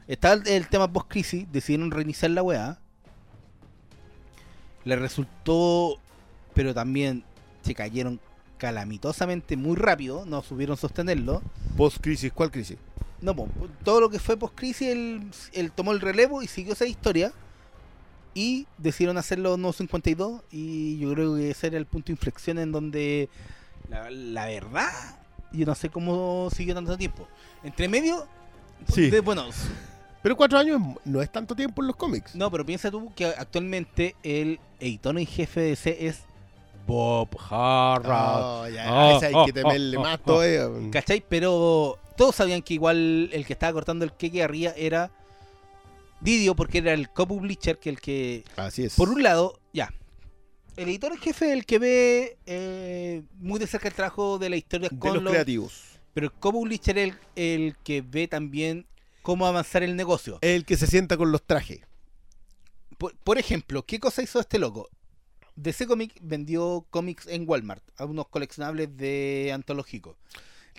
estaba 0.09 0.35
el, 0.35 0.47
el 0.49 0.69
tema 0.69 0.93
post-crisis, 0.93 1.47
decidieron 1.53 1.91
reiniciar 1.91 2.31
la 2.33 2.43
weá. 2.43 2.79
Le 4.85 4.97
resultó, 4.97 5.99
pero 6.55 6.75
también 6.75 7.25
se 7.63 7.75
cayeron 7.75 8.21
calamitosamente 8.59 9.57
muy 9.57 9.77
rápido, 9.77 10.25
no 10.27 10.43
supieron 10.43 10.77
sostenerlo. 10.77 11.43
Post-crisis, 11.77 12.33
¿cuál 12.33 12.51
crisis? 12.51 12.77
No, 13.21 13.35
po, 13.35 13.49
todo 13.83 14.01
lo 14.01 14.11
que 14.11 14.19
fue 14.19 14.37
post-crisis, 14.37 14.89
él, 14.89 15.31
él 15.53 15.73
tomó 15.73 15.93
el 15.93 16.01
relevo 16.01 16.43
y 16.43 16.47
siguió 16.47 16.75
esa 16.75 16.87
historia. 16.87 17.33
Y 18.37 18.67
decidieron 18.79 19.17
hacerlo 19.17 19.57
no 19.57 19.73
52. 19.73 20.43
Y 20.51 20.99
yo 20.99 21.15
creo 21.15 21.37
que 21.37 21.51
ese 21.51 21.69
era 21.69 21.79
el 21.79 21.87
punto 21.87 22.07
de 22.07 22.13
inflexión 22.15 22.59
en 22.59 22.73
donde 22.73 23.29
la, 23.89 24.11
la 24.11 24.47
verdad, 24.47 24.91
yo 25.53 25.65
no 25.65 25.75
sé 25.77 25.89
cómo 25.89 26.49
siguió 26.53 26.75
tanto 26.75 26.99
tiempo. 26.99 27.29
Entre 27.63 27.89
medio, 27.89 28.27
Sí. 28.93 29.09
de- 29.09 29.21
bueno, 29.21 29.47
Pero 30.25 30.39
cuatro 30.39 30.59
años 30.59 30.81
no 31.05 31.21
es 31.21 31.31
tanto 31.31 31.55
tiempo 31.55 31.83
en 31.83 31.89
los 31.89 31.97
cómics. 31.97 32.35
no, 32.35 32.51
pero 32.51 32.65
piensa 32.65 32.91
tú 32.91 33.13
que 33.15 33.27
actualmente 33.27 34.17
el 34.23 34.59
editor 34.81 35.19
en 35.19 35.27
jefe 35.27 35.61
de 35.61 35.69
DC 35.69 36.07
es 36.07 36.23
Bob 36.87 37.29
Harrod. 37.39 38.63
Oh, 38.63 38.67
ya, 38.67 38.89
a 38.89 39.17
ese 39.19 39.27
hay 39.27 39.45
que 39.45 39.53
temerle 39.53 39.99
ah, 39.99 40.01
más 40.01 40.15
ah, 40.15 40.25
todavía. 40.25 40.91
¿Cachai? 40.91 41.23
Pero 41.29 41.99
todos 42.17 42.37
sabían 42.37 42.63
que 42.63 42.73
igual 42.73 43.29
el 43.35 43.45
que 43.45 43.53
estaba 43.53 43.75
cortando 43.75 44.07
el 44.07 44.15
queque 44.15 44.43
arriba 44.43 44.73
era 44.79 45.11
Didio, 46.23 46.57
porque 46.57 46.79
era 46.79 46.95
el 46.95 47.11
co-publisher, 47.11 47.79
que 47.79 47.91
el 47.91 48.01
que. 48.01 48.45
Así 48.57 48.85
es. 48.85 48.95
Por 48.95 49.11
un 49.11 49.23
lado, 49.23 49.61
ya. 49.75 49.93
El 50.79 50.89
editor 50.89 51.13
en 51.13 51.19
jefe 51.19 51.49
es 51.49 51.53
el 51.53 51.67
que 51.67 51.79
ve 51.79 52.39
eh, 52.47 53.25
muy 53.41 53.59
de 53.61 53.67
cerca 53.67 53.89
el 53.89 53.95
trabajo 53.95 54.39
de 54.39 54.49
la 54.49 54.57
historia 54.57 54.89
de 54.89 54.99
con 54.99 55.13
los 55.13 55.23
los- 55.23 55.33
creativos. 55.35 55.83
Pero 56.15 56.29
el 56.29 56.33
co-publisher 56.33 56.97
es 56.97 57.13
el, 57.13 57.19
el 57.37 57.77
que 57.85 58.01
ve 58.01 58.27
también 58.27 58.87
cómo 59.25 59.47
avanzar 59.47 59.83
el 59.83 59.97
negocio. 59.97 60.39
El 60.43 60.67
que 60.67 60.77
se 60.77 60.87
sienta 60.87 61.17
con 61.17 61.33
los 61.33 61.43
trajes. 61.43 61.81
Por, 62.99 63.17
por 63.17 63.39
ejemplo, 63.39 63.83
¿qué 63.85 63.99
cosa 63.99 64.23
hizo 64.23 64.39
este 64.39 64.59
loco? 64.59 64.91
DC 65.57 65.87
Comics 65.87 66.17
vendió 66.21 66.87
cómics 66.91 67.27
en 67.27 67.49
Walmart 67.49 67.83
a 67.97 68.05
unos 68.05 68.29
coleccionables 68.29 68.95
de 68.97 69.51
antológico. 69.55 70.19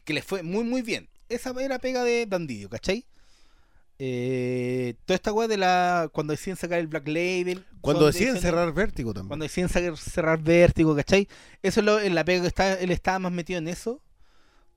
Que 0.04 0.14
les 0.14 0.24
fue 0.24 0.44
muy, 0.44 0.64
muy 0.64 0.84
bien. 0.84 1.10
Esa 1.28 1.54
era 1.60 1.80
pega 1.80 2.04
de 2.04 2.28
Bandidio, 2.28 2.70
¿cachai? 2.70 3.06
Eh, 3.98 4.94
toda 5.06 5.16
esta 5.16 5.34
weá 5.34 5.48
de 5.48 5.58
la. 5.58 6.10
Cuando 6.14 6.32
deciden 6.32 6.56
sacar 6.58 6.78
el 6.80 6.88
Black 6.88 7.08
Label. 7.08 7.66
Cuando 7.82 8.06
deciden 8.06 8.40
cerrar 8.40 8.72
Vértigo 8.74 9.12
también. 9.12 9.30
Cuando 9.30 9.44
deciden 9.46 9.70
sacar- 9.70 9.98
cerrar 9.98 10.40
Vértigo, 10.44 10.96
¿cachai? 10.96 11.28
Eso 11.64 11.80
es 11.80 11.86
lo, 11.86 12.00
en 12.00 12.14
la 12.14 12.24
pega 12.24 12.42
que 12.42 12.48
está, 12.48 12.74
él 12.80 12.92
estaba 12.92 13.18
más 13.18 13.32
metido 13.32 13.58
en 13.58 13.68
eso 13.70 14.02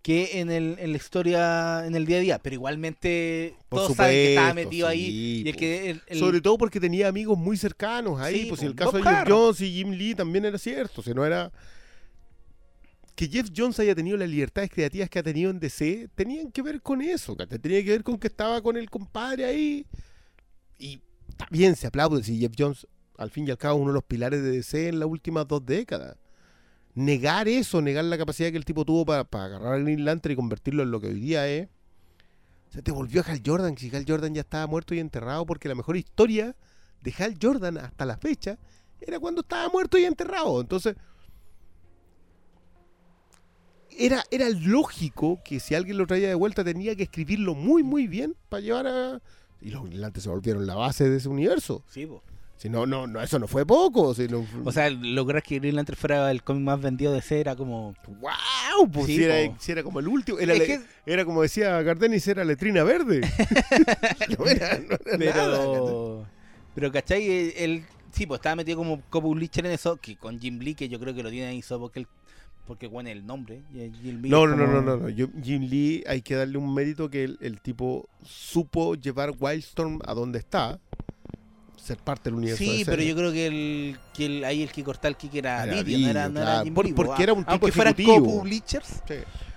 que 0.09 0.40
en, 0.40 0.51
el, 0.51 0.77
en 0.79 0.90
la 0.92 0.97
historia, 0.97 1.85
en 1.87 1.94
el 1.94 2.07
día 2.07 2.16
a 2.16 2.21
día. 2.21 2.38
Pero 2.38 2.55
igualmente, 2.55 3.55
Por 3.68 3.81
todos 3.81 3.94
saben 3.97 4.12
que 4.14 4.29
estaba 4.31 4.55
metido 4.55 4.88
ahí. 4.88 5.42
Y 5.44 5.49
el 5.51 5.55
que. 5.55 5.90
el- 5.90 6.03
el- 6.07 6.18
Sobre 6.18 6.40
todo 6.40 6.57
porque 6.57 6.81
tenía 6.81 7.09
amigos 7.09 7.37
muy 7.37 7.59
cercanos 7.59 8.18
ahí. 8.18 8.44
Sí, 8.44 8.47
pues 8.49 8.61
si 8.61 8.66
el 8.66 8.75
caso 8.75 8.92
Bob 8.92 9.03
de 9.05 9.11
Jeff. 9.11 9.29
Jones 9.29 9.61
y 9.61 9.71
Jim 9.71 9.90
Lee 9.90 10.14
también 10.14 10.47
era 10.47 10.57
cierto. 10.57 11.03
O 11.03 11.05
sea, 11.05 11.12
no 11.12 11.27
era. 11.27 11.53
Que 13.14 13.29
Jeff 13.29 13.51
Jones 13.55 13.79
haya 13.81 13.94
tenido 13.94 14.16
las 14.16 14.31
libertades 14.31 14.71
creativas 14.71 15.11
que 15.11 15.18
ha 15.18 15.23
tenido 15.23 15.51
en 15.51 15.61
DC, 15.61 16.09
tenían 16.14 16.51
que 16.53 16.62
ver 16.62 16.81
con 16.81 17.03
eso. 17.03 17.37
Tenía 17.37 17.85
que 17.85 17.90
ver 17.90 18.03
con 18.03 18.16
que 18.16 18.29
estaba 18.29 18.63
con 18.63 18.79
el 18.79 18.88
compadre 18.88 19.44
ahí. 19.44 19.85
Y 20.79 21.02
también 21.37 21.77
se 21.77 21.87
aplaude 21.87 22.23
si 22.23 22.38
Jeff 22.38 22.52
Jones, 22.59 22.87
al 23.19 23.31
fin 23.31 23.46
y 23.46 23.50
al 23.50 23.59
cabo, 23.59 23.79
uno 23.81 23.88
de 23.90 23.94
los 23.96 24.04
pilares 24.04 24.42
de 24.42 24.52
DC 24.52 24.88
en 24.88 25.00
las 25.00 25.09
últimas 25.09 25.46
dos 25.46 25.67
décadas. 25.67 26.17
Negar 26.99 27.46
eso, 27.46 27.81
negar 27.81 28.05
la 28.07 28.19
capacidad 28.19 28.51
que 28.51 28.57
el 28.57 28.65
tipo 28.65 28.85
tuvo 28.85 29.07
para, 29.07 29.23
para 29.23 29.44
agarrar 29.44 29.75
a 29.75 29.79
Green 29.79 30.05
y 30.33 30.35
convertirlo 30.35 30.83
en 30.83 30.90
lo 30.90 31.01
que 31.01 31.07
hoy 31.07 31.21
día 31.21 31.46
es. 31.46 31.69
Se 32.71 32.83
te 32.83 32.90
volvió 32.90 33.21
a 33.21 33.25
Hal 33.25 33.40
Jordan, 33.46 33.79
si 33.79 33.94
Hal 33.94 34.05
Jordan 34.07 34.35
ya 34.35 34.40
estaba 34.40 34.67
muerto 34.67 34.96
y 34.96 34.99
enterrado, 34.99 35.46
porque 35.46 35.69
la 35.69 35.77
mejor 35.77 35.96
historia 35.96 36.57
de 37.03 37.15
Hal 37.17 37.38
Jordan 37.40 37.79
hasta 37.79 38.05
la 38.05 38.17
fecha 38.17 38.59
era 39.01 39.21
cuando 39.21 39.42
estaba 39.42 39.69
muerto 39.69 39.96
y 39.96 40.07
enterrado. 40.07 40.61
Entonces, 40.61 40.96
era, 43.96 44.25
era 44.33 44.49
lógico 44.49 45.40
que 45.44 45.61
si 45.61 45.77
alguien 45.77 45.99
lo 45.99 46.07
traía 46.09 46.27
de 46.27 46.35
vuelta 46.35 46.65
tenía 46.65 46.96
que 46.96 47.05
escribirlo 47.05 47.55
muy, 47.55 47.85
muy 47.85 48.09
bien 48.09 48.35
para 48.49 48.61
llevar 48.61 48.88
a. 48.88 49.23
Y 49.61 49.71
los 49.71 49.85
Green 49.85 50.21
se 50.21 50.29
volvieron 50.29 50.67
la 50.67 50.75
base 50.75 51.09
de 51.09 51.19
ese 51.19 51.29
universo. 51.29 51.85
Sí. 51.87 52.09
Si 52.59 52.69
no, 52.69 52.85
no, 52.87 53.06
no, 53.06 53.23
eso 53.23 53.38
no 53.38 53.46
fue 53.46 53.65
poco. 53.65 54.15
Si 54.15 54.27
no, 54.27 54.44
O 54.65 54.73
sea, 54.73 54.90
lograr 54.90 55.42
que 55.44 55.61
Green 55.61 55.77
Lantern 55.77 55.96
fuera 55.96 56.31
el 56.31 56.42
cómic 56.42 56.65
más 56.65 56.81
vendido 56.81 57.13
de 57.13 57.21
ese 57.21 57.40
era 57.40 57.54
como. 57.54 57.94
¡Wow! 58.06 58.90
Pues 58.92 59.06
Sí, 59.06 59.17
si, 59.17 59.25
era, 59.25 59.56
si 59.61 59.73
era 59.73 59.83
como 59.85 60.00
el 60.00 60.09
último. 60.09 60.38
Era, 60.40 60.54
Es 60.54 60.59
le- 60.59 60.67
que- 60.67 60.81
era 61.06 61.25
como 61.25 61.40
decía 61.42 61.81
Gardenis, 61.83 62.27
era 62.27 62.44
letrina 62.44 62.83
verde. 62.83 63.21
no 64.38 64.44
era, 64.46 64.79
no 64.79 64.96
era 65.23 65.35
nada. 65.37 65.59
Pero. 65.61 66.27
Pero, 66.75 66.92
¿cachai? 66.92 67.27
El, 67.31 67.52
el- 67.56 67.85
sí, 68.13 68.27
pues 68.27 68.38
estaba 68.38 68.56
metido 68.56 68.77
como 68.79 69.00
co-publisher 69.09 69.65
en 69.67 69.73
eso, 69.73 69.96
que 69.96 70.17
con 70.17 70.40
Jim 70.40 70.59
Lee, 70.59 70.75
que 70.75 70.88
yo 70.88 70.98
creo 70.98 71.15
que 71.15 71.23
lo 71.23 71.31
tiene 71.31 71.46
ahí 71.46 71.63
solo 71.63 71.83
porque, 71.83 72.00
el, 72.00 72.06
porque 72.67 72.87
bueno, 72.88 73.09
el 73.11 73.25
nombre. 73.25 73.63
Jim 74.02 74.21
Lee 74.21 74.31
No, 74.31 74.46
no, 74.48 74.56
no, 74.56 74.67
como- 74.67 74.81
no, 74.81 74.83
no, 74.83 74.96
no. 75.04 75.09
Yo- 75.11 75.29
Jim 75.42 75.63
Lee 75.63 76.02
hay 76.09 76.23
que 76.23 76.35
darle 76.35 76.59
un 76.59 76.75
mérito 76.75 77.09
que 77.09 77.23
el, 77.25 77.38
el 77.40 77.61
tipo 77.61 78.09
supo 78.25 78.96
llevar 78.96 79.33
Wildstorm 79.38 80.00
a 80.04 80.15
donde 80.15 80.38
está, 80.40 80.79
ser 81.88 81.98
parte 81.98 82.24
del 82.30 82.34
universo. 82.34 82.62
Sí, 82.62 82.78
de 82.78 82.84
pero 82.84 83.02
yo 83.02 83.14
creo 83.16 83.32
que, 83.32 83.46
el, 83.46 83.98
que 84.14 84.26
el, 84.26 84.44
ahí 84.44 84.62
el 84.62 84.70
que 84.70 84.84
cortaba 84.84 85.08
el 85.08 85.16
kick 85.16 85.34
era, 85.34 85.64
Era 85.64 85.74
no 85.82 86.08
era, 86.08 86.28
no 86.28 86.40
era. 86.40 86.62
Jim 86.62 86.74
Por- 86.74 86.94
porque 86.94 87.12
po, 87.16 87.22
era 87.22 87.32
un 87.32 87.40
tipo 87.40 87.50
Aunque 87.52 87.72
fueran 87.72 87.94
co-publishers. 87.94 88.86
Sí. 89.06 89.14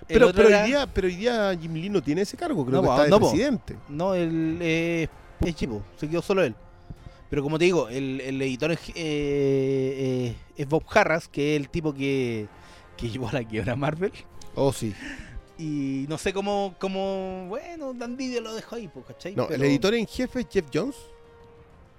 Pero, 0.07 0.33
pero, 0.33 0.49
era- 0.49 0.63
hoy 0.63 0.67
día, 0.69 0.87
pero 0.93 1.07
hoy 1.07 1.15
día 1.15 1.57
Jim 1.61 1.73
Lee 1.73 1.89
no 1.89 2.01
tiene 2.01 2.21
ese 2.21 2.35
cargo, 2.35 2.65
creo 2.65 2.81
No, 2.81 2.81
que 2.81 2.87
po, 2.87 2.93
está 2.93 3.03
de 3.05 3.09
no, 3.09 3.19
po. 3.19 3.29
presidente. 3.29 3.75
No, 3.87 4.13
el, 4.15 4.57
eh, 4.61 5.07
es 5.45 5.55
chivo, 5.55 5.83
se 5.97 6.09
quedó 6.09 6.21
solo 6.21 6.43
él. 6.43 6.53
Pero 7.29 7.43
como 7.43 7.57
te 7.57 7.63
digo, 7.65 7.87
el, 7.87 8.19
el 8.19 8.41
editor 8.41 8.71
es, 8.73 8.79
eh, 8.89 8.93
eh, 8.95 10.35
es 10.57 10.67
Bob 10.67 10.83
Harras, 10.89 11.29
que 11.29 11.55
es 11.55 11.61
el 11.61 11.69
tipo 11.69 11.93
que, 11.93 12.47
que 12.97 13.09
llevó 13.09 13.29
a 13.29 13.33
la 13.33 13.43
quiebra 13.45 13.73
a 13.73 13.75
Marvel. 13.77 14.11
Oh, 14.55 14.73
sí. 14.73 14.93
Y 15.57 16.05
no 16.09 16.17
sé 16.17 16.33
cómo, 16.33 16.75
cómo 16.77 17.45
bueno, 17.47 17.93
Dan 17.93 18.17
Didio 18.17 18.41
lo 18.41 18.53
dejó 18.53 18.75
ahí, 18.75 18.89
pues, 18.89 19.05
¿cachai? 19.05 19.33
No, 19.35 19.47
el 19.47 19.61
editor 19.63 19.93
en 19.93 20.07
jefe 20.07 20.41
es 20.41 20.47
Jeff 20.51 20.65
Jones. 20.73 20.95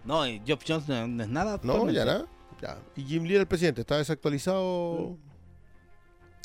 No, 0.04 0.24
eh, 0.24 0.40
Geoff 0.44 0.62
Jones 0.66 0.88
no, 0.88 1.06
no 1.06 1.22
es 1.22 1.28
nada. 1.28 1.60
No, 1.62 1.88
ya 1.90 2.04
nada. 2.04 2.26
Ya. 2.60 2.78
Y 2.96 3.02
Jim 3.04 3.24
Lee 3.24 3.34
era 3.34 3.40
el 3.42 3.46
presidente, 3.48 3.80
está 3.80 3.98
desactualizado. 3.98 5.16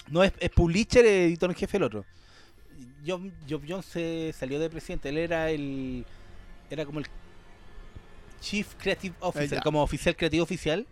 No, 0.10 0.24
es, 0.24 0.32
es 0.40 0.50
publisher, 0.50 1.06
editor 1.06 1.50
en 1.50 1.56
jefe 1.56 1.78
el 1.78 1.84
otro. 1.84 2.06
Geoff, 3.04 3.22
Geoff 3.48 3.64
Jones 3.68 3.86
se 3.86 4.34
salió 4.38 4.60
de 4.60 4.70
presidente, 4.70 5.10
él 5.10 5.18
era 5.18 5.50
el. 5.50 6.06
Era 6.70 6.86
como 6.86 7.00
el 7.00 7.06
Chief 8.42 8.68
Creative 8.78 9.16
Officer, 9.20 9.58
ya. 9.58 9.62
como 9.62 9.82
oficial 9.82 10.16
creativo 10.16 10.44
oficial. 10.44 10.86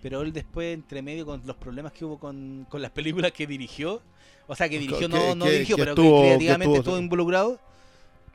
Pero 0.00 0.22
él 0.22 0.32
después, 0.32 0.74
entre 0.74 1.02
medio, 1.02 1.26
con 1.26 1.42
los 1.44 1.56
problemas 1.56 1.92
que 1.92 2.04
hubo 2.04 2.18
con, 2.20 2.66
con 2.70 2.80
las 2.80 2.92
películas 2.92 3.32
que 3.32 3.46
dirigió, 3.48 4.00
o 4.46 4.54
sea, 4.54 4.68
que 4.68 4.78
dirigió, 4.78 5.08
Que- 5.08 5.08
no, 5.08 5.34
no 5.34 5.44
que- 5.44 5.50
dirigió, 5.52 5.74
que 5.76 5.82
pero 5.82 5.92
estuvo- 5.92 6.16
que 6.18 6.22
que 6.22 6.26
creativamente 6.28 6.64
estuvo- 6.66 6.78
estuvo 6.92 6.98
involucrado, 6.98 7.60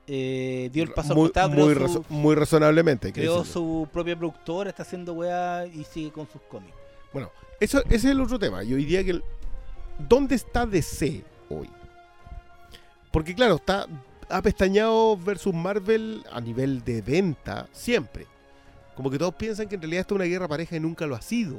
eh, 0.07 0.69
dio 0.73 0.83
el 0.83 0.91
paso 0.91 1.13
muy, 1.15 1.23
costado, 1.25 1.49
muy, 1.49 1.73
creó, 1.73 1.87
razo- 1.87 2.03
su, 2.07 2.13
muy 2.13 2.35
razonablemente. 2.35 3.13
creó 3.13 3.43
su 3.45 3.87
propia 3.91 4.17
productora, 4.17 4.69
está 4.69 4.83
haciendo 4.83 5.13
weá 5.13 5.65
y 5.65 5.83
sigue 5.83 6.11
con 6.11 6.27
sus 6.29 6.41
cómics. 6.43 6.75
Bueno, 7.13 7.31
eso, 7.59 7.81
ese 7.85 7.95
es 7.95 8.05
el 8.05 8.21
otro 8.21 8.37
tema. 8.39 8.63
Yo 8.63 8.75
diría 8.75 9.03
que. 9.03 9.11
el- 9.11 9.23
¿Dónde 9.99 10.35
está 10.35 10.65
DC 10.65 11.23
hoy? 11.49 11.69
Porque, 13.11 13.35
claro, 13.35 13.55
está 13.55 13.87
apestañado 14.29 15.15
versus 15.17 15.53
Marvel 15.53 16.23
a 16.31 16.41
nivel 16.41 16.83
de 16.83 17.01
venta 17.01 17.67
siempre. 17.71 18.25
Como 18.95 19.09
que 19.11 19.17
todos 19.19 19.35
piensan 19.35 19.67
que 19.67 19.75
en 19.75 19.81
realidad 19.81 20.01
esto 20.01 20.15
es 20.15 20.17
una 20.17 20.25
guerra 20.25 20.47
pareja 20.47 20.75
y 20.75 20.79
nunca 20.79 21.05
lo 21.05 21.15
ha 21.15 21.21
sido. 21.21 21.55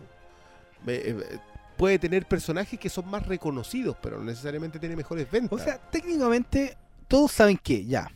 Eh, 0.86 1.16
eh, 1.16 1.38
puede 1.76 1.98
tener 1.98 2.26
personajes 2.26 2.78
que 2.78 2.88
son 2.88 3.08
más 3.08 3.26
reconocidos, 3.26 3.96
pero 4.02 4.18
no 4.18 4.24
necesariamente 4.24 4.78
tiene 4.78 4.96
mejores 4.96 5.30
ventas. 5.30 5.60
O 5.60 5.62
sea, 5.62 5.78
técnicamente, 5.90 6.76
todos 7.08 7.30
saben 7.32 7.56
que 7.56 7.84
ya. 7.84 8.10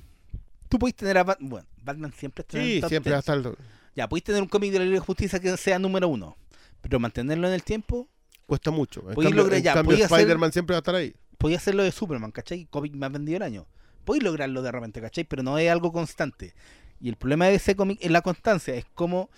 Tú 0.68 0.78
puedes 0.78 0.94
tener 0.96 1.16
a 1.18 1.24
Batman. 1.24 1.48
Bueno, 1.50 1.66
Batman 1.82 2.12
siempre 2.12 2.42
está 2.42 2.58
en 2.58 2.64
sí, 2.64 2.74
el 2.76 2.80
top 2.82 2.88
siempre 2.90 3.10
10. 3.12 3.14
va 3.28 3.32
a 3.34 3.36
estar. 3.38 3.58
Ya, 3.94 4.08
puedes 4.08 4.24
tener 4.24 4.42
un 4.42 4.48
cómic 4.48 4.70
de 4.72 4.78
la 4.78 4.84
Liga 4.84 4.94
de 4.96 5.00
Justicia 5.06 5.40
que 5.40 5.56
sea 5.56 5.78
número 5.78 6.08
uno. 6.08 6.36
Pero 6.80 7.00
mantenerlo 7.00 7.48
en 7.48 7.54
el 7.54 7.62
tiempo, 7.62 8.08
Cuesta 8.46 8.70
mucho. 8.70 9.00
En 9.10 9.14
cambio, 9.14 9.30
lograr- 9.30 9.58
en 9.58 9.62
ya, 9.64 9.74
cambio 9.74 9.96
hacer- 9.96 10.06
Spider-Man 10.18 10.52
siempre 10.52 10.72
va 10.74 10.78
a 10.78 10.80
estar 10.80 10.94
ahí. 10.94 11.14
podía 11.36 11.56
hacerlo 11.58 11.82
de 11.82 11.92
Superman, 11.92 12.30
¿cachai? 12.32 12.66
Cómic 12.70 12.94
más 12.94 13.12
vendido 13.12 13.34
del 13.34 13.42
año. 13.42 13.66
Podéis 14.04 14.22
lograrlo 14.24 14.62
de 14.62 14.72
repente, 14.72 15.00
¿cachai? 15.02 15.24
Pero 15.24 15.42
no 15.42 15.58
es 15.58 15.70
algo 15.70 15.92
constante. 15.92 16.54
Y 17.00 17.08
el 17.10 17.16
problema 17.16 17.46
de 17.46 17.56
ese 17.56 17.76
cómic 17.76 17.98
es 18.00 18.10
la 18.10 18.22
constancia, 18.22 18.74
es 18.74 18.86
como 18.94 19.28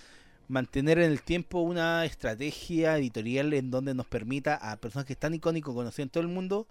mantener 0.48 0.98
en 0.98 1.10
el 1.10 1.22
tiempo 1.22 1.60
una 1.60 2.04
estrategia 2.04 2.96
editorial 2.98 3.52
en 3.52 3.70
donde 3.70 3.94
nos 3.94 4.06
permita 4.06 4.54
a 4.56 4.76
personas 4.76 5.06
que 5.06 5.12
están 5.12 5.34
icónicos, 5.34 5.74
conocidos 5.74 6.06
en 6.06 6.10
todo 6.10 6.22
el 6.22 6.28
mundo, 6.28 6.66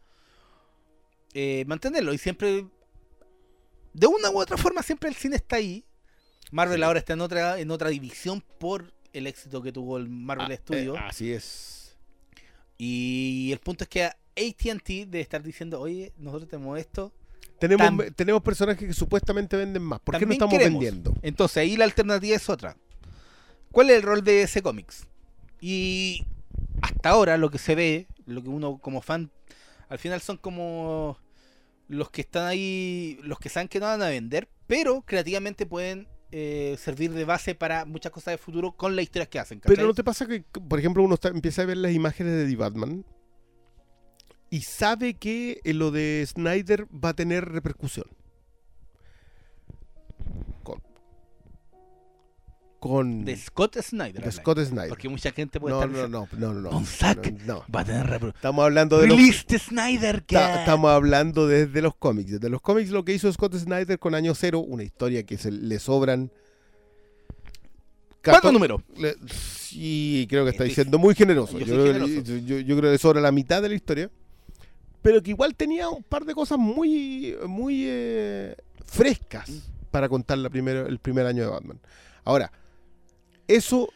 eh, 1.33 1.63
mantenerlo. 1.67 2.13
Y 2.13 2.17
siempre, 2.17 2.65
de 3.93 4.07
una 4.07 4.29
u 4.29 4.39
otra 4.39 4.57
forma, 4.57 4.83
siempre 4.83 5.09
el 5.09 5.15
cine 5.15 5.35
está 5.35 5.57
ahí. 5.57 5.83
Marvel 6.51 6.77
Sí. 6.79 6.83
ahora 6.83 6.99
está 6.99 7.13
en 7.13 7.21
otra, 7.21 7.59
en 7.59 7.69
otra 7.71 7.89
división 7.89 8.43
por 8.59 8.91
el 9.13 9.27
éxito 9.27 9.61
que 9.61 9.71
tuvo 9.71 9.97
el 9.97 10.09
Marvel 10.09 10.51
Ah, 10.51 10.55
Studio. 10.55 10.95
eh, 10.95 10.99
así 10.99 11.31
es. 11.31 11.97
Y 12.77 13.49
el 13.51 13.59
punto 13.59 13.83
es 13.83 13.89
que 13.89 14.03
ATT 14.05 15.05
de 15.07 15.19
estar 15.21 15.43
diciendo, 15.43 15.79
oye, 15.81 16.13
nosotros 16.17 16.49
tenemos 16.49 16.79
esto. 16.79 17.11
Tenemos, 17.59 17.85
Tam- 17.87 18.15
tenemos 18.15 18.41
personajes 18.41 18.87
que 18.87 18.93
supuestamente 18.93 19.57
venden 19.57 19.83
más. 19.83 19.99
¿Por 19.99 20.17
qué 20.17 20.25
no 20.25 20.31
estamos 20.31 20.53
queremos. 20.53 20.79
vendiendo? 20.81 21.13
Entonces 21.21 21.57
ahí 21.57 21.75
la 21.75 21.83
alternativa 21.85 22.35
es 22.35 22.47
otra. 22.49 22.77
¿Cuál 23.71 23.89
es 23.89 23.97
el 23.97 24.03
rol 24.03 24.23
de 24.23 24.43
ese 24.43 24.61
cómics? 24.61 25.05
Y 25.59 26.25
hasta 26.81 27.09
ahora 27.09 27.37
lo 27.37 27.51
que 27.51 27.57
se 27.57 27.75
ve, 27.75 28.07
lo 28.25 28.41
que 28.41 28.47
uno 28.49 28.77
como 28.77 29.01
fan, 29.01 29.29
al 29.89 29.99
final 29.99 30.21
son 30.21 30.37
como 30.37 31.17
los 31.89 32.09
que 32.11 32.21
están 32.21 32.45
ahí, 32.47 33.19
los 33.23 33.39
que 33.39 33.49
saben 33.49 33.67
que 33.67 33.79
no 33.79 33.87
van 33.87 34.01
a 34.01 34.07
vender, 34.09 34.47
pero 34.67 35.01
creativamente 35.01 35.65
pueden 35.65 36.07
eh, 36.31 36.77
servir 36.79 37.11
de 37.11 37.25
base 37.25 37.55
para 37.55 37.85
muchas 37.85 38.11
cosas 38.11 38.33
de 38.33 38.37
futuro 38.37 38.71
con 38.71 38.95
las 38.95 39.03
historias 39.03 39.27
que 39.27 39.39
hacen. 39.39 39.59
Pero. 39.59 39.85
¿no 39.87 39.93
te 39.95 40.03
pasa 40.03 40.27
que, 40.27 40.41
por 40.43 40.77
ejemplo, 40.79 41.03
uno 41.03 41.15
está- 41.15 41.29
empieza 41.29 41.63
a 41.63 41.65
ver 41.65 41.77
las 41.77 41.91
imágenes 41.91 42.33
de 42.33 42.47
The 42.47 42.55
Batman 42.55 43.03
y 44.51 44.61
sabe 44.61 45.15
que 45.15 45.59
en 45.63 45.79
lo 45.79 45.89
de 45.91 46.23
Snyder 46.27 46.85
va 46.93 47.09
a 47.09 47.13
tener 47.15 47.45
repercusión? 47.45 48.05
Con. 52.79 53.25
de 53.25 53.35
Scott 53.35 53.77
Snyder. 53.81 54.23
de. 54.23 54.31
Scott 54.31 54.59
Snyder. 54.59 54.89
Porque 54.89 55.09
mucha 55.09 55.31
gente 55.31 55.59
puede 55.59 55.75
No, 55.75 55.81
estar 55.83 55.91
no, 55.91 56.07
no, 56.07 56.27
no, 56.37 56.53
no, 56.53 56.61
no. 56.61 56.71
No, 56.71 56.81
no. 57.45 57.65
va 57.75 57.81
a 57.81 57.85
tener 57.85 58.21
Estamos 58.33 58.63
hablando 58.63 58.99
de 58.99 59.07
los. 59.07 59.17
Release 59.17 59.43
the 59.45 59.59
Snyder 59.59 60.21
Cut. 60.21 60.37
Estamos 60.59 60.89
hablando 60.91 61.45
desde 61.47 61.81
los 61.81 61.95
cómics. 61.95 62.31
Desde 62.31 62.49
los 62.49 62.61
cómics 62.61 62.89
lo 62.91 63.03
que 63.03 63.13
hizo 63.13 63.31
Scott 63.33 63.55
Snyder 63.55 63.99
con 63.99 64.15
Año 64.15 64.33
Cero, 64.33 64.59
una 64.59 64.83
historia 64.83 65.23
que 65.23 65.37
se 65.37 65.51
le 65.51 65.77
sobran. 65.79 66.31
¿Cuánto 68.23 68.49
cator- 68.49 68.53
número? 68.53 68.83
le- 68.97 69.15
sí, 69.31 70.25
creo 70.29 70.43
que 70.43 70.51
está 70.51 70.63
Estoy- 70.63 70.69
diciendo 70.69 70.99
muy 70.99 71.15
generoso. 71.15 71.57
yo 71.59 71.65
Yo, 71.65 71.85
generoso. 71.85 72.13
yo- 72.21 72.37
yo- 72.37 72.59
yo 72.59 72.77
creo 72.77 72.91
que 72.91 72.97
sobra 72.97 73.21
la 73.21 73.31
mitad 73.31 73.61
de 73.61 73.69
la 73.69 73.75
historia. 73.75 74.09
Pero 75.01 75.23
que 75.23 75.29
igual 75.31 75.55
tenía 75.55 75.87
un 75.87 76.03
par 76.03 76.25
de 76.25 76.33
cosas 76.33 76.57
muy, 76.59 77.33
muy 77.47 77.83
eh, 77.87 78.55
frescas 78.85 79.49
para 79.91 80.09
contar 80.09 80.37
la 80.37 80.49
primero- 80.49 80.87
el 80.87 80.99
primer 80.99 81.25
año 81.25 81.43
de 81.43 81.49
Batman. 81.49 81.79
Ahora, 82.25 82.51
eso 83.49 83.89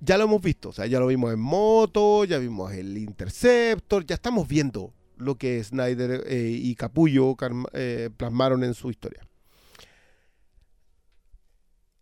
ya 0.00 0.16
lo 0.16 0.24
hemos 0.24 0.40
visto. 0.40 0.68
O 0.68 0.72
sea, 0.72 0.86
ya 0.86 1.00
lo 1.00 1.08
vimos 1.08 1.32
en 1.32 1.40
Moto, 1.40 2.24
ya 2.24 2.38
vimos 2.38 2.72
el 2.72 2.96
Interceptor, 2.96 4.06
ya 4.06 4.14
estamos 4.14 4.46
viendo 4.46 4.94
lo 5.16 5.36
que 5.36 5.62
Snyder 5.62 6.22
eh, 6.26 6.50
y 6.50 6.74
Capullo 6.76 7.36
eh, 7.72 8.10
plasmaron 8.16 8.62
en 8.62 8.74
su 8.74 8.90
historia. 8.90 9.26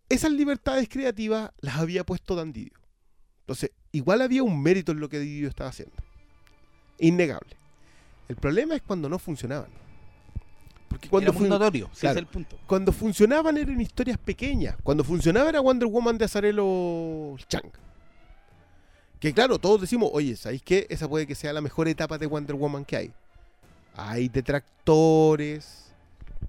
Esas 0.09 0.31
libertades 0.31 0.87
creativas 0.87 1.51
las 1.59 1.77
había 1.77 2.05
puesto 2.05 2.35
Dan 2.35 2.53
Didio. 2.53 2.77
Entonces, 3.39 3.71
igual 3.91 4.21
había 4.21 4.43
un 4.43 4.61
mérito 4.61 4.91
en 4.91 4.99
lo 4.99 5.09
que 5.09 5.19
Didio 5.19 5.49
estaba 5.49 5.71
haciendo. 5.71 5.95
Innegable. 6.99 7.55
El 8.27 8.35
problema 8.35 8.75
es 8.75 8.83
cuando 8.83 9.09
no 9.09 9.17
funcionaban. 9.17 9.71
Porque 10.91 11.07
cuando, 11.09 11.31
Era 11.31 11.39
muy 11.39 11.47
notorio, 11.49 11.89
claro. 11.99 12.19
es 12.19 12.21
el 12.21 12.27
punto. 12.27 12.57
cuando 12.67 12.91
funcionaban 12.91 13.55
eran 13.57 13.79
historias 13.79 14.17
pequeñas. 14.17 14.75
Cuando 14.83 15.03
funcionaba 15.05 15.47
era 15.49 15.61
Wonder 15.61 15.87
Woman 15.87 16.17
de 16.17 16.25
Azarelo 16.25 17.35
Chang. 17.47 17.71
Que 19.19 19.33
claro, 19.33 19.57
todos 19.57 19.79
decimos, 19.79 20.09
oye, 20.13 20.35
¿sabéis 20.35 20.61
qué? 20.63 20.85
Esa 20.89 21.07
puede 21.07 21.25
que 21.27 21.35
sea 21.35 21.53
la 21.53 21.61
mejor 21.61 21.87
etapa 21.87 22.17
de 22.17 22.25
Wonder 22.25 22.55
Woman 22.55 22.83
que 22.83 22.97
hay. 22.97 23.11
Hay 23.95 24.27
detractores, 24.29 25.93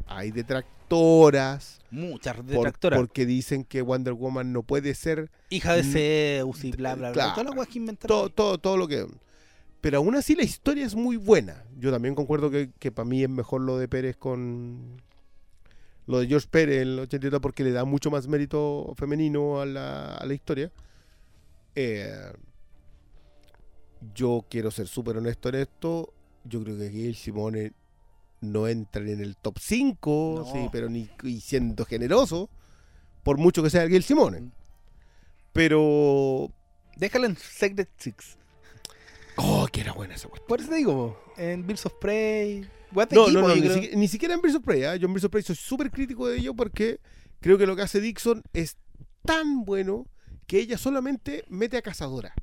hay 0.07 0.30
detractoras, 0.32 1.80
Muchas 1.90 2.34
por- 2.36 2.45
detractoras. 2.47 2.99
porque 2.99 3.26
dicen 3.26 3.62
que 3.64 3.80
Wonder 3.82 4.14
Woman 4.14 4.53
no 4.53 4.62
puede 4.62 4.95
ser 4.95 5.30
Hija 5.51 5.74
de 5.74 5.84
Zeus 5.84 6.64
y 6.64 6.72
bla, 6.72 6.95
bla, 6.95 7.12
bla. 7.12 7.34
claro. 7.34 7.49
Las 7.51 7.57
weas 7.57 7.68
que 7.68 7.78
inventaron. 7.78 8.09
todo, 8.18 8.28
todo, 8.30 8.59
todo 8.59 8.76
lo 8.76 8.88
que... 8.88 9.07
Pero 9.83 9.99
aún 9.99 10.14
así 10.14 10.35
la 10.35 10.45
historia 10.45 10.87
es 10.87 10.95
muy 10.95 11.16
buena. 11.16 11.64
Yo 11.76 11.91
también 11.91 12.14
concuerdo 12.14 12.51
que, 12.51 12.70
que 12.78 12.91
para 12.93 13.05
mí 13.07 13.22
es 13.22 13.28
mejor 13.28 13.61
lo 13.61 13.76
de 13.76 13.89
Pérez 13.89 14.16
con... 14.16 15.03
Lo 16.07 16.20
de 16.20 16.26
George 16.28 16.47
Pérez 16.51 16.83
en 16.83 16.89
el 16.89 16.99
82 17.01 17.41
porque 17.41 17.64
le 17.64 17.72
da 17.72 17.85
mucho 17.85 18.11
más 18.11 18.26
mérito 18.28 18.95
femenino 18.97 19.61
a 19.61 19.66
la, 19.66 20.14
a 20.14 20.24
la 20.24 20.35
historia. 20.35 20.72
Eh, 21.74 22.33
yo 24.14 24.45
quiero 24.49 24.70
ser 24.70 24.87
súper 24.89 25.16
honesto 25.16 25.49
en 25.49 25.57
esto. 25.57 26.12
Yo 26.45 26.62
creo 26.62 26.76
que 26.78 26.91
Gail 26.91 27.14
Simone 27.14 27.72
no 28.41 28.66
entra 28.68 29.03
ni 29.03 29.12
en 29.12 29.20
el 29.20 29.37
top 29.37 29.59
5, 29.61 30.35
No. 30.47 30.53
sí, 30.53 30.68
pero 30.72 30.89
ni 30.89 31.09
y 31.22 31.41
siendo 31.41 31.85
generoso, 31.85 32.51
por 33.22 33.39
mucho 33.39 33.62
que 33.62 33.70
sea 33.70 33.87
Gail 33.87 34.03
Simone. 34.03 34.51
Pero. 35.53 36.51
Déjalo 36.97 37.26
en 37.26 37.37
Secret 37.37 37.89
Six. 37.97 38.39
Oh, 39.37 39.66
que 39.72 39.80
era 39.80 39.93
buena 39.93 40.14
esa 40.14 40.28
cuestión. 40.28 40.49
Por 40.49 40.61
eso 40.61 40.68
te 40.70 40.76
digo, 40.76 41.18
en 41.37 41.66
Bills 41.66 41.87
of 41.87 41.95
Prey. 42.01 42.68
No, 42.95 43.03
equipo, 43.03 43.30
no, 43.30 43.49
no, 43.49 43.55
ni, 43.55 43.62
creo. 43.62 43.97
ni 43.97 44.07
siquiera 44.07 44.35
en 44.35 44.43
Birds 44.43 44.57
of 44.57 44.62
Prey. 44.64 44.85
¿ah? 44.85 44.97
Yo 44.97 45.07
en 45.07 45.14
Birds 45.14 45.24
of 45.24 45.30
Prey 45.30 45.43
soy 45.43 45.57
súper 45.57 45.91
crítico 45.91 46.28
de 46.28 46.37
ello 46.39 46.55
porque 46.55 47.01
creo 47.41 47.57
que 47.57 47.66
lo 47.66 47.74
que 47.74 47.80
hace 47.83 48.01
Dixon 48.03 48.43
es 48.53 48.76
tan 49.24 49.64
bueno 49.64 50.07
que 50.47 50.59
ella 50.59 50.76
solamente 50.76 51.45
mete 51.49 51.78
a 51.78 51.83
Cazadora. 51.83 52.35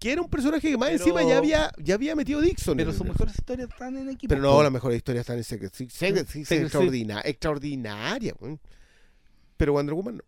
Que 0.00 0.12
era 0.12 0.22
un 0.22 0.30
personaje 0.30 0.70
que 0.70 0.78
más 0.78 0.88
Pero- 0.90 0.98
encima 1.02 1.22
ya 1.24 1.36
había, 1.38 1.72
ya 1.78 1.94
había 1.94 2.16
metido 2.16 2.40
Dixon. 2.40 2.76
Pero 2.76 2.90
en 2.90 2.96
sus 2.96 3.06
mejores 3.06 3.34
historias 3.34 3.68
están 3.70 3.96
en 3.98 4.08
equipo. 4.08 4.30
Pero 4.30 4.40
no, 4.42 4.62
las 4.62 4.72
mejores 4.72 4.96
historias 4.96 5.22
están 5.24 5.36
en 5.36 5.44
Secret 5.44 5.74
Six. 5.74 5.92
Secret 5.92 6.26
Secret 6.26 6.62
extraordina- 6.62 7.20
extraordinaria. 7.24 8.34
Pero 9.58 9.72
Wonder 9.74 9.94
Woman 9.94 10.16
no. 10.18 10.24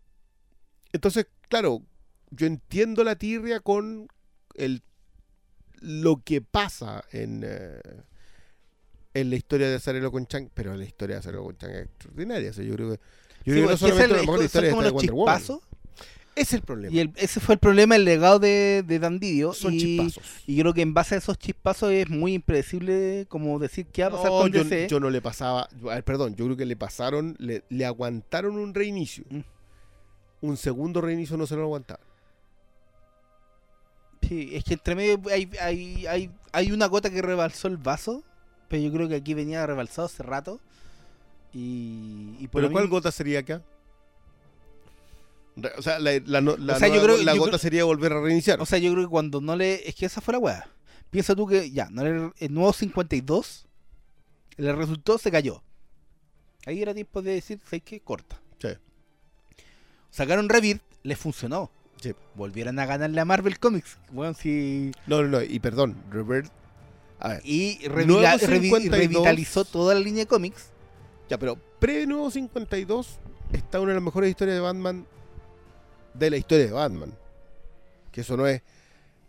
Entonces, 0.93 1.27
claro, 1.49 1.81
yo 2.29 2.45
entiendo 2.47 3.03
la 3.03 3.15
tirria 3.15 3.59
con 3.59 4.07
el 4.55 4.83
lo 5.81 6.21
que 6.23 6.41
pasa 6.41 7.03
en, 7.11 7.43
eh, 7.45 7.79
en 9.13 9.29
la 9.29 9.35
historia 9.35 9.69
de 9.69 9.75
Azarelo 9.75 10.11
con 10.11 10.25
Chang, 10.27 10.49
pero 10.53 10.75
la 10.75 10.83
historia 10.85 11.15
de 11.15 11.19
Azarelo 11.21 11.43
con 11.43 11.57
Chang 11.57 11.71
es 11.71 11.83
extraordinaria. 11.85 12.49
O 12.49 12.53
sea, 12.53 12.63
yo 12.63 12.73
creo 12.75 12.91
que, 12.91 12.97
yo 12.97 12.99
Sí, 13.43 13.51
creo 13.51 13.55
que 13.55 13.61
no 13.61 13.67
po, 13.67 13.73
es 13.73 13.79
que 13.79 13.87
solamente 13.87 14.03
es 14.03 14.09
el- 14.11 14.15
la 14.17 14.21
mejor 14.31 14.43
historia 14.45 14.69
como 14.71 14.83
de 14.83 14.89
Wonder 14.91 15.13
Woman. 15.13 15.41
Es 16.35 16.53
el 16.53 16.61
problema. 16.61 16.95
Y 16.95 16.99
el- 16.99 17.11
ese 17.15 17.39
fue 17.39 17.55
el 17.55 17.59
problema, 17.59 17.95
el 17.95 18.05
legado 18.05 18.37
de, 18.37 18.83
de 18.85 18.99
Dan 18.99 19.19
Didio. 19.19 19.53
Son 19.53 19.73
y, 19.73 19.79
chispazos. 19.79 20.23
y 20.45 20.55
yo 20.55 20.61
creo 20.63 20.73
que 20.75 20.81
en 20.83 20.93
base 20.93 21.15
a 21.15 21.17
esos 21.17 21.39
chispazos 21.39 21.91
es 21.91 22.09
muy 22.09 22.35
impredecible 22.35 23.25
como 23.27 23.57
decir 23.57 23.87
qué 23.87 24.03
va 24.03 24.09
a 24.09 24.11
pasar 24.11 24.25
No, 24.31 24.41
con 24.41 24.51
yo, 24.51 24.63
DC. 24.63 24.87
yo 24.87 24.99
no 24.99 25.09
le 25.09 25.19
pasaba, 25.19 25.67
perdón, 26.05 26.35
yo 26.35 26.45
creo 26.45 26.55
que 26.57 26.67
le 26.67 26.75
pasaron, 26.75 27.35
le, 27.39 27.63
le 27.69 27.85
aguantaron 27.85 28.55
un 28.57 28.75
reinicio. 28.75 29.23
Mm. 29.31 29.39
Un 30.41 30.57
segundo 30.57 31.01
reinicio 31.01 31.37
no 31.37 31.47
se 31.47 31.55
lo 31.55 31.63
aguantaba. 31.63 32.01
Sí, 34.21 34.49
es 34.55 34.63
que 34.63 34.73
entre 34.73 34.95
medio 34.95 35.19
hay, 35.31 35.49
hay, 35.61 36.05
hay, 36.07 36.31
hay 36.51 36.71
una 36.71 36.87
gota 36.87 37.09
que 37.09 37.21
rebalsó 37.21 37.67
el 37.67 37.77
vaso, 37.77 38.23
pero 38.67 38.81
yo 38.83 38.91
creo 38.91 39.07
que 39.07 39.15
aquí 39.15 39.33
venía 39.33 39.65
rebalsado 39.65 40.07
hace 40.07 40.23
rato. 40.23 40.59
Y, 41.53 42.35
y 42.39 42.47
por 42.49 42.61
¿Pero 42.61 42.71
cuál 42.71 42.87
gota 42.87 43.11
sería 43.11 43.39
acá? 43.39 43.61
O 45.77 45.81
sea, 45.81 45.97
la, 45.99 46.11
la, 46.25 46.41
no- 46.41 46.55
la 46.57 46.75
O 46.75 46.79
sea, 46.79 46.87
yo 46.87 46.95
nueva- 46.95 47.13
creo- 47.15 47.23
la 47.25 47.33
yo 47.33 47.39
gota 47.39 47.51
creo- 47.51 47.59
sería 47.59 47.83
volver 47.83 48.13
a 48.13 48.21
reiniciar. 48.21 48.61
O 48.61 48.65
sea, 48.65 48.77
yo 48.79 48.91
creo 48.91 49.05
que 49.05 49.09
cuando 49.09 49.41
no 49.41 49.55
le. 49.55 49.87
Es 49.87 49.95
que 49.95 50.05
esa 50.05 50.21
fue 50.21 50.33
la 50.33 50.39
weá. 50.39 50.69
Piensa 51.09 51.35
tú 51.35 51.47
que 51.47 51.71
ya, 51.71 51.89
no 51.89 52.03
le- 52.03 52.31
el 52.37 52.53
nuevo 52.53 52.73
52 52.73 53.65
le 54.57 54.73
resultó, 54.73 55.17
se 55.17 55.31
cayó. 55.31 55.63
Ahí 56.65 56.81
era 56.81 56.93
tiempo 56.93 57.21
de 57.21 57.33
decir, 57.35 57.59
¿sabes 57.63 57.81
qué? 57.83 58.01
Corta. 58.01 58.39
Sí. 58.61 58.69
Sacaron 60.11 60.49
Rebirth, 60.49 60.81
les 61.03 61.17
funcionó. 61.17 61.71
Sí. 62.01 62.13
Volvieron 62.35 62.77
a 62.79 62.85
ganarle 62.85 63.19
a 63.21 63.25
Marvel 63.25 63.59
Comics. 63.59 63.97
Bueno, 64.11 64.33
sí. 64.33 64.91
No, 65.07 65.21
no, 65.23 65.27
no, 65.29 65.41
y 65.41 65.59
perdón, 65.59 65.95
Revert. 66.11 66.51
A 67.19 67.29
ver, 67.29 67.41
Y, 67.43 67.79
revila- 67.87 68.37
revi- 68.37 68.61
52. 68.69 68.91
revitalizó 68.99 69.65
toda 69.65 69.93
la 69.95 69.99
línea 69.99 70.23
de 70.23 70.27
cómics. 70.27 70.69
ya, 71.29 71.37
pero 71.39 71.57
pre-Nuevo 71.79 72.29
52 72.31 73.19
está 73.53 73.79
una 73.79 73.89
de 73.89 73.95
las 73.95 74.03
mejores 74.03 74.29
historias 74.29 74.55
de 74.55 74.61
Batman 74.61 75.05
de 76.13 76.29
la 76.29 76.37
historia 76.37 76.65
de 76.67 76.71
Batman. 76.71 77.13
Que 78.11 78.21
eso 78.21 78.37
no 78.37 78.45
es 78.47 78.61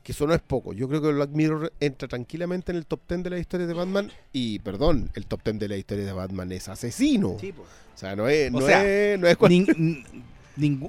que 0.02 0.12
eso 0.12 0.26
no 0.26 0.32
es 0.34 0.40
poco. 0.40 0.72
Yo 0.72 0.88
creo 0.88 1.02
que 1.02 1.12
Black 1.12 1.30
Mirror 1.30 1.70
entra 1.80 2.08
tranquilamente 2.08 2.72
en 2.72 2.78
el 2.78 2.86
top 2.86 3.00
10 3.08 3.22
de 3.24 3.30
la 3.30 3.38
historia 3.38 3.66
de 3.66 3.74
Batman 3.74 4.10
y, 4.32 4.58
perdón, 4.60 5.10
el 5.14 5.26
top 5.26 5.42
10 5.44 5.58
de 5.58 5.68
la 5.68 5.76
historia 5.76 6.04
de 6.06 6.12
Batman 6.12 6.50
es 6.52 6.68
asesino. 6.68 7.30
O 7.30 7.40
sea, 7.94 8.16
no 8.16 8.26
es, 8.28 8.48
O 8.54 8.60
no 8.60 8.66
sea, 8.66 8.86
es, 8.86 9.18
no 9.18 9.26
es 9.28 9.36
cual- 9.36 9.50
ningún, 9.50 10.04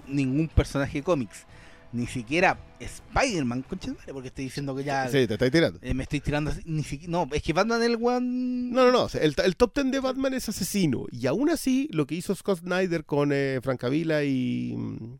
ningún 0.08 0.48
personaje 0.48 1.02
cómics. 1.04 1.46
Ni 1.92 2.06
siquiera 2.06 2.60
Spider-Man, 2.80 3.66
porque 3.68 4.28
estoy 4.28 4.46
diciendo 4.46 4.76
que 4.76 4.84
ya 4.84 5.08
Sí, 5.08 5.26
te 5.26 5.34
estáis 5.34 5.52
tirando. 5.52 5.80
eh, 5.82 5.94
me 5.96 6.04
estoy 6.04 6.20
tirando 6.20 6.52
así. 6.52 6.62
Ni 6.66 6.84
siquiera, 6.84 7.12
no, 7.12 7.28
es 7.32 7.42
que 7.42 7.52
Batman 7.52 7.82
es 7.82 7.88
el 7.88 7.96
weón. 7.96 8.70
No, 8.72 8.86
no, 8.86 8.92
no. 8.92 9.08
El, 9.20 9.34
el 9.44 9.56
top 9.56 9.74
10 9.74 9.92
de 9.92 10.00
Batman 10.00 10.36
es 10.36 10.48
asesino. 10.50 11.06
Y 11.12 11.26
aún 11.26 11.50
así, 11.50 11.90
lo 11.92 12.06
que 12.06 12.14
hizo 12.16 12.36
Scott 12.36 12.60
Snyder 12.60 13.06
con 13.06 13.32
eh, 13.34 13.60
Francavilla 13.64 14.24
y. 14.24 14.76
mm, 14.78 15.18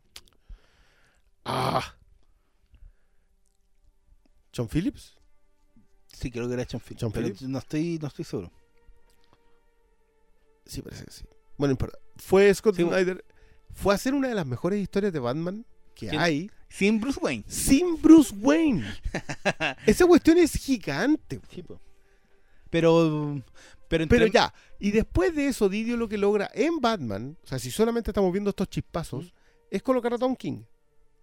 Ah. 1.44 1.96
John 4.54 4.68
Phillips. 4.68 5.14
Sí, 6.12 6.30
creo 6.30 6.46
que 6.48 6.54
era 6.54 6.66
John 6.70 6.80
Phillips. 6.80 7.00
John 7.02 7.12
pero 7.12 7.26
Phillips. 7.26 7.42
no 7.42 7.58
estoy, 7.58 7.98
no 8.00 8.08
estoy 8.08 8.24
seguro. 8.24 8.52
Sí, 10.66 10.82
parece 10.82 11.04
que 11.04 11.10
sí. 11.10 11.24
Bueno, 11.56 11.70
no 11.70 11.72
importa. 11.72 11.98
Fue 12.16 12.52
Scott 12.54 12.76
Sí. 12.76 12.82
Snyder. 12.82 13.24
Fue 13.72 13.94
a 13.94 13.96
hacer 13.96 14.14
una 14.14 14.28
de 14.28 14.34
las 14.34 14.46
mejores 14.46 14.80
historias 14.80 15.12
de 15.12 15.18
Batman 15.18 15.64
que 15.94 16.08
¿Quién? 16.08 16.20
hay 16.20 16.50
Sin 16.70 17.00
Bruce 17.00 17.18
Wayne. 17.20 17.44
sin 17.46 18.00
Bruce 18.00 18.34
Wayne. 18.40 18.86
Esa 19.86 20.06
cuestión 20.06 20.38
es 20.38 20.52
gigante. 20.54 21.38
Pero. 22.70 23.42
Pero, 23.88 24.04
entre- 24.04 24.18
Pero 24.20 24.30
ya, 24.32 24.54
y 24.78 24.92
después 24.92 25.34
de 25.34 25.48
eso, 25.48 25.68
Didio 25.68 25.96
lo 25.96 26.08
que 26.08 26.16
logra 26.16 26.48
en 26.54 26.80
Batman, 26.80 27.36
o 27.42 27.46
sea, 27.46 27.58
si 27.58 27.72
solamente 27.72 28.12
estamos 28.12 28.30
viendo 28.32 28.50
estos 28.50 28.68
chispazos, 28.70 29.34
es 29.68 29.82
colocar 29.82 30.14
a 30.14 30.18
Tom 30.18 30.36
King. 30.36 30.62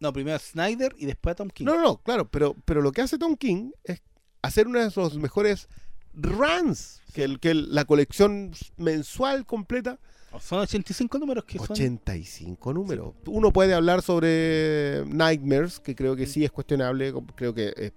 No, 0.02 0.12
primero 0.12 0.36
a 0.36 0.40
Snyder 0.40 0.94
y 0.98 1.06
después 1.06 1.32
a 1.32 1.36
Tom 1.38 1.50
King. 1.50 1.64
No, 1.64 1.76
no, 1.76 1.82
no, 1.82 1.98
claro, 2.04 2.30
pero, 2.30 2.56
pero 2.66 2.82
lo 2.82 2.92
que 2.92 3.02
hace 3.02 3.18
Tom 3.18 3.38
King 3.38 3.72
es 3.86 4.02
hacer 4.42 4.68
uno 4.68 4.80
de 4.80 4.92
los 4.94 5.16
mejores 5.16 5.70
runs, 6.14 7.02
que, 7.14 7.24
el, 7.24 7.40
que 7.40 7.52
el- 7.52 7.74
la 7.74 7.86
colección 7.86 8.52
mensual 8.76 9.46
completa, 9.46 9.98
Son 10.40 10.60
85 10.60 11.18
números 11.20 11.44
que 11.46 11.58
son. 11.58 11.68
85 11.72 12.74
números. 12.74 13.14
Uno 13.26 13.52
puede 13.52 13.74
hablar 13.74 14.02
sobre 14.02 15.04
Nightmares, 15.08 15.80
que 15.80 15.96
creo 15.96 16.16
que 16.16 16.26
sí 16.28 16.44
es 16.46 16.52
cuestionable, 16.52 17.14
creo 17.36 17.54
que 17.54 17.74
es- 17.76 17.94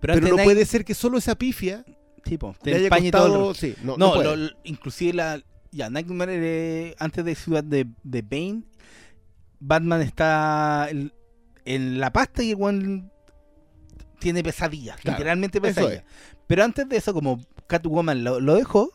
pero 0.00 0.14
no 0.20 0.28
Night- 0.36 0.44
puede 0.44 0.64
ser 0.64 0.84
que 0.84 0.94
solo 0.94 1.18
esa 1.18 1.34
pifia 1.36 1.84
tipo, 2.24 2.54
te 2.62 2.70
le 2.70 2.76
haya 2.76 2.88
todo 2.88 2.96
el 2.96 3.02
costado... 3.12 3.48
resto. 3.50 3.54
sí, 3.54 3.74
no, 3.82 3.96
No, 3.96 4.08
no 4.08 4.14
puede. 4.14 4.36
lo- 4.36 4.50
inclusive 4.64 5.12
la. 5.14 5.42
Ya, 5.72 5.88
Nightmare 5.88 6.32
eh, 6.88 6.94
antes 6.98 7.24
de 7.24 7.34
Ciudad 7.34 7.62
de, 7.62 7.86
de 8.02 8.22
Bane, 8.22 8.62
Batman 9.60 10.02
está 10.02 10.88
en, 10.90 11.12
en 11.64 12.00
la 12.00 12.12
pasta 12.12 12.42
y 12.42 12.50
el 12.50 12.56
weón 12.56 13.12
tiene 14.18 14.42
pesadillas, 14.42 15.00
Claro, 15.00 15.16
literalmente 15.18 15.60
pesadillas. 15.60 16.04
Pero 16.46 16.64
antes 16.64 16.88
de 16.88 16.96
eso, 16.96 17.14
como 17.14 17.40
Catwoman 17.68 18.24
lo, 18.24 18.40
lo 18.40 18.54
dejó, 18.56 18.90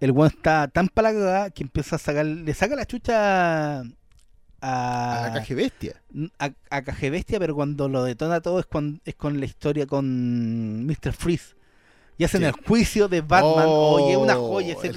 el 0.00 0.10
weón 0.12 0.32
está 0.34 0.68
tan 0.68 0.88
para 0.88 1.12
la 1.12 1.18
cagada 1.18 1.50
que 1.50 1.62
empieza 1.62 1.96
a 1.96 1.98
sacar, 1.98 2.24
le 2.26 2.54
saca 2.54 2.74
la 2.76 2.86
chucha 2.86 3.80
a, 3.80 3.84
a 4.62 5.28
la 5.28 5.32
caja 5.34 5.54
bestia. 5.54 6.02
a, 6.38 6.50
a 6.70 6.82
Caje 6.82 7.10
Bestia, 7.10 7.38
pero 7.38 7.54
cuando 7.54 7.88
lo 7.88 8.04
detona 8.04 8.40
todo 8.40 8.60
es 8.60 8.66
con, 8.66 9.00
es 9.04 9.14
con 9.14 9.38
la 9.40 9.46
historia 9.46 9.86
con 9.86 10.86
Mr. 10.86 11.12
Freeze. 11.12 11.54
Y 12.18 12.24
hacen 12.24 12.42
Sí. 12.42 12.46
el 12.46 12.52
juicio 12.52 13.08
de 13.08 13.22
Batman. 13.22 13.64
Oye, 13.66 14.16
una 14.18 14.34
joya. 14.34 14.74
ese- 14.74 14.88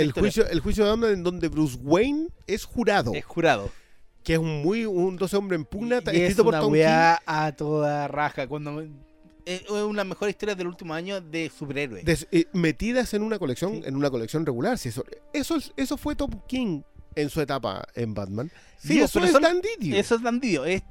El, 0.00 0.10
juicio, 0.12 0.44
el 0.48 0.58
juicio 0.60 0.84
de 0.84 0.90
Batman 0.90 1.10
en 1.12 1.22
donde 1.22 1.46
Bruce 1.48 1.78
Wayne 1.80 2.28
es 2.48 2.64
jurado, 2.64 3.12
Es 3.14 3.24
jurado. 3.24 3.70
que 4.24 4.32
es 4.34 4.38
un 4.40 4.62
muy 4.62 4.84
un 4.84 5.16
12 5.16 5.36
hombre 5.36 5.56
en 5.56 5.64
pugna, 5.66 5.98
y 6.06 6.08
es 6.16 6.22
escrito 6.22 6.42
por 6.44 6.54
una 6.54 6.60
Tom 6.62 6.72
weá 6.72 7.22
a 7.26 7.52
toda 7.52 8.08
raja. 8.08 8.48
Cuando 8.48 8.84
es 9.46 9.62
es 9.62 9.70
una 9.70 10.04
mejores 10.04 10.32
historias 10.34 10.56
del 10.58 10.66
último 10.66 10.94
año 10.94 11.20
de 11.20 11.50
superhéroes. 11.56 12.04
Des- 12.04 12.26
eh, 12.32 12.46
metidas 12.52 13.12
en 13.14 13.22
una 13.22 13.38
colección 13.38 13.74
Sí. 13.76 13.82
en 13.86 13.96
una 13.96 14.10
colección 14.10 14.44
regular. 14.46 14.78
Si 14.78 14.88
eso, 14.88 15.04
eso, 15.32 15.56
es- 15.56 15.72
eso 15.76 15.96
fue 15.96 16.14
Tom 16.16 16.30
King 16.46 16.82
en 17.14 17.30
su 17.30 17.40
etapa 17.40 17.86
en 17.94 18.14
Batman. 18.14 18.50
Sí, 18.78 18.94
y 18.94 19.00
eso 19.00 19.20
es 19.20 19.30
son- 19.32 19.42
Dan 19.42 19.60
Didio. 19.60 19.96
Eso 19.96 20.14
es 20.16 20.22
bandido. 20.22 20.64
Es 20.64 20.82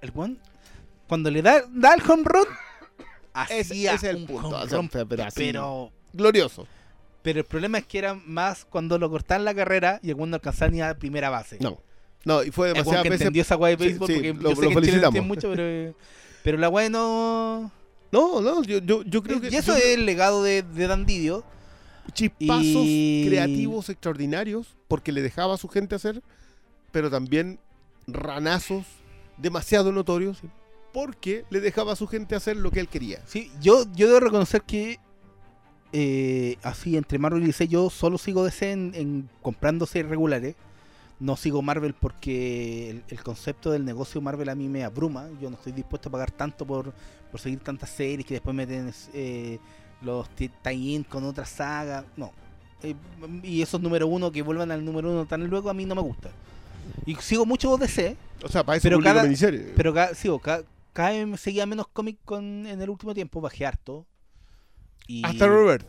el 0.00 0.10
weón, 0.12 0.38
cuando 1.08 1.30
le 1.30 1.42
da, 1.42 1.62
da 1.70 1.94
el 1.94 2.02
home 2.10 2.22
run, 2.24 2.46
hacía 3.32 3.94
ese 3.94 3.94
es 3.94 4.02
el 4.14 4.16
un 4.16 4.26
punto. 4.26 4.48
home 4.48 4.66
run, 4.66 4.88
pero, 5.34 5.92
glorioso. 6.12 6.66
Pero 7.22 7.38
el 7.40 7.44
problema 7.46 7.78
es 7.78 7.86
que 7.86 7.98
era 7.98 8.14
más 8.14 8.64
cuando 8.64 8.98
lo 8.98 9.08
cortaban 9.08 9.44
la 9.44 9.54
carrera 9.54 10.00
y 10.02 10.08
el 10.10 10.16
weón 10.16 10.30
no 10.30 10.36
alcanzaba 10.36 10.70
ni 10.70 10.80
a 10.82 10.94
primera 10.98 11.30
base. 11.30 11.58
No. 11.60 11.80
No, 12.24 12.42
y 12.44 12.50
fue 12.52 12.68
demasiadas 12.68 13.02
que 13.02 13.10
veces. 13.10 13.22
entendió 13.22 13.42
esa 13.42 13.56
weá 13.56 13.70
de 13.70 13.76
sí, 13.76 13.84
béisbol 13.90 14.06
sí, 14.08 14.14
porque 14.14 14.34
lo- 14.34 14.50
yo 14.50 14.56
sé 14.56 14.62
lo 14.62 14.68
que 14.68 14.74
felicitamos. 14.74 15.26
mucho, 15.26 15.50
pero, 15.50 15.96
pero 16.42 16.58
la 16.58 16.68
weá 16.68 16.88
no... 16.90 17.70
No, 18.10 18.40
no, 18.42 18.62
yo, 18.62 18.78
yo, 18.78 19.02
yo 19.04 19.22
creo 19.22 19.40
que. 19.40 19.48
y 19.48 19.56
eso 19.56 19.72
yo- 19.72 19.78
es 19.78 19.84
el 19.94 20.04
legado 20.04 20.42
de, 20.42 20.62
de 20.62 20.86
Dan 20.86 21.06
Didio. 21.06 21.44
chispazos 22.12 22.64
Y- 22.84 23.24
creativos 23.26 23.88
extraordinarios 23.88 24.76
porque 24.86 25.12
le 25.12 25.22
dejaba 25.22 25.54
a 25.54 25.56
su 25.58 25.68
gente 25.68 25.94
hacer, 25.94 26.22
pero 26.90 27.10
también 27.10 27.58
ranazos 28.06 28.84
demasiado 29.38 29.92
notorios 29.92 30.38
porque 30.92 31.46
le 31.48 31.60
dejaba 31.60 31.94
a 31.94 31.96
su 31.96 32.06
gente 32.06 32.34
hacer 32.34 32.56
lo 32.58 32.70
que 32.70 32.80
él 32.80 32.88
quería. 32.88 33.22
Sí, 33.26 33.50
yo, 33.62 33.84
yo 33.94 34.08
debo 34.08 34.20
reconocer 34.20 34.60
que 34.62 34.98
eh, 35.94 36.56
así 36.62 36.96
entre 36.96 37.18
Marvel 37.18 37.42
y 37.42 37.46
DC 37.46 37.68
yo 37.68 37.88
solo 37.90 38.18
sigo 38.18 38.44
DC 38.44 38.72
en, 38.72 38.92
en 38.94 39.28
comprando 39.40 39.86
series 39.86 40.10
regulares. 40.10 40.54
No 41.22 41.36
sigo 41.36 41.62
Marvel 41.62 41.94
porque 41.94 42.90
el, 42.90 43.04
el 43.08 43.22
concepto 43.22 43.70
del 43.70 43.84
negocio 43.84 44.20
Marvel 44.20 44.48
a 44.48 44.54
mí 44.56 44.68
me 44.68 44.82
abruma. 44.82 45.28
Yo 45.40 45.48
no 45.50 45.56
estoy 45.56 45.72
dispuesto 45.72 46.08
a 46.08 46.12
pagar 46.12 46.30
tanto 46.32 46.66
por, 46.66 46.92
por 47.30 47.40
seguir 47.40 47.60
tantas 47.60 47.90
series 47.90 48.26
que 48.26 48.34
después 48.34 48.54
meten 48.56 48.92
eh, 49.14 49.58
los 50.00 50.28
ti- 50.30 50.50
tie-in 50.62 51.04
con 51.04 51.22
otra 51.24 51.44
saga. 51.46 52.04
No. 52.16 52.32
Eh, 52.82 52.96
y 53.44 53.62
esos 53.62 53.80
número 53.80 54.08
uno 54.08 54.32
que 54.32 54.42
vuelvan 54.42 54.72
al 54.72 54.84
número 54.84 55.10
uno 55.12 55.24
tan 55.24 55.46
luego 55.48 55.70
a 55.70 55.74
mí 55.74 55.84
no 55.86 55.94
me 55.94 56.02
gusta. 56.02 56.30
Y 57.06 57.14
sigo 57.16 57.46
mucho 57.46 57.76
DC, 57.76 58.16
O 58.42 58.48
sea, 58.48 58.64
para 58.64 58.78
eso 58.78 58.82
Pero 58.86 59.00
cada- 59.00 59.22
miniserie. 59.22 59.72
pero 59.76 59.94
ca- 59.94 60.14
sigo, 60.16 60.40
ca- 60.40 60.64
cada 60.92 61.10
vez 61.10 61.26
me 61.28 61.36
seguía 61.38 61.64
menos 61.66 61.86
cómic 61.86 62.18
con, 62.24 62.66
en 62.66 62.82
el 62.82 62.90
último 62.90 63.14
tiempo, 63.14 63.40
bajé 63.40 63.64
harto. 63.64 64.04
Y 65.06 65.24
Hasta 65.24 65.46
Robert. 65.46 65.86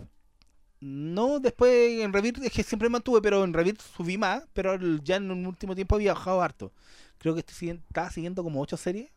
No, 0.86 1.40
después 1.40 2.02
en 2.02 2.12
Revit 2.12 2.40
es 2.40 2.52
que 2.52 2.62
siempre 2.62 2.90
mantuve, 2.90 3.22
pero 3.22 3.46
en 3.46 3.54
Revit 3.54 3.80
subí 3.80 4.18
más, 4.18 4.44
pero 4.52 4.78
ya 5.02 5.16
en 5.16 5.32
el 5.32 5.48
último 5.48 5.76
tiempo 5.76 5.96
había 5.96 6.14
bajado 6.14 6.42
harto. 6.42 6.74
Creo 7.20 7.34
que 7.34 7.40
estoy 7.40 7.56
siguiendo, 7.56 7.84
estaba 7.88 8.12
siguiendo 8.12 8.44
como 8.44 8.60
ocho 8.60 8.76
series. 8.76 9.10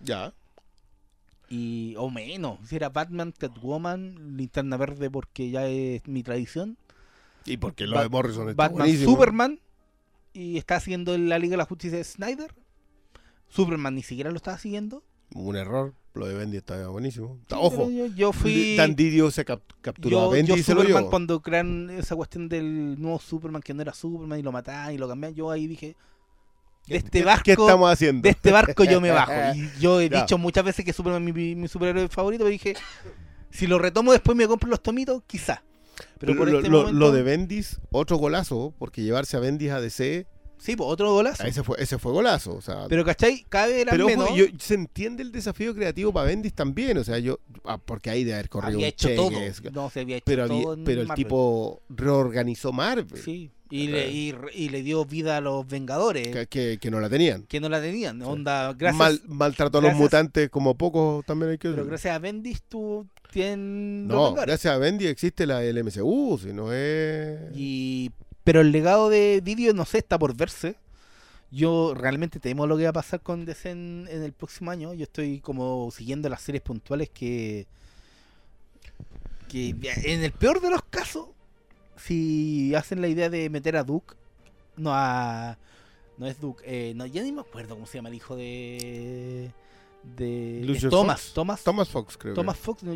Ya. 0.00 0.32
Y, 1.48 1.96
o 1.98 2.08
menos, 2.08 2.60
si 2.68 2.76
era 2.76 2.88
Batman, 2.88 3.34
Catwoman, 3.36 4.36
Linterna 4.36 4.76
Verde 4.76 5.10
porque 5.10 5.50
ya 5.50 5.66
es 5.66 6.06
mi 6.06 6.22
tradición. 6.22 6.78
Y 7.44 7.56
porque 7.56 7.88
lo 7.88 8.00
de 8.00 8.08
Morrison 8.08 8.50
está 8.50 8.62
Batman, 8.62 8.82
buenísimo. 8.82 9.10
Superman. 9.10 9.60
Y 10.32 10.56
está 10.56 10.78
siguiendo 10.78 11.18
la 11.18 11.40
Liga 11.40 11.52
de 11.52 11.56
la 11.56 11.64
Justicia 11.64 11.98
de 11.98 12.04
Snyder. 12.04 12.54
Superman 13.48 13.96
ni 13.96 14.04
siquiera 14.04 14.30
lo 14.30 14.36
estaba 14.36 14.58
siguiendo. 14.58 15.02
Un 15.34 15.56
error. 15.56 15.94
Lo 16.14 16.26
de 16.26 16.34
Bendy 16.34 16.56
está 16.56 16.88
buenísimo. 16.88 17.38
Ojo. 17.50 17.88
Yo, 17.90 18.06
yo 18.06 18.32
fui. 18.32 18.74
Dan 18.76 18.96
Didio 18.96 19.30
se 19.30 19.44
cap- 19.44 19.60
capturó 19.80 20.22
a 20.22 20.28
Bendy 20.28 20.48
yo 20.52 20.56
y 20.56 20.62
se 20.62 20.74
lo 20.74 20.82
llevó. 20.82 21.08
cuando 21.10 21.40
crean 21.40 21.90
esa 21.90 22.16
cuestión 22.16 22.48
del 22.48 23.00
nuevo 23.00 23.20
Superman 23.20 23.62
que 23.62 23.72
no 23.74 23.82
era 23.82 23.92
Superman 23.94 24.38
y 24.38 24.42
lo 24.42 24.50
mataban 24.50 24.92
y 24.94 24.98
lo 24.98 25.06
cambiaban, 25.06 25.34
yo 25.36 25.50
ahí 25.50 25.66
dije, 25.68 25.94
de 26.88 26.96
este 26.96 27.22
barco, 27.22 27.44
¿Qué 27.44 27.52
estamos 27.52 27.92
haciendo? 27.92 28.22
de 28.22 28.30
este 28.30 28.50
barco 28.50 28.82
yo 28.84 29.00
me 29.00 29.10
bajo. 29.10 29.30
Y 29.54 29.70
yo 29.80 30.00
he 30.00 30.08
dicho 30.08 30.38
muchas 30.38 30.64
veces 30.64 30.84
que 30.84 30.92
Superman 30.92 31.28
es 31.28 31.34
mi, 31.34 31.54
mi 31.54 31.68
superhéroe 31.68 32.08
favorito, 32.08 32.42
pero 32.42 32.50
dije, 32.50 32.74
si 33.50 33.66
lo 33.68 33.78
retomo 33.78 34.10
después 34.10 34.36
me 34.36 34.48
compro 34.48 34.68
los 34.70 34.82
tomitos, 34.82 35.22
quizá. 35.26 35.62
Pero 36.18 36.32
Pero 36.32 36.36
por 36.36 36.48
lo, 36.50 36.58
este 36.58 36.68
lo- 36.70 36.78
momento, 36.80 36.98
lo 36.98 37.12
de 37.12 37.22
Bendis, 37.22 37.80
otro 37.92 38.16
golazo, 38.16 38.74
porque 38.78 39.02
llevarse 39.02 39.36
a 39.36 39.40
Bendis 39.40 39.70
a 39.70 39.80
DC, 39.80 40.26
sí, 40.60 40.76
pues 40.76 40.88
otro 40.90 41.12
golazo. 41.12 41.44
ese 41.44 41.62
fue, 41.62 41.76
ese 41.80 41.98
fue 41.98 42.12
golazo. 42.12 42.54
O 42.54 42.60
sea, 42.60 42.86
Pero 42.88 43.04
¿cachai? 43.04 43.44
Vez 43.50 43.70
eran 43.70 43.92
pero 43.96 44.06
ojo, 44.24 44.36
yo- 44.36 44.46
se 44.58 44.74
entiende 44.74 45.22
el 45.22 45.32
desafío 45.32 45.74
creativo 45.74 46.12
para 46.12 46.26
Bendis 46.26 46.52
también. 46.54 46.98
O 46.98 47.04
sea, 47.04 47.18
yo, 47.18 47.40
ah, 47.64 47.78
porque 47.78 48.10
hay 48.10 48.24
de 48.24 48.34
haber 48.34 48.48
corrido 48.48 48.74
había 48.74 48.86
un 48.86 48.88
hecho 48.88 49.08
todo. 49.14 49.30
No, 49.72 49.90
se 49.90 50.00
había 50.00 50.16
hecho 50.16 50.24
pero, 50.26 50.44
había- 50.44 50.62
todo 50.62 50.74
en 50.74 50.84
pero 50.84 51.00
el 51.02 51.06
Marvel. 51.08 51.24
tipo 51.24 51.82
reorganizó 51.88 52.72
Marvel, 52.72 53.20
Sí, 53.22 53.50
y 53.70 53.88
le, 53.88 54.10
y, 54.10 54.34
y 54.54 54.68
le 54.70 54.82
dio 54.82 55.04
vida 55.04 55.36
a 55.36 55.40
los 55.40 55.66
Vengadores, 55.68 56.28
que, 56.28 56.46
que- 56.46 56.78
que 56.80 56.90
no 56.90 57.00
la 57.00 57.08
tenían. 57.10 57.42
que 57.44 57.60
no 57.60 57.68
la 57.68 57.80
tenían. 57.80 58.20
Onda, 58.22 58.72
gracias. 58.72 58.96
Mal, 58.98 59.22
maltrató 59.26 59.78
a 59.78 59.80
los 59.82 59.88
gracias- 59.90 60.02
mutantes 60.02 60.50
como 60.50 60.74
pocos 60.76 61.24
también 61.26 61.50
hay 61.52 61.58
que 61.58 61.68
Pero 61.70 61.84
gracias 61.86 62.14
a 62.14 62.18
Bendis 62.18 62.62
tú 62.62 63.06
tienes 63.30 63.58
No, 64.08 64.32
gracias 64.32 64.72
a 64.74 64.78
Bendy 64.78 65.06
existe 65.06 65.46
la 65.46 65.62
el 65.62 65.76
MCU, 65.84 66.38
si 66.42 66.52
no 66.54 66.72
es... 66.72 67.38
Y, 67.54 68.10
pero 68.48 68.62
el 68.62 68.72
legado 68.72 69.10
de 69.10 69.42
Didio, 69.42 69.74
no 69.74 69.84
sé, 69.84 69.98
está 69.98 70.18
por 70.18 70.34
verse. 70.34 70.76
Yo 71.50 71.92
realmente 71.94 72.40
temo 72.40 72.66
lo 72.66 72.78
que 72.78 72.84
va 72.84 72.88
a 72.88 72.94
pasar 72.94 73.20
con 73.20 73.44
DC 73.44 73.68
en, 73.68 74.08
en 74.10 74.22
el 74.22 74.32
próximo 74.32 74.70
año. 74.70 74.94
Yo 74.94 75.02
estoy 75.02 75.40
como 75.40 75.90
siguiendo 75.90 76.30
las 76.30 76.40
series 76.40 76.62
puntuales 76.62 77.10
que. 77.10 77.66
que 79.50 79.76
en 80.06 80.24
el 80.24 80.32
peor 80.32 80.62
de 80.62 80.70
los 80.70 80.80
casos, 80.88 81.28
si 81.98 82.74
hacen 82.74 83.02
la 83.02 83.08
idea 83.08 83.28
de 83.28 83.50
meter 83.50 83.76
a 83.76 83.84
Duke, 83.84 84.14
no 84.78 84.92
a. 84.94 85.58
No 86.16 86.26
es 86.26 86.40
Duke, 86.40 86.62
eh, 86.64 86.94
no, 86.96 87.04
ya 87.04 87.22
ni 87.24 87.32
me 87.32 87.42
acuerdo 87.42 87.74
cómo 87.74 87.84
se 87.84 87.98
llama 87.98 88.08
el 88.08 88.14
hijo 88.14 88.34
de. 88.34 89.52
de. 90.16 90.88
Thomas, 90.88 91.20
Fox. 91.20 91.34
Thomas, 91.34 91.64
Thomas 91.64 91.88
Fox, 91.90 92.16
creo. 92.16 92.32
Thomas 92.32 92.56
Fox. 92.56 92.82
no, 92.82 92.94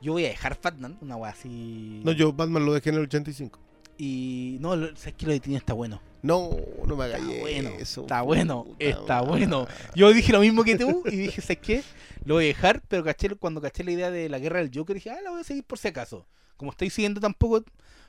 yo 0.00 0.14
voy 0.14 0.24
a 0.24 0.30
dejar 0.30 0.56
Fatman, 0.56 0.98
una 1.00 1.14
wea 1.14 1.30
así. 1.30 2.00
No, 2.02 2.10
yo 2.10 2.32
Batman 2.32 2.66
lo 2.66 2.72
dejé 2.72 2.90
en 2.90 2.96
el 2.96 3.02
85. 3.02 3.60
Y 3.98 4.56
no, 4.60 4.74
sabes 4.96 5.14
que 5.14 5.26
lo 5.26 5.32
de 5.32 5.40
Tini 5.40 5.56
está 5.56 5.74
bueno. 5.74 6.00
No, 6.22 6.50
no 6.86 6.96
me 6.96 7.04
hagas 7.04 7.20
Está 7.20 7.40
bueno, 7.40 7.70
eso. 7.78 8.00
está 8.02 8.22
bueno, 8.22 8.66
está 8.78 9.22
madre. 9.22 9.28
bueno. 9.28 9.66
Yo 9.94 10.12
dije 10.12 10.32
lo 10.32 10.40
mismo 10.40 10.62
que 10.62 10.76
tú 10.78 11.02
y 11.06 11.16
dije, 11.16 11.40
¿sabes 11.40 11.58
qué? 11.58 11.82
Lo 12.24 12.34
voy 12.34 12.44
a 12.44 12.46
dejar, 12.48 12.80
pero 12.86 13.02
caché, 13.02 13.28
cuando 13.34 13.60
caché 13.60 13.82
la 13.82 13.90
idea 13.90 14.10
de 14.10 14.28
la 14.28 14.38
guerra 14.38 14.60
del 14.60 14.70
Joker 14.72 14.94
dije, 14.94 15.10
ah, 15.10 15.20
la 15.22 15.30
voy 15.30 15.40
a 15.40 15.44
seguir 15.44 15.64
por 15.64 15.78
si 15.78 15.88
acaso. 15.88 16.26
Como 16.56 16.70
estoy 16.70 16.90
siguiendo 16.90 17.20
tampoco, 17.20 17.64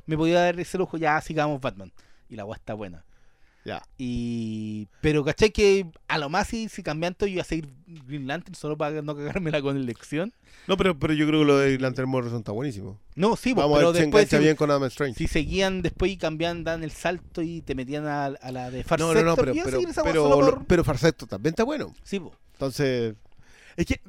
me 0.05 0.15
podía 0.15 0.39
dar 0.39 0.59
ese 0.59 0.77
lujo, 0.77 0.97
ya 0.97 1.19
sigamos 1.21 1.59
Batman. 1.59 1.91
Y 2.29 2.35
la 2.35 2.45
weá 2.45 2.55
está 2.55 2.75
buena. 2.75 3.03
Ya. 3.65 3.81
Y. 3.97 4.89
Pero 5.01 5.23
caché 5.23 5.51
que 5.53 5.87
a 6.09 6.17
lo 6.17 6.29
más 6.29 6.47
si, 6.49 6.67
si 6.67 6.83
cambian 6.83 7.13
todo 7.15 7.27
yo 7.27 7.33
iba 7.35 7.41
a 7.43 7.45
seguir 7.45 7.69
Green 8.05 8.27
Lantern 8.27 8.55
solo 8.55 8.77
para 8.77 9.01
no 9.01 9.15
cagármela 9.15 9.61
con 9.61 9.77
elección. 9.77 10.33
No, 10.67 10.75
pero, 10.75 10.97
pero 10.99 11.13
yo 11.13 11.25
creo 11.27 11.41
que 11.41 11.45
lo 11.45 11.57
de 11.57 11.79
Lantern 11.79 12.09
Morrison 12.09 12.39
está 12.39 12.51
buenísimo. 12.51 12.99
No, 13.15 13.35
sí, 13.35 13.53
pues, 13.53 13.63
Vamos 13.63 13.81
a 13.81 13.85
ver 13.87 13.95
si 13.95 14.01
después 14.01 14.29
si, 14.29 14.37
bien 14.37 14.55
con 14.57 14.69
Adam 14.69 14.83
Strange. 14.85 15.17
si 15.17 15.27
seguían 15.27 15.81
después 15.81 16.11
y 16.11 16.17
cambian, 16.17 16.63
dan 16.63 16.83
el 16.83 16.91
salto 16.91 17.41
y 17.41 17.61
te 17.61 17.73
metían 17.75 18.05
a, 18.05 18.25
a 18.25 18.51
la 18.51 18.69
de 18.69 18.83
Far 18.83 18.99
no, 18.99 19.13
no, 19.13 19.21
no, 19.23 19.35
pero, 19.35 19.53
pero, 19.53 19.79
pero, 20.03 20.23
por- 20.29 20.65
pero 20.65 20.83
Far 20.83 20.97
Sector 20.97 21.29
también 21.29 21.51
está 21.53 21.63
bueno. 21.63 21.93
Sí, 22.03 22.19
pues. 22.19 22.33
Entonces, 22.53 23.15
es 23.77 23.85
que 23.85 24.01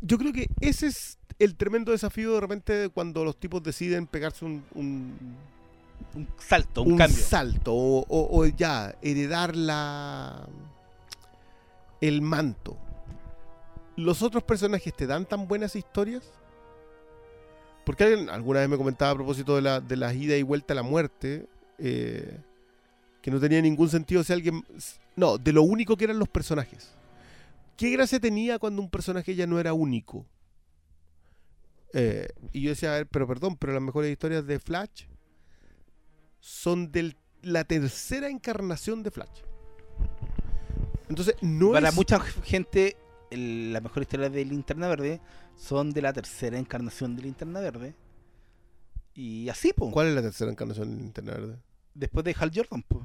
yo 0.00 0.16
creo 0.18 0.32
que 0.32 0.48
ese 0.60 0.86
es 0.86 1.18
el 1.38 1.56
tremendo 1.56 1.92
desafío 1.92 2.32
de 2.34 2.40
repente 2.40 2.88
cuando 2.88 3.24
los 3.24 3.38
tipos 3.38 3.62
deciden 3.62 4.06
pegarse 4.06 4.44
un, 4.44 4.64
un, 4.74 5.36
un 6.14 6.28
salto, 6.38 6.82
un, 6.82 6.92
un 6.92 6.98
cambio. 6.98 7.16
salto 7.24 7.72
o, 7.74 8.04
o- 8.08 8.38
o 8.40 8.46
ya 8.46 8.94
heredar 9.02 9.54
la 9.56 10.46
el 12.00 12.22
manto. 12.22 12.76
Los 13.96 14.22
otros 14.22 14.42
personajes 14.44 14.94
te 14.94 15.06
dan 15.06 15.26
tan 15.26 15.48
buenas 15.48 15.74
historias. 15.76 16.22
Porque 17.84 18.04
alguien 18.04 18.28
alguna 18.30 18.60
vez 18.60 18.68
me 18.68 18.76
comentaba 18.76 19.10
a 19.12 19.14
propósito 19.14 19.56
de 19.56 19.62
la, 19.62 19.80
de 19.80 19.96
las 19.96 20.14
y 20.14 20.42
vuelta 20.42 20.74
a 20.74 20.76
la 20.76 20.82
muerte, 20.82 21.48
eh, 21.78 22.38
que 23.22 23.30
no 23.30 23.40
tenía 23.40 23.60
ningún 23.62 23.88
sentido 23.88 24.22
si 24.22 24.32
alguien... 24.32 24.62
No, 25.16 25.38
de 25.38 25.52
lo 25.52 25.62
único 25.62 25.96
que 25.96 26.04
eran 26.04 26.18
los 26.18 26.28
personajes. 26.28 26.90
¿Qué 27.76 27.90
gracia 27.90 28.20
tenía 28.20 28.58
cuando 28.58 28.82
un 28.82 28.90
personaje 28.90 29.34
ya 29.34 29.46
no 29.46 29.58
era 29.58 29.72
único? 29.72 30.26
Eh, 31.94 32.28
y 32.52 32.60
yo 32.60 32.70
decía, 32.70 32.90
a 32.90 32.96
ver, 32.98 33.06
pero 33.06 33.26
perdón, 33.26 33.56
pero 33.56 33.72
las 33.72 33.82
mejores 33.82 34.12
historias 34.12 34.46
de 34.46 34.58
Flash 34.60 35.04
son 36.40 36.90
de 36.92 37.16
la 37.42 37.64
tercera 37.64 38.28
encarnación 38.28 39.02
de 39.02 39.10
Flash. 39.10 39.42
Entonces, 41.08 41.34
no 41.40 41.72
Para 41.72 41.88
es... 41.88 41.94
mucha 41.94 42.20
gente, 42.20 42.96
el- 43.30 43.72
la 43.72 43.80
mejor 43.80 44.02
historia 44.02 44.28
de 44.28 44.44
Linterna 44.44 44.88
Verde 44.88 45.20
son 45.56 45.90
de 45.92 46.02
la 46.02 46.12
tercera 46.12 46.58
encarnación 46.58 47.16
de 47.16 47.22
Linterna 47.22 47.60
Verde. 47.60 47.94
Y 49.14 49.48
así, 49.48 49.72
pues. 49.72 49.92
¿Cuál 49.92 50.08
es 50.08 50.14
la 50.14 50.22
tercera 50.22 50.50
encarnación 50.50 50.90
de 50.96 51.02
Linterna 51.02 51.32
Verde? 51.32 51.58
Después 51.94 52.24
de 52.24 52.36
Hal 52.38 52.52
Jordan, 52.54 52.82
pues. 52.86 53.04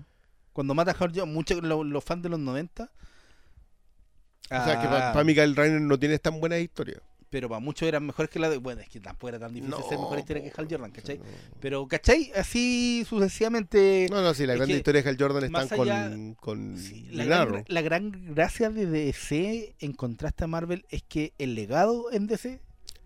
Cuando 0.52 0.74
mata 0.76 0.92
a 0.92 0.94
Hal 0.94 1.10
Jordan, 1.10 1.34
muchos 1.34 1.64
lo- 1.64 1.84
los 1.84 2.04
fans 2.04 2.22
de 2.24 2.30
los 2.30 2.40
90. 2.40 2.84
O 2.84 4.48
sea, 4.48 4.80
que 4.82 4.88
ah, 4.88 5.12
para 5.14 5.24
Miguel 5.24 5.56
Rainer 5.56 5.82
no 5.82 5.98
tienes 5.98 6.22
tan 6.22 6.40
buena 6.40 6.60
historia. 6.60 7.02
Pero 7.34 7.50
para 7.50 7.60
muchos 7.60 7.88
eran 7.88 8.06
mejores 8.06 8.30
que 8.30 8.38
la 8.38 8.48
de. 8.48 8.58
Bueno, 8.58 8.82
es 8.82 8.90
que 8.90 9.00
tampoco 9.00 9.30
era 9.30 9.40
tan 9.40 9.52
difícil 9.56 9.76
ser 9.90 9.98
mejor 9.98 10.20
historia 10.20 10.44
que 10.44 10.52
Hal 10.56 10.68
Jordan, 10.70 10.92
¿cachai? 10.92 11.18
No, 11.18 11.24
Pero, 11.60 11.88
¿cachai? 11.88 12.32
Así 12.36 13.04
sucesivamente. 13.10 14.06
no, 14.12 14.22
no, 14.22 14.36
sí, 14.36 14.46
la 14.46 14.54
gran 14.54 14.70
historia 14.70 15.02
de 15.02 15.10
Hal 15.10 15.18
Jordan 15.20 15.44
están 15.46 15.80
allá- 15.82 16.10
con, 16.12 16.34
con 16.36 16.78
Sí, 16.78 17.08
la, 17.12 17.26
gran, 17.26 17.64
la 17.68 17.82
gran 17.82 18.12
gracia 18.36 18.70
de 18.70 18.86
DC 18.86 19.74
en 19.80 19.94
contraste 19.94 20.44
a 20.44 20.48
Marvel 20.48 20.86
es 20.90 21.02
que 21.02 21.34
el 21.40 21.56
legado 21.56 22.12
en 22.12 22.28
DC 22.28 22.62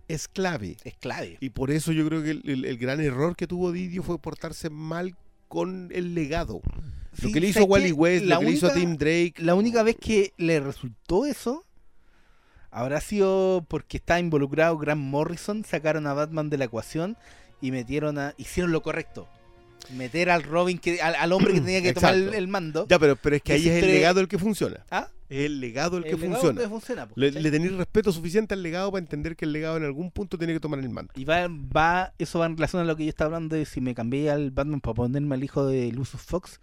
Es 0.09 0.28
clave. 0.28 0.75
es 0.84 0.95
clave. 0.97 1.38
Y 1.39 1.51
por 1.51 1.71
eso 1.71 1.93
yo 1.93 2.05
creo 2.05 2.21
que 2.21 2.32
el, 2.32 2.41
el- 2.49 2.65
el 2.65 2.78
gran 2.78 2.99
error 2.99 3.38
que 3.38 3.47
tuvo 3.47 3.71
Didio 3.71 4.03
fue 4.03 4.19
portarse 4.19 4.69
mal 4.69 5.15
con 5.47 5.89
el 5.93 6.13
legado. 6.13 6.59
lo 7.21 7.28
Sí, 7.30 7.32
que 7.32 7.39
le 7.39 7.47
hizo 7.47 7.59
¿sabes 7.61 7.69
Wally? 7.69 7.91
West, 7.93 8.25
La 8.25 8.36
lo 8.36 8.41
que 8.41 8.45
le 8.47 8.51
hizo 8.51 8.67
a 8.67 8.71
única- 8.73 8.80
Tim 8.88 8.97
Drake. 8.97 9.34
La 9.38 9.55
única 9.55 9.84
vez 9.84 9.95
que 9.95 10.34
le 10.36 10.59
resultó 10.59 11.25
eso 11.25 11.63
habrá 12.78 13.01
sido 13.01 13.65
porque 13.67 13.97
estaba 13.97 14.19
involucrado 14.19 14.78
Grant 14.78 15.01
Morrison, 15.01 15.65
sacaron 15.65 16.05
a 16.05 16.13
Batman 16.13 16.49
de 16.49 16.57
la 16.57 16.65
ecuación 16.65 17.17
y 17.59 17.71
metieron 17.71 18.19
a 18.19 18.34
hicieron 18.38 18.71
lo 18.71 18.82
correcto. 18.82 19.28
Meter 19.95 20.30
al 20.30 20.43
Robin 20.43 20.78
que 20.78 21.01
al, 21.01 21.15
al 21.15 21.32
hombre 21.32 21.53
que 21.53 21.61
tenía 21.61 21.82
que 21.82 21.93
tomar 21.93 22.13
el, 22.13 22.47
mando. 22.47 22.88
Ya, 22.89 22.99
pero, 22.99 23.15
pero 23.15 23.38
es 23.38 23.41
que 23.41 23.53
ahí 23.53 23.67
es 23.67 23.84
el 23.84 23.89
legado 23.89 24.19
el 24.19 24.28
que 24.28 24.38
funciona. 24.38 24.86
¿Ah? 24.91 25.09
Es 25.30 25.45
el 25.45 25.59
legado 25.59 25.97
el 25.97 26.03
que 26.03 26.11
legado 26.11 26.34
funciona. 26.34 26.61
que 26.61 26.69
funciona, 26.69 27.05
pues, 27.07 27.34
Le, 27.34 27.41
le 27.41 27.51
tenéis 27.51 27.73
respeto 27.73 28.11
suficiente 28.11 28.53
al 28.53 28.63
legado 28.63 28.91
para 28.91 28.99
entender 28.99 29.36
que 29.36 29.45
el 29.45 29.53
legado 29.53 29.78
en 29.78 29.84
algún 29.84 30.11
punto 30.11 30.38
tiene 30.38 30.53
que 30.53 30.59
tomar 30.59 30.80
el 30.80 30.89
mando. 30.89 31.13
Y 31.15 31.25
va, 31.25 31.47
va, 31.47 32.13
eso 32.17 32.39
va 32.39 32.45
en 32.45 32.57
relación 32.57 32.82
a 32.82 32.86
lo 32.86 32.95
que 32.95 33.05
yo 33.05 33.09
estaba 33.09 33.36
hablando 33.36 33.55
de 33.55 33.65
si 33.65 33.82
me 33.82 33.95
cambié 33.95 34.30
al 34.30 34.51
Batman 34.51 34.82
para 34.82 34.93
ponerme 34.93 35.36
al 35.36 35.43
hijo 35.43 35.65
de 35.65 35.91
Lucius 35.91 36.21
Fox. 36.21 36.59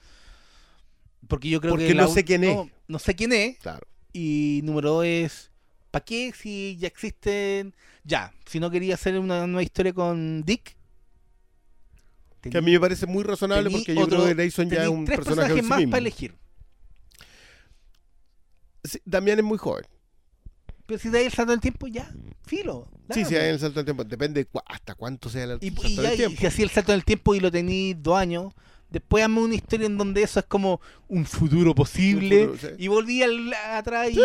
Porque 1.29 1.49
yo 1.49 1.61
creo 1.61 1.73
Porque 1.73 1.89
que. 1.89 1.95
no 1.95 2.03
la 2.03 2.09
sé 2.09 2.25
quién 2.25 2.45
es. 2.45 2.55
No, 2.55 2.71
no 2.89 2.99
sé 2.99 3.15
quién 3.15 3.33
es. 3.33 3.59
Claro. 3.59 3.87
Y 4.13 4.61
número 4.65 4.91
dos 4.91 5.05
es. 5.07 5.51
¿Para 5.95 6.05
qué 6.05 6.33
si 6.37 6.77
ya 6.79 6.89
existen. 6.89 7.73
Ya, 8.03 8.33
si 8.47 8.59
no 8.61 8.69
quería 8.71 8.95
hacer 8.95 9.17
una 9.19 9.47
nueva 9.47 9.63
historia 9.63 9.93
con 9.93 10.43
Dick. 10.45 10.77
Que 12.43 12.59
a 12.59 12.61
mí 12.61 12.73
me 12.73 12.81
parece 12.81 13.07
muy 13.07 13.23
razonable 13.25 13.71
porque 13.71 13.95
yo 13.95 14.01
otro- 14.03 14.19
creo 14.19 14.29
que 14.29 14.35
Grayson 14.35 14.69
ya 14.69 14.83
es 14.83 14.89
un 14.89 15.05
tres 15.07 15.17
personaje 15.19 15.53
en 15.53 15.57
personajes 15.59 15.65
sí 15.65 15.69
más 15.71 15.79
mismo. 15.79 15.91
para 15.93 15.99
elegir. 16.01 16.35
Sí, 18.83 18.99
Damián 19.05 19.39
es 19.39 19.45
muy 19.45 19.57
joven. 19.59 19.85
Pero 20.87 20.99
si 21.01 21.09
ahí 21.17 21.25
el 21.25 21.33
salto 21.33 21.53
del 21.53 21.61
tiempo, 21.61 21.87
ya, 21.87 22.13
filo. 22.45 22.87
Sí, 22.91 22.97
dale. 23.09 23.25
sí, 23.25 23.37
hay 23.37 23.49
el 23.51 23.59
salto 23.59 23.77
del 23.77 23.85
tiempo. 23.87 24.05
Depende 24.05 24.47
hasta 24.67 24.95
cuánto 24.95 25.31
sea 25.31 25.45
el 25.45 25.59
Y, 25.63 25.71
salto 25.71 25.87
y 25.89 25.95
del 25.97 26.05
ya, 26.05 26.13
y 26.13 26.17
tiempo. 26.17 26.41
si 26.41 26.47
hacía 26.47 26.65
el 26.65 26.71
salto 26.71 26.93
del 26.93 27.05
tiempo 27.05 27.35
y 27.35 27.41
lo 27.41 27.51
tení 27.51 27.95
dos 27.95 28.19
años, 28.19 28.53
Después 28.95 29.25
hazme 29.25 29.41
una 29.41 29.57
historia 29.57 29.87
en 29.87 29.99
donde 29.99 30.23
eso 30.23 30.39
es 30.39 30.47
como 30.47 30.81
un 31.09 31.27
futuro 31.27 31.75
posible. 31.75 32.47
Un 32.47 32.55
futuro, 32.57 32.71
sí. 32.77 32.85
Y 32.85 32.87
volví 32.89 33.23
al- 33.25 33.53
atrás 33.53 34.09
y. 34.13 34.21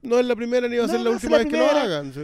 No 0.00 0.18
es 0.20 0.24
la 0.24 0.36
primera 0.36 0.68
ni 0.68 0.76
va 0.76 0.84
a 0.84 0.88
ser 0.88 1.00
la 1.00 1.06
no 1.06 1.10
última 1.16 1.38
vez 1.38 1.46
que 1.48 1.56
lo 1.58 1.66
hagan. 1.66 2.14
sí. 2.14 2.20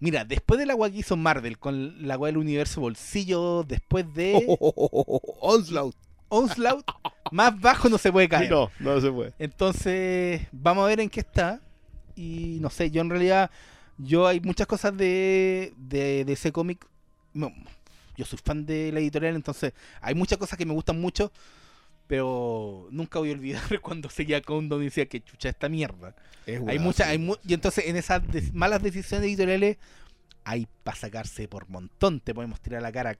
Mira, 0.00 0.24
después 0.24 0.58
de 0.58 0.64
la 0.64 0.74
weá 0.74 0.90
que 0.90 0.96
hizo 0.98 1.14
Marvel 1.16 1.58
con 1.58 2.06
la 2.08 2.16
weá 2.16 2.32
del 2.32 2.38
universo 2.38 2.80
bolsillo, 2.80 3.64
después 3.64 4.06
de 4.14 4.44
Onslaught. 5.40 5.94
Onslaught, 6.30 6.84
más 7.30 7.60
bajo 7.60 7.90
no 7.90 7.98
se 7.98 8.10
puede 8.10 8.28
caer. 8.30 8.50
No, 8.50 8.70
no 8.80 8.98
se 9.02 9.10
puede. 9.12 9.34
Entonces, 9.38 10.40
vamos 10.52 10.84
a 10.84 10.88
ver 10.88 11.00
en 11.00 11.10
qué 11.10 11.20
está. 11.20 11.60
Y 12.16 12.56
no 12.60 12.70
sé, 12.70 12.90
yo 12.90 13.02
en 13.02 13.10
realidad, 13.10 13.50
yo 13.98 14.26
hay 14.26 14.40
muchas 14.40 14.66
cosas 14.66 14.96
de, 14.96 15.74
de, 15.76 16.24
de 16.24 16.32
ese 16.32 16.50
cómic. 16.50 16.86
no, 17.34 17.52
yo 18.16 18.24
soy 18.24 18.38
fan 18.42 18.64
de 18.66 18.90
la 18.92 19.00
editorial, 19.00 19.34
entonces 19.34 19.72
hay 20.00 20.14
muchas 20.14 20.38
cosas 20.38 20.58
que 20.58 20.66
me 20.66 20.72
gustan 20.74 21.00
mucho. 21.00 21.32
Pero 22.08 22.88
nunca 22.90 23.18
voy 23.20 23.30
a 23.30 23.32
olvidar 23.34 23.62
cuando 23.80 24.10
seguía 24.10 24.42
Condon 24.42 24.82
y 24.82 24.86
decía 24.86 25.06
que 25.06 25.22
chucha 25.22 25.48
esta 25.48 25.68
mierda. 25.68 26.14
Es 26.46 26.60
Hay 26.66 26.78
muchas, 26.78 27.08
hay 27.08 27.18
mu- 27.18 27.36
y 27.46 27.54
entonces 27.54 27.86
en 27.86 27.96
esas 27.96 28.22
malas 28.52 28.82
decisiones 28.82 29.26
editoriales 29.28 29.78
hay 30.44 30.66
para 30.82 30.96
sacarse 30.96 31.46
por 31.48 31.68
montón. 31.70 32.20
Te 32.20 32.34
podemos 32.34 32.60
tirar 32.60 32.80
a 32.80 32.82
la 32.82 32.92
cara 32.92 33.18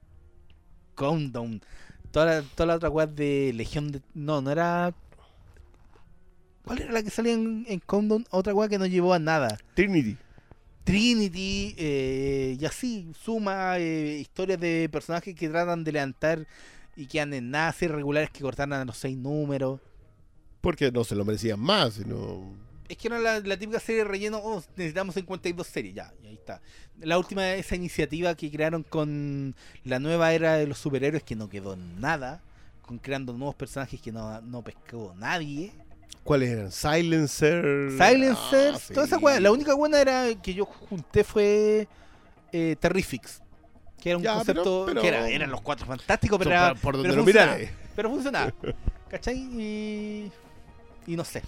Countdown. 0.95 1.63
Toda 2.11 2.27
la, 2.27 2.43
toda 2.43 2.67
la 2.67 2.75
otra 2.77 2.91
weá 2.91 3.07
de 3.07 3.53
Legión 3.55 3.93
de. 3.93 4.03
No, 4.15 4.43
no 4.43 4.51
era. 4.51 4.93
¿Cuál 6.65 6.83
era 6.83 6.93
la 6.93 7.03
que 7.03 7.11
salía 7.11 7.33
en, 7.33 7.65
en 7.69 7.81
Countdown? 7.81 8.27
Otra 8.31 8.53
weá 8.55 8.69
que 8.69 8.79
no 8.79 8.87
llevó 8.87 9.15
a 9.15 9.19
nada. 9.19 9.57
Trinity. 9.75 10.17
Trinity, 10.85 11.75
eh, 11.79 12.57
y 12.59 12.65
así, 12.65 13.11
suma 13.23 13.79
eh, 13.79 14.19
historias 14.21 14.59
de 14.59 14.89
personajes 14.91 15.35
que 15.35 15.49
tratan 15.49 15.85
de 15.85 15.93
levantar 15.93 16.47
y 16.97 17.07
que 17.07 17.21
andan 17.21 17.39
en 17.39 17.51
nada, 17.51 17.75
regulares 17.81 18.31
que 18.31 18.41
cortaran 18.41 18.73
a 18.73 18.85
los 18.85 18.99
seis 18.99 19.17
números. 19.17 19.81
Porque 20.61 20.91
no 20.91 21.05
se 21.05 21.15
lo 21.15 21.25
merecían 21.25 21.61
más, 21.61 21.95
sino. 21.95 22.55
Es 22.89 22.97
que 22.97 23.09
era 23.09 23.19
la, 23.19 23.41
la 23.41 23.57
típica 23.57 23.81
serie 23.81 24.03
de 24.03 24.09
relleno, 24.09 24.39
oh, 24.43 24.63
necesitamos 24.77 25.15
52 25.15 25.67
series, 25.67 25.95
ya, 25.95 26.13
y 26.23 26.27
ahí 26.27 26.35
está. 26.35 26.61
La 27.01 27.17
última 27.17 27.43
de 27.43 27.59
esa 27.59 27.77
iniciativa 27.77 28.35
que 28.35 28.51
crearon 28.51 28.83
con 28.83 29.55
la 29.85 29.99
nueva 29.99 30.33
era 30.33 30.57
de 30.57 30.67
los 30.67 30.79
superhéroes, 30.79 31.23
que 31.23 31.37
no 31.37 31.49
quedó 31.49 31.77
nada, 31.77 32.43
con 32.83 32.99
creando 32.99 33.33
nuevos 33.33 33.55
personajes 33.55 34.01
que 34.01 34.13
no, 34.13 34.41
no 34.43 34.63
pescó 34.63 35.15
nadie. 35.17 35.73
¿Cuáles 36.25 36.51
eran? 36.51 36.71
Silencer. 36.73 37.91
Silencers, 37.93 38.77
Ah, 38.77 38.79
sí. 38.79 38.95
toda 38.95 39.07
esa 39.07 39.19
weá. 39.19 39.41
La 39.41 39.51
única 39.51 39.75
buena 39.75 40.01
era 40.01 40.27
que 40.41 40.55
yo 40.55 40.65
junté 40.65 41.25
fue 41.25 41.89
eh, 42.53 42.77
Terrifics. 42.79 43.41
Que 44.01 44.11
era 44.11 44.17
un 44.19 44.23
Ya, 44.25 44.35
concepto 44.35 44.85
pero- 44.87 45.01
que 45.01 45.09
era, 45.09 45.23
pero- 45.23 45.35
eran 45.35 45.51
los 45.51 45.61
cuatro 45.61 45.87
fantásticos, 45.87 46.39
pero, 46.39 46.51
era, 46.51 46.75
por- 46.75 46.95
donde 46.95 47.09
pero 47.09 47.17
lo 47.21 47.25
funcionaba. 47.25 47.57
Pero 47.97 48.11
funcionaba. 48.11 48.53
¿Cachai? 49.09 49.37
Y, 49.37 50.33
y 51.07 51.17
no 51.17 51.25
sé. 51.25 51.43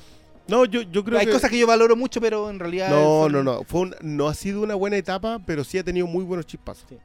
No, 0.47 0.65
yo, 0.67 0.83
yo 0.83 1.03
creo 1.05 1.19
Hay 1.19 1.27
que. 1.27 1.33
cosas 1.33 1.51
que 1.51 1.59
yo 1.59 1.67
valoro 1.67 1.97
mucho, 1.97 2.21
pero 2.21 2.51
en 2.51 2.59
realidad. 2.59 2.91
No, 2.91 3.29
no, 3.29 3.43
no. 3.43 3.63
Fue 3.65 3.81
un- 3.83 3.95
no 4.03 4.29
ha 4.29 4.35
sido 4.35 4.61
una 4.63 4.75
buena 4.75 4.97
etapa, 4.97 5.41
pero 5.47 5.65
sí 5.65 5.79
ha 5.79 5.85
tenido 5.85 6.07
muy 6.07 6.25
buenos 6.25 6.47
chispazos. 6.47 6.85
Sí. 6.89 6.97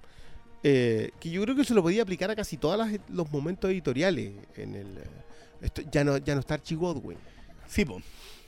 Eh, 0.64 1.12
que 1.20 1.30
yo 1.30 1.42
creo 1.44 1.56
que 1.56 1.64
se 1.64 1.74
lo 1.74 1.82
podía 1.82 2.02
aplicar 2.04 2.30
a 2.30 2.36
casi 2.36 2.58
todos 2.58 2.86
los 3.10 3.32
momentos 3.32 3.70
editoriales. 3.72 4.34
En 4.58 4.76
el, 4.76 4.88
eh, 4.98 5.04
esto- 5.62 5.82
ya, 5.90 6.04
no, 6.04 6.18
ya 6.18 6.34
no 6.36 6.42
está 6.42 6.56
Archie 6.56 6.76
Godwin. 6.76 7.18
Sí, 7.70 7.86
ya 7.86 7.94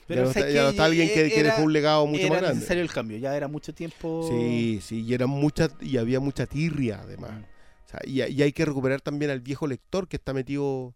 Pero 0.08 0.22
no, 0.26 0.34
¿sabes 0.34 0.50
está, 0.50 0.52
ya 0.52 0.64
no 0.64 0.70
está 0.70 0.86
alguien 0.86 1.08
que, 1.08 1.40
Era- 1.40 1.52
dejó 1.54 1.64
un 1.64 1.72
legado 1.74 2.06
mucho 2.08 2.28
más 2.28 2.38
grande. 2.40 2.56
necesario 2.56 2.84
el 2.84 2.92
cambio, 2.92 3.18
ya 3.18 3.36
era 3.38 3.48
mucho 3.48 3.74
tiempo. 3.74 4.28
Sí, 4.30 4.80
sí, 4.82 5.02
y 5.04 5.14
era 5.14 5.28
mucha, 5.28 5.70
y 5.80 5.96
había 5.98 6.20
mucha 6.20 6.46
tirria 6.48 7.00
además. 7.02 7.32
Mm. 7.32 7.44
O 7.44 7.90
sea, 7.92 8.00
y, 8.06 8.22
y 8.22 8.42
hay 8.42 8.52
que 8.52 8.66
recuperar 8.66 9.00
también 9.02 9.32
al 9.32 9.40
viejo 9.42 9.68
lector 9.68 10.08
que 10.08 10.18
está 10.18 10.34
metido 10.34 10.94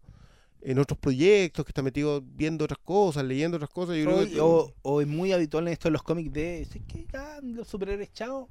en 0.62 0.78
otros 0.78 0.98
proyectos, 0.98 1.64
que 1.64 1.70
está 1.70 1.82
metido 1.82 2.22
viendo 2.34 2.64
otras 2.64 2.80
cosas, 2.84 3.24
leyendo 3.24 3.56
otras 3.56 3.70
cosas. 3.70 3.96
Yo 3.96 4.04
creo 4.04 4.18
O, 4.18 4.26
que- 4.28 4.40
o- 4.40 4.74
o 4.82 5.00
es 5.00 5.06
muy 5.06 5.32
habitual 5.32 5.66
en 5.68 5.74
esto 5.74 5.88
de 5.88 5.92
los 5.92 6.02
cómics 6.02 6.32
de 6.32 6.62
es 6.62 6.68
que 6.68 7.06
ya 7.12 7.38
los 7.42 7.68
superhéroes 7.68 8.12
chao 8.12 8.48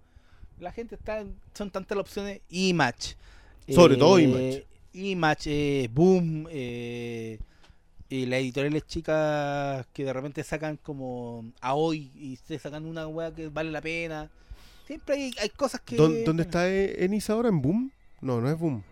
la 0.60 0.72
gente 0.72 0.96
está 0.96 1.26
son 1.54 1.70
tantas 1.70 1.98
las 1.98 2.04
opciones 2.08 2.40
Image 2.50 3.16
Sobre 3.68 3.98
todo 3.98 4.18
Image. 4.20 4.66
Image 4.94 5.50
eh, 5.84 5.90
Boom 5.92 6.48
eh, 6.50 7.40
y 8.10 8.26
las 8.28 8.40
editoriales 8.40 8.86
chicas 8.86 9.86
que 9.94 10.04
de 10.06 10.14
repente 10.14 10.44
sacan 10.44 10.78
como 10.78 11.52
a 11.62 11.74
hoy 11.74 12.12
y 12.16 12.36
se 12.38 12.60
sacan 12.60 12.86
una 12.86 13.08
weá 13.08 13.34
que 13.34 13.50
vale 13.50 13.72
la 13.72 13.82
pena 13.82 14.30
siempre 14.86 15.16
hay, 15.16 15.34
hay 15.42 15.50
cosas 15.50 15.82
que 15.82 15.96
¿Dó- 15.98 16.24
¿Dónde 16.26 16.44
está 16.44 16.70
Ennis 16.70 17.30
ahora? 17.30 17.50
¿En 17.50 17.62
Boom? 17.62 17.92
No, 18.22 18.40
no 18.42 18.50
es 18.50 18.58
Boom. 18.60 18.84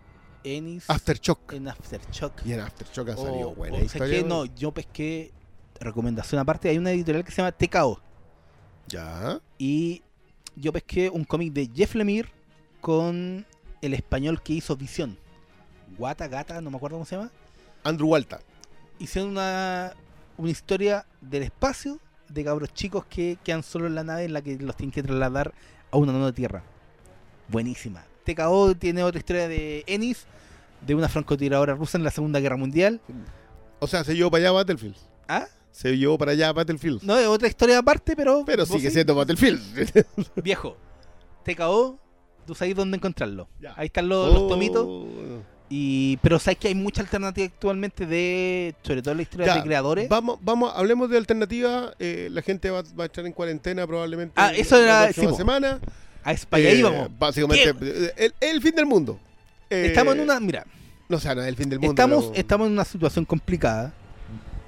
Ennis 0.42 0.90
Aftershock. 0.90 1.52
en 1.52 1.68
Aftershock 1.68 2.44
Y 2.44 2.52
en 2.52 2.60
Aftershock 2.60 3.08
ha 3.10 3.14
O- 3.14 3.24
salido 3.24 3.50
o, 3.50 3.54
buena 3.54 3.76
¿sabes 3.76 3.94
historia. 3.94 4.22
qué? 4.22 4.28
no 4.28 4.44
yo 4.46 4.72
pesqué 4.72 5.32
recomendación 5.80 6.40
aparte 6.40 6.68
hay 6.68 6.78
una 6.78 6.90
editorial 6.90 7.24
que 7.24 7.30
se 7.30 7.36
llama 7.38 7.52
TKO 7.52 8.00
Ya. 8.88 9.40
Y 9.58 10.02
yo 10.56 10.72
pesqué 10.72 11.08
un 11.08 11.24
cómic 11.24 11.52
de 11.52 11.70
Jeff 11.74 11.94
Lemire 11.94 12.28
con 12.80 13.46
el 13.80 13.94
español 13.94 14.42
que 14.42 14.52
hizo 14.54 14.76
Visión. 14.76 15.16
Guata, 15.96 16.28
gata, 16.28 16.60
no 16.60 16.70
me 16.70 16.76
acuerdo 16.76 16.96
cómo 16.96 17.06
se 17.06 17.16
llama. 17.16 17.30
Andrew 17.82 18.08
Walta. 18.08 18.40
Hicieron 18.98 19.30
una, 19.30 19.92
una 20.36 20.50
historia 20.50 21.06
del 21.20 21.42
espacio 21.44 21.98
de 22.28 22.44
cabros 22.44 22.72
chicos 22.72 23.04
que 23.06 23.38
quedan 23.44 23.62
solo 23.62 23.86
en 23.86 23.94
la 23.94 24.04
nave 24.04 24.24
en 24.24 24.32
la 24.32 24.42
que 24.42 24.56
los 24.56 24.76
tienen 24.76 24.92
que 24.92 25.02
trasladar 25.02 25.52
a 25.90 25.96
una 25.96 26.12
nueva 26.12 26.32
tierra. 26.32 26.62
Buenísima. 27.48 28.04
TKO 28.24 28.74
tiene 28.76 29.02
otra 29.02 29.18
historia 29.18 29.48
de 29.48 29.84
Ennis, 29.86 30.24
de 30.80 30.94
una 30.94 31.08
francotiradora 31.08 31.74
rusa 31.74 31.98
en 31.98 32.04
la 32.04 32.10
Segunda 32.10 32.40
Guerra 32.40 32.56
Mundial. 32.56 33.00
O 33.80 33.86
sea, 33.86 34.02
se 34.04 34.14
llevó 34.14 34.30
para 34.30 34.42
allá 34.44 34.52
Battlefield. 34.52 34.96
¿Ah? 35.28 35.46
Se 35.70 35.96
llevó 35.96 36.16
para 36.16 36.32
allá 36.32 36.52
Battlefield. 36.52 37.02
No, 37.02 37.18
es 37.18 37.26
otra 37.26 37.48
historia 37.48 37.78
aparte, 37.78 38.14
pero. 38.16 38.44
Pero 38.46 38.64
sigue 38.64 38.88
sí. 38.88 38.94
siendo 38.94 39.14
Battlefield. 39.14 40.06
Viejo. 40.42 40.76
TKO, 41.44 41.98
tú 42.46 42.54
sabes 42.54 42.74
dónde 42.74 42.96
encontrarlo. 42.96 43.48
Ya. 43.60 43.74
Ahí 43.76 43.86
están 43.86 44.08
los, 44.08 44.32
los 44.32 44.42
Oh. 44.44 44.48
tomitos. 44.48 44.86
Y, 45.76 46.18
pero 46.18 46.38
sabes 46.38 46.58
que 46.58 46.68
hay 46.68 46.74
mucha 46.76 47.00
alternativa 47.02 47.44
actualmente 47.46 48.06
de, 48.06 48.76
sobre 48.82 49.02
todo 49.02 49.10
en 49.10 49.16
la 49.16 49.22
historia 49.24 49.46
Ya, 49.46 49.56
de 49.56 49.62
creadores. 49.64 50.08
Vamos, 50.08 50.38
vamos, 50.40 50.72
hablemos 50.76 51.10
de 51.10 51.16
alternativa. 51.16 51.92
eh, 51.98 52.28
la 52.30 52.42
gente 52.42 52.70
va, 52.70 52.82
va 52.98 53.02
a 53.02 53.06
estar 53.06 53.26
en 53.26 53.32
cuarentena 53.32 53.84
probablemente. 53.84 54.34
Ah, 54.36 54.52
eso 54.54 54.76
la 54.76 54.82
era- 54.84 55.02
próxima 55.06 55.26
sí, 55.26 55.30
po. 55.32 55.36
semana. 55.36 55.80
A 56.22 56.32
España 56.32 56.68
ahí 56.68 56.78
Eh, 56.78 56.82
vamos. 56.84 57.08
Básicamente, 57.18 57.74
eh, 57.80 58.12
el, 58.16 58.34
el 58.40 58.62
fin 58.62 58.74
del 58.76 58.86
mundo. 58.86 59.18
Eh, 59.68 59.86
Estamos 59.88 60.14
en 60.14 60.20
una, 60.20 60.38
mira, 60.38 60.64
No 61.08 61.18
sé, 61.18 61.34
no 61.34 61.42
es 61.42 61.48
el 61.48 61.56
fin 61.56 61.68
del 61.68 61.80
mundo. 61.80 61.90
estamos, 61.90 62.24
pero- 62.26 62.36
estamos 62.40 62.66
en 62.68 62.72
una 62.74 62.84
situación 62.84 63.24
complicada. 63.24 63.92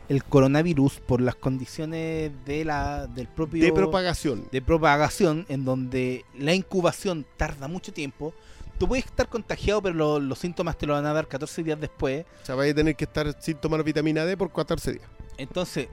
El 0.09 0.25
coronavirus, 0.25 1.01
por 1.07 1.21
las 1.21 1.37
condiciones 1.37 2.33
de 2.45 2.65
la, 2.65 3.07
del 3.07 3.29
propio 3.29 3.63
de 3.63 3.73
propagación. 3.73 4.49
de 4.51 4.61
propagación, 4.61 5.47
en 5.49 5.65
donde 5.65 6.25
la 6.37 6.53
incubación 6.53 7.25
tarda 7.37 7.69
mucho 7.69 7.93
tiempo. 7.93 8.35
Tú 8.79 8.87
puedes 8.89 9.07
estar 9.07 9.29
contagiado, 9.29 9.81
pero 9.83 9.95
lo- 9.95 10.21
los 10.21 10.39
síntomas 10.39 10.77
te 10.77 10.87
lo 10.87 10.93
van 10.95 11.07
a 11.07 11.13
dar 11.13 11.27
14 11.27 11.63
días 11.63 11.81
después. 11.81 12.27
O 12.43 12.47
sea, 12.47 12.55
vais 12.55 12.73
a 12.73 12.75
tener 12.77 12.95
que 12.97 13.05
estar 13.05 13.35
sin 13.41 13.57
tomar 13.57 13.83
vitamina 13.83 14.25
D 14.25 14.37
por 14.37 14.53
14 14.53 14.93
días. 14.93 15.05
Entonces, 15.39 15.89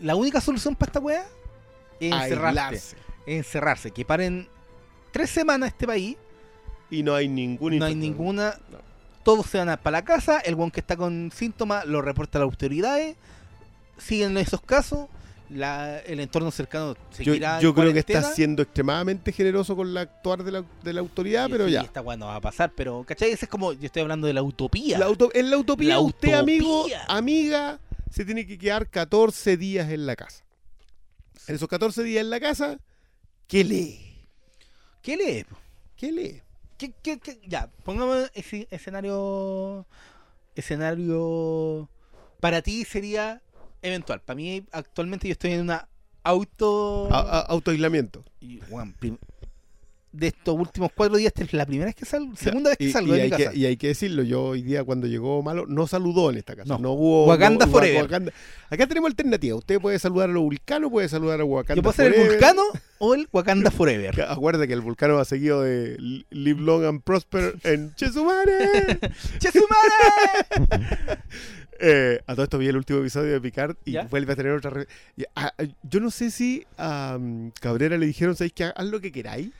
la 0.00 0.14
única 0.14 0.40
solución 0.40 0.74
para 0.76 0.90
esta 0.90 1.00
weá 1.00 1.24
es 2.00 2.12
encerrarse. 2.12 2.96
Encerrarse, 3.26 3.90
que 3.90 4.04
paren 4.04 4.46
tres 5.12 5.30
semanas 5.30 5.68
este 5.70 5.86
país, 5.86 6.16
Y 6.90 7.02
no 7.02 7.14
hay 7.14 7.28
ningún 7.28 7.78
no 7.78 7.86
hay 7.86 7.94
ninguna, 7.94 8.58
No. 8.70 8.78
todos 9.24 9.46
se 9.46 9.56
van 9.58 9.70
a- 9.70 9.76
para 9.78 9.98
la 9.98 10.04
casa, 10.04 10.38
el 10.40 10.54
buen 10.54 10.70
que 10.70 10.80
está 10.80 10.96
con 10.96 11.32
síntomas 11.34 11.86
lo 11.86 12.02
reporta 12.02 12.38
a 12.38 12.40
las 12.40 12.46
autoridades, 12.50 13.16
siguen 13.96 14.36
esos 14.36 14.60
casos, 14.60 15.08
la- 15.50 15.98
el 16.00 16.20
entorno 16.20 16.50
cercano 16.50 16.94
Yo, 16.94 17.00
seguirá 17.10 17.60
yo 17.60 17.68
en 17.70 17.74
creo 17.74 17.92
que 17.92 17.98
está 17.98 18.22
siendo 18.22 18.62
extremadamente 18.62 19.30
generoso 19.32 19.76
con 19.76 19.92
la 19.94 20.02
actuar 20.02 20.42
de 20.42 20.52
la, 20.52 20.64
de 20.82 20.92
la 20.92 21.00
autoridad, 21.00 21.46
Sí, 21.46 21.52
pero 21.52 21.66
sí, 21.66 21.72
ya. 21.72 21.82
esta 21.82 22.00
weá 22.00 22.16
no 22.16 22.26
va 22.26 22.36
a 22.36 22.40
pasar, 22.40 22.72
pero 22.74 23.04
¿cachai? 23.06 23.30
Ese 23.30 23.44
es 23.44 23.50
como, 23.50 23.72
yo 23.72 23.84
estoy 23.86 24.02
hablando 24.02 24.26
de 24.26 24.32
la 24.32 24.42
utopía. 24.42 24.98
La 24.98 25.06
auto- 25.06 25.30
en 25.34 25.50
la 25.50 25.58
utopía, 25.58 25.90
La 25.90 26.00
usted, 26.00 26.32
amigo, 26.34 26.86
amiga, 27.08 27.78
se 28.10 28.24
tiene 28.24 28.46
que 28.46 28.56
quedar 28.58 28.88
14 28.88 29.56
días 29.56 29.90
en 29.90 30.06
la 30.06 30.16
casa. 30.16 30.44
En 31.46 31.56
esos 31.56 31.68
14 31.68 32.02
días 32.02 32.22
en 32.22 32.30
la 32.30 32.40
casa, 32.40 32.78
¿qué 33.46 33.64
lee? 33.64 34.00
¿Qué 35.02 35.16
lee? 35.16 35.44
¿Qué 35.96 36.10
lee? 36.10 36.40
¿Qué, 36.78 36.92
qué- 37.02 37.18
qué? 37.20 37.38
Ya, 37.46 37.68
pongamos 37.84 38.30
escenario, 38.70 39.86
escenario, 40.56 41.88
para 42.40 42.62
ti 42.62 42.84
sería 42.84 43.40
eventual. 43.84 44.20
Para 44.20 44.36
mí, 44.36 44.64
actualmente 44.72 45.28
yo 45.28 45.32
estoy 45.32 45.52
en 45.52 45.60
una 45.62 45.88
auto... 46.22 47.08
A- 47.12 47.20
a- 47.20 47.40
autoaislamiento. 47.42 48.24
Y, 48.40 48.60
prim- 48.98 49.18
de 50.12 50.28
estos 50.28 50.56
últimos 50.56 50.90
cuatro 50.94 51.16
días, 51.16 51.32
esta 51.34 51.42
es 51.42 51.52
la 51.54 51.66
primera 51.66 51.86
vez 51.86 51.96
que 51.96 52.04
salgo, 52.04 52.36
segunda 52.36 52.70
vez 52.70 52.78
que 52.78 52.92
salgo 52.92 53.16
y, 53.16 53.18
de 53.18 53.24
mi 53.24 53.30
que, 53.32 53.44
casa. 53.46 53.56
y 53.56 53.66
hay 53.66 53.76
que 53.76 53.88
decirlo, 53.88 54.22
yo 54.22 54.44
hoy 54.44 54.62
día 54.62 54.84
cuando 54.84 55.08
llegó 55.08 55.42
Malo 55.42 55.66
no 55.66 55.88
saludó 55.88 56.30
en 56.30 56.36
esta 56.36 56.54
casa. 56.54 56.68
No. 56.68 56.78
No, 56.78 56.92
hubo 56.92 57.26
Wakanda 57.26 57.66
no- 57.66 57.72
forever. 57.72 58.04
Wakanda- 58.08 58.32
Acá 58.70 58.86
tenemos 58.86 59.10
alternativa. 59.10 59.56
Usted 59.56 59.80
puede 59.80 59.98
saludar 59.98 60.30
a 60.30 60.32
los 60.32 60.44
vulcanos, 60.44 60.92
puede 60.92 61.08
saludar 61.08 61.40
a 61.40 61.44
Wakanda 61.44 61.74
Yo 61.74 61.82
puedo 61.82 61.94
ser 61.96 62.14
el 62.14 62.28
vulcano 62.28 62.62
o 62.98 63.14
el 63.16 63.28
Wakanda 63.32 63.72
Forever. 63.72 64.22
Acuérdate 64.22 64.68
que 64.68 64.74
el 64.74 64.82
vulcano 64.82 65.14
va 65.16 65.24
seguido 65.24 65.62
de 65.62 65.96
Li- 65.98 66.24
Live 66.30 66.60
Long 66.60 66.84
and 66.84 67.02
Prosper 67.02 67.56
en 67.64 67.92
Chesumare. 67.96 69.00
¡Che 69.40 69.50
su 69.50 69.66
madre! 69.68 71.18
Eh, 71.80 72.20
a 72.26 72.34
todo 72.34 72.44
esto 72.44 72.58
vi 72.58 72.68
el 72.68 72.76
último 72.76 73.00
episodio 73.00 73.32
de 73.32 73.40
Picard 73.40 73.76
y 73.84 73.92
¿Ya? 73.92 74.04
vuelve 74.04 74.32
a 74.32 74.36
tener 74.36 74.52
otra. 74.52 74.70
re- 74.70 74.86
y, 75.16 75.24
ah, 75.34 75.52
yo 75.82 76.00
no 76.00 76.10
sé 76.10 76.30
si 76.30 76.64
a 76.78 77.18
mm, 77.20 77.50
Cabrera 77.60 77.98
le 77.98 78.06
dijeron, 78.06 78.36
¿sabéis 78.36 78.52
que 78.52 78.64
haz 78.64 78.84
lo 78.86 79.00
que 79.00 79.10
queráis? 79.12 79.50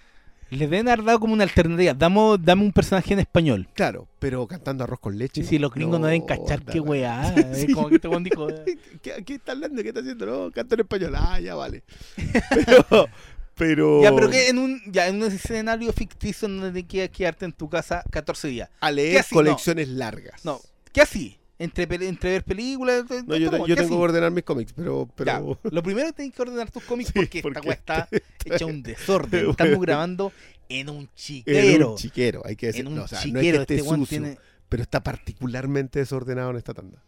Le 0.50 0.68
deben 0.68 0.86
haber 0.88 1.04
dado 1.04 1.18
como 1.20 1.32
una 1.32 1.42
alternativa. 1.42 1.94
Damos, 1.94 2.38
dame 2.44 2.62
un 2.62 2.72
personaje 2.72 3.14
en 3.14 3.20
español. 3.20 3.66
Claro, 3.74 4.06
pero 4.20 4.46
cantando 4.46 4.84
arroz 4.84 5.00
con 5.00 5.18
leche. 5.18 5.42
Sí, 5.42 5.48
sí, 5.48 5.58
los 5.58 5.72
gringos 5.72 5.98
no, 5.98 6.06
deben 6.06 6.22
cachar 6.26 6.62
qué 6.62 6.78
weá. 6.80 7.34
Sí. 7.54 7.66
Es 7.68 7.74
como 7.74 7.88
que 7.88 7.96
este 7.96 8.08
weón 8.08 8.22
dijo. 8.22 8.48
eh, 8.66 8.78
¿Qué, 9.02 9.24
qué 9.24 9.34
está 9.34 9.52
hablando? 9.52 9.82
¿Qué 9.82 9.88
está 9.88 10.00
haciendo? 10.00 10.26
No, 10.26 10.50
canta 10.52 10.74
en 10.76 10.80
español. 10.82 11.14
Ah, 11.16 11.40
ya 11.40 11.54
vale. 11.54 11.82
Pero. 12.50 13.08
pero 13.56 14.02
Ya, 14.02 14.14
pero 14.14 14.30
que 14.30 14.48
en 14.48 14.58
un, 14.58 14.80
ya, 14.92 15.08
en 15.08 15.16
un 15.16 15.24
escenario 15.24 15.92
ficticio 15.92 16.46
donde 16.48 16.72
te 16.72 16.86
quieras 16.86 17.10
quedarte 17.16 17.44
en 17.46 17.52
tu 17.52 17.68
casa 17.68 18.02
14 18.10 18.48
días. 18.48 18.68
A 18.80 18.88
¿Qué 18.88 18.94
leer 18.94 19.24
colecciones 19.32 19.88
largas. 19.88 20.44
No, 20.44 20.60
¿qué 20.92 21.00
así? 21.00 21.38
Entre, 21.58 21.84
entre 22.06 22.30
ver 22.30 22.44
películas. 22.44 23.04
eh, 23.10 23.22
No, 23.26 23.36
yo, 23.36 23.46
estamos, 23.46 23.68
yo 23.68 23.76
¿qué 23.76 23.82
tengo 23.82 23.96
que 23.96 24.02
ordenar 24.02 24.30
mis 24.32 24.42
cómics, 24.44 24.72
pero. 24.74 25.06
Ya, 25.06 25.14
pero 25.40 25.58
lo 25.62 25.82
primero 25.82 26.08
que 26.08 26.12
tenés 26.14 26.32
que 26.34 26.42
ordenar 26.42 26.70
tus 26.70 26.82
cómics 26.84 27.08
Sí, 27.12 27.12
porque, 27.14 27.42
porque 27.42 27.68
esta 27.70 28.08
weá 28.10 28.20
está 28.38 28.54
hecha 28.56 28.66
un 28.66 28.82
desorden. 28.82 29.30
Bueno. 29.44 29.50
Estamos 29.52 29.80
grabando 29.80 30.32
en 30.68 30.90
un 30.90 30.96
en 31.02 31.10
chiquero. 31.14 31.92
un 31.92 31.96
chiquero, 31.98 32.42
hay 32.44 32.56
que 32.56 32.66
decir. 32.66 32.80
En 32.80 32.88
un 32.88 32.96
no, 32.96 33.02
o 33.04 33.08
sea, 33.08 33.20
no 33.26 33.38
es 33.38 33.42
que 33.44 33.50
esté 33.60 33.74
este 33.76 33.88
sucio, 33.88 34.06
tiene. 34.06 34.38
pero 34.68 34.82
está 34.82 35.02
particularmente 35.02 36.00
desordenado 36.00 36.50
en 36.50 36.56
esta 36.56 36.74
tanda. 36.74 37.02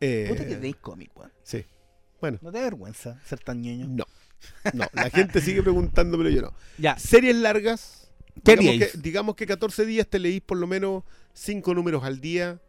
Eh, 0.00 0.26
Puta 0.28 0.44
que 0.46 0.54
tenéis 0.56 0.76
cómic, 0.76 1.10
weón. 1.16 1.32
sí. 1.42 1.64
Bueno, 2.20 2.38
No 2.42 2.50
te 2.50 2.58
da 2.58 2.64
vergüenza 2.64 3.20
ser 3.26 3.38
tan 3.40 3.60
ñoño. 3.62 3.86
no. 3.88 4.04
No, 4.74 4.84
la 4.92 5.10
gente 5.10 5.40
sigue 5.40 5.62
preguntando, 5.62 6.16
pero 6.18 6.28
yo 6.30 6.42
no. 6.42 6.52
Ya, 6.78 6.98
Series 6.98 7.36
largas. 7.36 8.10
¿Qué 8.44 8.54
digamos 8.56 8.78
que, 8.92 8.98
digamos 8.98 9.36
que 9.36 9.46
14 9.46 9.86
días 9.86 10.06
te 10.06 10.18
leís 10.18 10.40
por 10.42 10.58
lo 10.58 10.66
menos 10.66 11.04
5 11.34 11.74
números 11.74 12.04
al 12.04 12.20
día. 12.20 12.60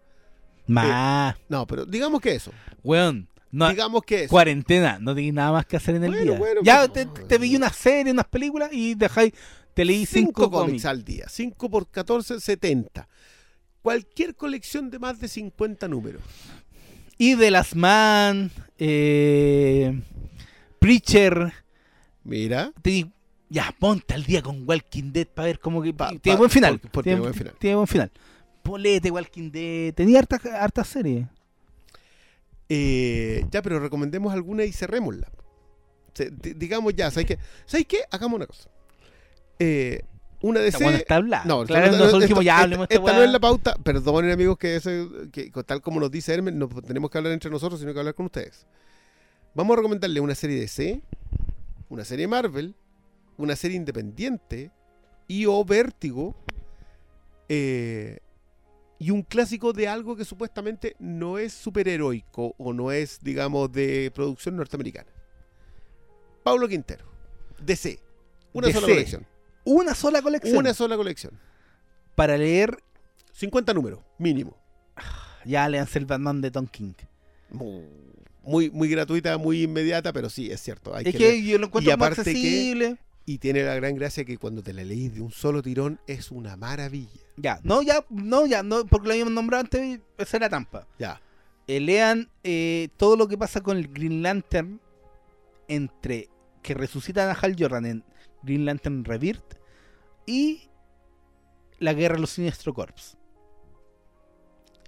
Más. 0.67 1.35
No, 1.49 1.65
pero 1.67 1.85
digamos 1.85 2.21
que 2.21 2.35
eso. 2.35 2.51
Weón, 2.83 3.27
no, 3.51 3.69
digamos 3.69 4.03
que 4.03 4.23
eso. 4.23 4.29
cuarentena, 4.31 4.97
no 4.99 5.15
tenéis 5.15 5.33
nada 5.33 5.51
más 5.53 5.65
que 5.65 5.77
hacer 5.77 5.95
en 5.95 6.03
el 6.03 6.11
Bueno, 6.11 6.23
día. 6.31 6.37
bueno, 6.39 6.61
ya 6.63 6.87
pues, 6.87 7.07
te, 7.13 7.21
te 7.23 7.37
veis 7.37 7.55
una 7.55 7.69
serie, 7.71 8.11
unas 8.11 8.27
películas 8.27 8.69
y 8.73 8.95
dejáis, 8.95 9.33
te 9.73 9.85
leí 9.85 10.05
5 10.05 10.27
cinco 10.27 10.51
cómics 10.51 10.85
al 10.85 11.03
día. 11.03 11.25
5 11.29 11.69
por 11.69 11.87
14, 11.89 12.39
70. 12.39 13.07
Cualquier 13.81 14.35
colección 14.35 14.89
de 14.89 14.99
más 14.99 15.19
de 15.19 15.27
50 15.27 15.87
números. 15.87 16.21
Y 17.17 17.35
de 17.35 17.49
las 17.51 17.75
Man, 17.75 18.51
eh, 18.77 20.01
Preacher, 20.79 21.53
Mira. 22.23 22.71
te- 22.81 23.07
ya, 23.49 23.73
ponte 23.79 24.13
al 24.13 24.23
día 24.25 24.41
con 24.41 24.67
Walking 24.67 25.11
Dead 25.13 25.25
para 25.27 25.47
ver 25.47 25.59
cómo 25.59 25.81
que. 25.81 25.93
Pa- 25.93 26.09
tiene 26.09 26.35
pa- 26.35 26.37
buen 26.37 26.49
final. 26.49 26.73
porque- 26.73 26.87
porque 26.89 27.09
tiene, 27.09 27.17
tiene 27.21 27.21
buen 27.27 27.33
final. 27.37 27.53
tiene 27.59 27.75
buen 27.75 27.87
final. 27.87 28.11
Polete, 28.67 29.09
Walking 29.11 29.49
Dead. 29.51 29.93
Tenía 29.93 30.19
hartas 30.19 30.45
harta 30.45 30.83
series. 30.83 31.25
Eh, 32.69 33.45
ya, 33.49 33.61
pero 33.61 33.79
recomendemos 33.79 34.33
alguna 34.33 34.63
y 34.65 34.71
cerrémosla. 34.71 35.31
Se- 36.13 36.31
digamos 36.31 36.93
ya, 36.95 37.09
¿sabes 37.11 37.27
qué? 37.27 37.39
¿Sabes 37.65 37.85
qué? 37.87 37.99
Hagamos 38.11 38.37
una 38.37 38.47
cosa. 38.47 38.69
Eh, 39.59 40.01
una 40.41 40.59
de 40.59 40.67
Esta 40.67 40.79
weá 40.79 40.91
no 40.91 40.97
está 40.97 41.15
hablada. 41.15 41.45
No, 41.45 41.63
claro, 41.65 41.85
esta- 41.85 41.97
nosotros 41.97 42.21
dijimos, 42.23 42.43
ya 42.45 42.59
hablemos 42.59 42.87
esta 42.89 42.95
esta 43.01 43.13
no 43.17 43.23
es 43.23 43.31
la 43.31 43.39
pauta. 43.39 43.75
Perdonen, 43.75 44.31
amigos, 44.31 44.57
que, 44.57 44.75
ese, 44.75 45.07
que 45.31 45.49
tal 45.65 45.81
como 45.81 45.99
nos 45.99 46.11
dice 46.11 46.33
Hermes, 46.33 46.53
no 46.53 46.67
tenemos 46.67 47.09
que 47.09 47.17
hablar 47.17 47.33
entre 47.33 47.49
nosotros, 47.49 47.79
sino 47.79 47.93
que 47.93 47.99
hablar 47.99 48.13
con 48.15 48.25
ustedes. 48.27 48.67
Vamos 49.55 49.73
a 49.73 49.77
recomendarle 49.77 50.19
una 50.19 50.35
serie 50.35 50.59
de 50.59 50.67
C, 50.67 51.01
una 51.89 52.03
serie 52.05 52.27
Marvel, 52.27 52.75
una 53.37 53.55
serie 53.55 53.77
independiente 53.77 54.71
y 55.27 55.45
o 55.45 55.63
Vértigo 55.65 56.35
eh, 57.49 58.19
y 58.99 59.11
un 59.11 59.21
clásico 59.21 59.73
de 59.73 59.87
algo 59.87 60.15
que 60.15 60.25
supuestamente 60.25 60.95
no 60.99 61.37
es 61.37 61.53
superheroico 61.53 62.55
o 62.57 62.73
no 62.73 62.91
es, 62.91 63.19
digamos, 63.21 63.71
de 63.71 64.11
producción 64.13 64.55
norteamericana. 64.55 65.09
Pablo 66.43 66.67
Quintero, 66.67 67.05
DC, 67.63 67.99
una 68.53 68.71
sola 68.71 68.87
colección. 68.87 69.25
Una 69.65 69.93
sola 69.95 70.21
colección. 70.21 70.57
Una 70.57 70.73
sola 70.73 70.95
colección. 70.95 71.39
Para 72.15 72.37
leer, 72.37 72.77
50 73.33 73.73
números, 73.73 73.99
mínimo. 74.17 74.57
ya 75.45 75.67
leanse 75.69 75.99
el 75.99 76.05
Batman 76.05 76.41
de 76.41 76.51
Tom 76.51 76.67
King. 76.67 76.93
Muy, 78.43 78.69
muy 78.71 78.87
gratuita, 78.89 79.37
muy 79.37 79.63
inmediata, 79.63 80.13
pero 80.13 80.29
sí, 80.29 80.49
es 80.49 80.61
cierto. 80.61 80.95
Hay 80.95 81.05
es 81.05 81.15
que 81.15 81.43
yo 81.43 81.57
lo 81.57 81.67
encuentro 81.67 81.93
Y 81.93 81.97
más 81.97 82.15
que- 82.15 82.21
accesible. 82.21 82.97
Y 83.29 83.39
tiene 83.39 83.61
la 83.61 83.75
gran 83.75 83.93
gracia 83.95 84.23
que 84.23 84.37
cuando 84.37 84.63
te 84.63 84.71
la 84.71 84.85
leís 84.85 85.13
de 85.13 85.19
un 85.19 85.31
solo 85.31 85.61
tirón 85.61 85.99
es 86.07 86.31
una 86.31 86.55
maravilla. 86.55 87.19
Ya, 87.35 87.59
no, 87.61 87.81
ya, 87.81 88.05
no, 88.09 88.45
ya, 88.45 88.63
no, 88.63 88.85
porque 88.85 89.07
lo 89.09 89.13
habíamos 89.15 89.33
nombrado 89.33 89.65
antes, 89.65 89.99
esa 90.17 90.37
era 90.37 90.49
Tampa. 90.49 90.87
Ya. 90.97 91.21
Eh, 91.67 91.81
lean 91.81 92.31
eh, 92.45 92.87
todo 92.95 93.17
lo 93.17 93.27
que 93.27 93.37
pasa 93.37 93.59
con 93.59 93.75
el 93.75 93.89
Green 93.89 94.23
Lantern 94.23 94.79
entre 95.67 96.29
que 96.63 96.73
resucitan 96.73 97.29
a 97.29 97.33
Hal 97.33 97.57
Jordan 97.59 97.85
en 97.85 98.03
Green 98.43 98.63
Lantern 98.63 99.03
Rebirth 99.03 99.59
y 100.25 100.69
la 101.79 101.91
guerra 101.91 102.15
de 102.15 102.21
los 102.21 102.29
Sinestro 102.29 102.73
Corps. 102.73 103.17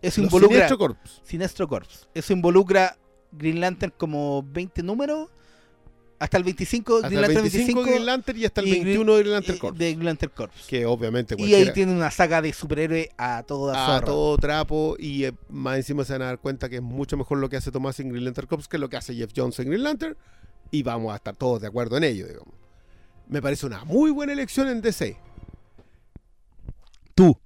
Eso 0.02 0.22
Los 0.22 0.32
involucra 0.32 0.56
Sinestro 0.56 0.78
Corps. 0.78 1.22
Sinestro 1.24 1.68
Corps. 1.68 2.10
Eso 2.14 2.32
involucra 2.32 2.98
Green 3.34 3.60
Lantern 3.60 3.94
como 3.98 4.44
20 4.44 4.82
números 4.82 5.30
hasta 6.20 6.38
el 6.38 6.43
25 6.43 6.95
Hasta 6.97 7.07
Green 7.09 7.22
Lantern 7.22 7.41
25 7.43 7.82
Green 7.84 8.05
Lantern 8.05 8.38
y 8.39 8.45
hasta 8.45 8.61
el 8.61 8.67
y 8.67 8.72
Green- 8.72 8.84
21 8.86 9.15
Green 9.15 9.32
Lantern 9.32 9.57
Corps. 9.57 9.78
de 9.78 9.91
Green 9.93 10.05
Lantern 10.05 10.32
Corps. 10.36 10.51
Que 10.67 10.86
obviamente 10.86 11.36
Y 11.38 11.53
ahí 11.53 11.72
tiene 11.74 11.93
una 11.93 12.11
saga 12.11 12.41
de 12.41 12.51
superhéroe 12.53 13.09
a 13.17 13.43
toda 13.43 13.84
a 13.84 13.88
zorra. 13.95 14.05
todo 14.05 14.38
trapo 14.38 14.95
y 14.99 15.24
eh, 15.26 15.34
más 15.49 15.78
encima 15.78 16.03
se 16.03 16.13
van 16.13 16.24
a 16.24 16.26
dar 16.26 16.39
cuenta 16.39 16.67
que 16.70 16.76
es 16.78 16.82
mucho 16.82 17.15
mejor 17.17 17.38
lo 17.38 17.49
que 17.49 17.57
hace 17.57 17.72
Tomás 17.72 17.99
en 17.99 18.09
Green 18.09 18.26
Lantern 18.26 18.47
Corps 18.47 18.67
que 18.67 18.78
lo 18.78 18.89
que 18.89 18.97
hace 18.97 19.15
Jeff 19.15 19.32
Jones 19.36 19.57
en 19.59 19.67
Green 19.67 19.84
Lantern 19.84 20.17
y 20.72 20.84
vamos 20.84 21.13
a 21.13 21.15
estar 21.15 21.36
todos 21.36 21.61
de 21.61 21.67
acuerdo 21.67 21.97
en 21.97 22.03
ello, 22.03 22.28
digamos. 22.28 22.53
Me 23.28 23.41
parece 23.41 23.65
una 23.65 23.84
muy 23.86 24.11
buena 24.11 24.34
elección 24.34 24.67
en 24.67 24.82
DC. 24.82 25.17
Tú. 27.15 27.38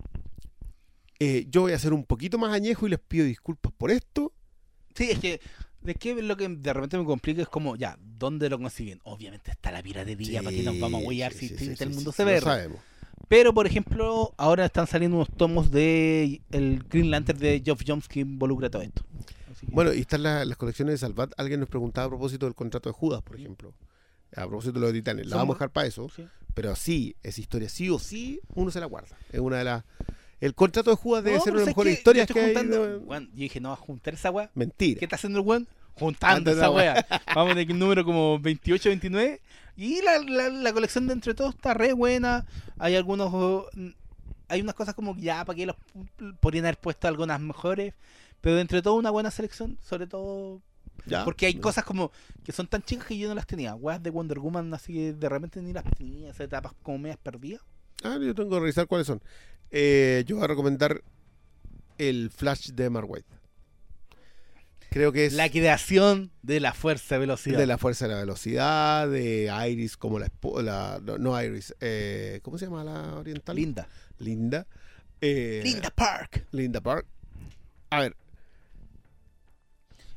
Eh, 1.20 1.46
yo 1.50 1.62
voy 1.62 1.74
a 1.74 1.80
ser 1.80 1.94
un 1.94 2.04
poquito 2.06 2.38
más 2.38 2.54
añejo 2.54 2.86
y 2.88 2.90
les 2.90 3.00
pido 3.00 3.26
disculpas 3.26 3.72
por 3.78 3.92
esto. 3.92 4.34
Sí, 4.96 5.10
es 5.12 5.20
que 5.20 5.42
de 5.84 5.96
qué 5.96 6.22
lo 6.22 6.38
que 6.38 6.48
de 6.48 6.74
repente 6.74 6.98
me 6.98 7.06
complica 7.06 7.42
es 7.42 7.48
como, 7.50 7.76
ya, 7.76 7.98
¿dónde 8.02 8.50
lo 8.50 8.58
consiguen? 8.60 9.00
Obviamente 9.04 9.52
está 9.52 9.72
la 9.72 9.82
piratería, 9.84 10.42
¿para 10.42 10.56
qué 10.56 10.64
nos 10.64 10.80
vamos 10.80 11.04
a 11.04 11.08
huellar 11.08 11.34
si 11.34 11.50
sí, 11.50 11.58
sí, 11.58 11.70
el 11.72 11.78
sí, 11.78 11.86
mundo 11.88 12.12
sí, 12.12 12.18
se 12.18 12.24
ve? 12.26 12.42
Pero, 13.30 13.54
por 13.54 13.66
ejemplo, 13.66 14.34
ahora 14.38 14.66
están 14.66 14.86
saliendo 14.88 15.18
unos 15.18 15.30
tomos 15.36 15.72
de 15.72 16.42
el 16.52 16.84
Green 16.90 17.10
Lantern 17.10 17.40
de 17.40 17.62
Geoff 17.64 17.82
Jones 17.88 18.08
que 18.08 18.20
involucra 18.22 18.70
todo 18.70 18.82
esto. 18.82 19.04
Que- 19.60 19.68
Bueno, 19.72 19.94
y 19.94 20.02
están 20.02 20.24
la- 20.24 20.44
las 20.46 20.58
colecciones 20.58 20.94
de 20.94 20.98
Salvat. 21.00 21.32
Alguien 21.38 21.60
nos 21.62 21.70
preguntaba 21.70 22.06
a 22.08 22.10
propósito 22.10 22.46
del 22.46 22.54
contrato 22.56 22.90
de 22.90 22.94
Judas, 22.94 23.22
por 23.22 23.38
ejemplo. 23.38 23.74
A 24.36 24.42
propósito 24.48 24.74
de 24.74 24.80
los 24.82 24.92
titanes. 24.94 25.28
La 25.28 25.38
vamos 25.38 25.56
a 25.56 25.58
dejar 25.58 25.72
para 25.72 25.88
eso. 25.88 26.10
Sí. 26.10 26.28
Pero 26.54 26.76
sí, 26.76 27.16
esa 27.24 27.40
historia 27.40 27.70
sí 27.70 27.90
o 27.90 27.98
sí, 27.98 28.40
uno 28.56 28.72
se 28.72 28.80
la 28.80 28.86
guarda. 28.88 29.18
Es 29.32 29.40
una 29.40 29.58
de 29.58 29.64
las. 29.64 29.84
El 30.44 30.56
contrato 30.56 30.90
de 30.90 30.98
Judas 30.98 31.24
debe 31.24 31.38
No, 31.38 31.44
ser 31.44 31.54
una 31.54 31.62
de 31.62 31.66
las 31.68 31.74
¿sabes 31.74 31.78
mejores 31.78 31.98
historias 31.98 32.28
Yo 32.28 32.34
que 32.34 32.40
hay. 32.42 32.54
juntando- 32.54 33.00
Weón, 33.06 33.28
yo 33.34 33.40
dije, 33.44 33.62
no, 33.62 33.72
a 33.72 33.76
juntar 33.78 34.14
esa 34.14 34.30
weá. 34.30 34.52
Mentira. 34.56 35.00
¿Qué 35.00 35.06
está 35.06 35.16
haciendo 35.16 35.40
el 35.40 35.46
weón? 35.46 35.68
Juntando 35.94 36.52
esa 36.52 36.70
weá. 36.70 37.06
Vamos 37.36 37.56
de 37.56 37.62
el 37.62 37.80
número 37.80 38.04
como 38.04 38.40
28, 38.40 38.90
29. 38.90 39.42
Y 39.78 40.02
la, 40.02 40.20
la, 40.20 40.50
la 40.50 40.74
colección 40.74 41.08
de 41.08 41.14
entre 41.14 41.34
todos 41.34 41.56
está 41.56 41.74
re 41.74 41.94
buena. 41.94 42.46
Hay 42.78 42.96
algunos. 42.96 43.68
Hay 44.50 44.62
unas 44.62 44.76
cosas 44.76 44.94
como 44.96 45.16
que 45.16 45.22
ya, 45.22 45.46
para 45.46 45.56
que 45.56 45.66
los 45.66 45.76
podrían 46.42 46.66
haber 46.66 46.78
puesto 46.78 47.08
algunas 47.08 47.40
mejores. 47.40 47.94
Pero 48.42 48.60
entre 48.60 48.82
todo, 48.82 48.96
una 48.96 49.12
buena 49.12 49.32
selección. 49.32 49.78
Sobre 49.82 50.08
todo. 50.08 50.62
Ya. 51.06 51.24
Porque 51.24 51.46
hay 51.46 51.56
cosas 51.56 51.86
como 51.86 52.12
que 52.44 52.52
son 52.52 52.68
tan 52.68 52.82
chicas 52.82 53.08
que 53.08 53.18
yo 53.18 53.30
no 53.30 53.36
las 53.36 53.48
tenía. 53.48 53.76
Weas 53.76 54.04
de 54.04 54.10
Wonder 54.10 54.40
Woman, 54.40 54.74
así 54.74 54.92
que 54.94 55.14
de 55.14 55.30
repente 55.30 55.62
ni 55.62 55.72
las 55.72 55.86
tenía. 55.86 56.30
Esas 56.32 56.42
etapas 56.48 56.74
como 56.84 56.98
medias 56.98 57.18
perdidas. 57.18 57.62
Ah, 58.04 58.18
yo 58.22 58.36
tengo 58.36 58.50
que 58.50 58.60
revisar 58.60 58.86
cuáles 58.88 59.08
son. 59.08 59.22
Eh, 59.76 60.24
yo 60.28 60.36
voy 60.36 60.46
a 60.46 60.48
recomendar 60.48 61.04
el 61.98 62.30
Flash 62.30 62.70
de 62.74 62.90
Mark 62.90 63.10
White. 63.10 63.28
Creo 64.92 65.12
que 65.12 65.26
es 65.26 65.34
La 65.34 65.50
creación 65.50 66.32
de 66.44 66.60
la 66.60 66.74
fuerza 66.74 67.16
de 67.16 67.20
velocidad. 67.20 67.58
de 67.58 67.66
la 67.66 67.80
fuerza 67.80 68.08
de 68.08 68.14
la 68.14 68.20
velocidad, 68.20 69.10
de 69.10 69.52
Iris 69.72 69.98
como 69.98 70.20
la, 70.20 70.30
la 70.62 71.00
no, 71.04 71.18
no 71.18 71.42
Iris, 71.44 71.74
eh, 71.82 72.40
¿cómo 72.44 72.60
se 72.60 72.66
llama 72.66 72.84
la 72.84 73.16
oriental? 73.16 73.56
Linda. 73.56 73.88
Linda. 74.20 74.68
Eh, 75.20 75.62
Linda 75.64 75.90
Park. 75.90 76.46
Linda 76.52 76.80
Park. 76.80 77.08
A 77.90 78.02
ver, 78.02 78.16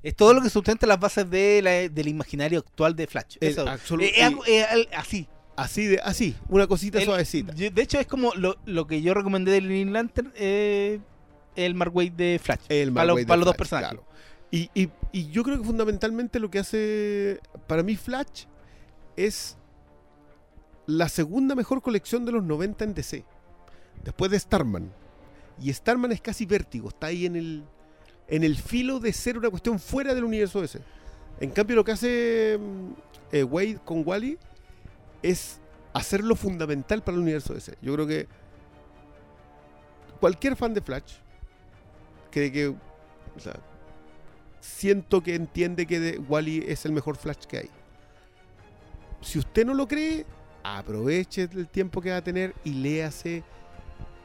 Es 0.03 0.15
todo 0.15 0.35
lo 0.35 0.43
que 0.43 0.51
sustenta 0.51 0.87
las 0.87 1.01
bases 1.01 1.29
de 1.31 1.61
la- 1.63 1.89
del 1.89 2.07
imaginario 2.09 2.59
actual 2.61 2.95
de 2.95 3.07
Flash. 3.09 3.39
El 3.41 3.49
Eso. 3.53 3.67
absolu- 3.67 4.05
Eh, 4.05 4.37
eh, 4.47 4.89
así. 4.95 5.27
Así 5.57 5.87
de, 5.87 6.01
así, 6.05 6.37
una 6.49 6.67
cosita 6.67 6.99
El- 6.99 7.05
suavecita. 7.07 7.55
yo- 7.55 7.71
de 7.71 7.83
hecho, 7.83 7.99
es 7.99 8.07
como 8.07 8.35
lo, 8.35 8.57
lo 8.67 8.87
que 8.87 9.01
yo 9.01 9.15
recomendé 9.15 9.53
del 9.53 9.67
Green 9.67 9.93
Lantern, 9.93 10.33
eh, 10.37 11.01
el 11.55 11.75
Mark 11.75 11.95
Waid 11.97 12.13
de 12.13 12.39
Flash. 12.43 12.61
El 12.69 12.93
para, 12.93 13.07
los- 13.07 13.25
para 13.25 13.43
dos 13.45 13.57
personajes. 13.57 13.91
claro. 13.91 14.07
Y, 14.51 14.71
y- 14.75 14.91
y 15.13 15.29
yo 15.31 15.43
creo 15.43 15.59
que 15.59 15.65
fundamentalmente 15.65 16.39
lo 16.41 16.51
que 16.51 16.59
hace, 16.59 17.41
para 17.67 17.83
mí, 17.83 17.97
Flash 17.97 18.45
es 19.17 19.57
la 20.87 21.09
segunda 21.09 21.55
mejor 21.55 21.83
colección 21.83 22.25
de 22.25 22.33
los 22.33 22.45
90 22.45 22.85
en 22.85 22.95
DC. 22.95 23.25
Después 24.05 24.31
de 24.31 24.39
Starman. 24.39 24.93
Y 25.61 25.73
Starman 25.73 26.13
es 26.13 26.21
casi 26.21 26.45
vértigo, 26.47 26.91
está 26.91 27.07
ahí 27.09 27.27
en 27.27 27.35
el, 27.35 27.65
en 28.29 28.45
el 28.45 28.57
filo 28.57 29.01
de 29.01 29.13
ser 29.13 29.39
una 29.39 29.49
cuestión 29.51 29.79
fuera 29.81 30.15
del 30.15 30.25
universo 30.25 30.61
DC. 30.61 30.81
En 31.41 31.51
cambio, 31.51 31.77
lo 31.77 31.85
que 31.85 31.93
hace 31.93 32.59
mm, 32.61 32.93
eh, 33.33 33.43
Wade 33.43 33.79
con 33.85 34.03
Wally 34.07 34.39
es 35.23 35.61
hacerlo 35.93 36.37
fundamental 36.37 37.03
para 37.03 37.17
el 37.17 37.23
universo 37.23 37.55
DC. 37.55 37.77
Yo 37.81 37.95
creo 37.95 38.07
que 38.07 38.27
cualquier 40.21 40.57
fan 40.57 40.75
de 40.75 40.81
Flash 40.81 41.15
cree 42.31 42.53
que. 42.53 42.75
siento 44.61 45.23
que 45.23 45.35
entiende 45.35 45.87
que 45.87 46.19
Wally 46.29 46.65
es 46.67 46.85
el 46.85 46.93
mejor 46.93 47.17
Flash 47.17 47.45
que 47.47 47.59
hay. 47.59 47.71
Si 49.21 49.39
usted 49.39 49.65
no 49.65 49.75
lo 49.75 49.89
cree, 49.89 50.27
aproveche 50.63 51.49
el 51.53 51.69
tiempo 51.69 52.01
que 52.01 52.11
va 52.11 52.19
a 52.19 52.25
tener 52.25 52.55
y 52.65 52.71
léase 52.75 53.43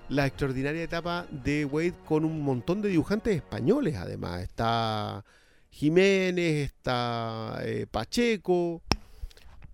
la 0.10 0.26
extraordinaria 0.26 0.84
etapa 0.84 1.26
de 1.32 1.64
Wade 1.64 1.96
con 2.06 2.26
un 2.26 2.42
montón 2.42 2.82
de 2.82 2.90
dibujantes 2.90 3.36
españoles, 3.36 3.96
además. 3.96 4.42
Está 4.42 5.24
Jiménez, 5.70 6.66
está 6.66 7.60
eh, 7.64 7.88
Pacheco, 7.90 8.82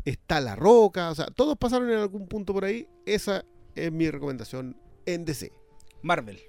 está 0.10 0.40
La 0.40 0.56
Roca, 0.56 1.12
o 1.12 1.16
sea, 1.16 1.28
todos 1.28 1.58
pasaron 1.58 1.90
en 1.90 1.98
algún 1.98 2.28
punto 2.28 2.54
por 2.54 2.66
ahí. 2.66 2.88
Esa 3.06 3.44
es 3.76 3.92
mi 3.92 4.10
recomendación 4.10 4.80
en 5.06 5.26
DC. 5.26 5.52
Marvel. 6.02 6.40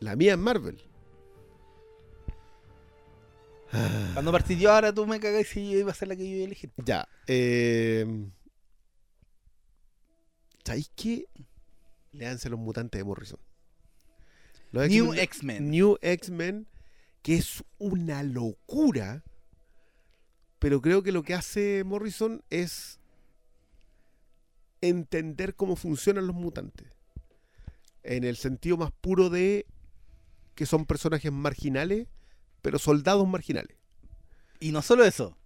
La 0.00 0.16
mía 0.16 0.34
en 0.34 0.40
Marvel. 0.40 0.82
Cuando 4.14 4.32
partí 4.32 4.56
yo, 4.56 4.72
ahora 4.72 4.92
tú 4.92 5.06
me 5.06 5.20
cagas 5.20 5.46
si 5.46 5.70
yo 5.70 5.78
iba 5.78 5.90
a 5.90 5.94
ser 5.94 6.08
la 6.08 6.16
que 6.16 6.28
yo 6.28 6.36
iba 6.36 6.42
a 6.42 6.46
elegir. 6.46 6.72
Ya. 6.84 7.08
Eh, 7.26 8.06
¿Sabéis 10.64 10.90
qué? 10.96 11.28
Leanse 12.12 12.48
los 12.48 12.58
mutantes 12.58 12.98
de 12.98 13.04
Morrison. 13.04 13.38
Los 14.72 14.88
New 14.88 15.14
X-Men. 15.14 15.70
New 15.70 15.98
X-Men, 16.00 16.66
que 17.22 17.36
es 17.36 17.62
una 17.78 18.22
locura. 18.22 19.22
Pero 20.58 20.80
creo 20.80 21.02
que 21.02 21.12
lo 21.12 21.22
que 21.22 21.34
hace 21.34 21.84
Morrison 21.84 22.42
es 22.50 22.98
entender 24.80 25.54
cómo 25.54 25.76
funcionan 25.76 26.26
los 26.26 26.36
mutantes. 26.36 26.88
En 28.02 28.24
el 28.24 28.36
sentido 28.36 28.76
más 28.76 28.92
puro 28.92 29.30
de 29.30 29.66
que 30.54 30.66
son 30.66 30.86
personajes 30.86 31.32
marginales, 31.32 32.08
pero 32.62 32.78
soldados 32.78 33.28
marginales. 33.28 33.76
Y 34.60 34.72
no 34.72 34.80
solo 34.80 35.04
eso, 35.04 35.36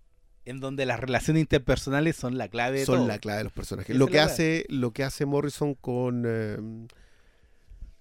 en 0.44 0.61
donde 0.61 0.86
las 0.86 1.00
relaciones 1.00 1.40
interpersonales 1.40 2.16
son 2.16 2.38
la 2.38 2.48
clave 2.48 2.80
de 2.80 2.86
son 2.86 2.98
todo. 2.98 3.08
la 3.08 3.18
clave 3.18 3.38
de 3.38 3.44
los 3.44 3.52
personajes. 3.52 3.96
Lo 3.96 4.06
que 4.06 4.20
hace, 4.20 4.66
lo 4.68 4.92
que 4.92 5.04
hace 5.04 5.26
Morrison 5.26 5.74
con 5.74 6.24
eh, 6.26 6.86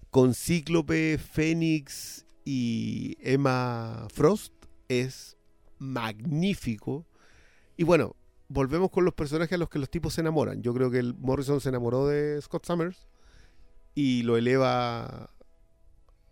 con 0.10 0.34
Cíclope, 0.34 1.18
Fénix 1.18 2.26
y 2.46 3.18
Emma 3.22 4.08
Frost 4.14 4.54
es 4.88 5.38
magnífico. 5.80 7.06
Y 7.78 7.84
bueno, 7.84 8.16
volvemos 8.48 8.92
con 8.92 9.06
los 9.06 9.14
personajes 9.14 9.54
a 9.54 9.58
los 9.58 9.70
que 9.70 9.80
los 9.80 9.90
tipos 9.90 10.14
se 10.14 10.22
enamoran. 10.22 10.62
Yo 10.62 10.74
creo 10.74 10.92
que 10.92 11.00
el 11.00 11.16
Morrison 11.16 11.62
se 11.62 11.70
enamoró 11.70 12.08
de 12.08 12.42
Scott 12.42 12.66
Summers 12.66 13.08
y 13.96 14.24
lo 14.24 14.38
eleva 14.38 15.30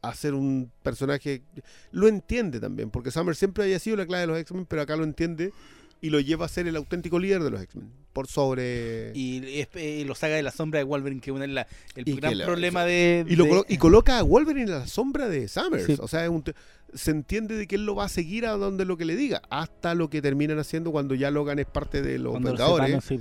a 0.02 0.14
ser 0.14 0.34
un 0.34 0.72
personaje. 0.84 1.44
Lo 1.92 2.08
entiende 2.08 2.60
también, 2.60 2.90
porque 2.90 3.12
Summers 3.12 3.38
siempre 3.38 3.64
había 3.64 3.80
sido 3.80 3.98
la 3.98 4.06
clave 4.06 4.22
de 4.22 4.28
los 4.28 4.40
X-Men, 4.40 4.66
pero 4.66 4.82
acá 4.82 4.96
lo 4.96 5.04
entiende 5.04 5.54
y 6.02 6.10
lo 6.10 6.20
lleva 6.20 6.46
a 6.46 6.50
ser 6.50 6.68
el 6.68 6.76
auténtico 6.76 7.20
líder 7.20 7.44
de 7.44 7.50
los 7.52 7.62
X-Men. 7.62 7.92
Por 8.14 8.28
sobre. 8.28 9.12
Y, 9.16 9.42
eh, 9.76 10.04
lo 10.06 10.16
saca 10.16 10.34
de 10.36 10.44
la 10.44 10.52
sombra 10.52 10.80
de 10.80 10.84
Wolverine, 10.84 11.22
que 11.22 11.32
es 11.32 11.38
el 11.38 12.08
Y 12.08 12.16
gran 12.16 12.32
que 12.32 12.36
la- 12.36 12.46
problema 12.46 12.84
de. 12.86 13.26
Y, 13.28 13.36
lo 13.36 13.44
de- 13.46 13.50
colo- 13.52 13.66
y 13.70 13.78
coloca 13.78 14.18
a 14.20 14.24
Wolverine 14.24 14.64
en 14.64 14.80
la 14.80 14.88
sombra 14.88 15.28
de 15.30 15.48
Summers. 15.48 15.86
Sí. 15.86 15.96
O 16.00 16.08
sea, 16.08 16.24
es 16.24 16.30
un 16.30 16.42
te- 16.44 16.54
se 16.94 17.12
entiende 17.12 17.56
de 17.56 17.68
que 17.68 17.76
él 17.76 17.86
lo 17.86 17.96
va 17.96 18.06
a 18.06 18.10
seguir 18.10 18.46
a 18.46 18.52
donde 18.52 18.86
lo 18.86 18.98
que 18.98 19.06
le 19.06 19.16
diga. 19.16 19.42
Hasta 19.50 19.94
lo 19.94 20.10
que 20.10 20.22
terminan 20.22 20.58
haciendo 20.58 20.92
cuando 20.92 21.14
ya 21.16 21.30
Logan 21.32 21.60
es 21.60 21.66
parte 21.68 22.02
de 22.02 22.18
los 22.18 22.34
lo 22.34 22.40
Vengadores 22.40 23.04
sí, 23.04 23.20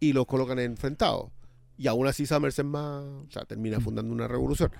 y 0.00 0.12
los 0.12 0.26
colocan 0.26 0.58
enfrentados. 0.58 1.30
Y 1.76 1.86
aún 1.88 2.06
así 2.06 2.26
Summers 2.26 2.58
es 2.58 2.64
más. 2.64 3.02
O 3.04 3.26
sea, 3.30 3.44
termina 3.44 3.78
Mm. 3.78 3.82
fundando 3.82 4.12
una 4.12 4.28
revolución. 4.28 4.70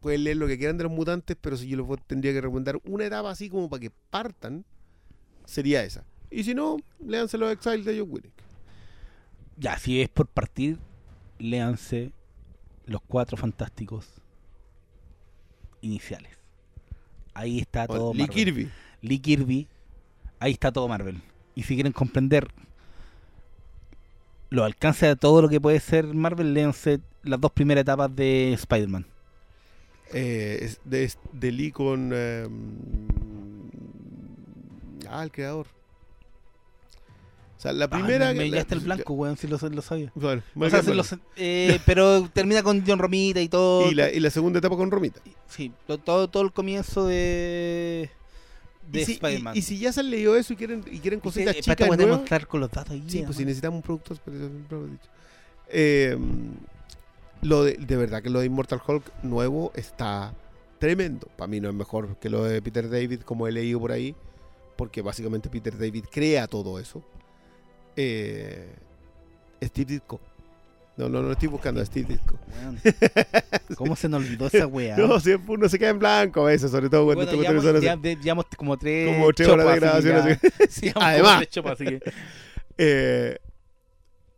Pueden 0.00 0.24
leer 0.24 0.36
lo 0.36 0.46
que 0.46 0.58
quieran 0.58 0.76
de 0.76 0.84
los 0.84 0.92
mutantes, 0.92 1.36
pero 1.40 1.56
si 1.56 1.68
yo 1.68 1.76
les 1.76 2.06
tendría 2.06 2.32
que 2.32 2.40
recomendar 2.40 2.78
una 2.84 3.04
etapa 3.06 3.30
así 3.30 3.48
como 3.48 3.68
para 3.68 3.80
que 3.80 3.90
partan, 4.10 4.64
sería 5.44 5.82
esa. 5.84 6.04
Y 6.30 6.44
si 6.44 6.54
no, 6.54 6.78
léanse 7.04 7.38
los 7.38 7.52
Exile 7.52 7.82
de 7.82 7.98
John 7.98 8.08
Winnick. 8.10 8.32
Ya, 9.56 9.78
si 9.78 10.00
es 10.00 10.08
por 10.08 10.26
partir, 10.28 10.78
léanse 11.38 12.12
los 12.86 13.00
cuatro 13.02 13.36
fantásticos 13.36 14.06
iniciales. 15.80 16.32
Ahí 17.34 17.58
está 17.58 17.86
todo 17.86 18.12
Lee 18.12 18.20
Marvel. 18.20 18.34
Kirby. 18.34 18.70
Lee 19.00 19.18
Kirby, 19.18 19.68
ahí 20.38 20.52
está 20.52 20.72
todo 20.72 20.88
Marvel. 20.88 21.20
Y 21.54 21.62
si 21.62 21.74
quieren 21.74 21.92
comprender 21.92 22.48
lo 24.50 24.64
alcance 24.64 25.06
de 25.06 25.16
todo 25.16 25.42
lo 25.42 25.48
que 25.48 25.60
puede 25.60 25.80
ser 25.80 26.06
Marvel, 26.06 26.54
léanse 26.54 27.00
las 27.22 27.40
dos 27.40 27.52
primeras 27.52 27.82
etapas 27.82 28.14
de 28.14 28.52
Spider-Man. 28.54 29.06
Eh, 30.12 30.74
de 30.84 31.52
Lee 31.52 31.70
con. 31.70 32.10
eh, 32.14 32.48
ah, 35.08 35.22
el 35.22 35.30
creador. 35.30 35.66
O 37.58 37.60
sea, 37.60 37.72
la 37.72 37.86
Ah, 37.86 37.90
primera. 37.90 38.28
me, 38.28 38.34
me 38.34 38.44
llegaste 38.50 38.74
el 38.76 38.80
blanco, 38.82 39.14
weón, 39.14 39.36
si 39.36 39.48
lo, 39.48 39.58
lo 39.58 39.82
sabía. 39.82 40.12
Bueno, 40.14 40.42
O 40.54 40.70
sea, 40.70 40.80
si 40.82 40.94
lo- 40.94 41.02
eh, 41.36 41.80
pero 41.86 42.28
termina 42.32 42.62
con 42.62 42.84
John 42.86 43.00
Romita 43.00 43.40
y 43.40 43.48
todo. 43.48 43.90
y, 43.90 43.94
la, 43.96 44.12
y 44.12 44.20
la 44.20 44.30
segunda 44.30 44.60
etapa 44.60 44.76
con 44.76 44.90
Romita. 44.92 45.20
Sí, 45.48 45.72
lo- 45.88 45.98
todo, 45.98 46.28
todo 46.28 46.44
el 46.44 46.52
comienzo 46.52 47.04
de, 47.06 48.10
de 48.92 49.00
y, 49.00 49.04
si, 49.04 49.12
Spider-Man. 49.14 49.56
y- 49.56 49.58
y 49.58 49.62
si 49.62 49.78
ya 49.80 49.92
se 49.92 49.98
han 50.00 50.08
leído 50.10 50.36
eso 50.36 50.52
y 50.52 50.56
quieren, 50.56 50.84
y 50.88 51.00
quieren 51.00 51.18
cositas 51.18 51.56
Eh, 51.56 51.60
chicas 51.60 51.88
nuevas, 51.96 52.20
estar 52.22 52.46
con 52.46 52.60
los 52.60 52.70
datos 52.70 52.92
ahí. 52.92 53.02
Sí, 53.08 53.22
pues 53.24 53.36
si 53.36 53.42
además. 53.42 53.46
necesitamos 53.46 53.84
un 53.88 54.90
dicho. 54.92 55.08
Eh, 55.70 56.16
lo 57.42 57.64
de, 57.64 57.72
de 57.74 57.96
verdad 57.96 58.22
que 58.22 58.30
lo 58.30 58.38
de 58.40 58.46
Immortal 58.46 58.80
Hulk 58.86 59.24
nuevo 59.24 59.72
está 59.74 60.32
tremendo. 60.78 61.26
Para 61.36 61.48
mí 61.48 61.60
no 61.60 61.68
es 61.68 61.74
mejor 61.74 62.16
que 62.20 62.30
lo 62.30 62.44
de 62.44 62.62
Peter 62.62 62.88
David, 62.88 63.22
como 63.22 63.46
he 63.48 63.52
leído 63.52 63.80
por 63.80 63.90
ahí, 63.92 64.14
porque 64.76 65.02
básicamente 65.02 65.48
Peter 65.48 65.76
David 65.76 66.04
crea 66.10 66.46
todo 66.46 66.78
eso. 66.78 67.02
Eh, 68.00 68.76
Steve 69.60 69.94
Ditko. 69.94 70.20
No, 70.96 71.08
no, 71.08 71.20
no 71.22 71.32
estoy 71.32 71.48
buscando 71.48 71.80
a 71.80 71.84
Steve. 71.84 72.18
Weón, 72.60 72.80
¿Cómo 73.76 73.96
se 73.96 74.08
nos 74.08 74.22
olvidó 74.22 74.46
esa 74.46 74.66
weá? 74.68 74.96
No, 74.98 75.18
siempre 75.20 75.54
uno 75.54 75.68
se 75.68 75.78
queda 75.78 75.90
en 75.90 75.98
blanco 75.98 76.42
a 76.42 76.44
veces, 76.44 76.70
sobre 76.70 76.88
todo 76.88 77.04
cuando 77.06 77.24
Bueno, 77.24 77.42
estas 77.42 77.72
llevamos, 77.82 78.04
ya- 78.04 78.20
llevamos 78.20 78.46
como 78.56 78.76
tres, 78.76 79.14
Como 79.14 79.32
tres 79.32 79.48
horas 79.48 79.66
de 79.66 79.80
grabación. 79.80 80.38
como 80.94 81.04
Además. 81.06 81.36
tres 81.38 81.48
chopas, 81.50 81.72
así 81.72 81.84
que- 81.86 82.00
Eh, 82.80 83.36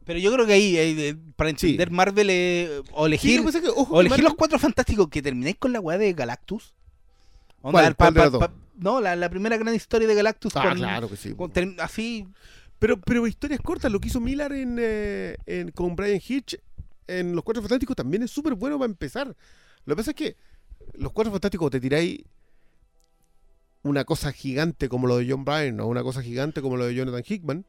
Pero 0.04 0.18
yo 0.18 0.32
creo 0.32 0.46
que 0.46 0.52
ahí, 0.54 0.76
eh, 0.78 1.16
para 1.36 1.50
Sí. 1.50 1.66
entender 1.72 1.90
Marvel, 1.90 2.28
eh, 2.30 2.80
o 2.92 3.02
sí, 3.02 3.06
elegir, 3.06 3.40
es 3.46 3.56
que, 3.61 3.68
ojo, 3.68 3.94
o 3.94 4.00
elegir 4.00 4.11
Marvel- 4.18 4.24
los 4.24 4.34
cuatro 4.34 4.58
fantásticos 4.58 5.08
que 5.08 5.20
terminéis 5.20 5.56
con 5.58 5.72
la 5.74 5.80
weá 5.80 5.98
de 5.98 6.14
Galactus. 6.14 6.74
Onda, 7.61 7.80
¿Cuál? 7.82 7.94
pa- 7.94 8.04
¿Cuál 8.06 8.14
de 8.14 8.18
pa- 8.20 8.24
las 8.24 8.32
dos? 8.32 8.40
pa- 8.40 8.54
no, 8.78 9.00
la, 9.02 9.14
la 9.16 9.28
primera 9.28 9.58
gran 9.58 9.74
historia 9.74 10.08
de 10.08 10.14
Galactus 10.14 10.56
Ah, 10.56 10.62
con, 10.70 10.78
claro 10.78 11.08
que 11.11 11.16
sí. 11.16 11.34
con 11.34 11.52
así. 11.80 12.26
Pero, 12.81 12.99
pero 12.99 13.26
historias 13.26 13.61
cortas, 13.61 13.93
lo 13.93 14.01
que 14.01 14.09
hizo 14.09 14.20
Miller 14.20 14.51
en, 14.53 14.78
eh, 14.81 15.37
con 15.74 15.95
Brian 15.95 16.20
Hitch 16.26 16.59
en 17.07 17.35
Los 17.35 17.45
Cuatro 17.45 17.62
Fantásticos 17.62 17.95
también 17.95 18.22
es 18.22 18.31
súper 18.31 18.55
bueno 18.55 18.78
para 18.78 18.91
empezar. 18.91 19.37
Lo 19.85 19.95
que 19.95 19.97
pasa 19.97 20.11
es 20.12 20.16
que 20.16 20.37
Los 20.95 21.12
Cuatro 21.12 21.31
Fantásticos 21.31 21.70
te 21.70 21.78
tiráis 21.78 22.24
una 23.83 24.05
cosa 24.05 24.33
gigante 24.33 24.89
como 24.89 25.07
lo 25.07 25.18
de 25.18 25.31
John 25.31 25.45
Bryan 25.45 25.78
o 25.81 25.89
una 25.89 26.03
cosa 26.03 26.22
gigante 26.22 26.62
como 26.62 26.78
lo 26.78 26.87
de 26.87 26.95
Jonathan 26.95 27.22
Hickman. 27.26 27.66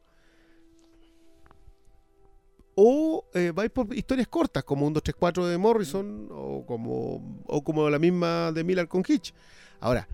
O 2.74 3.26
eh, 3.34 3.52
vais 3.54 3.70
por 3.70 3.94
historias 3.94 4.28
cortas 4.28 4.64
como 4.64 4.86
un 4.86 4.94
2, 4.94 5.02
3, 5.02 5.16
4 5.18 5.46
de 5.46 5.58
Morrison 5.58 6.28
o 6.30 6.64
como, 6.64 7.42
o 7.44 7.62
como 7.62 7.90
la 7.90 7.98
misma 7.98 8.50
de 8.50 8.64
Miller 8.64 8.88
con 8.88 9.04
Hitch. 9.06 9.34
Ahora, 9.78 10.08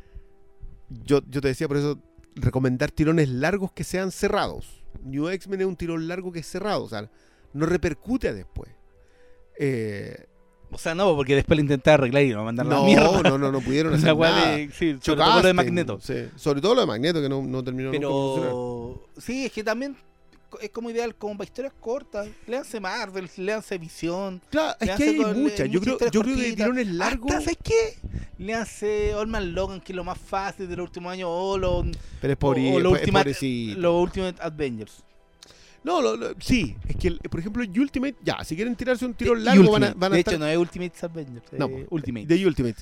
yo, 0.88 1.20
yo 1.28 1.40
te 1.40 1.46
decía 1.46 1.68
por 1.68 1.76
eso 1.76 2.02
recomendar 2.34 2.90
tirones 2.90 3.28
largos 3.28 3.70
que 3.70 3.84
sean 3.84 4.10
cerrados. 4.10 4.77
New 5.04 5.28
X-Men 5.28 5.60
es 5.62 5.66
un 5.66 5.76
tirón 5.76 6.08
largo 6.08 6.32
que 6.32 6.40
es 6.40 6.46
cerrado, 6.46 6.84
o 6.84 6.88
sea, 6.88 7.10
no 7.52 7.66
repercute 7.66 8.32
después. 8.34 8.70
Eh, 9.58 10.26
O 10.70 10.76
sea, 10.78 10.94
no, 10.94 11.16
porque 11.16 11.34
después 11.34 11.56
lo 11.56 11.62
intenté 11.62 11.90
arreglar 11.90 12.22
y 12.24 12.30
lo 12.32 12.44
mandaron 12.44 12.72
a 12.72 12.76
la 12.76 12.80
no, 12.82 12.86
mierda. 12.86 13.22
no, 13.30 13.38
no, 13.38 13.50
no 13.52 13.60
pudieron 13.60 13.94
hacer 13.94 14.14
nada. 14.16 14.52
de, 14.56 14.70
sí, 14.72 14.98
sobre 15.00 15.20
todo 15.22 15.36
lo 15.40 15.46
de 15.48 15.54
Magneto. 15.54 15.98
sí, 16.00 16.14
sobre 16.36 16.60
todo 16.60 16.74
lo 16.74 16.80
de 16.82 16.86
Magneto 16.86 17.22
que 17.22 17.28
no, 17.28 17.42
no 17.42 17.64
terminó 17.64 17.90
nunca 17.90 18.06
de 18.06 18.12
funcionar. 18.12 18.50
Pero 18.50 19.02
sí, 19.16 19.46
es 19.46 19.52
que 19.52 19.64
también 19.64 19.96
es 20.60 20.70
como 20.70 20.90
ideal 20.90 21.14
como 21.14 21.36
para 21.36 21.46
historias 21.48 21.72
cortas. 21.80 22.28
Léanse 22.46 22.80
Marvel, 22.80 23.28
léanse 23.36 23.76
Visión. 23.78 24.40
Claro, 24.50 24.76
es 24.80 24.90
que 24.96 25.04
hay 25.04 25.16
muchas. 25.34 25.60
eh, 25.60 25.68
Yo 25.70 25.80
creo, 25.80 25.98
yo 26.10 26.22
creo 26.22 26.36
que 26.36 26.52
tirones 26.54 26.86
largos, 26.88 27.30
¿sabes 27.32 27.58
qué? 27.62 27.98
Léanse 28.38 29.14
Olman 29.14 29.54
Logan, 29.54 29.80
que 29.80 29.92
es 29.92 29.96
lo 29.96 30.04
más 30.04 30.18
fácil 30.18 30.68
de 30.68 30.76
los 30.76 30.84
últimos 30.84 31.12
años, 31.12 31.28
o 31.30 31.58
los, 31.58 31.86
pero 32.20 32.32
es, 32.32 32.36
o- 32.36 32.40
pobri- 32.40 32.72
o 32.74 32.78
es 32.78 33.00
Ultimate, 33.02 33.74
los 33.76 34.02
Ultimate 34.04 34.36
Avengers. 34.42 35.02
No, 35.84 36.00
lo- 36.02 36.16
lo- 36.16 36.34
sí, 36.40 36.76
es 36.88 36.96
que, 36.96 37.08
el- 37.08 37.18
por 37.20 37.40
ejemplo, 37.40 37.62
Ultimate, 37.64 38.16
ya, 38.22 38.42
si 38.44 38.56
quieren 38.56 38.74
tirarse 38.76 39.04
un 39.06 39.14
tiro 39.14 39.34
De- 39.34 39.40
largo, 39.42 39.70
van 39.72 39.84
a, 39.84 39.94
van 39.94 40.12
a 40.12 40.14
de 40.16 40.20
estar. 40.20 40.34
hecho, 40.34 40.40
no 40.40 40.46
es 40.48 40.56
Ultimate 40.58 40.92
Avengers, 41.02 41.46
No, 41.52 41.68
Ultimate. 41.90 42.26
De 42.26 42.46
Ultimate. 42.46 42.76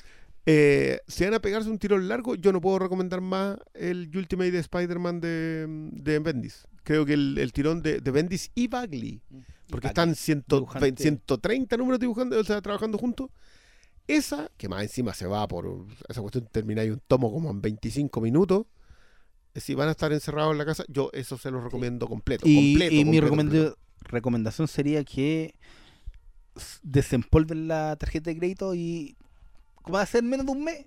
Eh, 0.49 0.99
si 1.07 1.25
van 1.25 1.33
a 1.33 1.39
pegarse 1.39 1.69
un 1.69 1.77
tiro 1.77 1.97
largo, 1.97 2.35
yo 2.35 2.51
no 2.53 2.61
puedo 2.61 2.79
recomendar 2.79 3.19
más 3.21 3.57
el 3.73 4.09
Ultimate 4.15 4.51
de 4.51 4.59
Spider-Man 4.59 5.19
de, 5.19 5.65
de 5.91 6.19
Bendis. 6.19 6.65
Creo 6.87 7.05
que 7.05 7.13
el, 7.13 7.37
el 7.37 7.51
tirón 7.51 7.81
de, 7.81 7.99
de 7.99 8.11
Bendis 8.11 8.49
y 8.55 8.67
Bagley, 8.69 9.19
porque 9.69 9.87
Y 9.87 9.89
están 9.89 10.15
100 10.15 10.45
dibujante. 10.47 11.03
130 11.03 11.75
números 11.75 11.99
dibujando, 11.99 12.39
o 12.39 12.43
sea, 12.45 12.61
trabajando 12.61 12.97
juntos. 12.97 13.29
Esa, 14.07 14.49
que 14.55 14.69
más 14.69 14.83
encima 14.83 15.13
se 15.13 15.27
va 15.27 15.45
por. 15.49 15.85
Esa 16.07 16.21
cuestión 16.21 16.47
termina 16.49 16.81
ahí 16.83 16.89
un 16.89 17.01
tomo 17.05 17.29
como 17.29 17.51
en 17.51 17.61
25 17.61 18.21
minutos. 18.21 18.67
Eh, 19.53 19.59
Si 19.59 19.75
van 19.75 19.89
a 19.89 19.91
estar 19.91 20.13
encerrados 20.13 20.53
en 20.53 20.59
la 20.59 20.65
casa, 20.65 20.85
yo 20.87 21.09
eso 21.11 21.37
se 21.37 21.51
los 21.51 21.61
recomiendo 21.61 22.07
completo. 22.07 22.45
Y, 22.47 22.71
completo, 22.71 22.93
y 22.95 22.97
mi 22.99 23.03
completo, 23.19 23.25
recomenda- 23.27 23.51
completo. 23.65 23.77
recomendación 24.09 24.67
sería 24.69 25.03
que 25.03 25.55
desempolven 26.83 27.67
la 27.67 27.95
tarjeta 27.97 28.29
de 28.29 28.37
crédito 28.37 28.73
y 28.75 29.15
como 29.83 29.97
va 29.97 30.03
a 30.03 30.05
ser 30.05 30.23
menos 30.23 30.45
de 30.45 30.51
un 30.53 30.63
mes, 30.63 30.85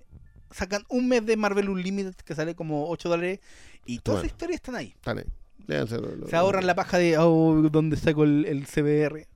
sacan 0.51 0.83
un 0.89 1.07
mes 1.07 1.25
de 1.25 1.37
Marvel 1.37 1.69
Unlimited 1.69 2.15
que 2.15 2.35
sale 2.35 2.55
como 2.55 2.89
8 2.89 3.07
dólares 3.09 3.39
y 3.85 3.99
todas 3.99 4.21
Bueno. 4.21 4.23
las 4.23 4.31
historias 4.33 4.55
están 4.55 4.75
ahí. 4.75 4.87
Están 4.95 5.19
ahí. 5.19 5.25
Léanse 5.67 5.97
lo- 5.97 6.15
lo- 6.15 6.27
Se 6.27 6.35
ahorran 6.35 6.65
la 6.67 6.75
paja 6.75 6.97
de 6.97 7.17
oh, 7.17 7.69
dónde 7.71 7.97
saco 7.97 8.23
el, 8.23 8.45
el 8.45 8.65
CBR. 8.65 9.27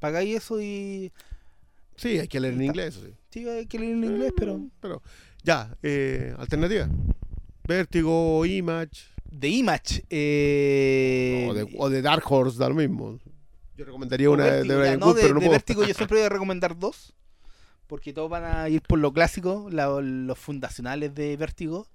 Pagáis 0.00 0.36
eso 0.36 0.60
y 0.60 1.12
Sí, 1.96 2.18
hay 2.18 2.28
que 2.28 2.38
leer 2.40 2.54
en 2.54 2.62
inglés, 2.62 2.94
sí. 2.94 3.12
sí, 3.30 3.48
hay 3.48 3.66
que 3.66 3.78
leer 3.78 3.92
en 3.92 4.04
inglés, 4.04 4.32
pero 4.36 4.60
Pero, 4.80 5.02
ya, 5.42 5.76
eh, 5.82 6.34
alternativa. 6.38 6.88
Vértigo, 7.66 8.46
Image, 8.46 9.02
de 9.30 9.48
Image 9.48 10.04
eh, 10.08 11.46
o, 11.50 11.54
de, 11.54 11.68
o 11.76 11.90
de 11.90 12.02
Dark 12.02 12.22
Horse, 12.30 12.58
da 12.58 12.68
lo 12.68 12.74
mismo. 12.76 13.18
Yo 13.76 13.84
recomendaría 13.84 14.30
o 14.30 14.34
una 14.34 14.44
de- 14.46 14.62
de 14.62 14.68
ya, 14.90 14.96
no, 14.96 15.06
Wood, 15.06 15.16
de, 15.16 15.22
pero 15.22 15.34
no 15.34 15.40
de. 15.40 15.48
Vértigo 15.48 15.84
yo 15.84 15.94
siempre 15.94 16.18
voy 16.18 16.26
a 16.26 16.28
recomendar 16.30 16.78
dos. 16.78 17.14
Porque 17.86 18.12
todos 18.12 18.28
van 18.30 18.44
a 18.44 18.68
ir 18.68 18.82
por 18.82 18.98
lo 18.98 19.12
clásico, 19.12 19.68
la- 19.70 20.00
los 20.00 20.38
fundacionales 20.38 21.14
de 21.14 21.36
Vértigo, 21.36 21.86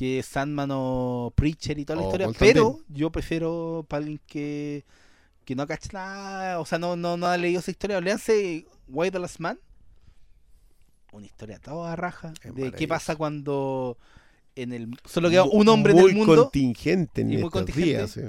que 0.00 0.22
Sandman 0.22 0.70
o 0.72 1.30
Preacher 1.36 1.78
y 1.78 1.84
toda 1.84 1.98
la 1.98 2.04
historia. 2.06 2.30
Pero 2.38 2.80
yo 2.88 3.10
prefiero 3.12 3.84
para 3.86 3.98
alguien 3.98 4.18
que, 4.26 4.86
que 5.44 5.54
no 5.54 5.66
cacha 5.66 5.90
nada, 5.92 6.58
o 6.58 6.64
sea, 6.64 6.78
no, 6.78 6.96
no, 6.96 7.18
no 7.18 7.26
ha 7.26 7.36
leído 7.36 7.60
esa 7.60 7.70
historia. 7.70 8.00
Leanse 8.00 8.64
Why 8.88 9.10
the 9.10 9.18
Last 9.18 9.40
Man. 9.40 9.60
Una 11.12 11.26
historia 11.26 11.58
toda 11.58 11.96
raja. 11.96 12.32
Es 12.42 12.54
de 12.54 12.72
qué 12.72 12.88
pasa 12.88 13.14
cuando 13.14 13.98
en 14.56 14.72
el 14.72 14.88
solo 15.04 15.28
queda 15.28 15.44
un 15.44 15.68
hombre 15.68 15.92
en 15.92 15.98
muy 15.98 16.10
el 16.12 16.16
mundo. 16.16 16.44
contingente 16.44 17.20
en 17.20 17.32
y 17.32 17.34
muy 17.34 17.42
estos 17.42 17.52
contingente. 17.52 17.90
días. 17.90 18.10
sí. 18.10 18.20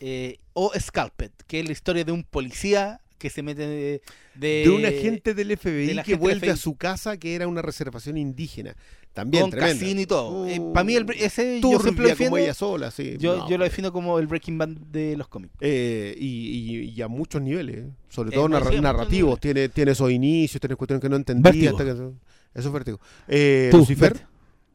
eh, 0.00 0.38
o 0.54 0.72
Scalped, 0.80 1.32
que 1.46 1.60
es 1.60 1.66
la 1.66 1.72
historia 1.72 2.04
de 2.04 2.12
un 2.12 2.24
policía 2.24 3.02
que 3.20 3.30
se 3.30 3.42
mete 3.42 3.62
de, 3.68 4.02
de, 4.34 4.62
De 4.64 4.70
un 4.70 4.84
agente 4.84 5.34
del 5.34 5.56
FBI 5.56 6.02
que 6.02 6.16
vuelve 6.16 6.50
a 6.50 6.56
su 6.56 6.74
casa 6.76 7.16
que 7.18 7.36
era 7.36 7.46
una 7.46 7.62
reservación 7.62 8.16
indígena. 8.16 8.74
También 9.12 9.42
con 9.42 9.50
tremenda. 9.50 9.74
casino 9.80 10.00
y 10.00 10.06
todo. 10.06 10.44
Uh, 10.46 10.72
para 10.72 10.84
mí 10.84 10.94
el, 10.94 11.04
ese 11.18 11.60
yo 11.60 11.80
siempre 11.80 12.04
lo 12.04 12.08
defiendo, 12.10 12.36
como 12.36 12.44
ella 12.44 12.54
sola, 12.54 12.90
sí. 12.92 13.16
yo, 13.18 13.38
No, 13.38 13.48
yo 13.50 13.58
lo 13.58 13.64
defino 13.64 13.92
como 13.92 14.18
el 14.20 14.26
Breaking 14.28 14.56
Bad 14.56 14.68
de 14.68 15.16
los 15.16 15.26
cómics. 15.28 15.52
Eh, 15.60 16.14
y, 16.18 16.26
y- 16.26 16.90
y 16.90 17.02
a 17.02 17.08
muchos 17.08 17.42
niveles, 17.42 17.78
¿eh? 17.78 17.90
sobre 18.08 18.30
Eh, 18.30 18.34
todo 18.34 18.48
narra- 18.48 18.80
narrativos. 18.80 19.38
Tiene, 19.40 19.68
tiene 19.68 19.90
esos 19.92 20.10
inicios, 20.10 20.60
tiene 20.60 20.76
cuestiones 20.76 21.02
que 21.02 21.08
no 21.08 21.16
entendía. 21.16 21.50
Vértigo. 21.52 21.70
hasta 21.76 21.84
que- 21.84 21.90
eso 22.58 22.68
es 22.68 22.72
vértigo. 22.72 23.00
Eh, 23.28 23.68
Tú, 23.72 23.78
Lucifer. 23.78 24.26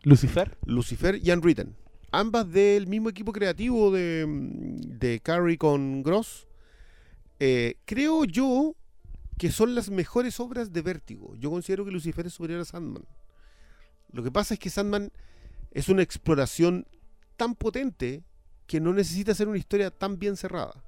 Lucifer. 0.03 0.57
Lucifer 0.65 1.19
y 1.23 1.31
Unwritten. 1.31 1.73
Ambas 2.11 2.51
del 2.51 2.87
mismo 2.87 3.09
equipo 3.09 3.31
creativo 3.31 3.89
de, 3.91 4.25
de 4.27 5.19
Carrie 5.21 5.57
con 5.57 6.03
Gross. 6.03 6.45
Eh, 7.39 7.77
creo 7.85 8.25
yo 8.25 8.75
que 9.37 9.51
son 9.51 9.75
las 9.75 9.89
mejores 9.89 10.39
obras 10.39 10.71
de 10.71 10.81
Vértigo. 10.81 11.35
Yo 11.35 11.49
considero 11.49 11.85
que 11.85 11.91
Lucifer 11.91 12.25
es 12.25 12.33
superior 12.33 12.61
a 12.61 12.65
Sandman. 12.65 13.05
Lo 14.11 14.23
que 14.23 14.31
pasa 14.31 14.53
es 14.53 14.59
que 14.59 14.69
Sandman 14.69 15.11
es 15.71 15.89
una 15.89 16.01
exploración 16.01 16.87
tan 17.35 17.55
potente 17.55 18.23
que 18.65 18.79
no 18.79 18.93
necesita 18.93 19.35
ser 19.35 19.47
una 19.47 19.57
historia 19.57 19.91
tan 19.91 20.17
bien 20.17 20.37
cerrada. 20.37 20.83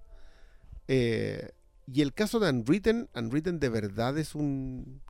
Eh, 0.88 1.52
y 1.86 2.02
el 2.02 2.14
caso 2.14 2.40
de 2.40 2.50
Unwritten, 2.50 3.10
Unwritten 3.14 3.60
de 3.60 3.70
verdad 3.70 4.18
es 4.18 4.36
un 4.36 5.02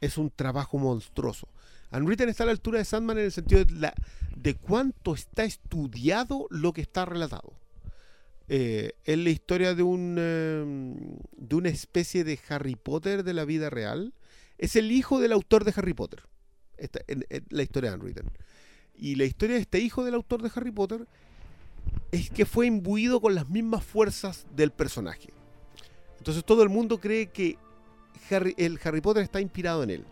es 0.00 0.18
un 0.18 0.30
trabajo 0.30 0.78
monstruoso. 0.78 1.48
Unwritten 1.90 2.28
está 2.28 2.42
a 2.42 2.46
la 2.46 2.52
altura 2.52 2.78
de 2.78 2.84
Sandman 2.84 3.18
en 3.18 3.24
el 3.24 3.32
sentido 3.32 3.64
de, 3.64 3.72
la, 3.74 3.94
de 4.36 4.54
cuánto 4.54 5.14
está 5.14 5.44
estudiado 5.44 6.46
lo 6.50 6.72
que 6.72 6.82
está 6.82 7.04
relatado. 7.04 7.52
Eh, 8.48 8.92
es 9.04 9.18
la 9.18 9.30
historia 9.30 9.74
de 9.74 9.82
un 9.82 10.16
eh, 10.18 10.64
de 11.36 11.56
una 11.56 11.68
especie 11.68 12.22
de 12.24 12.38
Harry 12.48 12.76
Potter 12.76 13.24
de 13.24 13.34
la 13.34 13.44
vida 13.44 13.70
real. 13.70 14.14
Es 14.58 14.76
el 14.76 14.92
hijo 14.92 15.20
del 15.20 15.32
autor 15.32 15.64
de 15.64 15.72
Harry 15.76 15.94
Potter. 15.94 16.22
Esta- 16.76 17.00
la 17.50 17.62
historia 17.62 17.90
de 17.90 17.96
Unwritten. 17.96 18.30
Y 18.94 19.16
la 19.16 19.24
historia 19.24 19.56
de 19.56 19.62
este 19.62 19.80
hijo 19.80 20.04
del 20.04 20.14
autor 20.14 20.42
de 20.42 20.50
Harry 20.54 20.70
Potter 20.70 21.06
es 22.12 22.30
que 22.30 22.46
fue 22.46 22.66
imbuido 22.66 23.20
con 23.20 23.34
las 23.34 23.48
mismas 23.48 23.84
fuerzas 23.84 24.46
del 24.54 24.70
personaje. 24.70 25.30
Entonces 26.18 26.44
todo 26.44 26.62
el 26.62 26.68
mundo 26.68 26.98
cree 26.98 27.26
que 27.26 27.56
Harry- 28.30 28.54
el 28.56 28.78
Harry 28.84 29.00
Potter 29.00 29.22
está 29.22 29.40
inspirado 29.40 29.82
en 29.82 29.90
él. 29.90 30.04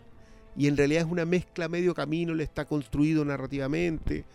Y 0.57 0.67
en 0.67 0.77
realidad 0.77 1.05
es 1.05 1.11
una 1.11 1.25
mezcla 1.25 1.67
medio 1.67 1.93
camino, 1.93 2.33
le 2.33 2.43
está 2.43 2.65
construido 2.65 3.25
narrativamente. 3.25 4.25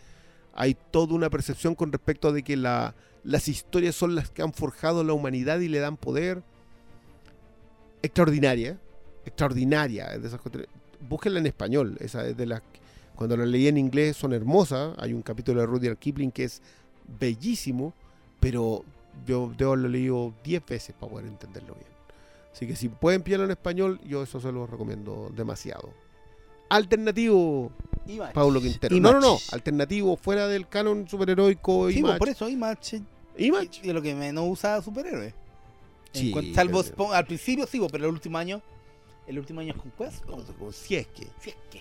Hay 0.53 0.77
toda 0.91 1.15
una 1.15 1.31
percepción 1.31 1.75
con 1.75 1.93
respecto 1.93 2.33
de 2.33 2.43
que 2.43 2.57
la- 2.57 2.95
las 3.25 3.49
historias 3.49 3.95
son 3.95 4.15
las 4.15 4.31
que 4.31 4.43
han 4.43 4.53
forjado 4.53 5.05
la 5.05 5.13
humanidad 5.13 5.61
y 5.61 5.69
le 5.69 5.79
dan 5.79 5.97
poder. 5.97 6.43
Extraordinaria, 8.03 8.79
extraordinaria. 9.25 10.19
de 10.19 10.27
esas. 10.27 10.41
Búsquenla 11.09 11.41
en 11.41 11.47
español. 11.47 11.97
Esa 12.01 12.27
es 12.27 12.37
de 12.37 12.47
las 12.47 12.63
cuando 13.21 13.37
la 13.37 13.45
leí 13.45 13.69
en 13.69 13.77
inglés 13.77 14.17
son 14.17 14.33
hermosas. 14.33 14.95
Hay 14.99 15.13
un 15.13 15.21
capítulo 15.21 15.61
de 15.61 15.67
Rudyard 15.67 15.99
Kipling 15.99 16.31
que 16.31 16.45
es 16.45 16.63
bellísimo, 17.19 17.93
pero 18.41 18.83
yo 19.27 19.53
debo 19.59 19.73
haberlo 19.73 19.91
leído 19.91 20.33
10 20.43 20.65
veces 20.65 20.95
para 20.99 21.13
poder 21.13 21.27
entenderlo 21.27 21.75
bien. 21.75 21.91
Así 22.51 22.67
que 22.67 22.75
si 22.75 22.89
pueden 22.89 23.23
pillarlo 23.23 23.45
en 23.45 23.51
español, 23.51 24.01
yo 24.07 24.23
eso 24.23 24.41
se 24.41 24.51
lo 24.51 24.67
recomiendo 24.67 25.31
demasiado. 25.37 25.93
Alternativo, 26.71 27.71
Image. 28.11 28.33
Paulo 28.35 28.61
Quintero. 28.61 28.95
Image. 28.95 29.15
No, 29.15 29.21
no, 29.21 29.27
no. 29.35 29.39
Alternativo 29.53 30.17
fuera 30.17 30.47
del 30.49 30.69
canon 30.69 31.09
superheroico 31.09 31.89
Sí, 31.91 31.99
Image. 31.99 32.11
pues, 32.13 32.19
por 32.19 32.29
eso 32.29 32.49
Image 32.49 33.03
Image. 33.39 33.83
de 33.83 33.93
lo 33.93 34.03
que 34.03 34.15
menos 34.15 34.45
usa 34.49 34.83
superhéroes. 34.83 35.33
En 36.13 36.21
Sí, 36.21 36.31
cuan- 36.33 36.55
salvo 36.55 36.83
pero- 36.83 37.13
al 37.15 37.25
principio 37.27 37.67
sí, 37.67 37.81
pero 37.91 38.05
el 38.07 38.11
último 38.13 38.37
año 38.39 38.61
el 39.27 39.39
último 39.39 39.61
año 39.61 39.73
es 39.75 39.81
con 39.81 39.91
Quest. 39.93 40.25
Como 40.25 40.73
Si 40.73 40.97
es 40.97 41.07
que. 41.07 41.27
Si 41.41 41.51
es 41.51 41.57
que. 41.71 41.81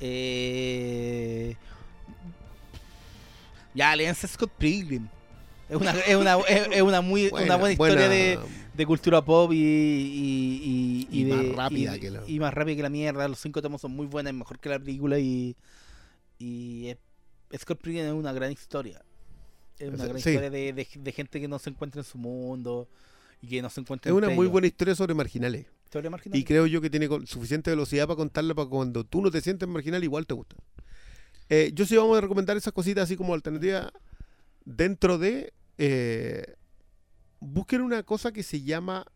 Eh... 0.00 1.56
Ya, 3.74 3.94
léanse 3.96 4.26
Scott 4.28 4.50
Pilgrim. 4.58 5.08
Es 5.70 5.76
una, 5.76 5.90
es 5.92 6.16
una, 6.16 6.36
es, 6.48 6.68
es 6.72 6.82
una 6.82 7.00
muy 7.00 7.28
una 7.32 7.56
buena 7.56 7.72
historia 7.72 8.08
de, 8.08 8.38
de 8.74 8.86
cultura 8.86 9.24
pop 9.24 9.52
y, 9.52 9.56
y, 9.56 11.06
y, 11.10 11.20
Y 11.20 11.24
de- 11.24 11.34
más 11.34 11.56
rápida 11.56 11.98
que 11.98 12.10
la- 12.10 12.22
y 12.26 12.40
más 12.40 12.52
rápida 12.52 12.76
que 12.76 12.82
la 12.82 12.88
mierda. 12.90 13.28
Los 13.28 13.38
cinco 13.38 13.62
tomos 13.62 13.80
son 13.80 13.92
muy 13.92 14.06
buenas, 14.06 14.34
mejor 14.34 14.58
que 14.58 14.68
la 14.68 14.78
película 14.78 15.18
y, 15.18 15.56
y 16.38 16.94
Pilgrim 17.82 18.04
es 18.06 18.12
una 18.12 18.32
gran 18.32 18.50
historia. 18.52 19.02
Es 19.78 19.88
una 19.88 20.04
gran 20.04 20.18
historia 20.18 20.50
de, 20.50 20.72
de- 20.72 20.88
de 20.94 21.12
gente 21.12 21.40
que 21.40 21.48
no 21.48 21.58
se 21.58 21.70
encuentra 21.70 22.00
en 22.00 22.04
su 22.04 22.18
mundo 22.18 22.88
y 23.40 23.46
que 23.48 23.62
no 23.62 23.70
se 23.70 23.80
encuentra 23.80 24.10
Es 24.10 24.16
una 24.16 24.28
muy 24.28 24.44
ellos. 24.44 24.52
buena 24.52 24.66
historia 24.66 24.94
sobre 24.94 25.14
marginales. 25.14 25.66
Historia 25.84 26.10
marginal. 26.10 26.38
Y 26.38 26.44
creo 26.44 26.66
yo 26.66 26.80
que 26.80 26.90
tiene 26.90 27.08
suficiente 27.26 27.70
velocidad 27.70 28.06
para 28.06 28.16
contarla 28.16 28.54
para 28.54 28.68
cuando 28.68 29.04
tú 29.04 29.22
no 29.22 29.30
te 29.30 29.40
sientes 29.40 29.68
marginal, 29.68 30.04
igual 30.04 30.26
te 30.26 30.34
gusta. 30.34 30.56
Eh, 31.48 31.70
yo 31.74 31.84
sí 31.86 31.96
vamos 31.96 32.16
a 32.18 32.20
recomendar 32.20 32.56
esas 32.56 32.72
cositas 32.72 33.04
así 33.04 33.16
como 33.16 33.34
alternativa 33.34 33.92
dentro 34.64 35.18
de... 35.18 35.52
eh, 35.82 36.56
busquen 37.40 37.80
una 37.80 38.02
cosa 38.02 38.32
que 38.32 38.42
se 38.42 38.60
llama 38.62 39.06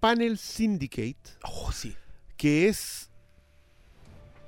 Panel 0.00 0.38
Syndicate, 0.38 1.18
Oh, 1.44 1.70
sí. 1.70 1.94
que 2.36 2.68
es 2.68 3.10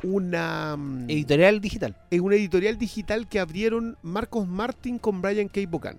una... 0.03 0.77
mm, 0.77 1.11
Editorial 1.11 1.61
digital. 1.61 1.97
es 2.11 2.21
una 2.21 2.37
editorial 2.37 2.79
digital 2.79 3.29
que 3.29 3.39
abrieron 3.41 3.97
Marcos 4.03 4.47
Martin 4.49 4.99
con 4.99 5.21
Brian 5.23 5.49
K. 5.49 5.61
Bocan. 5.69 5.99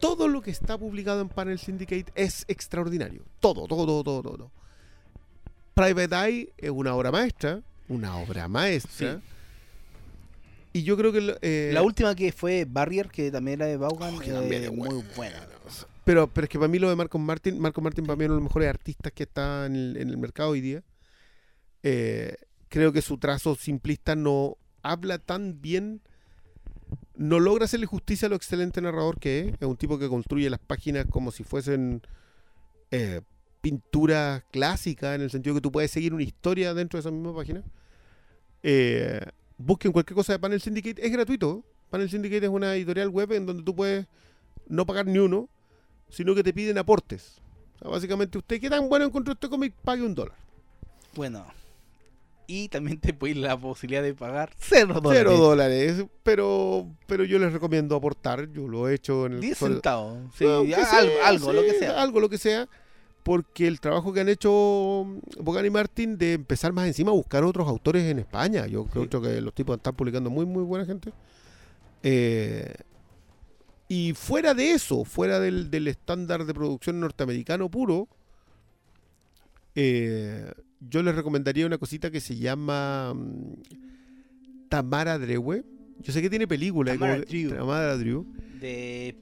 Todo 0.00 0.28
lo 0.28 0.42
que 0.42 0.50
está 0.52 0.78
publicado 0.78 1.20
en 1.20 1.28
Panel 1.28 1.58
Syndicate 1.58 2.12
es 2.14 2.44
extraordinario. 2.46 3.24
Todo, 3.40 3.66
todo, 3.66 3.84
todo, 3.86 4.04
todo, 4.04 4.22
todo. 4.22 4.50
Private 5.74 6.14
Eye 6.14 6.52
es 6.56 6.70
una 6.70 6.94
obra 6.94 7.10
maestra, 7.10 7.62
una 7.88 8.16
obra 8.18 8.46
maestra. 8.48 9.14
Sí. 9.16 9.20
Y 10.72 10.82
yo 10.82 10.96
creo 10.96 11.12
que... 11.12 11.36
eh, 11.42 11.70
La 11.72 11.82
última 11.82 12.14
que 12.14 12.30
fue 12.32 12.66
Barrier, 12.68 13.08
que 13.08 13.30
también 13.30 13.60
era 13.60 13.66
de 13.66 13.76
Vaughan, 13.76 14.16
Oh, 14.16 14.20
que 14.20 14.32
también 14.32 14.62
eh, 14.62 14.66
es 14.66 14.72
muy 14.72 14.88
buena. 14.88 15.14
buena. 15.16 15.48
Pero, 16.04 16.26
pero 16.28 16.44
es 16.44 16.48
que 16.48 16.58
para 16.58 16.68
mí 16.68 16.78
lo 16.78 16.88
de 16.88 16.96
Marcos 16.96 17.20
Martin, 17.20 17.58
Marcos 17.58 17.82
Martin 17.84 18.06
para 18.06 18.16
mí 18.16 18.24
es 18.24 18.28
uno 18.28 18.34
de 18.36 18.40
los 18.40 18.48
mejores 18.50 18.68
artistas 18.68 19.12
que 19.12 19.24
está 19.24 19.66
en 19.66 19.76
el, 19.76 19.96
en 19.96 20.08
el 20.08 20.16
mercado 20.16 20.50
hoy 20.50 20.60
día. 20.60 20.82
Eh, 21.82 22.34
creo 22.68 22.92
que 22.92 23.02
su 23.02 23.18
trazo 23.18 23.54
simplista 23.56 24.16
no 24.16 24.56
habla 24.82 25.18
tan 25.18 25.60
bien, 25.60 26.00
no 27.14 27.40
logra 27.40 27.66
hacerle 27.66 27.86
justicia 27.86 28.26
a 28.26 28.28
lo 28.30 28.36
excelente 28.36 28.80
narrador 28.80 29.18
que 29.18 29.40
es. 29.40 29.46
Es 29.60 29.66
un 29.68 29.76
tipo 29.76 29.98
que 29.98 30.08
construye 30.08 30.48
las 30.48 30.60
páginas 30.60 31.06
como 31.10 31.30
si 31.30 31.44
fuesen 31.44 32.02
eh, 32.90 33.20
pintura 33.60 34.44
clásica, 34.50 35.14
en 35.14 35.20
el 35.22 35.30
sentido 35.30 35.56
que 35.56 35.60
tú 35.60 35.72
puedes 35.72 35.90
seguir 35.90 36.14
una 36.14 36.22
historia 36.22 36.72
dentro 36.74 36.96
de 36.96 37.00
esa 37.00 37.10
misma 37.10 37.34
página. 37.34 37.62
Eh, 38.62 39.20
busquen 39.58 39.92
cualquier 39.92 40.14
cosa 40.14 40.32
de 40.32 40.38
Panel 40.38 40.60
Syndicate, 40.60 41.04
es 41.04 41.12
gratuito. 41.12 41.64
Panel 41.90 42.08
Syndicate 42.10 42.44
es 42.46 42.50
una 42.50 42.74
editorial 42.74 43.08
web 43.08 43.32
en 43.32 43.46
donde 43.46 43.62
tú 43.62 43.74
puedes 43.74 44.06
no 44.66 44.86
pagar 44.86 45.06
ni 45.06 45.18
uno, 45.18 45.48
sino 46.08 46.34
que 46.34 46.42
te 46.42 46.52
piden 46.52 46.78
aportes. 46.78 47.40
O 47.76 47.78
sea, 47.80 47.88
básicamente, 47.90 48.38
usted, 48.38 48.60
¿qué 48.60 48.68
tan 48.70 48.88
bueno 48.88 49.04
encontró 49.06 49.32
este 49.34 49.48
cómic? 49.48 49.74
Pague 49.84 50.02
un 50.02 50.14
dólar. 50.14 50.36
Bueno. 51.14 51.46
Y 52.50 52.68
también 52.68 52.98
te 52.98 53.12
puede 53.12 53.34
la 53.34 53.58
posibilidad 53.58 54.02
de 54.02 54.14
pagar 54.14 54.50
cero 54.58 55.00
dólares. 55.02 55.18
Cero 55.26 55.36
dólares. 55.36 56.04
Pero, 56.22 56.86
pero 57.06 57.24
yo 57.24 57.38
les 57.38 57.52
recomiendo 57.52 57.94
aportar. 57.94 58.50
Yo 58.52 58.66
lo 58.66 58.88
he 58.88 58.94
hecho 58.94 59.26
en 59.26 59.34
el. 59.34 59.40
10 59.42 59.58
sobre- 59.58 59.72
centavos. 59.74 60.18
Sí, 60.34 60.44
No, 60.44 60.64
que 60.64 60.74
algo, 60.74 60.86
sea, 60.90 61.28
algo, 61.28 61.52
lo 61.52 61.60
sí, 61.60 61.66
que 61.66 61.74
sea. 61.78 62.02
Algo, 62.02 62.20
lo 62.20 62.28
que 62.30 62.38
sea. 62.38 62.68
Porque 63.28 63.66
el 63.66 63.78
trabajo 63.78 64.10
que 64.10 64.20
han 64.20 64.30
hecho 64.30 65.04
Bogan 65.38 65.66
y 65.66 65.68
Martin 65.68 66.16
de 66.16 66.32
empezar 66.32 66.72
más 66.72 66.86
encima 66.86 67.10
a 67.10 67.14
buscar 67.14 67.44
otros 67.44 67.68
autores 67.68 68.04
en 68.04 68.18
España. 68.20 68.66
Yo 68.66 68.86
creo 68.86 69.20
que 69.20 69.42
los 69.42 69.52
tipos 69.52 69.76
están 69.76 69.94
publicando 69.94 70.30
muy, 70.30 70.46
muy 70.46 70.62
buena 70.62 70.86
gente. 70.86 71.12
Eh, 72.02 72.72
y 73.86 74.14
fuera 74.14 74.54
de 74.54 74.72
eso, 74.72 75.04
fuera 75.04 75.40
del, 75.40 75.70
del 75.70 75.88
estándar 75.88 76.46
de 76.46 76.54
producción 76.54 77.00
norteamericano 77.00 77.70
puro, 77.70 78.08
eh, 79.74 80.50
yo 80.80 81.02
les 81.02 81.14
recomendaría 81.14 81.66
una 81.66 81.76
cosita 81.76 82.10
que 82.10 82.20
se 82.20 82.34
llama 82.34 83.12
mm, 83.14 84.68
Tamara 84.70 85.18
Drewe. 85.18 85.66
Yo 85.98 86.14
sé 86.14 86.22
que 86.22 86.30
tiene 86.30 86.48
película. 86.48 86.94
y 86.94 86.98
Tamara 86.98 87.16
como 87.16 87.26
Drew. 87.26 87.50
Tamara 87.50 87.96
Drew. 87.98 88.26
De 88.58 89.14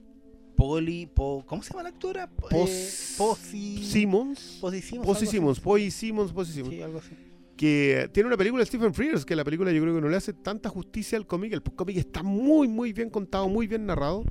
Poli. 0.57 1.05
Po- 1.05 1.43
¿Cómo 1.47 1.63
se 1.63 1.69
llama 1.71 1.83
la 1.83 1.89
actora? 1.89 2.27
Pos- 2.29 2.69
Eh, 2.69 3.15
Posi. 3.17 3.83
Simmons. 3.83 4.57
Posi 4.59 4.81
Simmons. 4.81 5.09
Así. 5.17 5.25
Simmons, 5.27 5.59
Poy 5.61 5.91
Simmons, 5.91 6.33
Posy 6.33 6.51
Simmons. 6.51 6.73
Sí, 6.75 6.81
algo 6.81 6.97
así. 6.99 7.11
Que 7.55 8.09
tiene 8.13 8.27
una 8.27 8.37
película 8.37 8.61
de 8.61 8.65
Stephen 8.67 8.93
Frears, 8.93 9.25
que 9.25 9.35
la 9.35 9.43
película 9.43 9.71
yo 9.71 9.81
creo 9.81 9.95
que 9.95 10.01
no 10.01 10.09
le 10.09 10.17
hace 10.17 10.33
tanta 10.33 10.69
justicia 10.69 11.17
al 11.17 11.25
cómic. 11.25 11.53
El 11.53 11.61
cómic 11.63 11.97
está 11.97 12.21
muy, 12.23 12.67
muy 12.67 12.91
bien 12.93 13.09
contado, 13.09 13.47
muy 13.47 13.65
bien 13.67 13.85
narrado. 13.85 14.23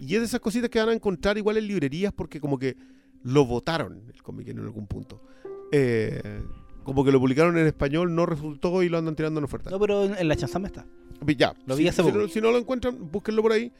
Y 0.00 0.14
es 0.14 0.20
de 0.20 0.26
esas 0.26 0.40
cositas 0.40 0.70
que 0.70 0.78
van 0.78 0.88
a 0.88 0.92
encontrar 0.92 1.36
igual 1.38 1.56
en 1.58 1.66
librerías 1.66 2.12
porque 2.12 2.40
como 2.40 2.58
que 2.58 2.76
lo 3.22 3.44
votaron 3.46 4.02
el 4.12 4.22
cómic 4.22 4.48
en 4.48 4.60
algún 4.60 4.86
punto. 4.86 5.20
Eh, 5.72 6.40
como 6.84 7.04
que 7.04 7.12
lo 7.12 7.20
publicaron 7.20 7.58
en 7.58 7.66
español, 7.66 8.14
no 8.14 8.24
resultó 8.26 8.82
y 8.82 8.88
lo 8.88 8.96
andan 8.98 9.14
tirando 9.14 9.38
en 9.38 9.44
oferta. 9.44 9.70
No, 9.70 9.78
pero 9.78 10.04
en, 10.04 10.26
la 10.28 10.34
chanzama 10.36 10.68
está. 10.68 10.86
Ya, 11.36 11.54
Lo 11.66 11.76
si, 11.76 11.82
vi 11.82 11.88
hace 11.88 12.02
si 12.02 12.08
poco. 12.08 12.18
no, 12.22 12.28
si 12.28 12.40
no 12.40 12.50
lo 12.50 12.58
encuentran, 12.58 12.96
búsquenlo 13.10 13.42
por 13.42 13.52
ahí. 13.52 13.72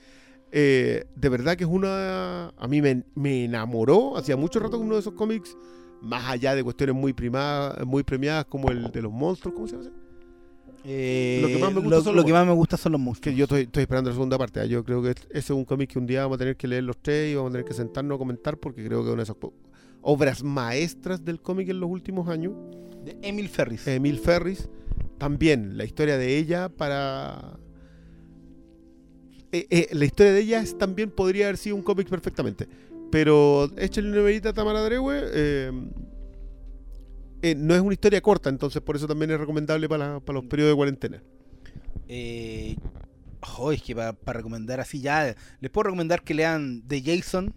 Eh, 0.51 1.05
de 1.15 1.29
verdad 1.29 1.57
que 1.57 1.65
es 1.65 1.71
una. 1.71 2.49
A 2.57 2.69
mí 2.69 2.81
me, 2.81 3.05
me 3.15 3.45
enamoró. 3.45 4.17
Hacía 4.17 4.37
mucho 4.37 4.59
rato 4.61 4.79
que 4.79 4.85
uno 4.85 4.95
de 4.95 5.01
esos 5.01 5.13
cómics, 5.15 5.57
más 6.01 6.25
allá 6.31 6.55
de 6.55 6.65
cuestiones 6.65 6.95
muy, 6.97 7.13
prima- 7.13 7.77
muy 7.85 8.03
premiadas 8.03 8.45
como 8.47 8.71
el 8.71 8.91
de 8.91 9.03
los 9.03 9.13
monstruos, 9.13 9.55
¿cómo 9.55 9.69
se 9.69 9.77
llama? 9.77 9.91
Eh, 10.85 11.41
Lo 11.43 11.49
que 11.49 11.59
más 11.59 11.73
me 11.75 11.81
gusta 11.81 11.97
lo- 11.97 12.03
son 12.03 12.13
lo 12.15 12.17
los- 12.23 12.25
que 12.27 12.33
más 12.33 12.47
me 12.47 12.53
gusta 12.53 12.77
son 12.77 12.93
los 12.93 13.01
monstruos. 13.01 13.33
Que 13.35 13.39
yo 13.39 13.45
estoy, 13.45 13.63
estoy 13.63 13.83
esperando 13.83 14.09
la 14.11 14.15
segunda 14.15 14.39
parte. 14.39 14.61
¿ah? 14.61 14.65
Yo 14.65 14.85
creo 14.85 15.03
que 15.03 15.11
ese 15.11 15.21
es 15.33 15.51
un 15.51 15.65
cómic 15.65 15.91
que 15.93 15.99
un 15.99 16.07
día 16.07 16.23
vamos 16.23 16.37
a 16.37 16.39
tener 16.39 16.57
que 16.57 16.67
leer 16.69 16.85
los 16.85 16.97
tres 16.99 17.31
y 17.33 17.35
vamos 17.35 17.51
a 17.51 17.53
tener 17.53 17.67
que 17.67 17.75
sentarnos 17.75 18.15
a 18.17 18.19
comentar 18.19 18.57
porque 18.59 18.85
creo 18.87 19.01
que 19.03 19.09
es 19.09 19.13
una 19.13 19.23
de 19.25 19.25
esas 19.25 19.37
obras 20.01 20.43
maestras 20.45 21.25
del 21.25 21.41
cómic 21.43 21.69
en 21.69 21.81
los 21.81 21.91
últimos 21.91 22.29
años. 22.29 22.55
De 23.05 23.19
Emil 23.23 23.49
Ferris. 23.49 23.87
Emil 23.87 24.19
Ferris. 24.19 24.69
También 25.19 25.77
la 25.77 25.85
historia 25.85 26.17
de 26.17 26.39
ella 26.39 26.69
para. 26.69 27.59
Eh, 29.53 29.67
eh, 29.71 29.89
la 29.93 30.05
historia 30.05 30.33
de 30.33 30.41
ella 30.41 30.61
es, 30.61 30.77
también 30.77 31.11
podría 31.11 31.47
haber 31.47 31.57
sido 31.57 31.77
un 31.77 31.83
cómic 31.83 32.09
perfectamente. 32.09 32.69
Pero 33.11 33.71
échale 33.79 34.09
una 34.11 34.21
verita 34.21 34.51
a 34.51 34.53
Tamara 34.53 34.83
Drewe. 34.83 35.21
eh, 35.33 35.73
eh, 37.43 37.55
no 37.57 37.75
es 37.75 37.81
una 37.81 37.93
historia 37.95 38.21
corta, 38.21 38.51
entonces 38.51 38.83
por 38.83 38.97
eso 38.97 39.07
también 39.07 39.31
es 39.31 39.39
recomendable 39.39 39.89
para, 39.89 40.21
para 40.21 40.41
los 40.41 40.49
periodos 40.49 40.73
de 40.73 40.77
cuarentena. 40.77 41.23
Eh, 42.09 42.77
oh, 43.59 43.71
es 43.73 43.81
que 43.83 43.95
para 43.95 44.13
recomendar 44.39 44.81
así 44.81 45.01
ya. 45.01 45.35
Les 45.61 45.71
puedo 45.71 45.85
recomendar 45.85 46.23
que 46.23 46.35
lean 46.35 46.83
The 46.87 47.01
Jason. 47.03 47.55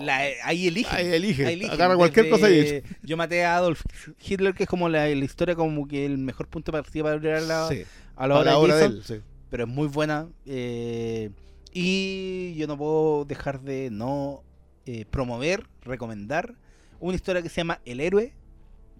La- 0.00 0.18
ahí 0.44 0.66
eligen. 0.66 0.94
Ahí 0.96 1.06
elige, 1.06 1.46
Ahí 1.46 1.54
eligen. 1.54 1.72
agarra 1.72 1.94
cualquier 1.96 2.28
cosa 2.28 2.50
y 2.50 2.82
Yo 3.02 3.16
maté 3.16 3.44
a 3.44 3.56
Adolf 3.56 3.82
Hitler, 4.20 4.52
que 4.54 4.64
es 4.64 4.68
como 4.68 4.88
la, 4.88 5.06
la 5.06 5.24
historia, 5.24 5.54
como 5.54 5.86
que 5.86 6.04
el 6.04 6.18
mejor 6.18 6.48
punto 6.48 6.72
de 6.72 6.82
partida 6.82 7.04
para 7.04 7.16
ver 7.18 7.42
la, 7.42 7.68
Sí, 7.68 7.84
a 8.16 8.26
la 8.26 8.34
hora 8.40 8.44
la 8.44 8.50
de 8.50 8.56
hora 8.56 8.76
de 8.76 8.82
Jason. 8.82 8.96
él, 8.96 9.04
sí. 9.04 9.14
Pero 9.50 9.64
es 9.64 9.70
muy 9.70 9.88
buena. 9.88 10.28
eh, 10.46 11.30
y 11.72 12.54
yo 12.54 12.66
no 12.66 12.78
puedo 12.78 13.24
dejar 13.26 13.60
de 13.60 13.90
no 13.90 14.42
eh, 14.86 15.04
promover, 15.10 15.66
recomendar 15.82 16.54
una 17.00 17.14
historia 17.14 17.42
que 17.42 17.48
se 17.50 17.56
llama 17.56 17.80
El 17.84 18.00
Héroe, 18.00 18.32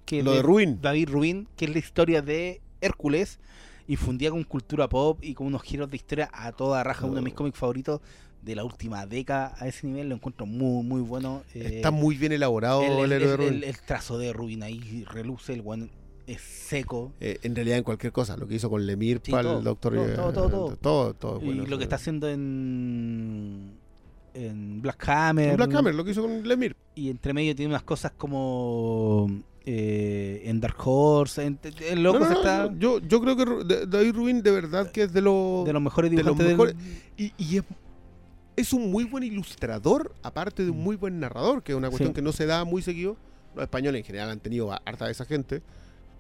que 0.05 0.23
Lo 0.23 0.33
de 0.35 0.43
Ruin. 0.43 0.79
David 0.83 1.09
Rubin, 1.09 1.49
que 1.57 1.65
es 1.65 1.71
la 1.73 1.79
historia 1.79 2.21
de 2.23 2.61
Hércules, 2.83 3.41
infundida 3.89 4.31
con 4.31 4.45
cultura 4.45 4.89
pop 4.89 5.19
y 5.23 5.33
con 5.35 5.47
unos 5.47 5.63
giros 5.63 5.91
de 5.91 5.97
historia 5.97 6.29
a 6.33 6.53
toda 6.53 6.83
raja. 6.85 7.07
Uno 7.07 7.17
de 7.17 7.23
mis 7.23 7.33
Oh. 7.33 7.37
cómics 7.37 7.59
favoritos 7.59 8.01
de 8.43 8.55
la 8.55 8.63
última 8.65 9.07
década 9.07 9.55
a 9.59 9.67
ese 9.67 9.87
nivel, 9.87 10.09
lo 10.11 10.15
encuentro 10.17 10.45
muy, 10.45 10.85
muy 10.85 11.01
bueno. 11.01 11.43
eh, 11.55 11.77
Está 11.77 11.91
muy 11.91 12.17
bien 12.17 12.33
elaborado 12.33 12.83
el, 12.83 12.93
el, 12.93 12.99
el- 13.05 13.13
héroe 13.13 13.29
de 13.31 13.37
Rubin. 13.39 13.55
el- 13.55 13.65
el 13.65 13.81
trazo 13.81 14.19
de 14.19 14.33
Rubin 14.35 14.63
ahí 14.63 15.05
reluce, 15.11 15.53
el 15.55 15.63
buen 15.63 15.91
es 16.27 16.41
seco. 16.41 17.13
Eh, 17.21 17.39
en 17.43 17.55
realidad 17.55 17.79
en 17.79 17.85
cualquier 17.85 18.13
cosa, 18.13 18.37
lo 18.37 18.47
que 18.49 18.55
hizo 18.57 18.69
con 18.69 18.85
Lemir 18.85 19.21
Sí, 19.23 19.31
para 19.31 19.59
el 19.59 19.65
doctor 19.65 19.95
todo, 19.95 20.07
eh, 20.07 20.15
todo, 20.15 20.33
todo, 20.33 20.49
todo. 20.49 20.77
todo, 20.77 21.15
todo 21.15 21.41
y 21.45 21.55
lo 21.55 21.79
que 21.79 21.85
está 21.85 21.97
haciendo 21.97 22.29
en, 22.29 23.73
en 24.35 24.83
Black 24.83 25.09
Hammer. 25.09 25.51
En 25.51 25.57
Black 25.57 25.75
Hammer, 25.75 25.95
lo 25.95 26.05
que 26.05 26.11
hizo 26.11 26.23
con 26.23 26.47
Lemir. 26.47 26.77
Y 26.95 27.11
entre 27.11 27.33
medio 27.33 27.55
tiene 27.55 27.71
unas 27.71 27.83
cosas 27.85 28.13
como 28.17 29.29
eh, 29.65 30.43
en 30.47 30.61
Dark 30.61 30.77
Horse. 30.85 31.45
En, 31.45 31.59
el 31.89 32.03
loco 32.03 32.19
No, 32.19 32.25
no, 32.25 32.29
se 32.29 32.35
no, 32.35 32.41
está 32.41 32.71
no, 32.71 32.79
yo, 32.79 32.99
yo 33.01 33.21
creo 33.21 33.37
que 33.37 33.87
David 33.87 34.15
Rubin 34.15 34.43
de 34.43 34.51
verdad 34.51 34.91
que 34.91 35.03
es 35.05 35.13
de 35.13 35.21
los 35.23 35.65
de 35.65 35.73
los 35.73 35.83
mejores 35.83 36.11
de 36.11 36.17
los 36.23 36.37
dibujantes 36.39 36.47
del- 36.59 36.77
mejores. 36.77 37.03
y, 37.17 37.33
y 37.39 37.59
es, 37.59 37.65
es 38.57 38.73
un 38.73 38.91
muy 38.91 39.05
buen 39.05 39.23
ilustrador, 39.23 40.15
aparte 40.23 40.65
de 40.65 40.71
un 40.71 40.79
muy 40.83 40.97
buen 40.97 41.21
narrador, 41.21 41.63
que 41.63 41.73
es 41.73 41.79
una 41.79 41.89
cuestión 41.89 42.11
Sí. 42.11 42.15
que 42.15 42.23
no 42.23 42.33
se 42.33 42.47
da 42.47 42.65
muy 42.65 42.81
seguido. 42.83 43.17
Los 43.55 43.63
españoles 43.65 44.01
en 44.01 44.05
general 44.07 44.31
han 44.31 44.41
tenido 44.41 44.73
a- 44.73 44.81
harta 44.85 45.05
de 45.07 45.13
esa 45.13 45.25
gente. 45.25 45.63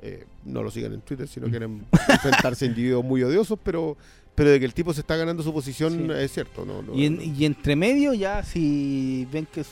Eh, 0.02 0.24
no 0.44 0.62
lo 0.62 0.70
sigan 0.70 0.92
en 0.92 1.00
Twitter 1.00 1.26
si 1.26 1.40
no 1.40 1.48
quieren 1.48 1.84
enfrentarse 2.08 2.64
a 2.66 2.68
individuos 2.68 3.04
muy 3.04 3.22
odiosos, 3.22 3.58
pero, 3.62 3.96
pero 4.34 4.50
de 4.50 4.58
que 4.60 4.66
el 4.66 4.74
tipo 4.74 4.92
se 4.92 5.00
está 5.00 5.16
ganando 5.16 5.42
su 5.42 5.52
posición 5.52 5.92
Sí. 6.06 6.12
es 6.22 6.32
cierto. 6.32 6.64
No, 6.64 6.82
no- 6.82 6.94
Y, 6.94 7.06
en- 7.06 7.16
no. 7.16 7.22
y 7.22 7.44
entre 7.44 7.76
medio 7.76 8.12
ya 8.14 8.42
si 8.42 9.26
ven 9.32 9.46
que 9.52 9.60
es, 9.62 9.68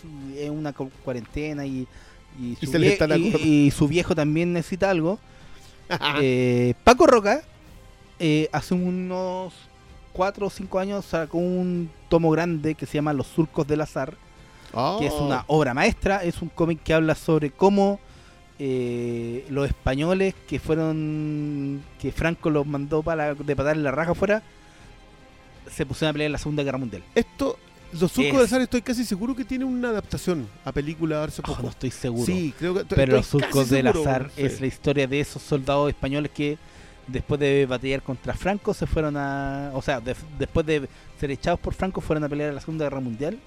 una 0.51 0.73
cu- 0.73 0.91
cuarentena 1.05 1.67
y, 1.67 1.87
y, 2.41 2.57
su, 2.57 2.73
vie- 2.73 3.39
y- 3.45 3.71
su 3.71 3.87
viejo 3.87 4.15
también 4.15 4.53
necesita 4.53 4.91
algo, 4.91 5.19
eh, 6.21 6.75
Paco 6.85 7.07
Roca 7.07 7.43
eh, 8.19 8.49
hace 8.53 8.75
unos 8.75 9.53
4 10.15 10.47
o 10.47 10.51
5 10.51 10.79
años 10.79 11.05
sacó 11.05 11.39
un 11.39 11.91
tomo 12.09 12.31
grande 12.31 12.75
que 12.75 12.87
se 12.87 12.95
llama 12.95 13.13
Los 13.13 13.27
Surcos 13.27 13.67
del 13.67 13.81
Azar, 13.83 14.15
que 14.99 15.07
es 15.07 15.13
una 15.15 15.45
obra 15.49 15.75
maestra, 15.75 16.25
es 16.25 16.41
un 16.43 16.49
cómic 16.49 16.83
que 16.83 16.95
habla 16.95 17.15
sobre 17.15 17.51
cómo 17.51 18.01
eh, 18.59 19.47
los 19.51 19.67
españoles 19.67 20.35
que 20.49 20.59
fueron, 20.59 21.83
que 22.01 22.13
Franco 22.13 22.51
los 22.51 22.67
mandó 22.67 23.03
para 23.03 23.35
de 23.35 23.57
patar 23.57 23.77
la 23.77 23.91
raja 23.91 24.13
afuera, 24.13 24.43
se 25.71 25.87
pusieron 25.87 26.11
a 26.11 26.13
pelear 26.13 26.27
en 26.27 26.33
la 26.33 26.39
Segunda 26.39 26.63
Guerra 26.63 26.79
Mundial. 26.79 27.03
Esto, 27.15 27.59
Los 27.93 28.13
Surcos 28.13 28.33
Es- 28.35 28.39
de 28.39 28.45
Azar 28.45 28.61
estoy 28.61 28.83
casi 28.83 29.05
seguro 29.05 29.35
que 29.37 29.45
tiene 29.45 29.65
una 29.65 29.89
adaptación 29.91 30.49
a 30.65 30.73
película 30.73 31.23
hace 31.25 31.41
Oh, 31.43 31.47
poco. 31.49 31.63
no 31.63 31.69
estoy 31.71 31.91
seguro. 31.91 32.27
Sí, 32.27 32.53
creo 32.59 32.75
que 32.75 32.81
estoy- 32.81 32.97
Pero 32.97 33.17
los 33.17 33.27
surcos 33.27 33.71
del 33.71 33.87
azar 33.87 34.31
sí. 34.35 34.43
es 34.43 34.61
la 34.61 34.67
historia 34.67 35.07
de 35.07 35.21
esos 35.21 35.41
soldados 35.43 35.89
españoles 35.91 36.31
que 36.35 36.59
después 37.07 37.39
de 37.41 37.67
batallar 37.67 38.03
contra 38.03 38.35
Franco 38.35 38.75
se 38.75 38.87
fueron 38.87 39.17
a... 39.17 39.71
O 39.75 39.83
sea, 39.83 40.01
de- 40.01 40.17
después 40.39 40.67
de 40.67 40.89
ser 41.21 41.31
echados 41.31 41.61
por 41.61 41.73
Franco 41.75 42.01
fueron 42.01 42.25
a 42.25 42.29
pelear 42.29 42.49
en 42.49 42.55
la 42.57 42.61
Segunda 42.61 42.85
Guerra 42.87 43.01
Mundial. 43.01 43.39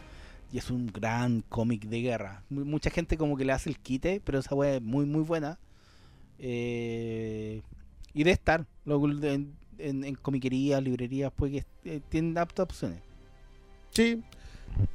Y 0.52 0.58
es 0.60 0.70
un 0.72 0.88
gran 0.88 1.42
cómic 1.50 1.86
de 1.86 2.02
guerra. 2.02 2.44
Mu- 2.50 2.64
Mucha 2.66 2.90
gente 2.90 3.18
como 3.18 3.36
que 3.36 3.44
le 3.46 3.52
hace 3.54 3.70
el 3.70 3.80
quite, 3.80 4.22
pero 4.24 4.40
esa 4.40 4.56
weá 4.56 4.76
es 4.76 4.82
muy 4.82 5.06
muy 5.06 5.22
buena. 5.24 5.60
Eh, 6.40 7.62
y 8.14 8.24
de 8.24 8.32
estar 8.32 8.66
en, 8.86 9.54
en, 9.78 10.04
en 10.04 10.16
comiquerías, 10.16 10.82
librerías, 10.82 11.32
pues 11.36 11.66
eh, 11.86 12.00
tienen 12.10 12.38
aptas 12.38 12.64
opciones. 12.66 13.00
Sí, 13.92 14.22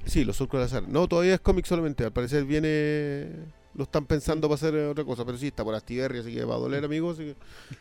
sí, 0.04 0.24
Los 0.24 0.36
Surcos 0.36 0.58
del 0.60 0.66
Azar. 0.66 0.88
No, 0.88 1.06
todavía 1.08 1.34
es 1.34 1.40
cómic 1.40 1.66
solamente. 1.66 2.04
Al 2.04 2.12
parecer 2.12 2.44
viene. 2.44 3.30
Lo 3.74 3.84
están 3.84 4.04
pensando 4.04 4.48
para 4.48 4.56
hacer 4.56 4.74
otra 4.74 5.02
cosa, 5.04 5.24
pero 5.24 5.38
sí 5.38 5.46
está 5.46 5.64
por 5.64 5.74
Astiberri, 5.74 6.18
así 6.18 6.32
que 6.34 6.44
va 6.44 6.56
a 6.56 6.58
doler, 6.58 6.84
amigos. 6.84 7.18
Así 7.18 7.34
que, 7.34 7.36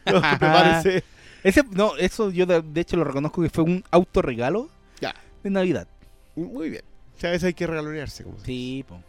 no, 0.12 0.22
prepárense. 0.22 1.04
Ese, 1.44 1.64
no, 1.72 1.98
eso 1.98 2.30
yo 2.30 2.46
de, 2.46 2.62
de 2.62 2.82
hecho 2.82 2.96
lo 2.98 3.04
reconozco 3.04 3.42
que 3.42 3.50
fue 3.50 3.64
un 3.64 3.84
autorregalo 3.90 4.70
Ya. 5.02 5.16
de 5.44 5.50
Navidad. 5.50 5.88
Muy 6.36 6.70
bien. 6.70 6.84
Sea, 7.22 7.30
a 7.30 7.34
veces 7.34 7.48
hay 7.48 7.54
que 7.54 7.68
regalonearse. 7.68 8.24
Como. 8.24 8.40
Sí, 8.44 8.84
po. 8.88 9.00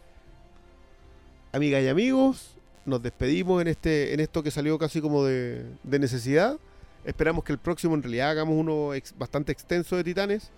Amigas 1.51 1.83
y 1.83 1.87
amigos, 1.87 2.55
nos 2.85 3.01
despedimos 3.01 3.61
en 3.61 3.67
este 3.67 4.13
en 4.13 4.19
esto 4.19 4.41
que 4.43 4.51
salió 4.51 4.77
casi 4.79 5.01
como 5.01 5.23
de, 5.25 5.65
de 5.83 5.99
necesidad. 5.99 6.57
Esperamos 7.05 7.43
que 7.43 7.51
el 7.51 7.57
próximo 7.59 7.95
en 7.95 8.03
realidad 8.03 8.29
hagamos 8.29 8.55
uno 8.55 8.93
ex- 8.93 9.13
bastante 9.17 9.51
extenso 9.51 9.95
de 9.97 10.03
Titanes. 10.03 10.51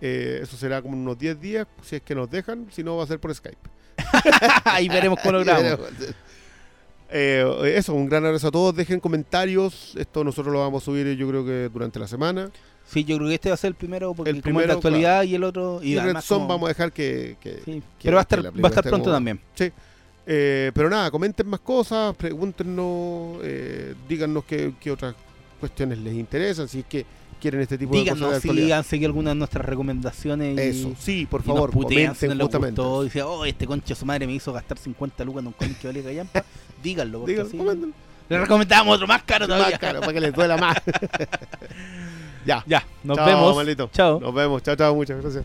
Eh, 0.00 0.40
eso 0.42 0.56
será 0.56 0.82
como 0.82 0.96
unos 0.96 1.18
10 1.18 1.40
días, 1.40 1.66
si 1.82 1.96
es 1.96 2.02
que 2.02 2.14
nos 2.14 2.30
dejan. 2.30 2.66
Si 2.72 2.82
no, 2.82 2.96
va 2.96 3.04
a 3.04 3.06
ser 3.06 3.18
por 3.20 3.34
Skype. 3.34 3.58
Ahí 4.64 4.88
veremos 4.88 5.18
cómo 5.22 5.32
lo 5.38 5.44
grabamos. 5.44 5.80
Eh, 7.10 7.74
eso, 7.76 7.94
un 7.94 8.08
gran 8.08 8.24
abrazo 8.24 8.48
a 8.48 8.50
todos. 8.50 8.74
Dejen 8.74 8.98
comentarios. 9.00 9.94
Esto 9.96 10.24
nosotros 10.24 10.52
lo 10.52 10.60
vamos 10.60 10.82
a 10.82 10.86
subir, 10.86 11.06
yo 11.16 11.28
creo 11.28 11.44
que 11.44 11.68
durante 11.72 11.98
la 11.98 12.08
semana. 12.08 12.50
Sí, 12.86 13.02
yo 13.04 13.16
creo 13.16 13.28
que 13.28 13.34
este 13.34 13.48
va 13.50 13.54
a 13.54 13.56
ser 13.56 13.68
el 13.68 13.74
primero 13.74 14.14
porque 14.14 14.30
El 14.30 14.42
como 14.42 14.60
es 14.60 14.66
de 14.68 14.74
primero, 14.74 14.74
actualidad 14.74 15.22
y 15.24 15.34
el 15.34 15.42
otro 15.44 15.80
Y, 15.82 15.94
Red 15.94 16.02
además 16.04 16.24
Son 16.24 16.38
como- 16.40 16.48
vamos 16.48 16.66
a 16.66 16.68
dejar 16.68 16.92
que, 16.92 17.36
que- 17.40 17.60
sí, 17.64 17.72
que- 17.72 17.82
pero 18.04 18.14
va 18.16 18.20
a 18.20 18.22
estar 18.22 18.42
la 18.42 18.50
va 18.50 18.54
a 18.62 18.68
estar 18.68 18.84
pronto 18.84 19.04
como- 19.04 19.14
también. 19.16 19.40
Eh, 20.26 20.70
pero 20.74 20.88
nada, 20.88 21.10
comenten 21.10 21.46
más 21.48 21.60
cosas, 21.60 22.14
pregúntenos, 22.16 23.38
eh, 23.42 23.94
díganos 24.08 24.44
qué, 24.44 24.72
qué 24.80 24.90
otras 24.90 25.14
cuestiones 25.60 25.98
les 25.98 26.14
interesan, 26.14 26.66
si 26.68 26.78
es 26.80 26.84
que 26.86 27.04
quieren 27.40 27.60
este 27.60 27.76
tipo 27.76 27.92
de 27.92 28.00
Díganos 28.00 28.20
cosas 28.28 28.42
de 28.42 28.52
si 28.52 28.72
han 28.72 28.84
seguido 28.84 29.08
algunas 29.08 29.32
de 29.34 29.38
nuestras 29.38 29.66
recomendaciones 29.66 30.56
y, 30.56 30.60
Eso, 30.80 30.94
sí, 30.98 31.26
por 31.26 31.42
y 31.42 31.46
nos 31.48 31.54
favor, 31.56 31.70
putean 31.72 32.14
si 32.14 32.20
comenten 32.26 32.28
no 32.28 32.34
les 32.36 32.42
justamente. 32.44 32.80
gustó. 32.80 33.02
Dice, 33.02 33.22
oh, 33.22 33.44
este 33.44 33.66
concha 33.66 33.94
su 33.94 34.06
madre 34.06 34.26
me 34.26 34.32
hizo 34.32 34.50
gastar 34.52 34.78
50 34.78 35.24
lucas 35.24 35.40
en 35.42 35.46
un 35.48 35.52
cómic 35.52 35.78
que 35.78 35.86
vale 35.88 36.02
callampa. 36.02 36.42
Díganlo, 36.82 37.18
porque 37.20 37.32
Díganlo, 37.42 37.70
así 37.72 37.92
le 38.30 38.38
recomendamos 38.38 38.94
otro 38.94 39.06
más 39.06 39.22
caro 39.24 39.46
todavía. 39.46 39.72
Más 39.72 39.78
caro, 39.78 40.00
para 40.00 40.12
que 40.14 40.20
les 40.20 40.32
duela 40.32 40.56
más. 40.56 40.76
ya, 42.44 42.62
Ya, 42.66 42.84
nos 43.02 43.16
Chao, 43.16 43.26
vemos. 43.26 43.56
maldito. 43.56 43.90
Chao. 43.92 44.20
nos 44.20 44.34
vemos, 44.34 44.62
chao, 44.62 44.76
chao, 44.76 44.94
muchas 44.94 45.20
gracias. 45.20 45.44